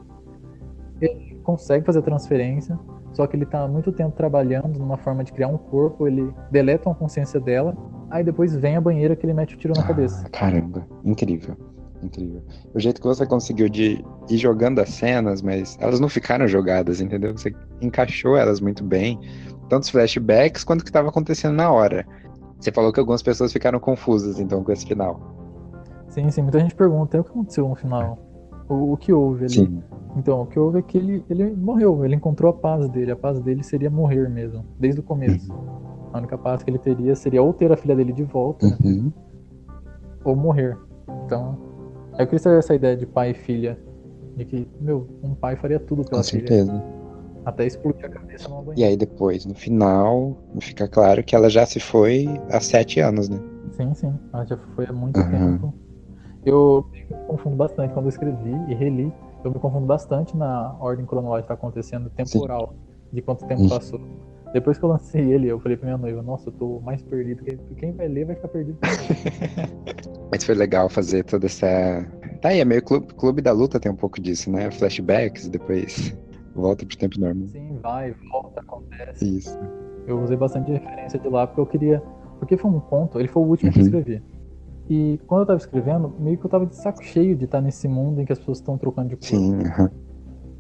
Ele 1.01 1.41
consegue 1.43 1.87
fazer 1.87 2.01
a 2.01 2.03
transferência, 2.03 2.79
só 3.15 3.27
que 3.27 3.35
ele 3.35 3.47
tá 3.47 3.63
há 3.63 3.69
muito 3.69 3.91
tempo 3.91 4.15
trabalhando 4.15 4.79
numa 4.79 4.99
forma 4.99 5.25
de 5.25 5.33
criar 5.33 5.49
um 5.49 5.57
corpo, 5.57 6.07
ele 6.07 6.31
deleta 6.51 6.91
a 6.91 6.95
consciência 6.95 7.41
dela, 7.41 7.75
aí 8.11 8.23
depois 8.23 8.55
vem 8.55 8.77
a 8.77 8.81
banheira 8.83 9.17
que 9.17 9.25
ele 9.25 9.33
mete 9.33 9.55
o 9.55 9.59
tiro 9.59 9.73
na 9.75 9.83
ah, 9.83 9.87
cabeça. 9.87 10.29
Caramba, 10.29 10.87
incrível. 11.03 11.57
Incrível. 12.03 12.43
O 12.75 12.81
jeito 12.81 13.01
que 13.01 13.07
você 13.07 13.27
conseguiu 13.27 13.69
de 13.69 14.05
ir 14.29 14.37
jogando 14.37 14.81
as 14.81 14.91
cenas, 14.91 15.43
mas 15.43 15.77
elas 15.81 16.01
não 16.01 16.09
ficaram 16.09 16.47
jogadas, 16.47 17.01
entendeu? 17.01 17.33
Você 17.33 17.55
encaixou 17.81 18.37
elas 18.37 18.61
muito 18.61 18.85
bem, 18.85 19.19
tanto 19.69 19.85
os 19.85 19.91
flashbacks 19.91 20.65
quanto 20.65 20.81
o 20.81 20.85
que 20.85 20.91
estava 20.91 21.09
acontecendo 21.09 21.55
na 21.55 21.71
hora. 21.71 22.07
Você 22.59 22.73
falou 22.73 22.93
que 22.93 22.99
algumas 22.99 23.23
pessoas 23.23 23.53
ficaram 23.53 23.79
confusas, 23.79 24.41
então, 24.41 24.65
com 24.65 24.73
esse 24.73 24.85
final. 24.85 25.21
Sim, 26.09 26.31
sim. 26.31 26.43
Muita 26.43 26.59
gente 26.59 26.75
pergunta, 26.75 27.21
o 27.21 27.25
que 27.25 27.31
aconteceu 27.31 27.69
no 27.69 27.75
final? 27.75 28.19
O, 28.69 28.93
o 28.93 28.97
que 28.97 29.13
houve 29.13 29.45
ali? 29.45 29.55
Sim. 29.55 29.83
Então, 30.17 30.43
o 30.43 30.47
que 30.47 30.59
houve 30.59 30.79
é 30.81 30.83
que 30.83 30.99
ele, 30.99 31.25
ele 31.31 31.55
morreu, 31.55 32.05
ele 32.05 32.17
encontrou 32.17 32.51
a 32.51 32.53
paz 32.53 32.89
dele. 32.89 33.13
A 33.13 33.17
paz 33.17 33.39
dele 33.41 33.63
seria 33.63 33.89
morrer 33.89 34.29
mesmo, 34.29 34.65
desde 34.79 35.01
o 35.01 35.03
começo. 35.03 35.53
Uhum. 35.53 36.11
A 36.13 36.19
única 36.19 36.37
paz 36.37 36.63
que 36.63 36.71
ele 36.71 36.79
teria 36.79 37.15
seria 37.15 37.43
ou 37.43 37.53
ter 37.53 37.71
a 37.71 37.77
filha 37.77 37.95
dele 37.95 38.13
de 38.13 38.25
volta, 38.25 38.67
uhum. 38.67 39.13
ou 40.25 40.35
morrer. 40.35 40.77
Então, 41.25 41.59
eu 42.19 42.27
queria 42.27 42.39
saber 42.39 42.59
essa 42.59 42.75
ideia 42.75 42.97
de 42.97 43.07
pai 43.07 43.31
e 43.31 43.35
filha. 43.35 43.79
De 44.37 44.45
que, 44.45 44.69
meu, 44.81 45.09
um 45.23 45.35
pai 45.35 45.57
faria 45.57 45.81
tudo 45.81 46.05
pela 46.05 46.23
Com 46.23 46.29
filha. 46.29 46.47
certeza. 46.47 46.85
Até 47.45 47.67
explodir 47.67 48.05
a 48.05 48.09
cabeça 48.09 48.49
no 48.49 48.73
E 48.77 48.85
aí 48.85 48.97
depois, 48.97 49.47
no 49.47 49.55
final, 49.55 50.37
fica 50.61 50.87
claro 50.87 51.25
que 51.25 51.35
ela 51.35 51.49
já 51.49 51.65
se 51.65 51.81
foi 51.81 52.29
há 52.51 52.61
sete 52.61 53.01
anos, 53.01 53.29
né? 53.29 53.39
Sim, 53.73 53.95
sim. 53.95 54.15
Ela 54.33 54.45
já 54.45 54.57
foi 54.75 54.87
há 54.87 54.93
muito 54.93 55.19
uhum. 55.19 55.31
tempo. 55.31 55.75
Eu 56.45 56.87
me 56.93 57.17
confundo 57.27 57.57
bastante 57.57 57.93
quando 57.95 58.07
eu 58.07 58.11
escrevi 58.11 58.53
e 58.69 58.75
reli. 58.75 59.13
Eu 59.45 59.51
me 59.51 59.59
confundo 59.59 59.87
bastante 59.87 60.37
na 60.37 60.77
ordem 60.81 61.07
cronológica 61.07 61.55
acontecendo, 61.55 62.11
temporal, 62.11 62.75
sim. 62.75 63.17
de 63.17 63.23
quanto 63.23 63.47
tempo 63.47 63.69
passou. 63.69 64.01
Depois 64.53 64.79
que 64.79 64.85
eu 64.85 64.89
lancei 64.89 65.33
ele, 65.33 65.47
eu 65.47 65.61
falei 65.61 65.77
pra 65.77 65.87
minha 65.87 65.99
noiva, 65.99 66.23
nossa, 66.23 66.49
eu 66.49 66.53
tô 66.53 66.81
mais 66.81 67.03
perdido. 67.03 67.45
Quem 67.77 67.93
vai 67.93 68.09
ler 68.09 68.25
vai 68.25 68.35
ficar 68.35 68.49
perdido. 68.49 68.79
Mas 70.33 70.45
foi 70.45 70.55
legal 70.55 70.89
fazer 70.89 71.25
toda 71.25 71.47
essa. 71.47 71.67
Tá 72.41 72.49
aí, 72.49 72.61
é 72.61 72.65
meio 72.65 72.83
clube, 72.83 73.13
clube 73.15 73.43
da 73.43 73.53
luta 73.53 73.81
tem 73.81 73.91
um 73.91 73.97
pouco 73.97 74.21
disso, 74.21 74.51
né? 74.51 74.71
Flashbacks, 74.71 75.49
depois 75.49 76.17
volta 76.55 76.85
pro 76.85 76.97
tempo 76.97 77.21
normal. 77.21 77.47
Sim, 77.49 77.79
vai, 77.83 78.15
volta, 78.31 78.61
acontece. 78.61 79.39
Isso. 79.39 79.59
Eu 80.07 80.21
usei 80.21 80.37
bastante 80.37 80.71
referência 80.73 81.19
de 81.19 81.29
lá 81.29 81.47
porque 81.47 81.61
eu 81.61 81.67
queria. 81.67 82.03
Porque 82.39 82.57
foi 82.57 82.71
um 82.71 82.81
conto, 82.81 83.19
ele 83.19 83.29
foi 83.29 83.43
o 83.43 83.47
último 83.47 83.69
uhum. 83.69 83.73
que 83.73 83.81
eu 83.81 83.83
uhum. 83.83 83.99
escrevi. 83.99 84.23
E 84.89 85.21
quando 85.27 85.41
eu 85.43 85.47
tava 85.47 85.59
escrevendo, 85.59 86.15
meio 86.19 86.39
que 86.39 86.47
eu 86.47 86.51
tava 86.51 86.65
de 86.65 86.75
saco 86.75 87.05
cheio 87.05 87.37
de 87.37 87.45
estar 87.45 87.61
nesse 87.61 87.87
mundo 87.87 88.21
em 88.21 88.25
que 88.25 88.33
as 88.33 88.39
pessoas 88.39 88.59
estão 88.59 88.79
trocando 88.79 89.11
de 89.11 89.17
cor. 89.17 89.25
Sim, 89.25 89.59
uhum. 89.59 89.89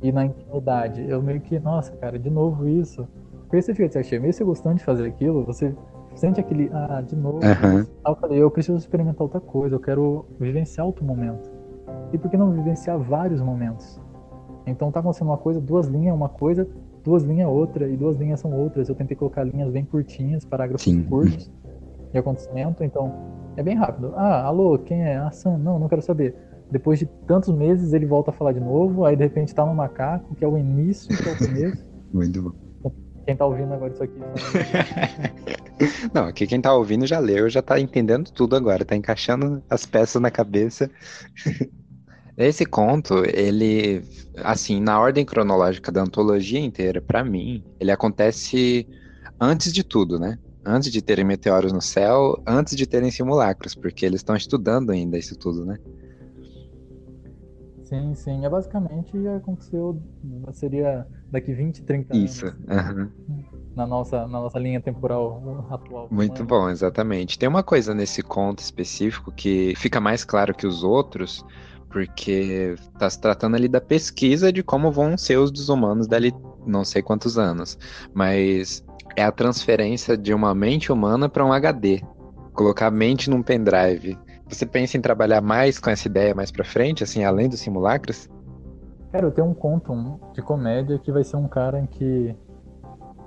E 0.03 0.12
na 0.12 0.26
intimidade. 0.26 1.09
Eu 1.09 1.22
meio 1.22 1.41
que, 1.41 1.59
nossa, 1.59 1.93
cara, 1.97 2.18
de 2.18 2.28
novo 2.28 2.68
isso. 2.68 3.09
Porque 3.49 3.62
você 3.62 3.74
fica 3.74 4.03
cheio, 4.03 4.20
mesmo 4.20 4.34
você 4.34 4.44
gostando 4.44 4.76
de 4.76 4.84
fazer 4.84 5.07
aquilo, 5.07 5.42
você 5.42 5.74
sente 6.14 6.38
aquele, 6.38 6.68
ah, 6.70 7.01
de 7.01 7.16
novo. 7.16 7.38
Uhum. 7.38 7.86
Eu 8.07 8.16
falei, 8.16 8.42
eu 8.42 8.51
preciso 8.51 8.76
experimentar 8.76 9.22
outra 9.22 9.40
coisa, 9.40 9.74
eu 9.74 9.80
quero 9.80 10.26
vivenciar 10.38 10.86
outro 10.86 11.03
momento. 11.03 11.51
E 12.12 12.18
por 12.18 12.30
que 12.30 12.36
não 12.36 12.53
vivenciar 12.53 12.99
vários 12.99 13.40
momentos? 13.40 13.99
Então 14.66 14.92
tá 14.92 15.01
acontecendo 15.01 15.28
uma 15.28 15.38
coisa, 15.38 15.59
duas 15.61 15.86
linhas 15.86 16.09
é 16.09 16.12
uma 16.12 16.28
coisa, 16.28 16.68
duas 17.03 17.22
linhas 17.22 17.49
é 17.49 17.51
outra, 17.51 17.88
e 17.88 17.96
duas 17.96 18.18
linhas 18.18 18.38
são 18.38 18.53
outras. 18.53 18.90
Eu 18.90 18.94
tentei 18.94 19.16
colocar 19.16 19.44
linhas 19.44 19.70
bem 19.70 19.84
curtinhas, 19.84 20.44
parágrafos 20.44 20.82
Sim. 20.82 21.03
curtos 21.05 21.51
de 22.12 22.18
acontecimento, 22.18 22.84
então 22.84 23.14
é 23.57 23.62
bem 23.62 23.76
rápido. 23.76 24.12
Ah, 24.14 24.44
alô, 24.44 24.78
quem 24.78 25.05
é? 25.05 25.16
Ah, 25.16 25.30
Sam, 25.30 25.57
não, 25.57 25.78
não 25.78 25.88
quero 25.88 26.03
saber. 26.03 26.34
Depois 26.70 26.99
de 26.99 27.07
tantos 27.26 27.51
meses 27.51 27.94
ele 27.94 28.05
volta 28.05 28.30
a 28.30 28.32
falar 28.34 28.53
de 28.53 28.61
novo, 28.61 29.07
aí 29.07 29.16
de 29.16 29.22
repente 29.22 29.55
tá 29.55 29.64
no 29.64 29.74
macaco, 29.74 30.34
que 30.34 30.44
é 30.44 30.49
o 30.49 30.59
início, 30.59 31.16
que 31.16 31.26
é 31.26 31.32
o 31.32 31.38
começo. 31.38 31.86
Muito 32.12 32.42
bom. 32.42 32.67
Quem 33.29 33.37
tá 33.37 33.45
ouvindo 33.45 33.74
agora 33.74 33.93
isso 33.93 34.03
aqui. 34.03 34.14
Não, 36.14 36.24
aqui 36.24 36.47
quem 36.47 36.62
tá 36.62 36.72
ouvindo 36.72 37.07
já 37.07 37.18
leu, 37.18 37.51
já 37.51 37.61
tá 37.61 37.79
entendendo 37.79 38.31
tudo 38.31 38.57
agora, 38.57 38.87
tá 38.87 38.97
encaixando 38.97 39.62
as 39.68 39.85
peças 39.85 40.22
na 40.22 40.31
cabeça. 40.31 40.91
Esse 42.39 42.64
conto, 42.64 43.22
ele, 43.26 44.03
assim, 44.39 44.81
na 44.81 44.99
ordem 44.99 45.26
cronológica 45.26 45.93
da 45.93 46.01
antologia 46.01 46.59
inteira, 46.59 47.03
para 47.03 47.22
mim, 47.22 47.62
ele 47.79 47.91
acontece 47.91 48.89
antes 49.39 49.74
de 49.74 49.85
tudo, 49.85 50.18
né? 50.18 50.39
Antes 50.64 50.91
de 50.91 51.03
terem 51.03 51.26
meteoros 51.26 51.70
no 51.70 51.83
céu, 51.83 52.43
antes 52.47 52.74
de 52.74 52.87
terem 52.87 53.11
simulacros, 53.11 53.74
porque 53.74 54.07
eles 54.07 54.20
estão 54.20 54.37
estudando 54.37 54.89
ainda 54.89 55.18
isso 55.18 55.37
tudo, 55.37 55.66
né? 55.66 55.76
Sim, 57.85 58.14
sim. 58.14 58.47
É 58.47 58.49
basicamente 58.49 59.12
aconteceu, 59.29 60.01
seria 60.55 61.07
daqui 61.31 61.53
20, 61.53 61.83
30 61.83 62.14
anos. 62.14 62.31
Isso. 62.31 62.47
Uhum. 62.47 63.09
Na, 63.76 63.87
nossa, 63.87 64.20
na 64.26 64.41
nossa 64.41 64.59
linha 64.59 64.81
temporal 64.81 65.66
atual. 65.70 66.09
Muito 66.11 66.45
bom, 66.45 66.68
exatamente. 66.68 67.39
Tem 67.39 67.49
uma 67.49 67.62
coisa 67.62 67.95
nesse 67.95 68.22
conto 68.22 68.61
específico 68.61 69.31
que 69.33 69.74
fica 69.76 70.01
mais 70.01 70.24
claro 70.24 70.55
que 70.55 70.66
os 70.66 70.83
outros, 70.83 71.45
porque 71.89 72.74
está 72.93 73.09
se 73.09 73.20
tratando 73.20 73.55
ali 73.55 73.68
da 73.68 73.81
pesquisa 73.81 74.53
de 74.53 74.62
como 74.62 74.91
vão 74.91 75.16
ser 75.16 75.39
os 75.39 75.51
dos 75.51 75.68
humanos 75.68 76.07
dali 76.07 76.35
não 76.66 76.85
sei 76.85 77.03
quantos 77.03 77.39
anos. 77.39 77.79
Mas 78.12 78.85
é 79.16 79.22
a 79.22 79.33
transferência 79.33 80.16
de 80.16 80.35
uma 80.35 80.55
mente 80.55 80.91
humana 80.91 81.29
para 81.29 81.45
um 81.45 81.53
HD. 81.53 82.03
Colocar 82.53 82.89
a 82.89 82.91
mente 82.91 83.31
num 83.31 83.43
pendrive. 83.43 84.18
Você 84.49 84.64
pensa 84.64 84.97
em 84.97 85.01
trabalhar 85.01 85.41
mais 85.41 85.79
com 85.79 85.91
essa 85.91 86.09
ideia 86.09 86.35
mais 86.35 86.51
para 86.51 86.64
frente, 86.64 87.05
assim, 87.05 87.22
além 87.22 87.49
dos 87.49 87.61
simulacros? 87.61 88.29
Cara, 89.11 89.26
eu 89.26 89.30
tenho 89.30 89.46
um 89.46 89.54
conto 89.54 90.20
de 90.34 90.42
comédia 90.42 90.98
que 90.98 91.11
vai 91.11 91.24
ser 91.24 91.36
um 91.36 91.48
cara 91.48 91.80
em 91.80 91.86
que 91.86 92.36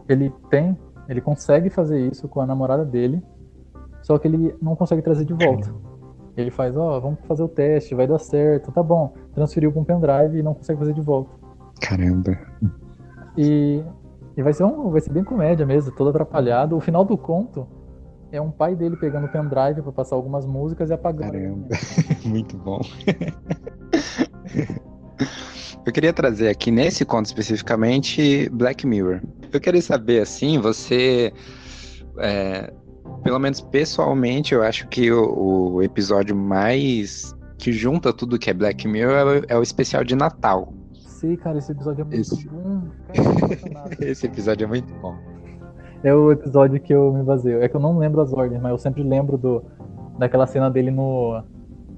ele 0.08 0.32
tem, 0.50 0.78
ele 1.08 1.22
consegue 1.22 1.70
fazer 1.70 2.00
isso 2.00 2.28
com 2.28 2.42
a 2.42 2.46
namorada 2.46 2.86
dele, 2.86 3.24
só 4.04 4.18
que 4.18 4.28
ele 4.28 4.56
não 4.62 4.76
consegue 4.76 5.02
trazer 5.02 5.26
de 5.26 5.34
volta. 5.34 5.74
Ele 6.38 6.52
faz, 6.52 6.78
ó, 6.78 6.98
oh, 6.98 7.02
vamos 7.02 7.20
fazer 7.28 7.44
o 7.44 7.48
teste, 7.48 7.96
vai 7.96 8.08
dar 8.08 8.20
certo, 8.20 8.72
tá 8.72 8.82
bom. 8.82 9.14
Transferiu 9.34 9.72
para 9.72 9.82
um 9.82 9.84
pendrive 9.84 10.40
e 10.40 10.44
não 10.44 10.54
consegue 10.54 10.80
fazer 10.80 10.94
de 10.94 11.02
volta. 11.02 11.32
Caramba. 11.82 12.38
E, 13.38 13.84
e 14.38 14.44
vai 14.44 14.54
ser 14.54 14.64
um, 14.64 14.90
vai 14.90 15.02
ser 15.02 15.12
bem 15.12 15.24
comédia 15.24 15.66
mesmo, 15.66 15.94
todo 15.94 16.10
atrapalhado. 16.10 16.78
O 16.78 16.80
final 16.80 17.04
do 17.04 17.18
conto 17.18 17.68
é 18.32 18.40
um 18.40 18.50
pai 18.50 18.76
dele 18.76 18.96
pegando 18.96 19.26
o 19.26 19.30
pendrive 19.30 19.82
para 19.82 19.92
passar 19.92 20.16
algumas 20.16 20.46
músicas 20.46 20.90
e 20.90 20.94
apagando. 20.94 21.34
Caramba, 21.34 21.68
muito 22.26 22.58
bom. 22.58 22.80
Eu 25.86 25.92
queria 25.92 26.14
trazer 26.14 26.50
aqui 26.50 26.70
nesse 26.70 27.04
conto 27.04 27.26
especificamente 27.26 28.50
Black 28.50 28.86
Mirror. 28.86 29.22
Eu 29.52 29.60
queria 29.60 29.82
saber 29.82 30.22
assim, 30.22 30.60
você, 30.60 31.34
é, 32.20 32.72
pelo 33.24 33.40
menos 33.40 33.62
pessoalmente, 33.62 34.54
eu 34.54 34.62
acho 34.62 34.88
que 34.88 35.12
o, 35.12 35.74
o, 35.74 35.84
episódio 35.84 36.36
mais 36.36 37.36
que 37.58 37.72
junta 37.72 38.14
tudo 38.14 38.38
que 38.38 38.50
é 38.50 38.54
Black 38.54 38.88
Mirror 38.88 39.16
é 39.16 39.24
o, 39.24 39.46
é 39.56 39.58
o 39.58 39.64
especial 39.64 40.04
de 40.04 40.16
Natal. 40.16 40.74
Sei, 40.94 41.36
cara, 41.38 41.58
esse 41.58 41.72
episódio 41.72 42.02
é 42.02 42.06
muito 42.06 42.22
esse... 42.22 42.48
bom. 42.48 42.84
Cara, 43.74 43.98
esse 44.02 44.26
episódio 44.26 44.66
é 44.66 44.68
muito 44.68 44.94
bom 44.96 45.32
é 46.04 46.14
o 46.14 46.32
episódio 46.32 46.80
que 46.80 46.94
eu 46.94 47.14
me 47.14 47.24
baseio. 47.24 47.62
É 47.62 47.70
que 47.70 47.76
eu 47.76 47.80
não 47.80 47.98
lembro 47.98 48.22
as 48.22 48.34
ordens, 48.34 48.62
mas 48.62 48.72
eu 48.72 48.78
sempre 48.78 49.04
lembro 49.04 49.38
do, 49.38 49.64
daquela 50.18 50.48
cena 50.48 50.70
dele 50.70 50.92
no, 50.92 51.44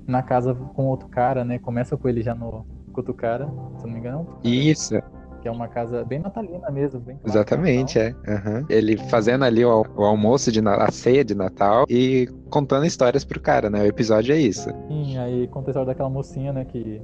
na 0.06 0.22
casa 0.22 0.54
com 0.54 0.88
outro 0.88 1.08
cara, 1.08 1.46
né? 1.46 1.58
Começa 1.58 1.96
com 1.96 2.10
ele 2.10 2.22
já 2.22 2.36
no 2.36 2.66
com 2.94 3.02
outro 3.02 3.14
cara, 3.14 3.50
se 3.78 3.86
não 3.86 3.94
me 3.94 4.00
engano. 4.00 4.28
Isso. 4.44 5.02
Que 5.42 5.50
é 5.50 5.52
uma 5.52 5.68
casa 5.68 6.06
bem 6.06 6.20
natalina 6.20 6.70
mesmo. 6.72 7.02
Bem 7.02 7.20
Exatamente, 7.26 8.00
é. 8.00 8.12
Uhum. 8.28 8.66
Ele 8.70 8.96
fazendo 8.96 9.44
ali 9.44 9.66
o, 9.66 9.86
o, 9.98 10.04
almoço, 10.04 10.52
de 10.52 10.62
a 10.66 10.90
ceia 10.90 11.26
de 11.26 11.36
Natal 11.36 11.86
e 11.90 12.30
contando 12.50 12.86
histórias 12.86 13.26
pro 13.26 13.42
cara, 13.42 13.70
né? 13.70 13.82
O 13.82 13.86
episódio 13.86 14.34
é 14.34 14.40
isso. 14.40 14.70
Sim, 14.88 15.18
aí 15.18 15.48
conta 15.48 15.70
a 15.70 15.72
história 15.72 15.88
daquela 15.88 16.10
mocinha, 16.10 16.54
né? 16.54 16.64
Que, 16.64 17.02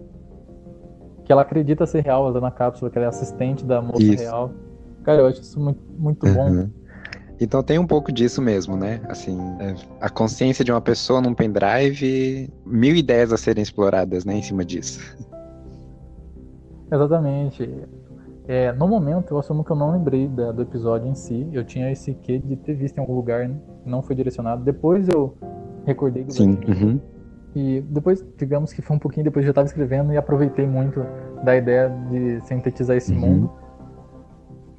que 1.26 1.32
ela 1.32 1.42
acredita 1.42 1.86
ser 1.86 2.02
real, 2.02 2.30
ela 2.30 2.40
na 2.40 2.52
cápsula, 2.52 2.90
que 2.90 2.98
ela 2.98 3.08
é 3.08 3.10
assistente 3.10 3.66
da 3.66 3.82
moça 3.82 4.04
isso. 4.04 4.24
real. 4.24 4.54
Cara, 5.04 5.22
eu 5.22 5.28
acho 5.28 5.42
isso 5.42 5.60
muito, 5.60 5.82
muito 5.98 6.26
uhum. 6.26 6.34
bom. 6.34 6.70
Então 7.42 7.64
tem 7.64 7.80
um 7.80 7.88
pouco 7.88 8.12
disso 8.12 8.42
mesmo, 8.42 8.76
né? 8.76 9.00
Assim, 9.08 9.38
é, 9.60 9.74
a 10.02 10.10
consciência 10.10 10.64
de 10.64 10.72
uma 10.72 10.82
pessoa 10.82 11.22
num 11.22 11.34
pendrive, 11.34 12.50
mil 12.66 12.96
ideias 12.96 13.32
a 13.32 13.38
serem 13.38 13.64
exploradas, 13.64 14.26
né, 14.26 14.36
em 14.36 14.42
cima 14.42 14.66
disso. 14.66 15.00
Exatamente. 16.92 17.88
É, 18.48 18.72
no 18.72 18.88
momento, 18.88 19.34
eu 19.34 19.40
assumo 19.40 19.64
que 19.64 19.72
eu 19.72 19.76
não 19.76 19.92
lembrei 19.92 20.28
da, 20.28 20.52
do 20.52 20.62
episódio 20.62 21.08
em 21.08 21.16
si. 21.16 21.48
Eu 21.54 21.64
tinha 21.64 21.92
esse 21.92 22.14
quê 22.16 22.40
de 22.40 22.56
ter 22.56 22.74
visto 22.74 22.98
em 22.98 23.02
algum 23.02 23.16
lugar, 23.16 23.50
não 23.86 24.02
foi 24.02 24.16
direcionado. 24.16 24.64
Depois 24.64 25.08
eu 25.08 25.36
recordei 25.86 26.24
do 26.24 26.34
Sim. 26.34 26.58
Uhum. 26.68 27.00
E 27.56 27.82
depois, 27.90 28.26
digamos 28.38 28.74
que 28.74 28.82
foi 28.82 28.96
um 28.96 29.00
pouquinho 29.00 29.24
depois 29.24 29.44
eu 29.44 29.48
já 29.48 29.52
estava 29.52 29.68
escrevendo 29.68 30.14
e 30.14 30.18
aproveitei 30.18 30.68
muito 30.68 31.04
da 31.44 31.56
ideia 31.56 31.90
de 32.10 32.42
sintetizar 32.42 32.96
esse 32.96 33.12
uhum. 33.14 33.20
mundo 33.20 33.52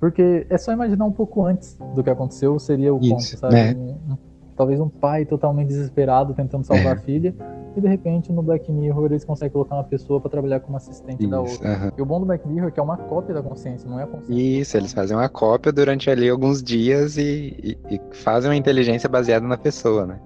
porque 0.00 0.46
é 0.48 0.56
só 0.56 0.72
imaginar 0.72 1.04
um 1.04 1.12
pouco 1.12 1.44
antes 1.44 1.78
do 1.94 2.02
que 2.02 2.08
aconteceu, 2.08 2.58
seria 2.58 2.92
o 2.92 2.98
Isso, 2.98 3.10
conto, 3.10 3.38
sabe? 3.38 3.54
Né? 3.54 3.74
Um, 3.74 4.12
um, 4.12 4.18
talvez 4.56 4.80
um 4.80 4.88
pai 4.88 5.26
totalmente 5.26 5.68
desesperado 5.68 6.32
tentando 6.32 6.64
salvar 6.64 6.96
é. 6.96 6.98
a 6.98 7.00
filha, 7.02 7.34
e 7.76 7.80
de 7.80 7.88
repente 7.88 8.32
no 8.32 8.42
Black 8.42 8.70
Mirror 8.70 9.06
eles 9.06 9.24
conseguem 9.24 9.52
colocar 9.52 9.76
uma 9.76 9.84
pessoa 9.84 10.20
para 10.20 10.30
trabalhar 10.30 10.60
como 10.60 10.76
assistente 10.76 11.20
Isso, 11.20 11.30
da 11.30 11.40
outra. 11.40 11.68
Uh 11.68 11.86
-huh. 11.86 11.92
E 11.98 12.02
o 12.02 12.06
bom 12.06 12.20
do 12.20 12.26
Black 12.26 12.46
Mirror 12.46 12.68
é 12.68 12.70
que 12.70 12.80
é 12.80 12.82
uma 12.82 12.96
cópia 12.96 13.34
da 13.34 13.42
consciência, 13.42 13.88
não 13.88 13.98
é 13.98 14.04
a 14.04 14.06
consciência. 14.06 14.60
Isso, 14.60 14.76
eles 14.76 14.92
fazem 14.92 15.16
uma 15.16 15.28
cópia 15.28 15.72
durante 15.72 16.10
ali 16.10 16.28
alguns 16.28 16.62
dias 16.62 17.16
e, 17.16 17.56
e, 17.62 17.78
e 17.94 18.00
fazem 18.12 18.50
uma 18.50 18.56
inteligência 18.56 19.08
baseada 19.08 19.46
na 19.46 19.56
pessoa, 19.56 20.06
né? 20.06 20.20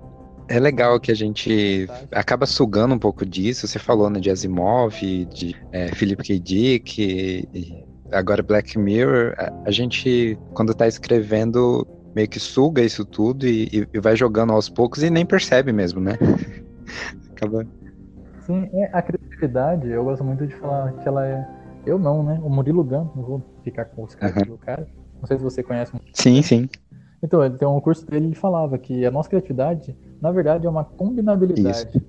É 0.46 0.60
legal 0.60 1.00
que 1.00 1.10
a 1.10 1.14
gente 1.14 1.88
acaba 2.12 2.44
sugando 2.44 2.94
um 2.94 2.98
pouco 2.98 3.24
disso. 3.24 3.66
Você 3.66 3.78
falou 3.78 4.10
né, 4.10 4.20
de 4.20 4.30
Asimov, 4.30 4.94
de 5.00 5.56
é, 5.72 5.88
Philip 5.94 6.22
K. 6.22 6.38
Dick, 6.38 7.02
e 7.02 7.84
agora 8.12 8.42
Black 8.42 8.78
Mirror. 8.78 9.34
A, 9.38 9.52
a 9.66 9.70
gente, 9.70 10.38
quando 10.52 10.72
está 10.72 10.86
escrevendo, 10.86 11.86
meio 12.14 12.28
que 12.28 12.38
suga 12.38 12.82
isso 12.82 13.04
tudo 13.04 13.46
e, 13.46 13.88
e, 13.92 14.00
vai 14.00 14.16
jogando 14.16 14.52
aos 14.52 14.68
poucos 14.68 15.02
e 15.02 15.08
nem 15.08 15.24
percebe 15.24 15.72
mesmo, 15.72 16.00
né? 16.00 16.18
acaba. 17.44 17.66
Sim, 18.40 18.68
é, 18.72 18.90
a 18.92 19.00
criatividade, 19.00 19.88
eu 19.88 20.04
gosto 20.04 20.22
muito 20.22 20.46
de 20.46 20.54
falar 20.54 20.92
que 20.92 21.08
ela 21.08 21.26
é. 21.26 21.46
Eu 21.86 21.98
não, 21.98 22.22
né? 22.22 22.40
O 22.42 22.48
Murilo 22.48 22.82
Gun, 22.82 23.10
não 23.14 23.22
vou 23.22 23.42
ficar 23.62 23.84
com 23.86 24.04
os 24.04 24.14
caras 24.14 24.36
uhum. 24.36 24.54
do 24.54 24.58
cara. 24.58 24.86
Não 25.20 25.26
sei 25.26 25.36
se 25.36 25.42
você 25.42 25.62
conhece. 25.62 25.92
Sim, 26.12 26.42
sim. 26.42 26.68
Então, 27.22 27.42
ele 27.42 27.56
tem 27.56 27.66
um 27.66 27.80
curso 27.80 28.06
dele, 28.06 28.26
ele 28.26 28.34
falava 28.34 28.76
que 28.76 29.04
a 29.04 29.10
nossa 29.10 29.28
criatividade, 29.28 29.96
na 30.20 30.30
verdade, 30.30 30.66
é 30.66 30.70
uma 30.70 30.84
combinabilidade. 30.84 31.88
Isso. 31.88 32.02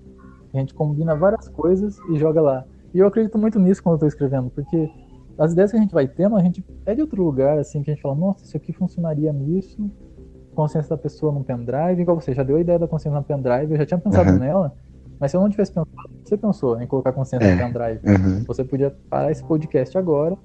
A 0.54 0.58
gente 0.58 0.74
combina 0.74 1.16
várias 1.16 1.48
coisas 1.48 1.98
e 2.10 2.18
joga 2.18 2.42
lá. 2.42 2.66
E 2.94 3.00
eu 3.00 3.08
acredito 3.08 3.38
muito 3.38 3.60
nisso 3.60 3.84
quando 3.84 3.96
eu 3.96 4.00
tô 4.00 4.08
escrevendo, 4.08 4.50
porque 4.50 4.90
as 5.38 5.52
ideias 5.52 5.72
que 5.72 5.78
a 5.78 5.82
gente 5.82 5.94
vai 5.94 6.08
tendo, 6.08 6.36
a 6.36 6.42
gente 6.42 6.64
é 6.86 6.96
de 6.96 7.02
outro 7.02 7.22
lugar, 7.24 7.60
assim, 7.60 7.84
que 7.84 7.92
a 7.92 7.94
gente 7.94 8.02
fala, 8.02 8.16
nossa, 8.16 8.46
isso 8.46 8.56
aqui 8.56 8.72
funcionaria 8.72 9.34
nisso, 9.34 9.90
consciência 10.56 10.90
da 10.90 10.98
pessoa 10.98 11.32
no 11.32 11.44
pendrive, 11.44 12.02
igual 12.02 12.20
você 12.20 12.34
já 12.34 12.42
deu 12.42 12.56
a 12.56 12.62
ideia 12.62 12.80
da 12.80 12.88
consciência 12.88 13.20
no 13.20 13.26
pendrive, 13.26 13.74
eu 13.74 13.78
já 13.78 13.86
tinha 13.86 13.98
pensado 13.98 14.32
uhum. 14.32 14.40
nela, 14.40 14.74
mas 15.20 15.32
se 15.32 15.38
eu 15.38 15.42
não 15.42 15.50
tivesse 15.50 15.72
pensado, 15.72 16.10
você 16.24 16.38
pensou 16.38 16.82
em 16.82 16.88
colocar 16.88 17.12
consciência 17.12 17.48
é. 17.48 17.56
no 17.56 17.58
pendrive, 17.58 18.00
uhum. 18.06 18.44
você 18.46 18.64
podia 18.64 18.96
parar 19.10 19.32
esse 19.32 19.44
podcast 19.44 19.98
agora 19.98 20.38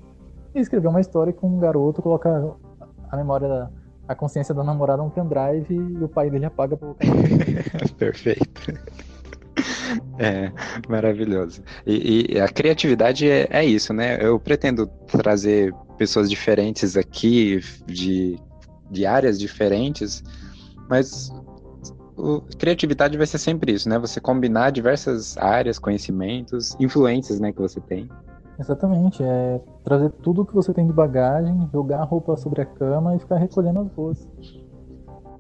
e 0.55 0.61
escrever 0.61 0.89
uma 0.89 1.01
história 1.01 1.33
com 1.33 1.49
um 1.49 1.59
garoto, 1.59 2.03
colocar 2.03 2.43
a 3.11 3.17
memória 3.17 3.49
da 3.49 3.71
a 4.11 4.15
consciência 4.17 4.53
da 4.53 4.65
namorada 4.65 5.01
um 5.05 5.09
pendrive 5.09 5.73
e 5.73 6.03
o 6.03 6.09
pai 6.09 6.29
dele 6.29 6.45
apaga 6.45 6.77
colocar. 6.77 7.07
Perfeito. 7.97 8.75
É, 10.19 10.51
maravilhoso. 10.89 11.63
E, 11.87 12.27
e 12.35 12.41
a 12.41 12.49
criatividade 12.49 13.31
é, 13.31 13.47
é, 13.51 13.65
isso, 13.65 13.93
né? 13.93 14.19
Eu 14.21 14.41
pretendo 14.41 14.89
trazer 15.07 15.73
pessoas 15.97 16.29
diferentes 16.29 16.97
aqui, 16.97 17.61
de, 17.87 18.37
de 18.91 19.07
áreas 19.07 19.39
diferentes, 19.39 20.25
mas 20.89 21.33
o, 22.21 22.43
criatividade 22.59 23.17
vai 23.17 23.27
ser 23.27 23.39
sempre 23.39 23.73
isso, 23.73 23.89
né? 23.89 23.99
Você 23.99 24.21
combinar 24.21 24.71
diversas 24.71 25.37
áreas, 25.39 25.79
conhecimentos, 25.79 26.77
influências, 26.79 27.41
né, 27.41 27.53
que 27.53 27.61
você 27.61 27.81
tem. 27.81 28.09
Exatamente, 28.59 29.23
é 29.23 29.61
trazer 29.85 30.11
tudo 30.23 30.45
que 30.45 30.55
você 30.55 30.75
tem 30.75 30.87
de 30.87 30.93
bagagem, 30.93 31.69
jogar 31.73 32.01
a 32.01 32.05
roupa 32.05 32.37
sobre 32.37 32.61
a 32.61 32.67
cama 32.67 33.17
e 33.17 33.19
ficar 33.19 33.39
recolhendo 33.39 33.81
as 33.81 33.93
roupas. 33.95 34.29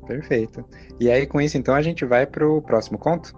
Perfeito. 0.06 0.64
E 0.98 1.10
aí, 1.10 1.26
com 1.26 1.40
isso, 1.40 1.58
então, 1.58 1.74
a 1.74 1.82
gente 1.82 2.04
vai 2.04 2.26
pro 2.26 2.62
próximo 2.62 2.98
conto? 2.98 3.34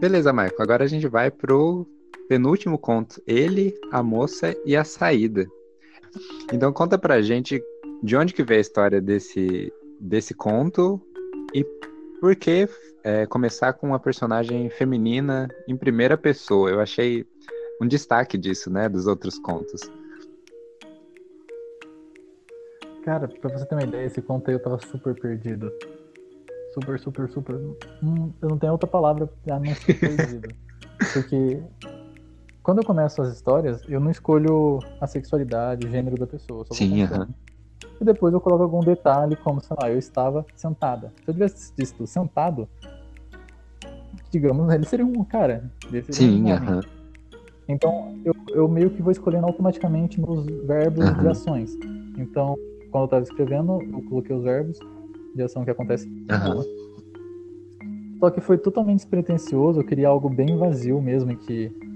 Beleza, 0.00 0.32
Michael. 0.32 0.54
Agora 0.60 0.84
a 0.84 0.86
gente 0.86 1.08
vai 1.08 1.30
pro 1.30 1.84
penúltimo 2.28 2.78
conto. 2.78 3.22
Ele, 3.26 3.74
a 3.90 4.02
moça 4.02 4.54
e 4.64 4.76
a 4.76 4.84
saída. 4.84 5.46
Então 6.52 6.72
conta 6.72 6.98
pra 6.98 7.22
gente 7.22 7.62
de 8.02 8.16
onde 8.16 8.32
que 8.32 8.42
veio 8.42 8.58
a 8.58 8.62
história 8.62 9.00
desse, 9.00 9.72
desse 10.00 10.34
conto 10.34 11.00
e 11.54 11.64
por 12.20 12.34
que 12.36 12.68
é, 13.04 13.26
começar 13.26 13.72
com 13.72 13.88
uma 13.88 13.98
personagem 13.98 14.68
feminina 14.70 15.48
em 15.66 15.76
primeira 15.76 16.16
pessoa? 16.16 16.70
Eu 16.70 16.80
achei 16.80 17.24
um 17.80 17.86
destaque 17.86 18.36
disso, 18.36 18.70
né, 18.70 18.88
dos 18.88 19.06
outros 19.06 19.38
contos. 19.38 19.80
Cara, 23.04 23.28
pra 23.28 23.50
você 23.50 23.64
ter 23.64 23.74
uma 23.74 23.84
ideia, 23.84 24.06
esse 24.06 24.20
conto 24.20 24.48
aí 24.48 24.54
eu 24.54 24.62
tava 24.62 24.78
super 24.78 25.14
perdido. 25.14 25.72
Super, 26.74 26.98
super, 26.98 27.28
super. 27.30 27.56
Hum, 28.02 28.32
eu 28.42 28.48
não 28.48 28.58
tenho 28.58 28.72
outra 28.72 28.88
palavra 28.88 29.26
pra 29.44 29.58
não 29.58 29.74
ser 29.74 29.98
perdido. 29.98 30.48
Porque 31.12 31.62
quando 32.68 32.80
eu 32.80 32.84
começo 32.84 33.22
as 33.22 33.32
histórias, 33.32 33.80
eu 33.88 33.98
não 33.98 34.10
escolho 34.10 34.78
a 35.00 35.06
sexualidade, 35.06 35.86
o 35.86 35.90
gênero 35.90 36.18
da 36.18 36.26
pessoa. 36.26 36.66
Sim, 36.70 37.02
aham. 37.02 37.26
E 37.98 38.04
depois 38.04 38.34
eu 38.34 38.42
coloco 38.42 38.62
algum 38.62 38.80
detalhe, 38.80 39.36
como, 39.36 39.58
sei 39.62 39.74
lá, 39.80 39.90
eu 39.90 39.96
estava 39.96 40.44
sentada. 40.54 41.10
Se 41.24 41.30
eu 41.30 41.32
tivesse 41.32 41.72
visto 41.74 42.06
sentado, 42.06 42.68
digamos, 44.30 44.70
ele 44.70 44.84
seria 44.84 45.06
um 45.06 45.24
cara. 45.24 45.72
Seria 45.82 46.12
Sim, 46.12 46.42
um 46.42 46.46
-huh. 46.48 46.86
Então, 47.66 48.14
eu, 48.22 48.34
eu 48.50 48.68
meio 48.68 48.90
que 48.90 49.00
vou 49.00 49.12
escolhendo 49.12 49.46
automaticamente 49.46 50.20
nos 50.20 50.44
verbos 50.66 51.10
de 51.20 51.26
ações. 51.26 51.74
Então, 52.18 52.54
quando 52.90 53.04
eu 53.04 53.04
estava 53.06 53.22
escrevendo, 53.22 53.80
eu 53.80 54.02
coloquei 54.10 54.36
os 54.36 54.44
verbos 54.44 54.78
de 55.34 55.42
ação 55.42 55.64
que 55.64 55.70
acontece. 55.70 56.06
-huh. 56.06 56.64
Só 58.20 58.30
que 58.30 58.42
foi 58.42 58.58
totalmente 58.58 58.96
despretensioso, 58.96 59.80
eu 59.80 59.84
queria 59.84 60.08
algo 60.08 60.28
bem 60.28 60.54
vazio 60.58 61.00
mesmo, 61.00 61.30
em 61.30 61.36
que, 61.36 61.87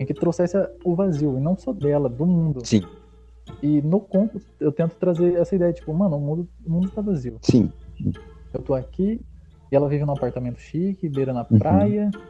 em 0.00 0.06
que 0.06 0.14
trouxesse 0.14 0.56
o 0.84 0.94
vazio, 0.94 1.36
e 1.36 1.40
não 1.40 1.56
só 1.56 1.72
dela, 1.72 2.08
do 2.08 2.26
mundo. 2.26 2.64
Sim. 2.64 2.82
E 3.62 3.82
no 3.82 4.00
conto 4.00 4.40
eu 4.60 4.72
tento 4.72 4.94
trazer 4.96 5.34
essa 5.34 5.54
ideia, 5.54 5.72
tipo, 5.72 5.92
mano, 5.92 6.16
o 6.16 6.20
mundo, 6.20 6.48
o 6.64 6.70
mundo 6.70 6.90
tá 6.90 7.00
vazio. 7.00 7.38
Sim. 7.42 7.72
Eu 8.52 8.60
tô 8.60 8.74
aqui 8.74 9.20
e 9.70 9.76
ela 9.76 9.88
vive 9.88 10.04
num 10.04 10.12
apartamento 10.12 10.60
chique, 10.60 11.08
beira 11.08 11.32
na 11.32 11.46
uhum. 11.50 11.58
praia. 11.58 12.10
Uhum. 12.14 12.22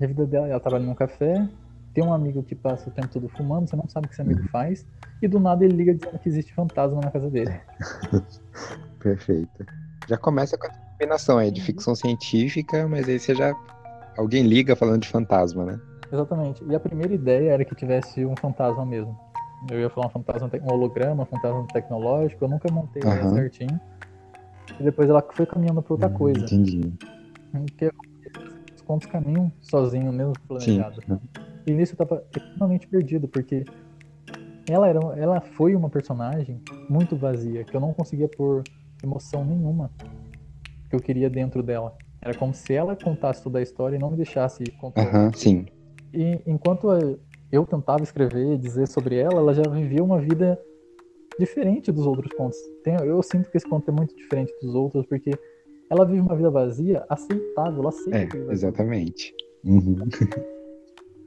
A 0.00 0.06
vida 0.06 0.26
dela, 0.26 0.48
ela 0.48 0.60
trabalha 0.60 0.84
num 0.84 0.94
café. 0.94 1.48
Tem 1.92 2.04
um 2.04 2.12
amigo 2.12 2.42
que 2.42 2.54
passa 2.54 2.88
o 2.88 2.92
tempo 2.92 3.08
todo 3.08 3.28
fumando, 3.28 3.68
você 3.68 3.76
não 3.76 3.88
sabe 3.88 4.06
o 4.06 4.08
que 4.08 4.14
esse 4.14 4.22
amigo 4.22 4.40
uhum. 4.40 4.48
faz. 4.48 4.86
E 5.22 5.28
do 5.28 5.38
nada 5.38 5.64
ele 5.64 5.76
liga 5.76 5.94
dizendo 5.94 6.18
que 6.18 6.28
existe 6.28 6.52
fantasma 6.52 7.00
na 7.00 7.10
casa 7.10 7.30
dele. 7.30 7.54
Perfeito. 8.98 9.64
Já 10.08 10.16
começa 10.16 10.58
com 10.58 10.66
a 10.66 10.70
combinação 10.70 11.38
aí 11.38 11.50
de 11.50 11.60
uhum. 11.60 11.66
ficção 11.66 11.94
científica, 11.94 12.86
mas 12.88 13.08
aí 13.08 13.18
você 13.18 13.34
já. 13.34 13.54
Alguém 14.16 14.44
liga 14.44 14.76
falando 14.76 15.02
de 15.02 15.08
fantasma, 15.08 15.64
né? 15.64 15.80
Exatamente. 16.12 16.62
E 16.64 16.74
a 16.74 16.80
primeira 16.80 17.12
ideia 17.12 17.52
era 17.52 17.64
que 17.64 17.74
tivesse 17.74 18.24
um 18.24 18.36
fantasma 18.36 18.84
mesmo. 18.84 19.16
Eu 19.70 19.80
ia 19.80 19.90
falar 19.90 20.08
um 20.08 20.10
fantasma, 20.10 20.50
um 20.62 20.70
holograma, 20.70 21.22
um 21.22 21.26
fantasma 21.26 21.66
tecnológico, 21.72 22.44
eu 22.44 22.48
nunca 22.48 22.70
montei 22.70 23.02
uhum. 23.02 23.34
certinho. 23.34 23.80
E 24.78 24.82
depois 24.82 25.08
ela 25.08 25.22
foi 25.32 25.46
caminhando 25.46 25.82
pra 25.82 25.94
outra 25.94 26.08
hum, 26.08 26.12
coisa. 26.12 26.44
Entendi. 26.44 26.92
Porque 27.50 27.90
os 28.74 28.82
contos 28.82 29.06
caminham 29.06 29.50
sozinho, 29.62 30.12
mesmo 30.12 30.34
planejado. 30.46 31.02
Sim. 31.02 31.18
E 31.66 31.72
nisso 31.72 31.94
eu 31.94 32.06
tava 32.06 32.22
extremamente 32.34 32.86
perdido, 32.86 33.26
porque 33.26 33.64
ela, 34.68 34.88
era, 34.88 35.00
ela 35.16 35.40
foi 35.40 35.74
uma 35.74 35.88
personagem 35.88 36.60
muito 36.88 37.16
vazia, 37.16 37.64
que 37.64 37.74
eu 37.74 37.80
não 37.80 37.92
conseguia 37.92 38.28
pôr 38.28 38.64
emoção 39.02 39.44
nenhuma 39.44 39.90
que 40.88 40.96
eu 40.96 41.00
queria 41.00 41.30
dentro 41.30 41.62
dela. 41.62 41.96
Era 42.20 42.34
como 42.34 42.54
se 42.54 42.74
ela 42.74 42.96
contasse 42.96 43.42
toda 43.42 43.58
a 43.58 43.62
história 43.62 43.96
e 43.96 43.98
não 43.98 44.10
me 44.10 44.16
deixasse 44.16 44.70
contar. 44.72 45.02
Aham, 45.02 45.26
uhum, 45.26 45.32
sim. 45.32 45.66
E 46.14 46.40
enquanto 46.46 46.88
eu 47.50 47.66
tentava 47.66 48.02
escrever, 48.02 48.56
dizer 48.58 48.86
sobre 48.86 49.16
ela, 49.16 49.40
ela 49.40 49.52
já 49.52 49.62
vivia 49.68 50.02
uma 50.02 50.20
vida 50.20 50.60
diferente 51.38 51.90
dos 51.90 52.06
outros 52.06 52.32
contos. 52.32 52.58
Tem, 52.84 52.94
eu 52.94 53.20
sinto 53.22 53.50
que 53.50 53.56
esse 53.56 53.68
conto 53.68 53.90
é 53.90 53.92
muito 53.92 54.14
diferente 54.14 54.52
dos 54.62 54.74
outros, 54.74 55.04
porque 55.06 55.32
ela 55.90 56.04
vive 56.04 56.20
uma 56.20 56.36
vida 56.36 56.50
vazia 56.50 57.04
aceitável, 57.08 57.80
ela 57.80 57.88
aceita. 57.88 58.36
É, 58.36 58.52
exatamente. 58.52 59.34
Uhum. 59.64 59.96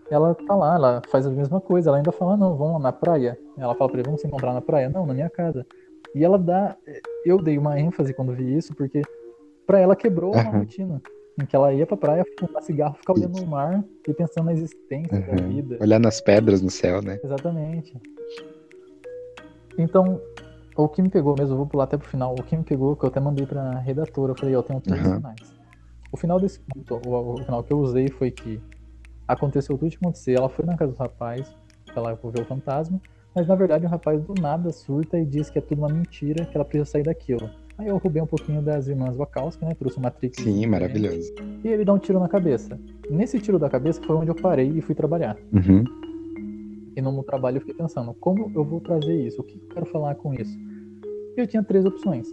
Ela 0.09 0.33
tá 0.33 0.55
lá, 0.55 0.75
ela 0.75 1.01
faz 1.09 1.27
a 1.27 1.29
mesma 1.29 1.59
coisa, 1.59 1.89
ela 1.89 1.97
ainda 1.97 2.13
fala, 2.13 2.37
não, 2.37 2.55
vamos 2.55 2.75
lá 2.75 2.79
na 2.79 2.93
praia. 2.93 3.37
Ela 3.57 3.75
fala 3.75 3.91
pra 3.91 3.99
ele, 3.99 4.05
vamos 4.05 4.21
se 4.21 4.27
encontrar 4.27 4.53
na 4.53 4.61
praia? 4.61 4.87
Não, 4.87 5.05
na 5.05 5.13
minha 5.13 5.29
casa. 5.29 5.65
E 6.15 6.23
ela 6.23 6.39
dá. 6.39 6.77
Eu 7.25 7.41
dei 7.41 7.57
uma 7.57 7.77
ênfase 7.77 8.13
quando 8.13 8.33
vi 8.33 8.55
isso, 8.55 8.73
porque 8.73 9.01
pra 9.65 9.81
ela 9.81 9.97
quebrou 9.97 10.33
uma 10.33 10.45
uhum. 10.45 10.59
rotina 10.59 11.01
em 11.39 11.45
que 11.45 11.55
ela 11.55 11.73
ia 11.73 11.85
pra 11.85 11.95
praia, 11.95 12.25
fumar 12.39 12.63
cigarro, 12.63 12.95
ficar 12.95 13.13
olhando 13.13 13.39
no 13.39 13.47
mar 13.47 13.83
e 14.07 14.13
pensando 14.13 14.45
na 14.45 14.53
existência 14.53 15.17
uhum. 15.17 15.35
da 15.35 15.43
vida. 15.43 15.77
Olhando 15.79 16.07
as 16.07 16.19
pedras 16.19 16.61
no 16.61 16.69
céu, 16.69 17.01
né? 17.01 17.19
Exatamente. 17.23 17.95
Então, 19.77 20.19
o 20.75 20.87
que 20.87 21.01
me 21.01 21.09
pegou 21.09 21.35
mesmo, 21.37 21.53
eu 21.53 21.57
vou 21.57 21.67
pular 21.67 21.83
até 21.83 21.97
pro 21.97 22.07
final, 22.07 22.33
o 22.33 22.43
que 22.43 22.57
me 22.57 22.63
pegou, 22.63 22.95
que 22.95 23.05
eu 23.05 23.09
até 23.09 23.19
mandei 23.19 23.45
pra 23.45 23.79
redatora, 23.79 24.31
eu 24.31 24.37
falei, 24.37 24.55
ó, 24.55 24.63
tenho 24.63 24.81
três 24.81 25.05
uhum. 25.05 25.15
finais. 25.15 25.55
O 26.11 26.17
final 26.17 26.39
desse 26.39 26.59
ponto, 26.59 27.07
o, 27.07 27.33
o, 27.33 27.43
final 27.43 27.63
que 27.63 27.71
eu 27.71 27.79
usei 27.79 28.07
foi 28.07 28.31
que 28.31 28.59
aconteceu 29.27 29.77
tudo 29.77 29.91
que 29.91 29.97
acontecer, 29.97 30.33
ela 30.33 30.49
foi 30.49 30.65
na 30.65 30.75
casa 30.75 30.93
do 30.93 30.97
rapaz, 30.97 31.53
ela 31.95 32.13
ver 32.13 32.41
o 32.41 32.45
fantasma, 32.45 32.99
mas 33.35 33.47
na 33.47 33.55
verdade 33.55 33.85
o 33.85 33.89
rapaz 33.89 34.23
do 34.23 34.33
nada 34.39 34.71
surta 34.71 35.19
e 35.19 35.25
diz 35.25 35.49
que 35.49 35.59
é 35.59 35.61
tudo 35.61 35.79
uma 35.79 35.89
mentira, 35.89 36.45
que 36.45 36.55
ela 36.55 36.65
precisa 36.65 36.89
sair 36.89 37.03
daquilo. 37.03 37.49
Aí 37.77 37.87
eu 37.87 37.97
roubei 37.97 38.21
um 38.21 38.27
pouquinho 38.27 38.61
das 38.61 38.87
irmãs 38.87 39.15
Wachowski, 39.15 39.63
né? 39.63 39.75
Trouxe 39.75 39.97
o 39.97 40.01
Matrix. 40.01 40.41
Sim, 40.41 40.65
maravilhoso. 40.65 41.31
E 41.63 41.67
ele 41.67 41.85
dá 41.85 41.93
um 41.93 41.99
tiro 41.99 42.19
na 42.19 42.27
cabeça. 42.27 42.79
Nesse 43.09 43.39
tiro 43.39 43.59
da 43.59 43.69
cabeça 43.69 44.01
foi 44.01 44.15
onde 44.15 44.31
eu 44.31 44.35
parei 44.35 44.69
e 44.69 44.81
fui 44.81 44.95
trabalhar. 44.95 45.37
Uhum. 45.53 45.83
E 46.95 47.01
no 47.01 47.11
meu 47.11 47.23
trabalho 47.23 47.57
eu 47.57 47.61
fiquei 47.61 47.75
pensando, 47.75 48.13
como 48.15 48.51
eu 48.55 48.63
vou 48.63 48.81
trazer 48.81 49.15
isso? 49.15 49.41
O 49.41 49.43
que 49.43 49.55
eu 49.55 49.69
quero 49.69 49.85
falar 49.85 50.15
com 50.15 50.33
isso? 50.33 50.57
Eu 51.35 51.45
tinha 51.45 51.61
três 51.61 51.85
opções. 51.85 52.27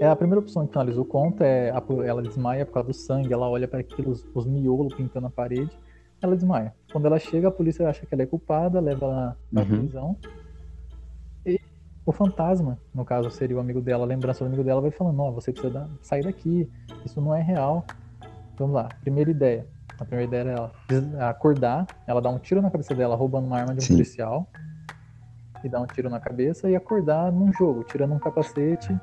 É, 0.00 0.06
a 0.06 0.16
primeira 0.16 0.40
opção 0.40 0.66
que 0.66 0.78
o 0.78 1.04
conto 1.04 1.42
é 1.42 1.70
a, 1.70 1.82
ela 2.04 2.22
desmaia 2.22 2.64
por 2.64 2.72
causa 2.72 2.88
do 2.88 2.94
sangue, 2.94 3.32
ela 3.32 3.48
olha 3.48 3.68
para 3.68 3.80
aqueles 3.80 4.26
os 4.34 4.46
miolos 4.46 4.94
pintando 4.94 5.26
a 5.26 5.30
parede, 5.30 5.70
ela 6.22 6.34
desmaia. 6.34 6.74
Quando 6.90 7.06
ela 7.06 7.18
chega, 7.18 7.48
a 7.48 7.50
polícia 7.50 7.86
acha 7.86 8.06
que 8.06 8.14
ela 8.14 8.22
é 8.22 8.26
culpada, 8.26 8.80
leva 8.80 9.04
ela 9.04 9.36
na 9.52 9.60
uhum. 9.60 9.78
prisão. 9.78 10.16
O 12.06 12.12
fantasma, 12.12 12.78
no 12.94 13.04
caso, 13.04 13.30
seria 13.30 13.56
o 13.56 13.60
amigo 13.60 13.80
dela, 13.80 14.04
a 14.04 14.06
lembrança 14.06 14.44
do 14.44 14.48
amigo 14.48 14.62
dela, 14.62 14.80
vai 14.80 14.90
falando: 14.90 15.20
Ó, 15.20 15.30
você 15.32 15.52
precisa 15.52 15.72
dar, 15.72 15.88
sair 16.02 16.22
daqui, 16.22 16.70
isso 17.04 17.20
não 17.20 17.34
é 17.34 17.40
real. 17.40 17.84
Vamos 18.58 18.74
lá, 18.74 18.90
primeira 19.00 19.30
ideia. 19.30 19.66
A 19.98 20.04
primeira 20.04 20.28
ideia 20.28 20.40
era 20.40 20.50
ela 20.50 21.30
acordar, 21.30 21.86
ela 22.06 22.20
dá 22.20 22.28
um 22.28 22.38
tiro 22.38 22.60
na 22.60 22.70
cabeça 22.70 22.94
dela, 22.94 23.14
roubando 23.14 23.46
uma 23.46 23.58
arma 23.58 23.74
de 23.74 23.80
um 23.80 23.82
Sim. 23.82 23.94
policial, 23.94 24.46
e 25.62 25.68
dá 25.68 25.80
um 25.80 25.86
tiro 25.86 26.10
na 26.10 26.20
cabeça 26.20 26.68
e 26.68 26.76
acordar 26.76 27.32
num 27.32 27.52
jogo, 27.52 27.84
tirando 27.84 28.12
um 28.12 28.18
capacete, 28.18 28.94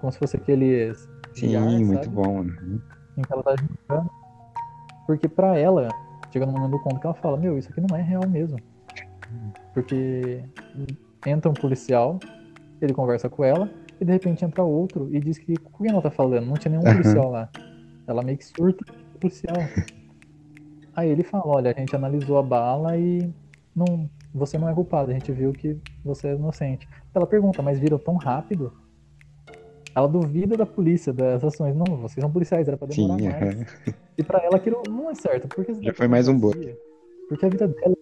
como 0.00 0.12
se 0.12 0.18
fosse 0.18 0.36
aqueles. 0.36 1.08
Sim, 1.34 1.56
muito 1.84 2.04
sabe? 2.04 2.14
bom. 2.14 2.42
né? 2.42 2.80
em 3.16 3.24
que 3.24 3.32
ela 3.32 3.42
tá 3.42 3.54
jogando. 3.56 4.10
Porque 5.06 5.28
pra 5.28 5.56
ela, 5.56 5.88
chega 6.32 6.46
no 6.46 6.52
momento 6.52 6.72
do 6.72 6.78
conto 6.80 7.00
que 7.00 7.06
ela 7.06 7.14
fala, 7.14 7.36
meu, 7.36 7.58
isso 7.58 7.70
aqui 7.70 7.80
não 7.80 7.96
é 7.96 8.02
real 8.02 8.26
mesmo. 8.28 8.60
Porque 9.74 10.42
entra 11.24 11.50
um 11.50 11.54
policial, 11.54 12.20
ele 12.80 12.94
conversa 12.94 13.28
com 13.28 13.44
ela, 13.44 13.70
e 14.00 14.04
de 14.04 14.12
repente 14.12 14.44
entra 14.44 14.62
outro 14.62 15.12
e 15.14 15.20
diz 15.20 15.38
que 15.38 15.58
com 15.58 15.82
quem 15.84 15.90
ela 15.90 16.02
tá 16.02 16.10
falando? 16.10 16.46
Não 16.46 16.58
tinha 16.58 16.70
nenhum 16.70 16.84
Aham. 16.86 16.92
policial 16.94 17.30
lá. 17.30 17.50
Ela 18.06 18.22
meio 18.22 18.38
que 18.38 18.44
surta 18.44 18.84
o 19.14 19.18
policial. 19.18 19.58
Aí 20.94 21.08
ele 21.08 21.22
fala, 21.22 21.46
olha, 21.46 21.70
a 21.76 21.80
gente 21.80 21.94
analisou 21.94 22.38
a 22.38 22.42
bala 22.42 22.96
e 22.98 23.32
não, 23.74 24.10
você 24.32 24.58
não 24.58 24.68
é 24.68 24.74
culpado, 24.74 25.10
a 25.10 25.14
gente 25.14 25.30
viu 25.32 25.52
que 25.54 25.76
você 26.02 26.28
é 26.28 26.34
inocente. 26.34 26.88
Ela 27.14 27.26
pergunta, 27.26 27.62
mas 27.62 27.78
viram 27.78 27.98
tão 27.98 28.16
rápido? 28.16 28.72
Ela 29.94 30.08
duvida 30.08 30.56
da 30.56 30.66
polícia, 30.66 31.12
das 31.12 31.42
ações. 31.42 31.74
Não, 31.74 31.96
vocês 31.96 32.22
são 32.22 32.32
policiais, 32.32 32.68
era 32.68 32.76
pra 32.76 32.86
Sim, 32.88 33.06
demorar 33.06 33.18
mais. 33.18 33.56
aham. 33.56 33.64
E 34.16 34.22
pra 34.24 34.40
ela 34.44 34.56
aquilo 34.56 34.88
não 34.88 35.10
é 35.10 35.14
certo. 35.14 35.48
Porque 35.48 35.72
Já 35.82 35.92
foi 35.94 36.06
é 36.06 36.08
mais 36.08 36.28
um 36.28 36.38
vazia. 36.38 36.78
Porque 37.28 37.46
a 37.46 37.48
vida 37.48 37.68
dela. 37.68 37.96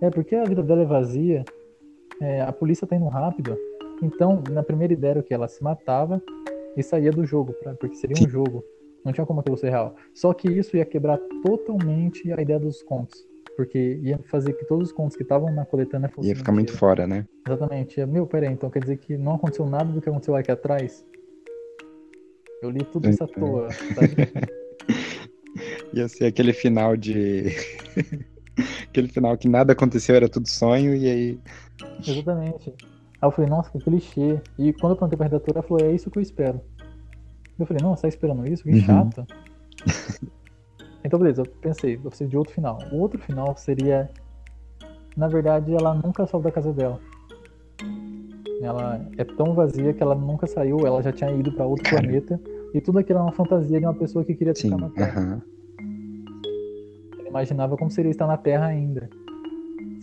É, 0.00 0.10
porque 0.10 0.34
a 0.34 0.46
vida 0.46 0.62
dela 0.62 0.82
é 0.82 0.86
vazia. 0.86 1.46
É, 2.22 2.40
a 2.40 2.52
polícia 2.52 2.86
tá 2.86 2.96
indo 2.96 3.08
rápido. 3.08 3.56
Então, 4.02 4.42
na 4.50 4.62
primeira 4.62 4.92
ideia 4.92 5.12
era 5.12 5.20
o 5.20 5.22
que? 5.22 5.32
Ela 5.34 5.48
se 5.48 5.62
matava 5.62 6.22
e 6.76 6.82
saía 6.82 7.10
do 7.10 7.24
jogo, 7.24 7.52
pra, 7.54 7.74
porque 7.74 7.96
seria 7.96 8.16
um 8.24 8.28
jogo. 8.28 8.64
Não 9.04 9.12
tinha 9.12 9.26
como 9.26 9.40
aquilo 9.40 9.56
ser 9.56 9.70
real. 9.70 9.96
Só 10.14 10.32
que 10.32 10.48
isso 10.48 10.76
ia 10.76 10.84
quebrar 10.84 11.18
totalmente 11.42 12.32
a 12.32 12.40
ideia 12.40 12.58
dos 12.60 12.82
contos. 12.82 13.26
Porque 13.56 13.98
ia 14.02 14.18
fazer 14.30 14.52
que 14.54 14.64
todos 14.64 14.88
os 14.88 14.92
contos 14.92 15.16
que 15.16 15.22
estavam 15.24 15.52
na 15.52 15.66
coletânea 15.66 16.08
fossem. 16.08 16.30
Ia 16.30 16.36
ficar 16.36 16.52
muito 16.52 16.76
fora, 16.76 17.06
né? 17.06 17.26
Exatamente. 17.46 18.00
É, 18.00 18.06
Meu, 18.06 18.26
peraí, 18.26 18.52
então 18.52 18.70
quer 18.70 18.80
dizer 18.80 18.96
que 18.98 19.16
não 19.18 19.34
aconteceu 19.34 19.66
nada 19.66 19.92
do 19.92 20.00
que 20.00 20.08
aconteceu 20.08 20.34
aqui 20.36 20.50
atrás? 20.50 21.04
Eu 22.62 22.70
li 22.70 22.84
tudo 22.84 23.10
isso 23.10 23.22
à 23.24 23.26
Então. 23.28 23.42
toa? 23.42 23.68
Ia 25.92 26.08
ser 26.08 26.26
aquele 26.26 26.52
final 26.52 26.96
de. 26.96 27.46
aquele 28.88 29.08
final 29.08 29.36
que 29.36 29.48
nada 29.48 29.72
aconteceu, 29.72 30.14
era 30.14 30.28
tudo 30.28 30.48
sonho, 30.48 30.94
e 30.94 31.10
aí. 31.10 31.40
Exatamente. 32.06 32.70
Aí 32.70 33.26
eu 33.28 33.30
falei, 33.30 33.48
nossa, 33.48 33.70
que 33.70 33.78
clichê. 33.80 34.40
E 34.58 34.72
quando 34.72 34.92
eu 34.92 34.96
perguntei 34.96 35.16
pra 35.16 35.26
redatora, 35.26 35.58
ela 35.58 35.66
falou, 35.68 35.82
é 35.84 35.92
isso 35.92 36.10
que 36.10 36.18
eu 36.18 36.22
espero. 36.22 36.60
Eu 37.58 37.66
falei, 37.66 37.82
não, 37.82 37.94
você 37.94 38.02
tá 38.02 38.08
esperando 38.08 38.46
isso? 38.46 38.64
Que 38.64 38.70
Uhum. 38.70 38.80
chato. 38.80 39.26
então, 41.04 41.18
beleza, 41.18 41.42
eu 41.42 41.46
pensei, 41.46 41.94
eu 41.94 42.08
preciso 42.08 42.30
de 42.30 42.36
outro 42.36 42.52
final. 42.54 42.82
O 42.90 42.96
outro 42.98 43.20
final 43.20 43.56
seria, 43.56 44.10
na 45.16 45.28
verdade, 45.28 45.72
ela 45.72 45.94
nunca 45.94 46.26
saiu 46.26 46.42
da 46.42 46.50
casa 46.50 46.72
dela. 46.72 46.98
Ela 48.60 49.00
é 49.18 49.24
tão 49.24 49.54
vazia 49.54 49.92
que 49.92 50.02
ela 50.02 50.14
nunca 50.14 50.46
saiu, 50.46 50.86
ela 50.86 51.02
já 51.02 51.12
tinha 51.12 51.30
ido 51.32 51.52
pra 51.52 51.66
outro 51.66 51.84
Cara. 51.84 52.02
planeta. 52.02 52.40
E 52.74 52.80
tudo 52.80 52.98
aquilo 52.98 53.18
era 53.18 53.26
uma 53.26 53.32
fantasia 53.32 53.78
de 53.78 53.84
uma 53.86 53.94
pessoa 53.94 54.24
que 54.24 54.34
queria 54.34 54.54
Sim, 54.54 54.70
ficar 54.70 54.78
na 54.78 54.88
Terra. 54.90 55.20
aham. 55.20 55.42
Ela 57.18 57.28
imaginava 57.28 57.76
como 57.76 57.90
seria 57.90 58.10
estar 58.10 58.26
na 58.26 58.36
Terra 58.36 58.66
ainda. 58.66 59.10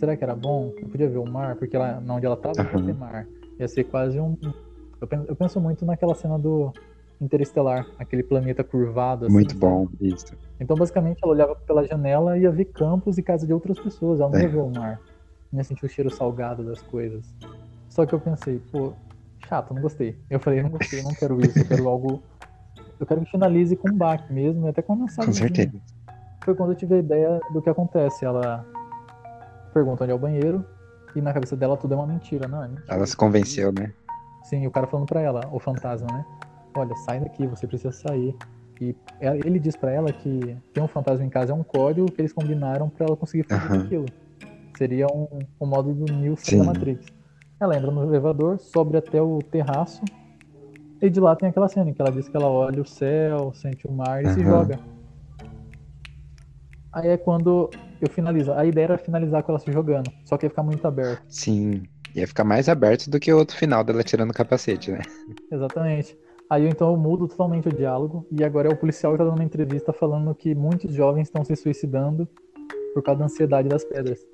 Será 0.00 0.16
que 0.16 0.24
era 0.24 0.34
bom? 0.34 0.72
Eu 0.80 0.88
podia 0.88 1.10
ver 1.10 1.18
o 1.18 1.26
mar, 1.26 1.56
porque 1.56 1.76
lá 1.76 2.02
onde 2.08 2.24
ela 2.24 2.34
estava 2.34 2.58
ia 2.58 2.68
Aham. 2.70 2.86
ter 2.86 2.94
mar. 2.94 3.28
Ia 3.58 3.68
ser 3.68 3.84
quase 3.84 4.18
um. 4.18 4.34
Eu 4.98 5.06
penso, 5.06 5.24
eu 5.28 5.36
penso 5.36 5.60
muito 5.60 5.84
naquela 5.84 6.14
cena 6.14 6.38
do 6.38 6.72
Interestelar, 7.20 7.86
aquele 7.98 8.22
planeta 8.22 8.64
curvado. 8.64 9.26
Assim, 9.26 9.34
Muito 9.34 9.50
sabe? 9.50 9.60
bom, 9.60 9.88
isso. 10.00 10.34
Então, 10.58 10.74
basicamente, 10.74 11.18
ela 11.22 11.32
olhava 11.34 11.54
pela 11.54 11.84
janela 11.84 12.38
e 12.38 12.42
ia 12.42 12.50
ver 12.50 12.64
campos 12.64 13.18
e 13.18 13.22
casa 13.22 13.46
de 13.46 13.52
outras 13.52 13.78
pessoas. 13.78 14.20
Ela 14.20 14.30
não 14.30 14.38
É. 14.38 14.42
ia 14.44 14.48
ver 14.48 14.60
o 14.60 14.70
mar. 14.70 14.98
Ia 15.52 15.64
sentir 15.64 15.84
o 15.84 15.88
cheiro 15.88 16.10
salgado 16.10 16.64
das 16.64 16.80
coisas. 16.80 17.22
Só 17.90 18.06
que 18.06 18.14
eu 18.14 18.20
pensei, 18.20 18.58
pô, 18.72 18.94
chato, 19.46 19.74
não 19.74 19.82
gostei. 19.82 20.16
Eu 20.30 20.40
falei, 20.40 20.62
não 20.62 20.70
gostei, 20.70 21.02
não 21.02 21.12
quero 21.12 21.38
isso, 21.44 21.58
eu 21.58 21.66
quero 21.66 21.86
algo. 21.86 22.22
Eu 22.98 23.04
quero 23.04 23.20
que 23.20 23.30
finalize 23.30 23.76
com 23.76 23.88
um 23.88 23.96
baque 23.98 24.32
mesmo, 24.32 24.66
e 24.66 24.70
até 24.70 24.80
com 24.80 24.94
uma 24.94 25.04
mensagem. 25.04 25.30
Com 25.30 25.38
certeza. 25.38 25.78
Foi 26.42 26.54
quando 26.54 26.70
eu 26.72 26.76
tive 26.76 26.94
a 26.94 26.98
ideia 26.98 27.38
do 27.50 27.60
que 27.60 27.68
acontece. 27.68 28.24
Ela 28.24 28.64
pergunta 29.72 30.04
onde 30.04 30.12
é 30.12 30.14
o 30.14 30.18
banheiro 30.18 30.64
e 31.14 31.20
na 31.20 31.32
cabeça 31.32 31.56
dela 31.56 31.76
tudo 31.76 31.94
é 31.94 31.96
uma 31.96 32.06
mentira, 32.06 32.46
não 32.48 32.62
é 32.62 32.68
mentira. 32.68 32.94
Ela 32.94 33.06
se 33.06 33.16
convenceu, 33.16 33.72
né? 33.72 33.92
Sim, 34.44 34.66
o 34.66 34.70
cara 34.70 34.86
falando 34.86 35.06
pra 35.06 35.20
ela, 35.20 35.48
o 35.52 35.58
fantasma, 35.58 36.08
né? 36.12 36.24
Olha, 36.76 36.94
sai 36.96 37.20
daqui, 37.20 37.46
você 37.46 37.66
precisa 37.66 37.92
sair. 37.92 38.34
E 38.80 38.94
ela- 39.20 39.36
ele 39.36 39.58
diz 39.58 39.76
pra 39.76 39.90
ela 39.92 40.12
que 40.12 40.56
tem 40.72 40.82
um 40.82 40.88
fantasma 40.88 41.24
em 41.24 41.28
casa, 41.28 41.52
é 41.52 41.54
um 41.54 41.62
código 41.62 42.10
que 42.10 42.20
eles 42.20 42.32
combinaram 42.32 42.88
pra 42.88 43.06
ela 43.06 43.16
conseguir 43.16 43.42
fugir 43.44 43.68
Aham. 43.70 43.82
daquilo. 43.82 44.12
Seria 44.74 45.08
um, 45.08 45.46
um 45.60 45.66
modo 45.66 45.92
do 45.92 46.36
Sim. 46.36 46.58
da 46.58 46.64
Matrix. 46.64 47.12
Ela 47.60 47.76
entra 47.76 47.90
no 47.90 48.02
elevador, 48.04 48.58
sobe 48.58 48.96
até 48.96 49.20
o 49.20 49.42
terraço, 49.42 50.08
e 51.02 51.10
de 51.10 51.20
lá 51.20 51.36
tem 51.36 51.50
aquela 51.50 51.68
cena 51.68 51.90
em 51.90 51.92
que 51.94 52.00
ela 52.00 52.10
diz 52.12 52.28
que 52.28 52.36
ela 52.36 52.48
olha 52.48 52.80
o 52.80 52.86
céu, 52.86 53.52
sente 53.52 53.86
o 53.86 53.92
mar 53.92 54.24
e 54.24 54.28
se 54.30 54.40
Aham. 54.40 54.48
joga. 54.48 54.80
Aí 56.92 57.08
é 57.08 57.16
quando 57.18 57.70
eu 58.00 58.08
finalizo. 58.08 58.52
A 58.52 58.64
ideia 58.64 58.84
era 58.84 58.98
finalizar 58.98 59.42
com 59.42 59.52
ela 59.52 59.58
se 59.58 59.70
jogando, 59.72 60.10
só 60.24 60.36
que 60.36 60.46
ia 60.46 60.50
ficar 60.50 60.62
muito 60.62 60.86
aberto. 60.86 61.22
Sim. 61.28 61.82
Ia 62.14 62.26
ficar 62.26 62.44
mais 62.44 62.68
aberto 62.68 63.08
do 63.08 63.20
que 63.20 63.32
o 63.32 63.38
outro 63.38 63.56
final 63.56 63.84
dela 63.84 64.02
tirando 64.02 64.30
o 64.30 64.34
capacete, 64.34 64.90
né? 64.90 65.00
Exatamente. 65.50 66.18
Aí 66.48 66.66
então 66.66 66.90
eu 66.90 66.96
mudo 66.96 67.28
totalmente 67.28 67.68
o 67.68 67.72
diálogo 67.72 68.26
e 68.32 68.42
agora 68.42 68.68
é 68.68 68.72
o 68.72 68.76
policial 68.76 69.12
que 69.12 69.18
tá 69.18 69.24
dando 69.24 69.36
uma 69.36 69.44
entrevista 69.44 69.92
falando 69.92 70.34
que 70.34 70.52
muitos 70.52 70.92
jovens 70.92 71.28
estão 71.28 71.44
se 71.44 71.54
suicidando 71.54 72.28
por 72.92 73.02
causa 73.04 73.20
da 73.20 73.24
ansiedade 73.26 73.68
das 73.68 73.84
pedras. 73.84 74.26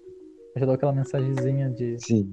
Eu 0.54 0.60
já 0.60 0.64
dou 0.64 0.74
aquela 0.74 0.92
mensagenzinha 0.94 1.68
de 1.68 1.98
Sim. 1.98 2.26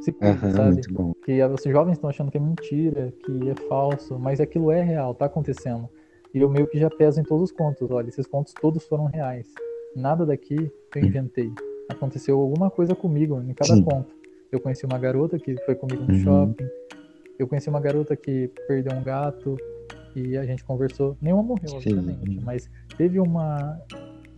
se 0.00 0.10
cuida, 0.10 0.32
Aham, 0.32 0.52
sabe? 0.52 0.80
Que 1.26 1.44
os 1.44 1.62
jovens 1.64 1.92
estão 1.92 2.08
achando 2.08 2.30
que 2.30 2.38
é 2.38 2.40
mentira, 2.40 3.12
que 3.26 3.50
é 3.50 3.54
falso, 3.68 4.18
mas 4.18 4.40
aquilo 4.40 4.70
é 4.70 4.80
real, 4.80 5.14
tá 5.14 5.26
acontecendo. 5.26 5.86
E 6.32 6.40
eu 6.40 6.48
meio 6.48 6.66
que 6.66 6.78
já 6.78 6.88
peso 6.88 7.20
em 7.20 7.24
todos 7.24 7.50
os 7.50 7.52
contos, 7.52 7.90
olha, 7.90 8.08
esses 8.08 8.26
contos 8.26 8.54
todos 8.54 8.86
foram 8.86 9.04
reais. 9.04 9.46
Nada 9.94 10.26
daqui 10.26 10.70
eu 10.94 11.02
inventei. 11.04 11.50
Aconteceu 11.88 12.38
alguma 12.40 12.70
coisa 12.70 12.94
comigo 12.94 13.40
em 13.40 13.54
cada 13.54 13.74
Sim. 13.74 13.82
conto. 13.82 14.14
Eu 14.50 14.60
conheci 14.60 14.84
uma 14.84 14.98
garota 14.98 15.38
que 15.38 15.56
foi 15.64 15.74
comigo 15.74 16.04
no 16.04 16.12
Uhum. 16.12 16.22
shopping. 16.22 16.66
Eu 17.38 17.46
conheci 17.46 17.68
uma 17.68 17.80
garota 17.80 18.16
que 18.16 18.50
perdeu 18.66 18.96
um 18.96 19.02
gato 19.02 19.56
e 20.14 20.36
a 20.36 20.44
gente 20.44 20.64
conversou. 20.64 21.16
Nenhuma 21.20 21.42
morreu, 21.42 21.72
obviamente, 21.74 22.40
mas 22.42 22.70
teve 22.96 23.20
uma. 23.20 23.78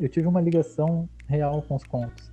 Eu 0.01 0.09
tive 0.09 0.27
uma 0.27 0.41
ligação 0.41 1.09
real 1.27 1.62
com 1.62 1.75
os 1.77 1.85
contos. 1.85 2.31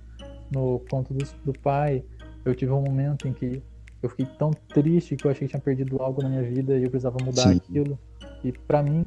No 0.50 0.80
conto 0.88 1.12
do, 1.12 1.24
do 1.44 1.52
pai, 1.60 2.04
eu 2.44 2.54
tive 2.54 2.72
um 2.72 2.80
momento 2.80 3.26
em 3.26 3.32
que 3.32 3.62
eu 4.02 4.08
fiquei 4.08 4.26
tão 4.38 4.50
triste 4.72 5.16
que 5.16 5.26
eu 5.26 5.30
achei 5.30 5.46
que 5.46 5.52
tinha 5.52 5.60
perdido 5.60 6.00
algo 6.00 6.22
na 6.22 6.28
minha 6.28 6.42
vida 6.42 6.76
e 6.76 6.84
eu 6.84 6.90
precisava 6.90 7.18
mudar 7.24 7.50
Sim. 7.50 7.56
aquilo. 7.56 7.98
E 8.44 8.52
pra 8.52 8.82
mim, 8.82 9.04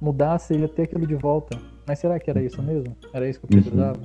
mudar 0.00 0.38
seria 0.38 0.68
ter 0.68 0.82
aquilo 0.82 1.06
de 1.06 1.14
volta. 1.14 1.56
Mas 1.88 1.98
será 2.00 2.20
que 2.20 2.28
era 2.28 2.42
isso 2.42 2.62
mesmo? 2.62 2.94
Era 3.14 3.26
isso 3.28 3.40
que 3.40 3.46
eu 3.46 3.56
Uhum. 3.56 3.62
precisava? 3.62 4.00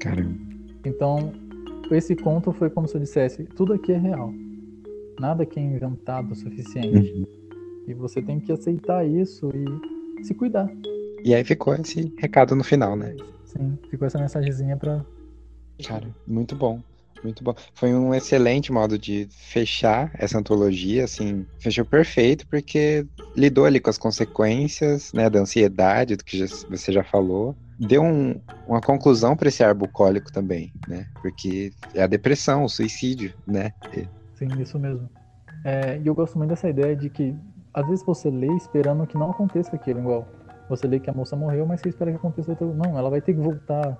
Caramba. 0.00 0.34
Então, 0.84 1.32
esse 1.90 2.14
conto 2.14 2.52
foi 2.52 2.70
como 2.70 2.86
se 2.86 2.94
eu 2.94 3.00
dissesse: 3.00 3.42
tudo 3.44 3.72
aqui 3.72 3.90
é 3.92 3.98
real. 3.98 4.32
Nada 5.18 5.42
aqui 5.42 5.58
é 5.58 5.62
inventado 5.62 6.30
o 6.30 6.34
suficiente. 6.36 7.12
Uhum. 7.12 7.26
E 7.88 7.92
você 7.94 8.22
tem 8.22 8.38
que 8.38 8.52
aceitar 8.52 9.04
isso 9.06 9.50
e 9.52 10.24
se 10.24 10.32
cuidar. 10.32 10.70
E 11.24 11.34
aí 11.34 11.42
ficou 11.42 11.74
esse 11.74 12.12
recado 12.18 12.54
no 12.54 12.62
final, 12.62 12.94
né? 12.96 13.16
Sim, 13.46 13.76
ficou 13.90 14.06
essa 14.06 14.18
mensagenzinha 14.18 14.76
pra. 14.76 15.04
Cara, 15.84 16.06
muito 16.26 16.54
bom. 16.54 16.80
Muito 17.24 17.42
bom. 17.42 17.54
Foi 17.74 17.94
um 17.94 18.14
excelente 18.14 18.70
modo 18.70 18.98
de 18.98 19.26
fechar 19.30 20.12
essa 20.14 20.38
antologia, 20.38 21.04
assim, 21.04 21.46
fechou 21.58 21.84
perfeito, 21.86 22.46
porque 22.48 23.06
lidou 23.34 23.64
ali 23.64 23.80
com 23.80 23.88
as 23.88 23.96
consequências, 23.96 25.10
né, 25.14 25.30
da 25.30 25.40
ansiedade, 25.40 26.16
do 26.16 26.22
que 26.24 26.36
já- 26.36 26.46
você 26.68 26.92
já 26.92 27.02
falou. 27.02 27.56
Deu 27.78 28.02
um- 28.02 28.38
uma 28.66 28.80
conclusão 28.82 29.34
para 29.34 29.48
esse 29.48 29.64
ar 29.64 29.74
bucólico 29.74 30.30
também, 30.30 30.70
né? 30.86 31.06
Porque 31.22 31.72
é 31.94 32.02
a 32.02 32.06
depressão, 32.06 32.64
o 32.64 32.68
suicídio, 32.68 33.34
né? 33.46 33.72
Sim, 34.36 34.60
isso 34.60 34.78
mesmo. 34.78 35.08
É, 35.64 35.98
e 35.98 36.06
eu 36.06 36.14
gosto 36.14 36.36
muito 36.36 36.50
dessa 36.50 36.68
ideia 36.68 36.94
de 36.94 37.08
que 37.08 37.34
às 37.72 37.86
vezes 37.86 38.04
você 38.04 38.30
lê 38.30 38.54
esperando 38.54 39.06
que 39.06 39.16
não 39.16 39.30
aconteça 39.30 39.74
aquilo, 39.74 40.00
igual 40.00 40.28
você 40.68 40.86
lê 40.86 41.00
que 41.00 41.08
a 41.10 41.14
moça 41.14 41.34
morreu, 41.36 41.66
mas 41.66 41.80
você 41.80 41.88
espera 41.88 42.10
que 42.10 42.16
aconteça 42.18 42.50
outro. 42.50 42.74
Não, 42.74 42.98
ela 42.98 43.08
vai 43.10 43.20
ter 43.22 43.32
que 43.34 43.40
voltar. 43.40 43.98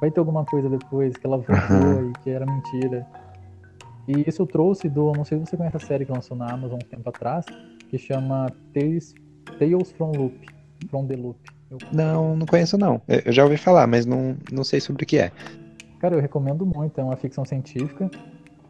Vai 0.00 0.10
ter 0.10 0.20
alguma 0.20 0.44
coisa 0.44 0.68
depois 0.68 1.16
que 1.16 1.26
ela 1.26 1.38
voltou 1.38 2.02
e 2.10 2.12
que 2.22 2.30
era 2.30 2.44
mentira. 2.44 3.06
E 4.08 4.24
isso 4.28 4.42
eu 4.42 4.46
trouxe 4.46 4.88
do. 4.88 5.12
Não 5.14 5.24
sei 5.24 5.38
se 5.38 5.46
você 5.46 5.56
conhece 5.56 5.76
a 5.76 5.80
série 5.80 6.04
que 6.04 6.12
lançou 6.12 6.36
na 6.36 6.52
Amazon 6.52 6.78
um 6.78 6.84
tempo 6.84 7.08
atrás, 7.08 7.46
que 7.90 7.98
chama 7.98 8.52
Tales, 8.72 9.14
Tales 9.58 9.90
from 9.92 10.12
Loop. 10.16 10.34
From 10.90 11.06
the 11.06 11.16
Loop. 11.16 11.38
Eu- 11.70 11.78
Não, 11.92 12.36
não 12.36 12.46
conheço 12.46 12.78
não. 12.78 13.00
Eu 13.08 13.32
já 13.32 13.42
ouvi 13.42 13.56
falar, 13.56 13.86
mas 13.86 14.06
não, 14.06 14.36
não 14.52 14.62
sei 14.62 14.80
sobre 14.80 15.02
o 15.02 15.06
que 15.06 15.18
é. 15.18 15.32
Cara, 16.00 16.14
eu 16.14 16.20
recomendo 16.20 16.64
muito. 16.64 17.00
É 17.00 17.04
uma 17.04 17.16
ficção 17.16 17.44
científica. 17.44 18.08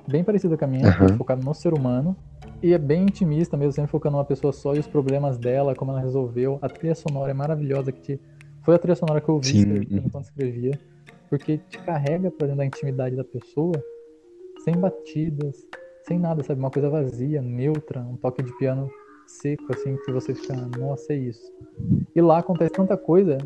bem 0.09 0.23
parecida 0.23 0.57
com 0.57 0.65
a 0.65 0.69
minha, 0.69 0.86
Aham. 0.89 1.16
focada 1.19 1.43
no 1.43 1.53
ser 1.53 1.74
humano. 1.74 2.16
E 2.62 2.73
é 2.73 2.78
bem 2.78 3.03
intimista 3.03 3.57
mesmo, 3.57 3.73
sempre 3.73 3.90
focando 3.90 4.16
numa 4.16 4.24
pessoa 4.24 4.53
só 4.53 4.74
e 4.74 4.78
os 4.78 4.86
problemas 4.86 5.36
dela, 5.36 5.74
como 5.74 5.90
ela 5.90 6.01
resolveu. 6.01 6.59
A 6.62 6.69
trilha 6.69 6.94
sonora 6.94 7.32
é 7.32 7.35
maravilhosa, 7.35 7.90
que 7.93 8.01
te... 8.01 8.20
foi 8.62 8.77
a 8.77 8.78
trilha 8.78 8.94
sonora 8.94 9.20
que 9.20 9.28
eu 9.28 9.35
ouvi 9.35 9.59
enquanto 9.90 10.24
escrevia, 10.24 10.78
porque 11.28 11.59
te 11.59 11.78
carrega 11.82 12.31
pra 12.31 12.47
dentro 12.47 12.59
da 12.59 12.66
intimidade 12.66 13.16
da 13.16 13.24
pessoa, 13.24 13.82
sem 14.65 14.78
batidas, 14.78 15.66
sem 16.03 16.19
nada, 16.19 16.43
sabe? 16.43 16.61
Uma 16.61 16.70
coisa 16.70 16.89
vazia, 16.89 17.43
neutra, 17.43 18.01
um 18.01 18.16
toque 18.16 18.43
de 18.43 18.57
piano 18.59 18.89
seco, 19.27 19.73
assim, 19.73 19.97
que 20.05 20.12
você 20.12 20.35
fica, 20.35 20.55
nossa, 20.55 21.12
é 21.12 21.16
isso. 21.16 21.53
E 22.15 22.20
lá 22.20 22.39
acontece 22.39 22.74
tanta 22.74 22.97
coisa 22.97 23.43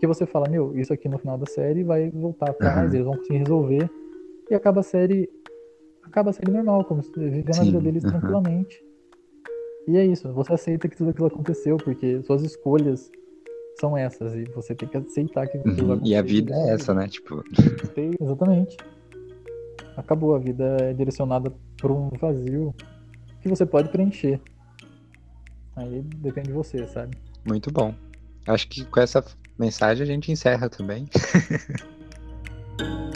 que 0.00 0.06
você 0.06 0.26
fala, 0.26 0.48
meu, 0.48 0.76
isso 0.78 0.92
aqui 0.92 1.08
no 1.08 1.18
final 1.18 1.38
da 1.38 1.46
série 1.46 1.82
vai 1.82 2.10
voltar 2.10 2.50
atrás, 2.50 2.76
Aham. 2.76 2.94
eles 2.94 3.06
vão 3.06 3.16
conseguir 3.16 3.38
resolver. 3.38 3.90
E 4.50 4.54
acaba 4.54 4.80
a 4.80 4.82
série. 4.82 5.28
Acaba 6.02 6.30
a 6.30 6.32
série 6.32 6.50
normal, 6.50 6.84
como 6.84 7.02
se 7.02 7.10
vivendo 7.12 7.60
a 7.60 7.64
vida 7.64 7.80
deles 7.80 8.04
aham. 8.04 8.12
tranquilamente. 8.12 8.84
E 9.86 9.96
é 9.96 10.04
isso, 10.04 10.32
você 10.32 10.52
aceita 10.52 10.88
que 10.88 10.96
tudo 10.96 11.10
aquilo 11.10 11.26
aconteceu, 11.26 11.78
porque 11.78 12.22
suas 12.22 12.42
escolhas 12.42 13.10
são 13.80 13.96
essas, 13.96 14.34
e 14.34 14.44
você 14.54 14.74
tem 14.74 14.88
que 14.88 14.96
aceitar 14.96 15.46
que 15.46 15.58
aquilo 15.58 15.94
Uhum. 15.94 16.00
E 16.04 16.14
a 16.14 16.22
vida 16.22 16.54
é 16.54 16.70
essa, 16.70 16.92
né? 16.94 17.08
Tipo, 17.08 17.42
Exatamente. 18.20 18.76
Acabou, 19.96 20.34
a 20.34 20.38
vida 20.38 20.76
é 20.80 20.92
direcionada 20.92 21.52
por 21.76 21.90
um 21.90 22.08
vazio 22.20 22.74
que 23.40 23.48
você 23.48 23.66
pode 23.66 23.88
preencher. 23.88 24.40
Aí 25.76 26.02
depende 26.16 26.48
de 26.48 26.54
você, 26.54 26.86
sabe? 26.88 27.16
muito 27.44 27.72
bom. 27.72 27.94
Acho 28.46 28.68
que 28.68 28.84
com 28.84 29.00
essa 29.00 29.24
mensagem 29.58 30.02
a 30.02 30.06
gente 30.06 30.30
encerra 30.30 30.68
também. 30.68 31.08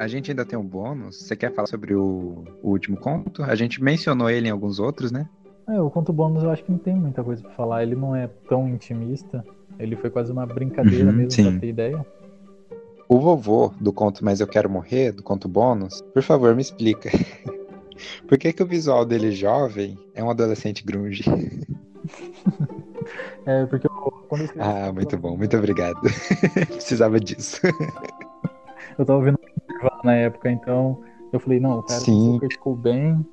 A 0.00 0.08
gente 0.08 0.30
ainda 0.30 0.46
tem 0.46 0.58
um 0.58 0.64
bônus. 0.64 1.16
Você 1.16 1.36
quer 1.36 1.52
falar 1.52 1.66
sobre 1.66 1.94
o, 1.94 2.42
o 2.62 2.70
último 2.70 2.96
conto? 2.96 3.42
A 3.42 3.54
gente 3.54 3.82
mencionou 3.84 4.30
ele 4.30 4.48
em 4.48 4.50
alguns 4.50 4.78
outros, 4.80 5.12
né? 5.12 5.28
É, 5.68 5.78
o 5.78 5.90
conto 5.90 6.10
bônus 6.10 6.42
eu 6.42 6.48
acho 6.48 6.64
que 6.64 6.72
não 6.72 6.78
tem 6.78 6.96
muita 6.96 7.22
coisa 7.22 7.42
pra 7.42 7.52
falar. 7.52 7.82
Ele 7.82 7.94
não 7.94 8.16
é 8.16 8.26
tão 8.48 8.66
intimista. 8.66 9.44
Ele 9.78 9.94
foi 9.96 10.08
quase 10.08 10.32
uma 10.32 10.46
brincadeira 10.46 11.10
Uhum, 11.10 11.12
mesmo, 11.12 11.32
sim. 11.32 11.50
pra 11.50 11.60
ter 11.60 11.66
ideia. 11.68 12.06
O 13.10 13.20
vovô 13.20 13.74
do 13.78 13.92
conto 13.92 14.24
Mas 14.24 14.40
Eu 14.40 14.46
Quero 14.46 14.70
Morrer, 14.70 15.12
do 15.12 15.22
conto 15.22 15.46
bônus, 15.46 16.00
por 16.14 16.22
favor, 16.22 16.54
me 16.54 16.62
explica. 16.62 17.10
Por 18.26 18.38
que, 18.38 18.54
que 18.54 18.62
o 18.62 18.66
visual 18.66 19.04
dele 19.04 19.30
jovem 19.32 19.98
é 20.14 20.24
um 20.24 20.30
adolescente 20.30 20.82
grunge? 20.82 21.24
É, 23.46 23.64
porque 23.66 23.86
eu, 23.86 24.12
quando 24.28 24.42
eu 24.42 24.44
escrevi 24.46 24.68
esse 24.68 24.78
Ah, 24.78 24.92
muito 24.92 25.16
bom, 25.16 25.36
muito 25.36 25.56
obrigado. 25.56 25.98
Precisava 26.68 27.18
disso. 27.18 27.58
Eu 28.98 29.04
tava 29.06 29.18
ouvindo 29.18 29.39
Nirvana 29.80 30.00
na 30.04 30.14
época, 30.14 30.50
então 30.50 31.00
eu 31.32 31.40
falei, 31.40 31.60
não, 31.60 31.78
o 31.78 31.82
cara 31.82 32.00
Sim. 32.00 32.38
Kurt 32.38 32.56
Cobain 32.58 33.24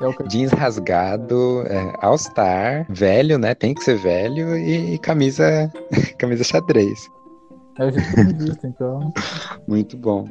é 0.00 0.06
o 0.06 0.28
Jeans 0.28 0.52
rasgado, 0.52 1.62
é, 1.66 1.94
All-Star, 2.00 2.86
velho, 2.88 3.38
né? 3.38 3.54
Tem 3.54 3.72
que 3.72 3.82
ser 3.82 3.96
velho 3.96 4.56
e 4.56 4.98
camisa, 4.98 5.72
camisa 6.18 6.44
xadrez. 6.44 7.08
É 7.78 7.90
visto, 7.90 8.66
então. 8.66 9.12
Muito 9.66 9.96
bom. 9.96 10.28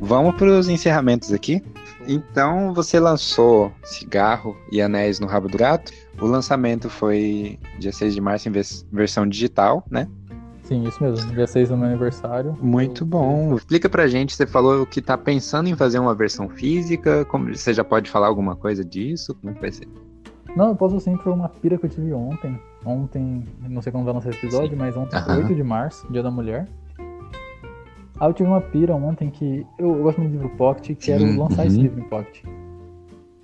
Vamos 0.00 0.36
para 0.36 0.46
os 0.46 0.68
encerramentos 0.68 1.32
aqui. 1.32 1.62
Então, 2.08 2.72
você 2.72 2.98
lançou 2.98 3.70
Cigarro 3.84 4.56
e 4.72 4.80
Anéis 4.80 5.20
no 5.20 5.26
Rabo 5.26 5.46
do 5.46 5.58
Gato. 5.58 5.92
O 6.18 6.24
lançamento 6.26 6.88
foi 6.88 7.58
dia 7.78 7.92
6 7.92 8.14
de 8.14 8.20
março 8.20 8.48
em 8.48 8.52
vers- 8.52 8.86
versão 8.90 9.26
digital, 9.28 9.84
né? 9.90 10.08
Sim, 10.62 10.84
isso 10.84 11.02
mesmo. 11.02 11.30
Dia 11.34 11.46
6 11.46 11.68
do 11.68 11.76
meu 11.76 11.86
aniversário. 11.86 12.56
Muito 12.62 13.04
bom. 13.04 13.54
Explica 13.54 13.88
pra 13.90 14.06
gente, 14.06 14.34
você 14.34 14.46
falou 14.46 14.86
que 14.86 15.02
tá 15.02 15.18
pensando 15.18 15.68
em 15.68 15.76
fazer 15.76 15.98
uma 15.98 16.14
versão 16.14 16.48
física. 16.48 17.26
Como, 17.26 17.54
você 17.54 17.74
já 17.74 17.84
pode 17.84 18.10
falar 18.10 18.26
alguma 18.26 18.56
coisa 18.56 18.82
disso? 18.82 19.34
Como 19.34 19.54
vai 19.54 19.70
ser? 19.70 19.86
Não, 20.56 20.68
eu 20.70 20.76
posso 20.76 20.98
sim, 21.00 21.14
foi 21.18 21.32
uma 21.32 21.48
pira 21.48 21.76
que 21.76 21.84
eu 21.86 21.90
tive 21.90 22.12
ontem. 22.14 22.58
Ontem, 22.86 23.46
não 23.68 23.82
sei 23.82 23.92
quando 23.92 24.04
vai 24.06 24.14
lançar 24.14 24.30
esse 24.30 24.38
episódio, 24.38 24.76
mas 24.78 24.96
ontem, 24.96 25.14
Aham. 25.16 25.38
8 25.38 25.54
de 25.54 25.62
março, 25.62 26.10
dia 26.10 26.22
da 26.22 26.30
mulher. 26.30 26.66
Ah, 28.20 28.26
eu 28.26 28.32
tive 28.32 28.48
uma 28.48 28.60
pira 28.60 28.94
ontem 28.94 29.30
que. 29.30 29.64
Eu, 29.78 29.96
eu 29.96 30.02
gosto 30.02 30.18
muito 30.20 30.32
de 30.32 30.38
livro 30.38 30.56
pocket, 30.56 30.98
quero 31.04 31.20
Sim, 31.20 31.36
lançar 31.38 31.66
esse 31.66 31.76
uhum. 31.76 31.82
livro 31.82 32.00
em 32.00 32.04
pocket. 32.04 32.44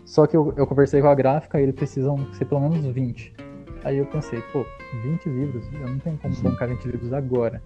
Só 0.05 0.27
que 0.27 0.37
eu, 0.37 0.53
eu 0.57 0.67
conversei 0.67 1.01
com 1.01 1.09
a 1.09 1.15
gráfica 1.15 1.59
e 1.61 1.63
eles 1.63 1.75
precisam 1.75 2.17
ser 2.35 2.45
pelo 2.45 2.61
menos 2.61 2.85
20. 2.85 3.33
Aí 3.85 3.99
eu 3.99 4.07
pensei, 4.07 4.41
pô, 4.53 4.65
20 5.03 5.29
livros? 5.29 5.65
Eu 5.73 5.89
não 5.89 5.99
tenho 5.99 6.19
como 6.19 6.35
bancar 6.43 6.69
20 6.69 6.85
livros 6.87 7.13
agora. 7.13 7.63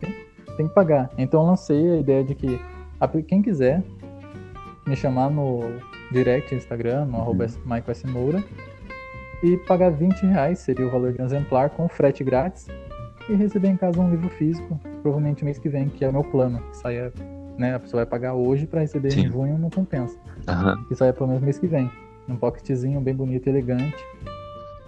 Tem, 0.00 0.14
tem 0.56 0.68
que 0.68 0.74
pagar. 0.74 1.10
Então 1.16 1.40
eu 1.42 1.46
lancei 1.46 1.90
a 1.92 1.96
ideia 1.98 2.24
de 2.24 2.34
que 2.34 2.60
a- 3.00 3.08
quem 3.08 3.40
quiser 3.40 3.82
me 4.86 4.96
chamar 4.96 5.30
no 5.30 5.60
direct 6.10 6.54
Instagram, 6.54 7.04
no 7.06 7.16
Uhum. 7.16 7.20
arroba 7.22 7.46
Michael 7.64 7.90
S. 7.90 8.06
Moura, 8.06 8.42
e 9.42 9.56
pagar 9.58 9.90
20 9.90 10.22
reais, 10.26 10.58
seria 10.60 10.86
o 10.86 10.90
valor 10.90 11.12
de 11.12 11.20
um 11.22 11.24
exemplar, 11.24 11.70
com 11.70 11.86
frete 11.88 12.24
grátis, 12.24 12.66
e 13.28 13.34
receber 13.34 13.68
em 13.68 13.76
casa 13.76 14.00
um 14.00 14.10
livro 14.10 14.28
físico, 14.30 14.78
provavelmente 15.02 15.44
mês 15.44 15.58
que 15.58 15.68
vem, 15.68 15.88
que 15.88 16.04
é 16.04 16.08
o 16.08 16.12
meu 16.12 16.24
plano. 16.24 16.60
Que 16.70 16.76
saia, 16.76 17.12
né, 17.56 17.74
a 17.74 17.78
pessoa 17.78 18.04
vai 18.04 18.06
pagar 18.06 18.34
hoje 18.34 18.66
para 18.66 18.80
receber 18.80 19.12
Sim. 19.12 19.26
em 19.26 19.30
junho, 19.30 19.58
não 19.58 19.70
compensa. 19.70 20.18
Aham. 20.48 20.84
Que 20.88 20.94
saia 20.94 21.12
pelo 21.12 21.28
menos 21.28 21.42
mês 21.42 21.58
que 21.58 21.66
vem. 21.66 21.90
Um 22.28 22.36
pocketzinho 22.36 23.00
bem 23.00 23.14
bonito 23.14 23.46
e 23.46 23.50
elegante. 23.50 23.96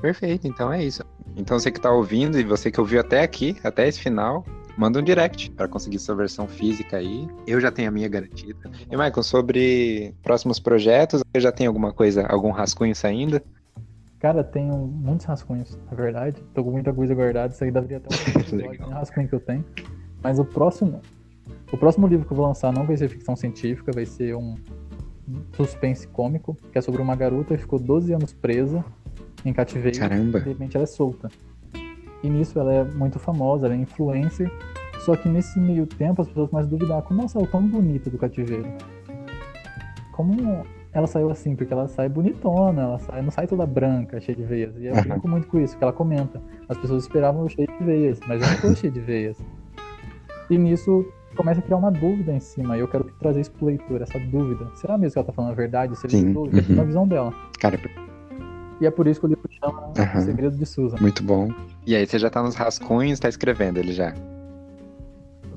Perfeito, 0.01 0.47
então 0.47 0.73
é 0.73 0.83
isso. 0.83 1.05
Então 1.37 1.59
você 1.59 1.71
que 1.71 1.81
tá 1.81 1.91
ouvindo 1.91 2.39
e 2.39 2.45
você 2.45 2.71
que 2.71 2.81
ouviu 2.81 3.01
até 3.01 3.23
aqui, 3.23 3.57
até 3.62 3.87
esse 3.87 4.01
final, 4.01 4.45
manda 4.77 4.99
um 4.99 5.03
direct 5.03 5.51
para 5.51 5.69
conseguir 5.69 5.99
sua 5.99 6.15
versão 6.15 6.49
física 6.49 6.97
aí. 6.97 7.29
Eu 7.47 7.61
já 7.61 7.71
tenho 7.71 7.89
a 7.89 7.91
minha 7.91 8.09
garantida. 8.09 8.71
E 8.91 8.97
Michael, 8.97 9.23
sobre 9.23 10.15
próximos 10.23 10.59
projetos, 10.59 11.23
você 11.33 11.41
já 11.41 11.53
tem 11.53 11.67
alguma 11.67 11.93
coisa, 11.93 12.27
algum 12.27 12.51
rascunho 12.51 12.95
saindo? 12.95 13.41
Cara, 14.21 14.45
tenho 14.45 14.77
muitos 14.77 15.25
rascunhos, 15.25 15.79
na 15.91 15.97
verdade. 15.97 16.43
Tô 16.53 16.63
com 16.63 16.71
muita 16.71 16.93
coisa 16.93 17.15
guardada, 17.15 17.55
isso 17.55 17.65
aí 17.65 17.71
daria 17.71 17.97
até 17.97 18.09
um 18.53 18.57
Legal. 18.57 18.89
nem 18.89 18.97
rascunho 18.99 19.27
que 19.27 19.35
eu 19.35 19.41
tenho. 19.41 19.65
Mas 20.23 20.39
o 20.39 20.45
próximo. 20.45 21.01
O 21.73 21.77
próximo 21.79 22.07
livro 22.07 22.27
que 22.27 22.33
eu 22.33 22.37
vou 22.37 22.47
lançar 22.47 22.71
não 22.71 22.85
vai 22.85 22.97
ser 22.97 23.09
ficção 23.09 23.35
científica, 23.35 23.91
vai 23.93 24.05
ser 24.05 24.37
um 24.37 24.57
suspense 25.57 26.07
cômico, 26.07 26.55
que 26.71 26.79
é 26.79 26.81
sobre 26.83 27.01
uma 27.01 27.17
garota 27.17 27.55
que 27.55 27.63
ficou 27.63 27.79
12 27.79 28.13
anos 28.13 28.33
presa 28.33 28.85
em 29.45 29.53
cativeiro. 29.53 29.99
Caramba. 29.99 30.39
E 30.39 30.43
de 30.43 30.49
repente 30.51 30.77
ela 30.77 30.85
é 30.85 30.87
solta. 30.87 31.29
E 32.23 32.29
nisso 32.29 32.59
ela 32.59 32.73
é 32.73 32.85
muito 32.85 33.19
famosa, 33.19 33.67
ela 33.67 33.75
é 33.75 33.79
influencer. 33.79 34.51
Só 35.01 35.17
que 35.17 35.29
nesse 35.31 35.59
meio 35.59 35.87
tempo 35.87 36.21
as 36.21 36.29
pessoas 36.29 36.51
começam 36.51 36.69
a 36.69 36.71
duvidar 36.71 37.03
como 37.03 37.21
ela 37.21 37.29
saiu 37.29 37.47
tão 37.47 37.67
bonita 37.67 38.11
do 38.11 38.19
cativeiro. 38.19 38.69
Como 40.13 40.67
ela 40.93 41.07
saiu 41.07 41.31
assim? 41.31 41.55
Porque 41.55 41.73
ela 41.73 41.87
sai 41.89 42.09
bonitona, 42.09 42.83
ela 42.83 42.99
sai, 42.99 43.23
não 43.23 43.31
sai 43.31 43.47
toda 43.47 43.65
branca, 43.67 44.21
cheia 44.21 44.37
de 44.37 44.43
veias. 44.43 44.77
E 44.77 44.87
eu 44.87 44.95
brinco 44.95 45.29
muito 45.29 45.47
com 45.47 45.61
isso, 45.61 45.77
que 45.77 45.85
ela 45.85 45.93
comenta. 45.93 46.41
As 46.69 46.77
pessoas 46.77 47.05
esperavam 47.05 47.43
eu 47.43 47.49
cheio 47.49 47.69
de 47.69 47.85
veias, 47.85 48.19
mas 48.27 48.43
eu 48.43 48.49
não 48.49 48.61
tô 48.61 48.75
cheio 48.75 48.93
de 48.93 49.01
veias. 49.01 49.37
E 50.49 50.59
nisso 50.59 51.07
começa 51.37 51.61
a 51.61 51.62
criar 51.62 51.77
uma 51.77 51.93
dúvida 51.93 52.33
em 52.33 52.41
cima. 52.41 52.77
E 52.77 52.81
eu 52.81 52.89
quero 52.89 53.05
trazer 53.21 53.41
isso 53.41 53.53
pro 53.53 53.67
leitor, 53.67 54.03
essa 54.03 54.19
dúvida. 54.19 54.67
Será 54.75 54.99
mesmo 54.99 55.12
que 55.12 55.19
ela 55.19 55.27
tá 55.27 55.33
falando 55.33 55.53
a 55.53 55.55
verdade? 55.55 55.97
Se 55.97 56.07
ele 56.07 56.17
Sim, 56.17 56.27
mudou, 56.27 56.47
ele 56.47 56.62
tem 56.62 56.71
uhum. 56.71 56.81
uma 56.81 56.85
visão 56.85 57.07
dela. 57.07 57.33
Cara, 57.61 57.79
E 58.81 58.87
é 58.87 58.91
por 58.91 59.07
isso 59.07 59.21
que 59.21 59.27
o 59.27 59.29
livro 59.29 59.49
chama. 59.62 59.93
O 60.17 60.21
Segredo 60.23 60.57
de 60.57 60.67
Susan. 60.67 60.97
muito 61.01 61.23
bom. 61.23 61.51
E 61.87 61.95
aí, 61.95 62.05
você 62.05 62.19
já 62.19 62.29
tá 62.29 62.43
nos 62.43 62.57
rascunhos, 62.57 63.21
tá 63.21 63.29
escrevendo 63.29 63.79
ele 63.79 63.93
já. 63.93 64.12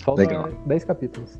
Falta 0.03 0.21
Legal. 0.21 0.49
10 0.65 0.84
capítulos. 0.84 1.39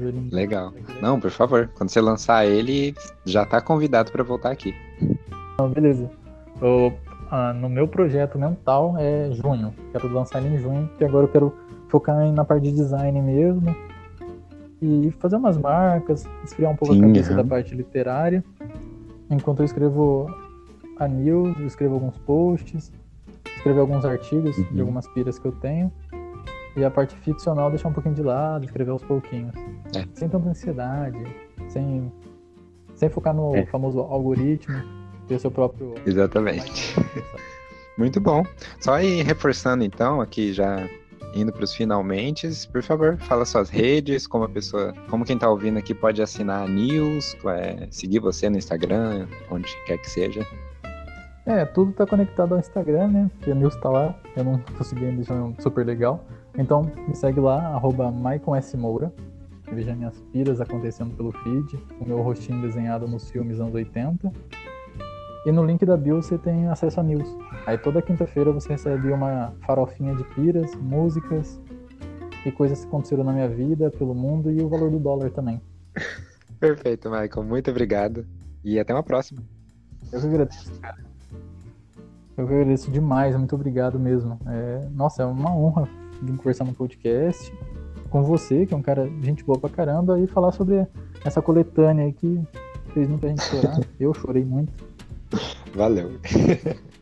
Ele. 0.00 0.28
Legal. 0.30 0.72
Não, 1.02 1.18
por 1.18 1.30
favor, 1.30 1.68
quando 1.76 1.90
você 1.90 2.00
lançar 2.00 2.46
ele, 2.46 2.94
já 3.24 3.44
tá 3.44 3.60
convidado 3.60 4.12
para 4.12 4.22
voltar 4.22 4.50
aqui. 4.50 4.74
Não, 5.58 5.68
beleza. 5.70 6.08
Eu, 6.60 6.92
ah, 7.30 7.52
no 7.52 7.68
meu 7.68 7.88
projeto 7.88 8.38
mental 8.38 8.94
é 8.98 9.30
junho. 9.32 9.74
Quero 9.92 10.12
lançar 10.12 10.40
ele 10.42 10.54
em 10.54 10.58
junho, 10.58 10.86
porque 10.88 11.04
agora 11.04 11.24
eu 11.24 11.28
quero 11.30 11.54
focar 11.88 12.30
na 12.32 12.44
parte 12.44 12.64
de 12.64 12.72
design 12.72 13.20
mesmo. 13.22 13.74
E 14.82 15.10
fazer 15.18 15.36
umas 15.36 15.56
marcas, 15.56 16.26
esfriar 16.44 16.70
um 16.72 16.76
pouco 16.76 16.94
Sim, 16.94 17.00
a 17.00 17.06
cabeça 17.06 17.32
aham. 17.32 17.42
da 17.42 17.48
parte 17.48 17.74
literária. 17.74 18.44
Enquanto 19.30 19.60
eu 19.60 19.64
escrevo 19.64 20.26
a 20.98 21.08
news, 21.08 21.58
eu 21.58 21.66
escrevo 21.66 21.94
alguns 21.94 22.18
posts, 22.18 22.92
escrever 23.56 23.80
alguns 23.80 24.04
artigos 24.04 24.56
Uhum. 24.58 24.64
de 24.72 24.80
algumas 24.80 25.08
piras 25.08 25.38
que 25.38 25.46
eu 25.46 25.52
tenho. 25.52 25.90
E 26.76 26.84
a 26.84 26.90
parte 26.90 27.14
ficcional 27.16 27.70
deixar 27.70 27.88
um 27.88 27.92
pouquinho 27.92 28.14
de 28.14 28.22
lado, 28.22 28.64
escrever 28.64 28.90
aos 28.90 29.02
pouquinhos. 29.02 29.54
É. 29.96 30.04
Sem 30.12 30.28
tanta 30.28 30.48
ansiedade, 30.48 31.18
sem, 31.68 32.12
sem 32.94 33.08
focar 33.08 33.34
no 33.34 33.54
É. 33.54 33.64
famoso 33.66 34.00
algoritmo, 34.00 34.74
ter 35.28 35.38
seu 35.38 35.50
próprio 35.50 35.94
Exatamente. 36.04 36.94
Muito 37.96 38.20
bom. 38.20 38.42
Só 38.80 39.00
ir 39.00 39.22
reforçando 39.22 39.84
então, 39.84 40.20
aqui 40.20 40.52
já 40.52 40.88
indo 41.34 41.52
para 41.52 41.64
os 41.64 41.74
finalmente, 41.74 42.48
por 42.72 42.82
favor, 42.82 43.16
fala 43.18 43.44
suas 43.44 43.68
redes, 43.68 44.26
como 44.26 44.44
a 44.44 44.48
pessoa, 44.48 44.92
como 45.08 45.24
quem 45.24 45.34
está 45.34 45.48
ouvindo 45.50 45.78
aqui 45.78 45.92
pode 45.94 46.22
assinar 46.22 46.62
a 46.64 46.68
news, 46.68 47.36
é, 47.46 47.88
seguir 47.90 48.20
você 48.20 48.48
no 48.48 48.56
Instagram, 48.56 49.26
onde 49.50 49.68
quer 49.86 49.98
que 49.98 50.08
seja. 50.08 50.46
É, 51.46 51.64
tudo 51.64 51.90
está 51.90 52.06
conectado 52.06 52.54
ao 52.54 52.58
Instagram, 52.60 53.08
né? 53.08 53.30
Porque 53.36 53.50
a 53.50 53.54
news 53.54 53.74
está 53.74 53.90
lá, 53.90 54.14
eu 54.36 54.44
não 54.44 54.58
tô 54.58 54.84
seguindo, 54.84 55.20
isso 55.20 55.32
é 55.32 55.62
super 55.62 55.84
legal. 55.84 56.24
Então 56.56 56.90
me 57.08 57.14
segue 57.14 57.40
lá, 57.40 57.58
arroba 57.68 58.10
Moura. 58.10 59.12
Veja 59.72 59.94
minhas 59.94 60.20
piras 60.32 60.60
acontecendo 60.60 61.16
pelo 61.16 61.32
feed, 61.32 61.78
o 62.00 62.06
meu 62.06 62.20
rostinho 62.22 62.60
desenhado 62.60 63.08
nos 63.08 63.30
filmes 63.30 63.58
anos 63.58 63.74
80. 63.74 64.30
E 65.46 65.52
no 65.52 65.64
link 65.64 65.84
da 65.84 65.96
bio 65.96 66.22
você 66.22 66.38
tem 66.38 66.68
acesso 66.68 67.00
a 67.00 67.02
news. 67.02 67.28
Aí 67.66 67.76
toda 67.76 68.00
quinta-feira 68.00 68.52
você 68.52 68.70
recebe 68.70 69.10
uma 69.10 69.52
farofinha 69.66 70.14
de 70.14 70.24
piras, 70.34 70.74
músicas 70.76 71.60
e 72.46 72.52
coisas 72.52 72.80
que 72.82 72.86
aconteceram 72.86 73.24
na 73.24 73.32
minha 73.32 73.48
vida, 73.48 73.90
pelo 73.90 74.14
mundo 74.14 74.50
e 74.50 74.60
o 74.62 74.68
valor 74.68 74.90
do 74.90 74.98
dólar 74.98 75.30
também. 75.30 75.60
Perfeito, 76.60 77.10
Michael. 77.10 77.42
Muito 77.46 77.70
obrigado. 77.70 78.26
E 78.62 78.78
até 78.78 78.94
uma 78.94 79.02
próxima. 79.02 79.42
Eu 80.12 80.20
que 80.20 80.26
agradeço, 80.26 80.80
cara. 80.80 81.04
Eu 82.36 82.46
que 82.46 82.52
agradeço 82.52 82.90
demais, 82.90 83.36
muito 83.36 83.54
obrigado 83.54 83.98
mesmo. 83.98 84.38
É, 84.46 84.88
nossa, 84.92 85.22
é 85.22 85.26
uma 85.26 85.54
honra 85.54 85.88
vir 86.22 86.36
conversar 86.36 86.64
no 86.64 86.74
podcast 86.74 87.52
com 88.10 88.22
você, 88.22 88.64
que 88.66 88.72
é 88.72 88.76
um 88.76 88.82
cara 88.82 89.10
gente 89.22 89.42
boa 89.44 89.58
pra 89.58 89.68
caramba, 89.68 90.18
e 90.20 90.26
falar 90.26 90.52
sobre 90.52 90.86
essa 91.24 91.42
coletânea 91.42 92.04
aí 92.04 92.12
que 92.12 92.40
fez 92.92 93.08
muita 93.08 93.28
gente 93.28 93.42
chorar. 93.42 93.80
Eu 93.98 94.14
chorei 94.14 94.44
muito. 94.44 94.72
Valeu. 95.74 96.12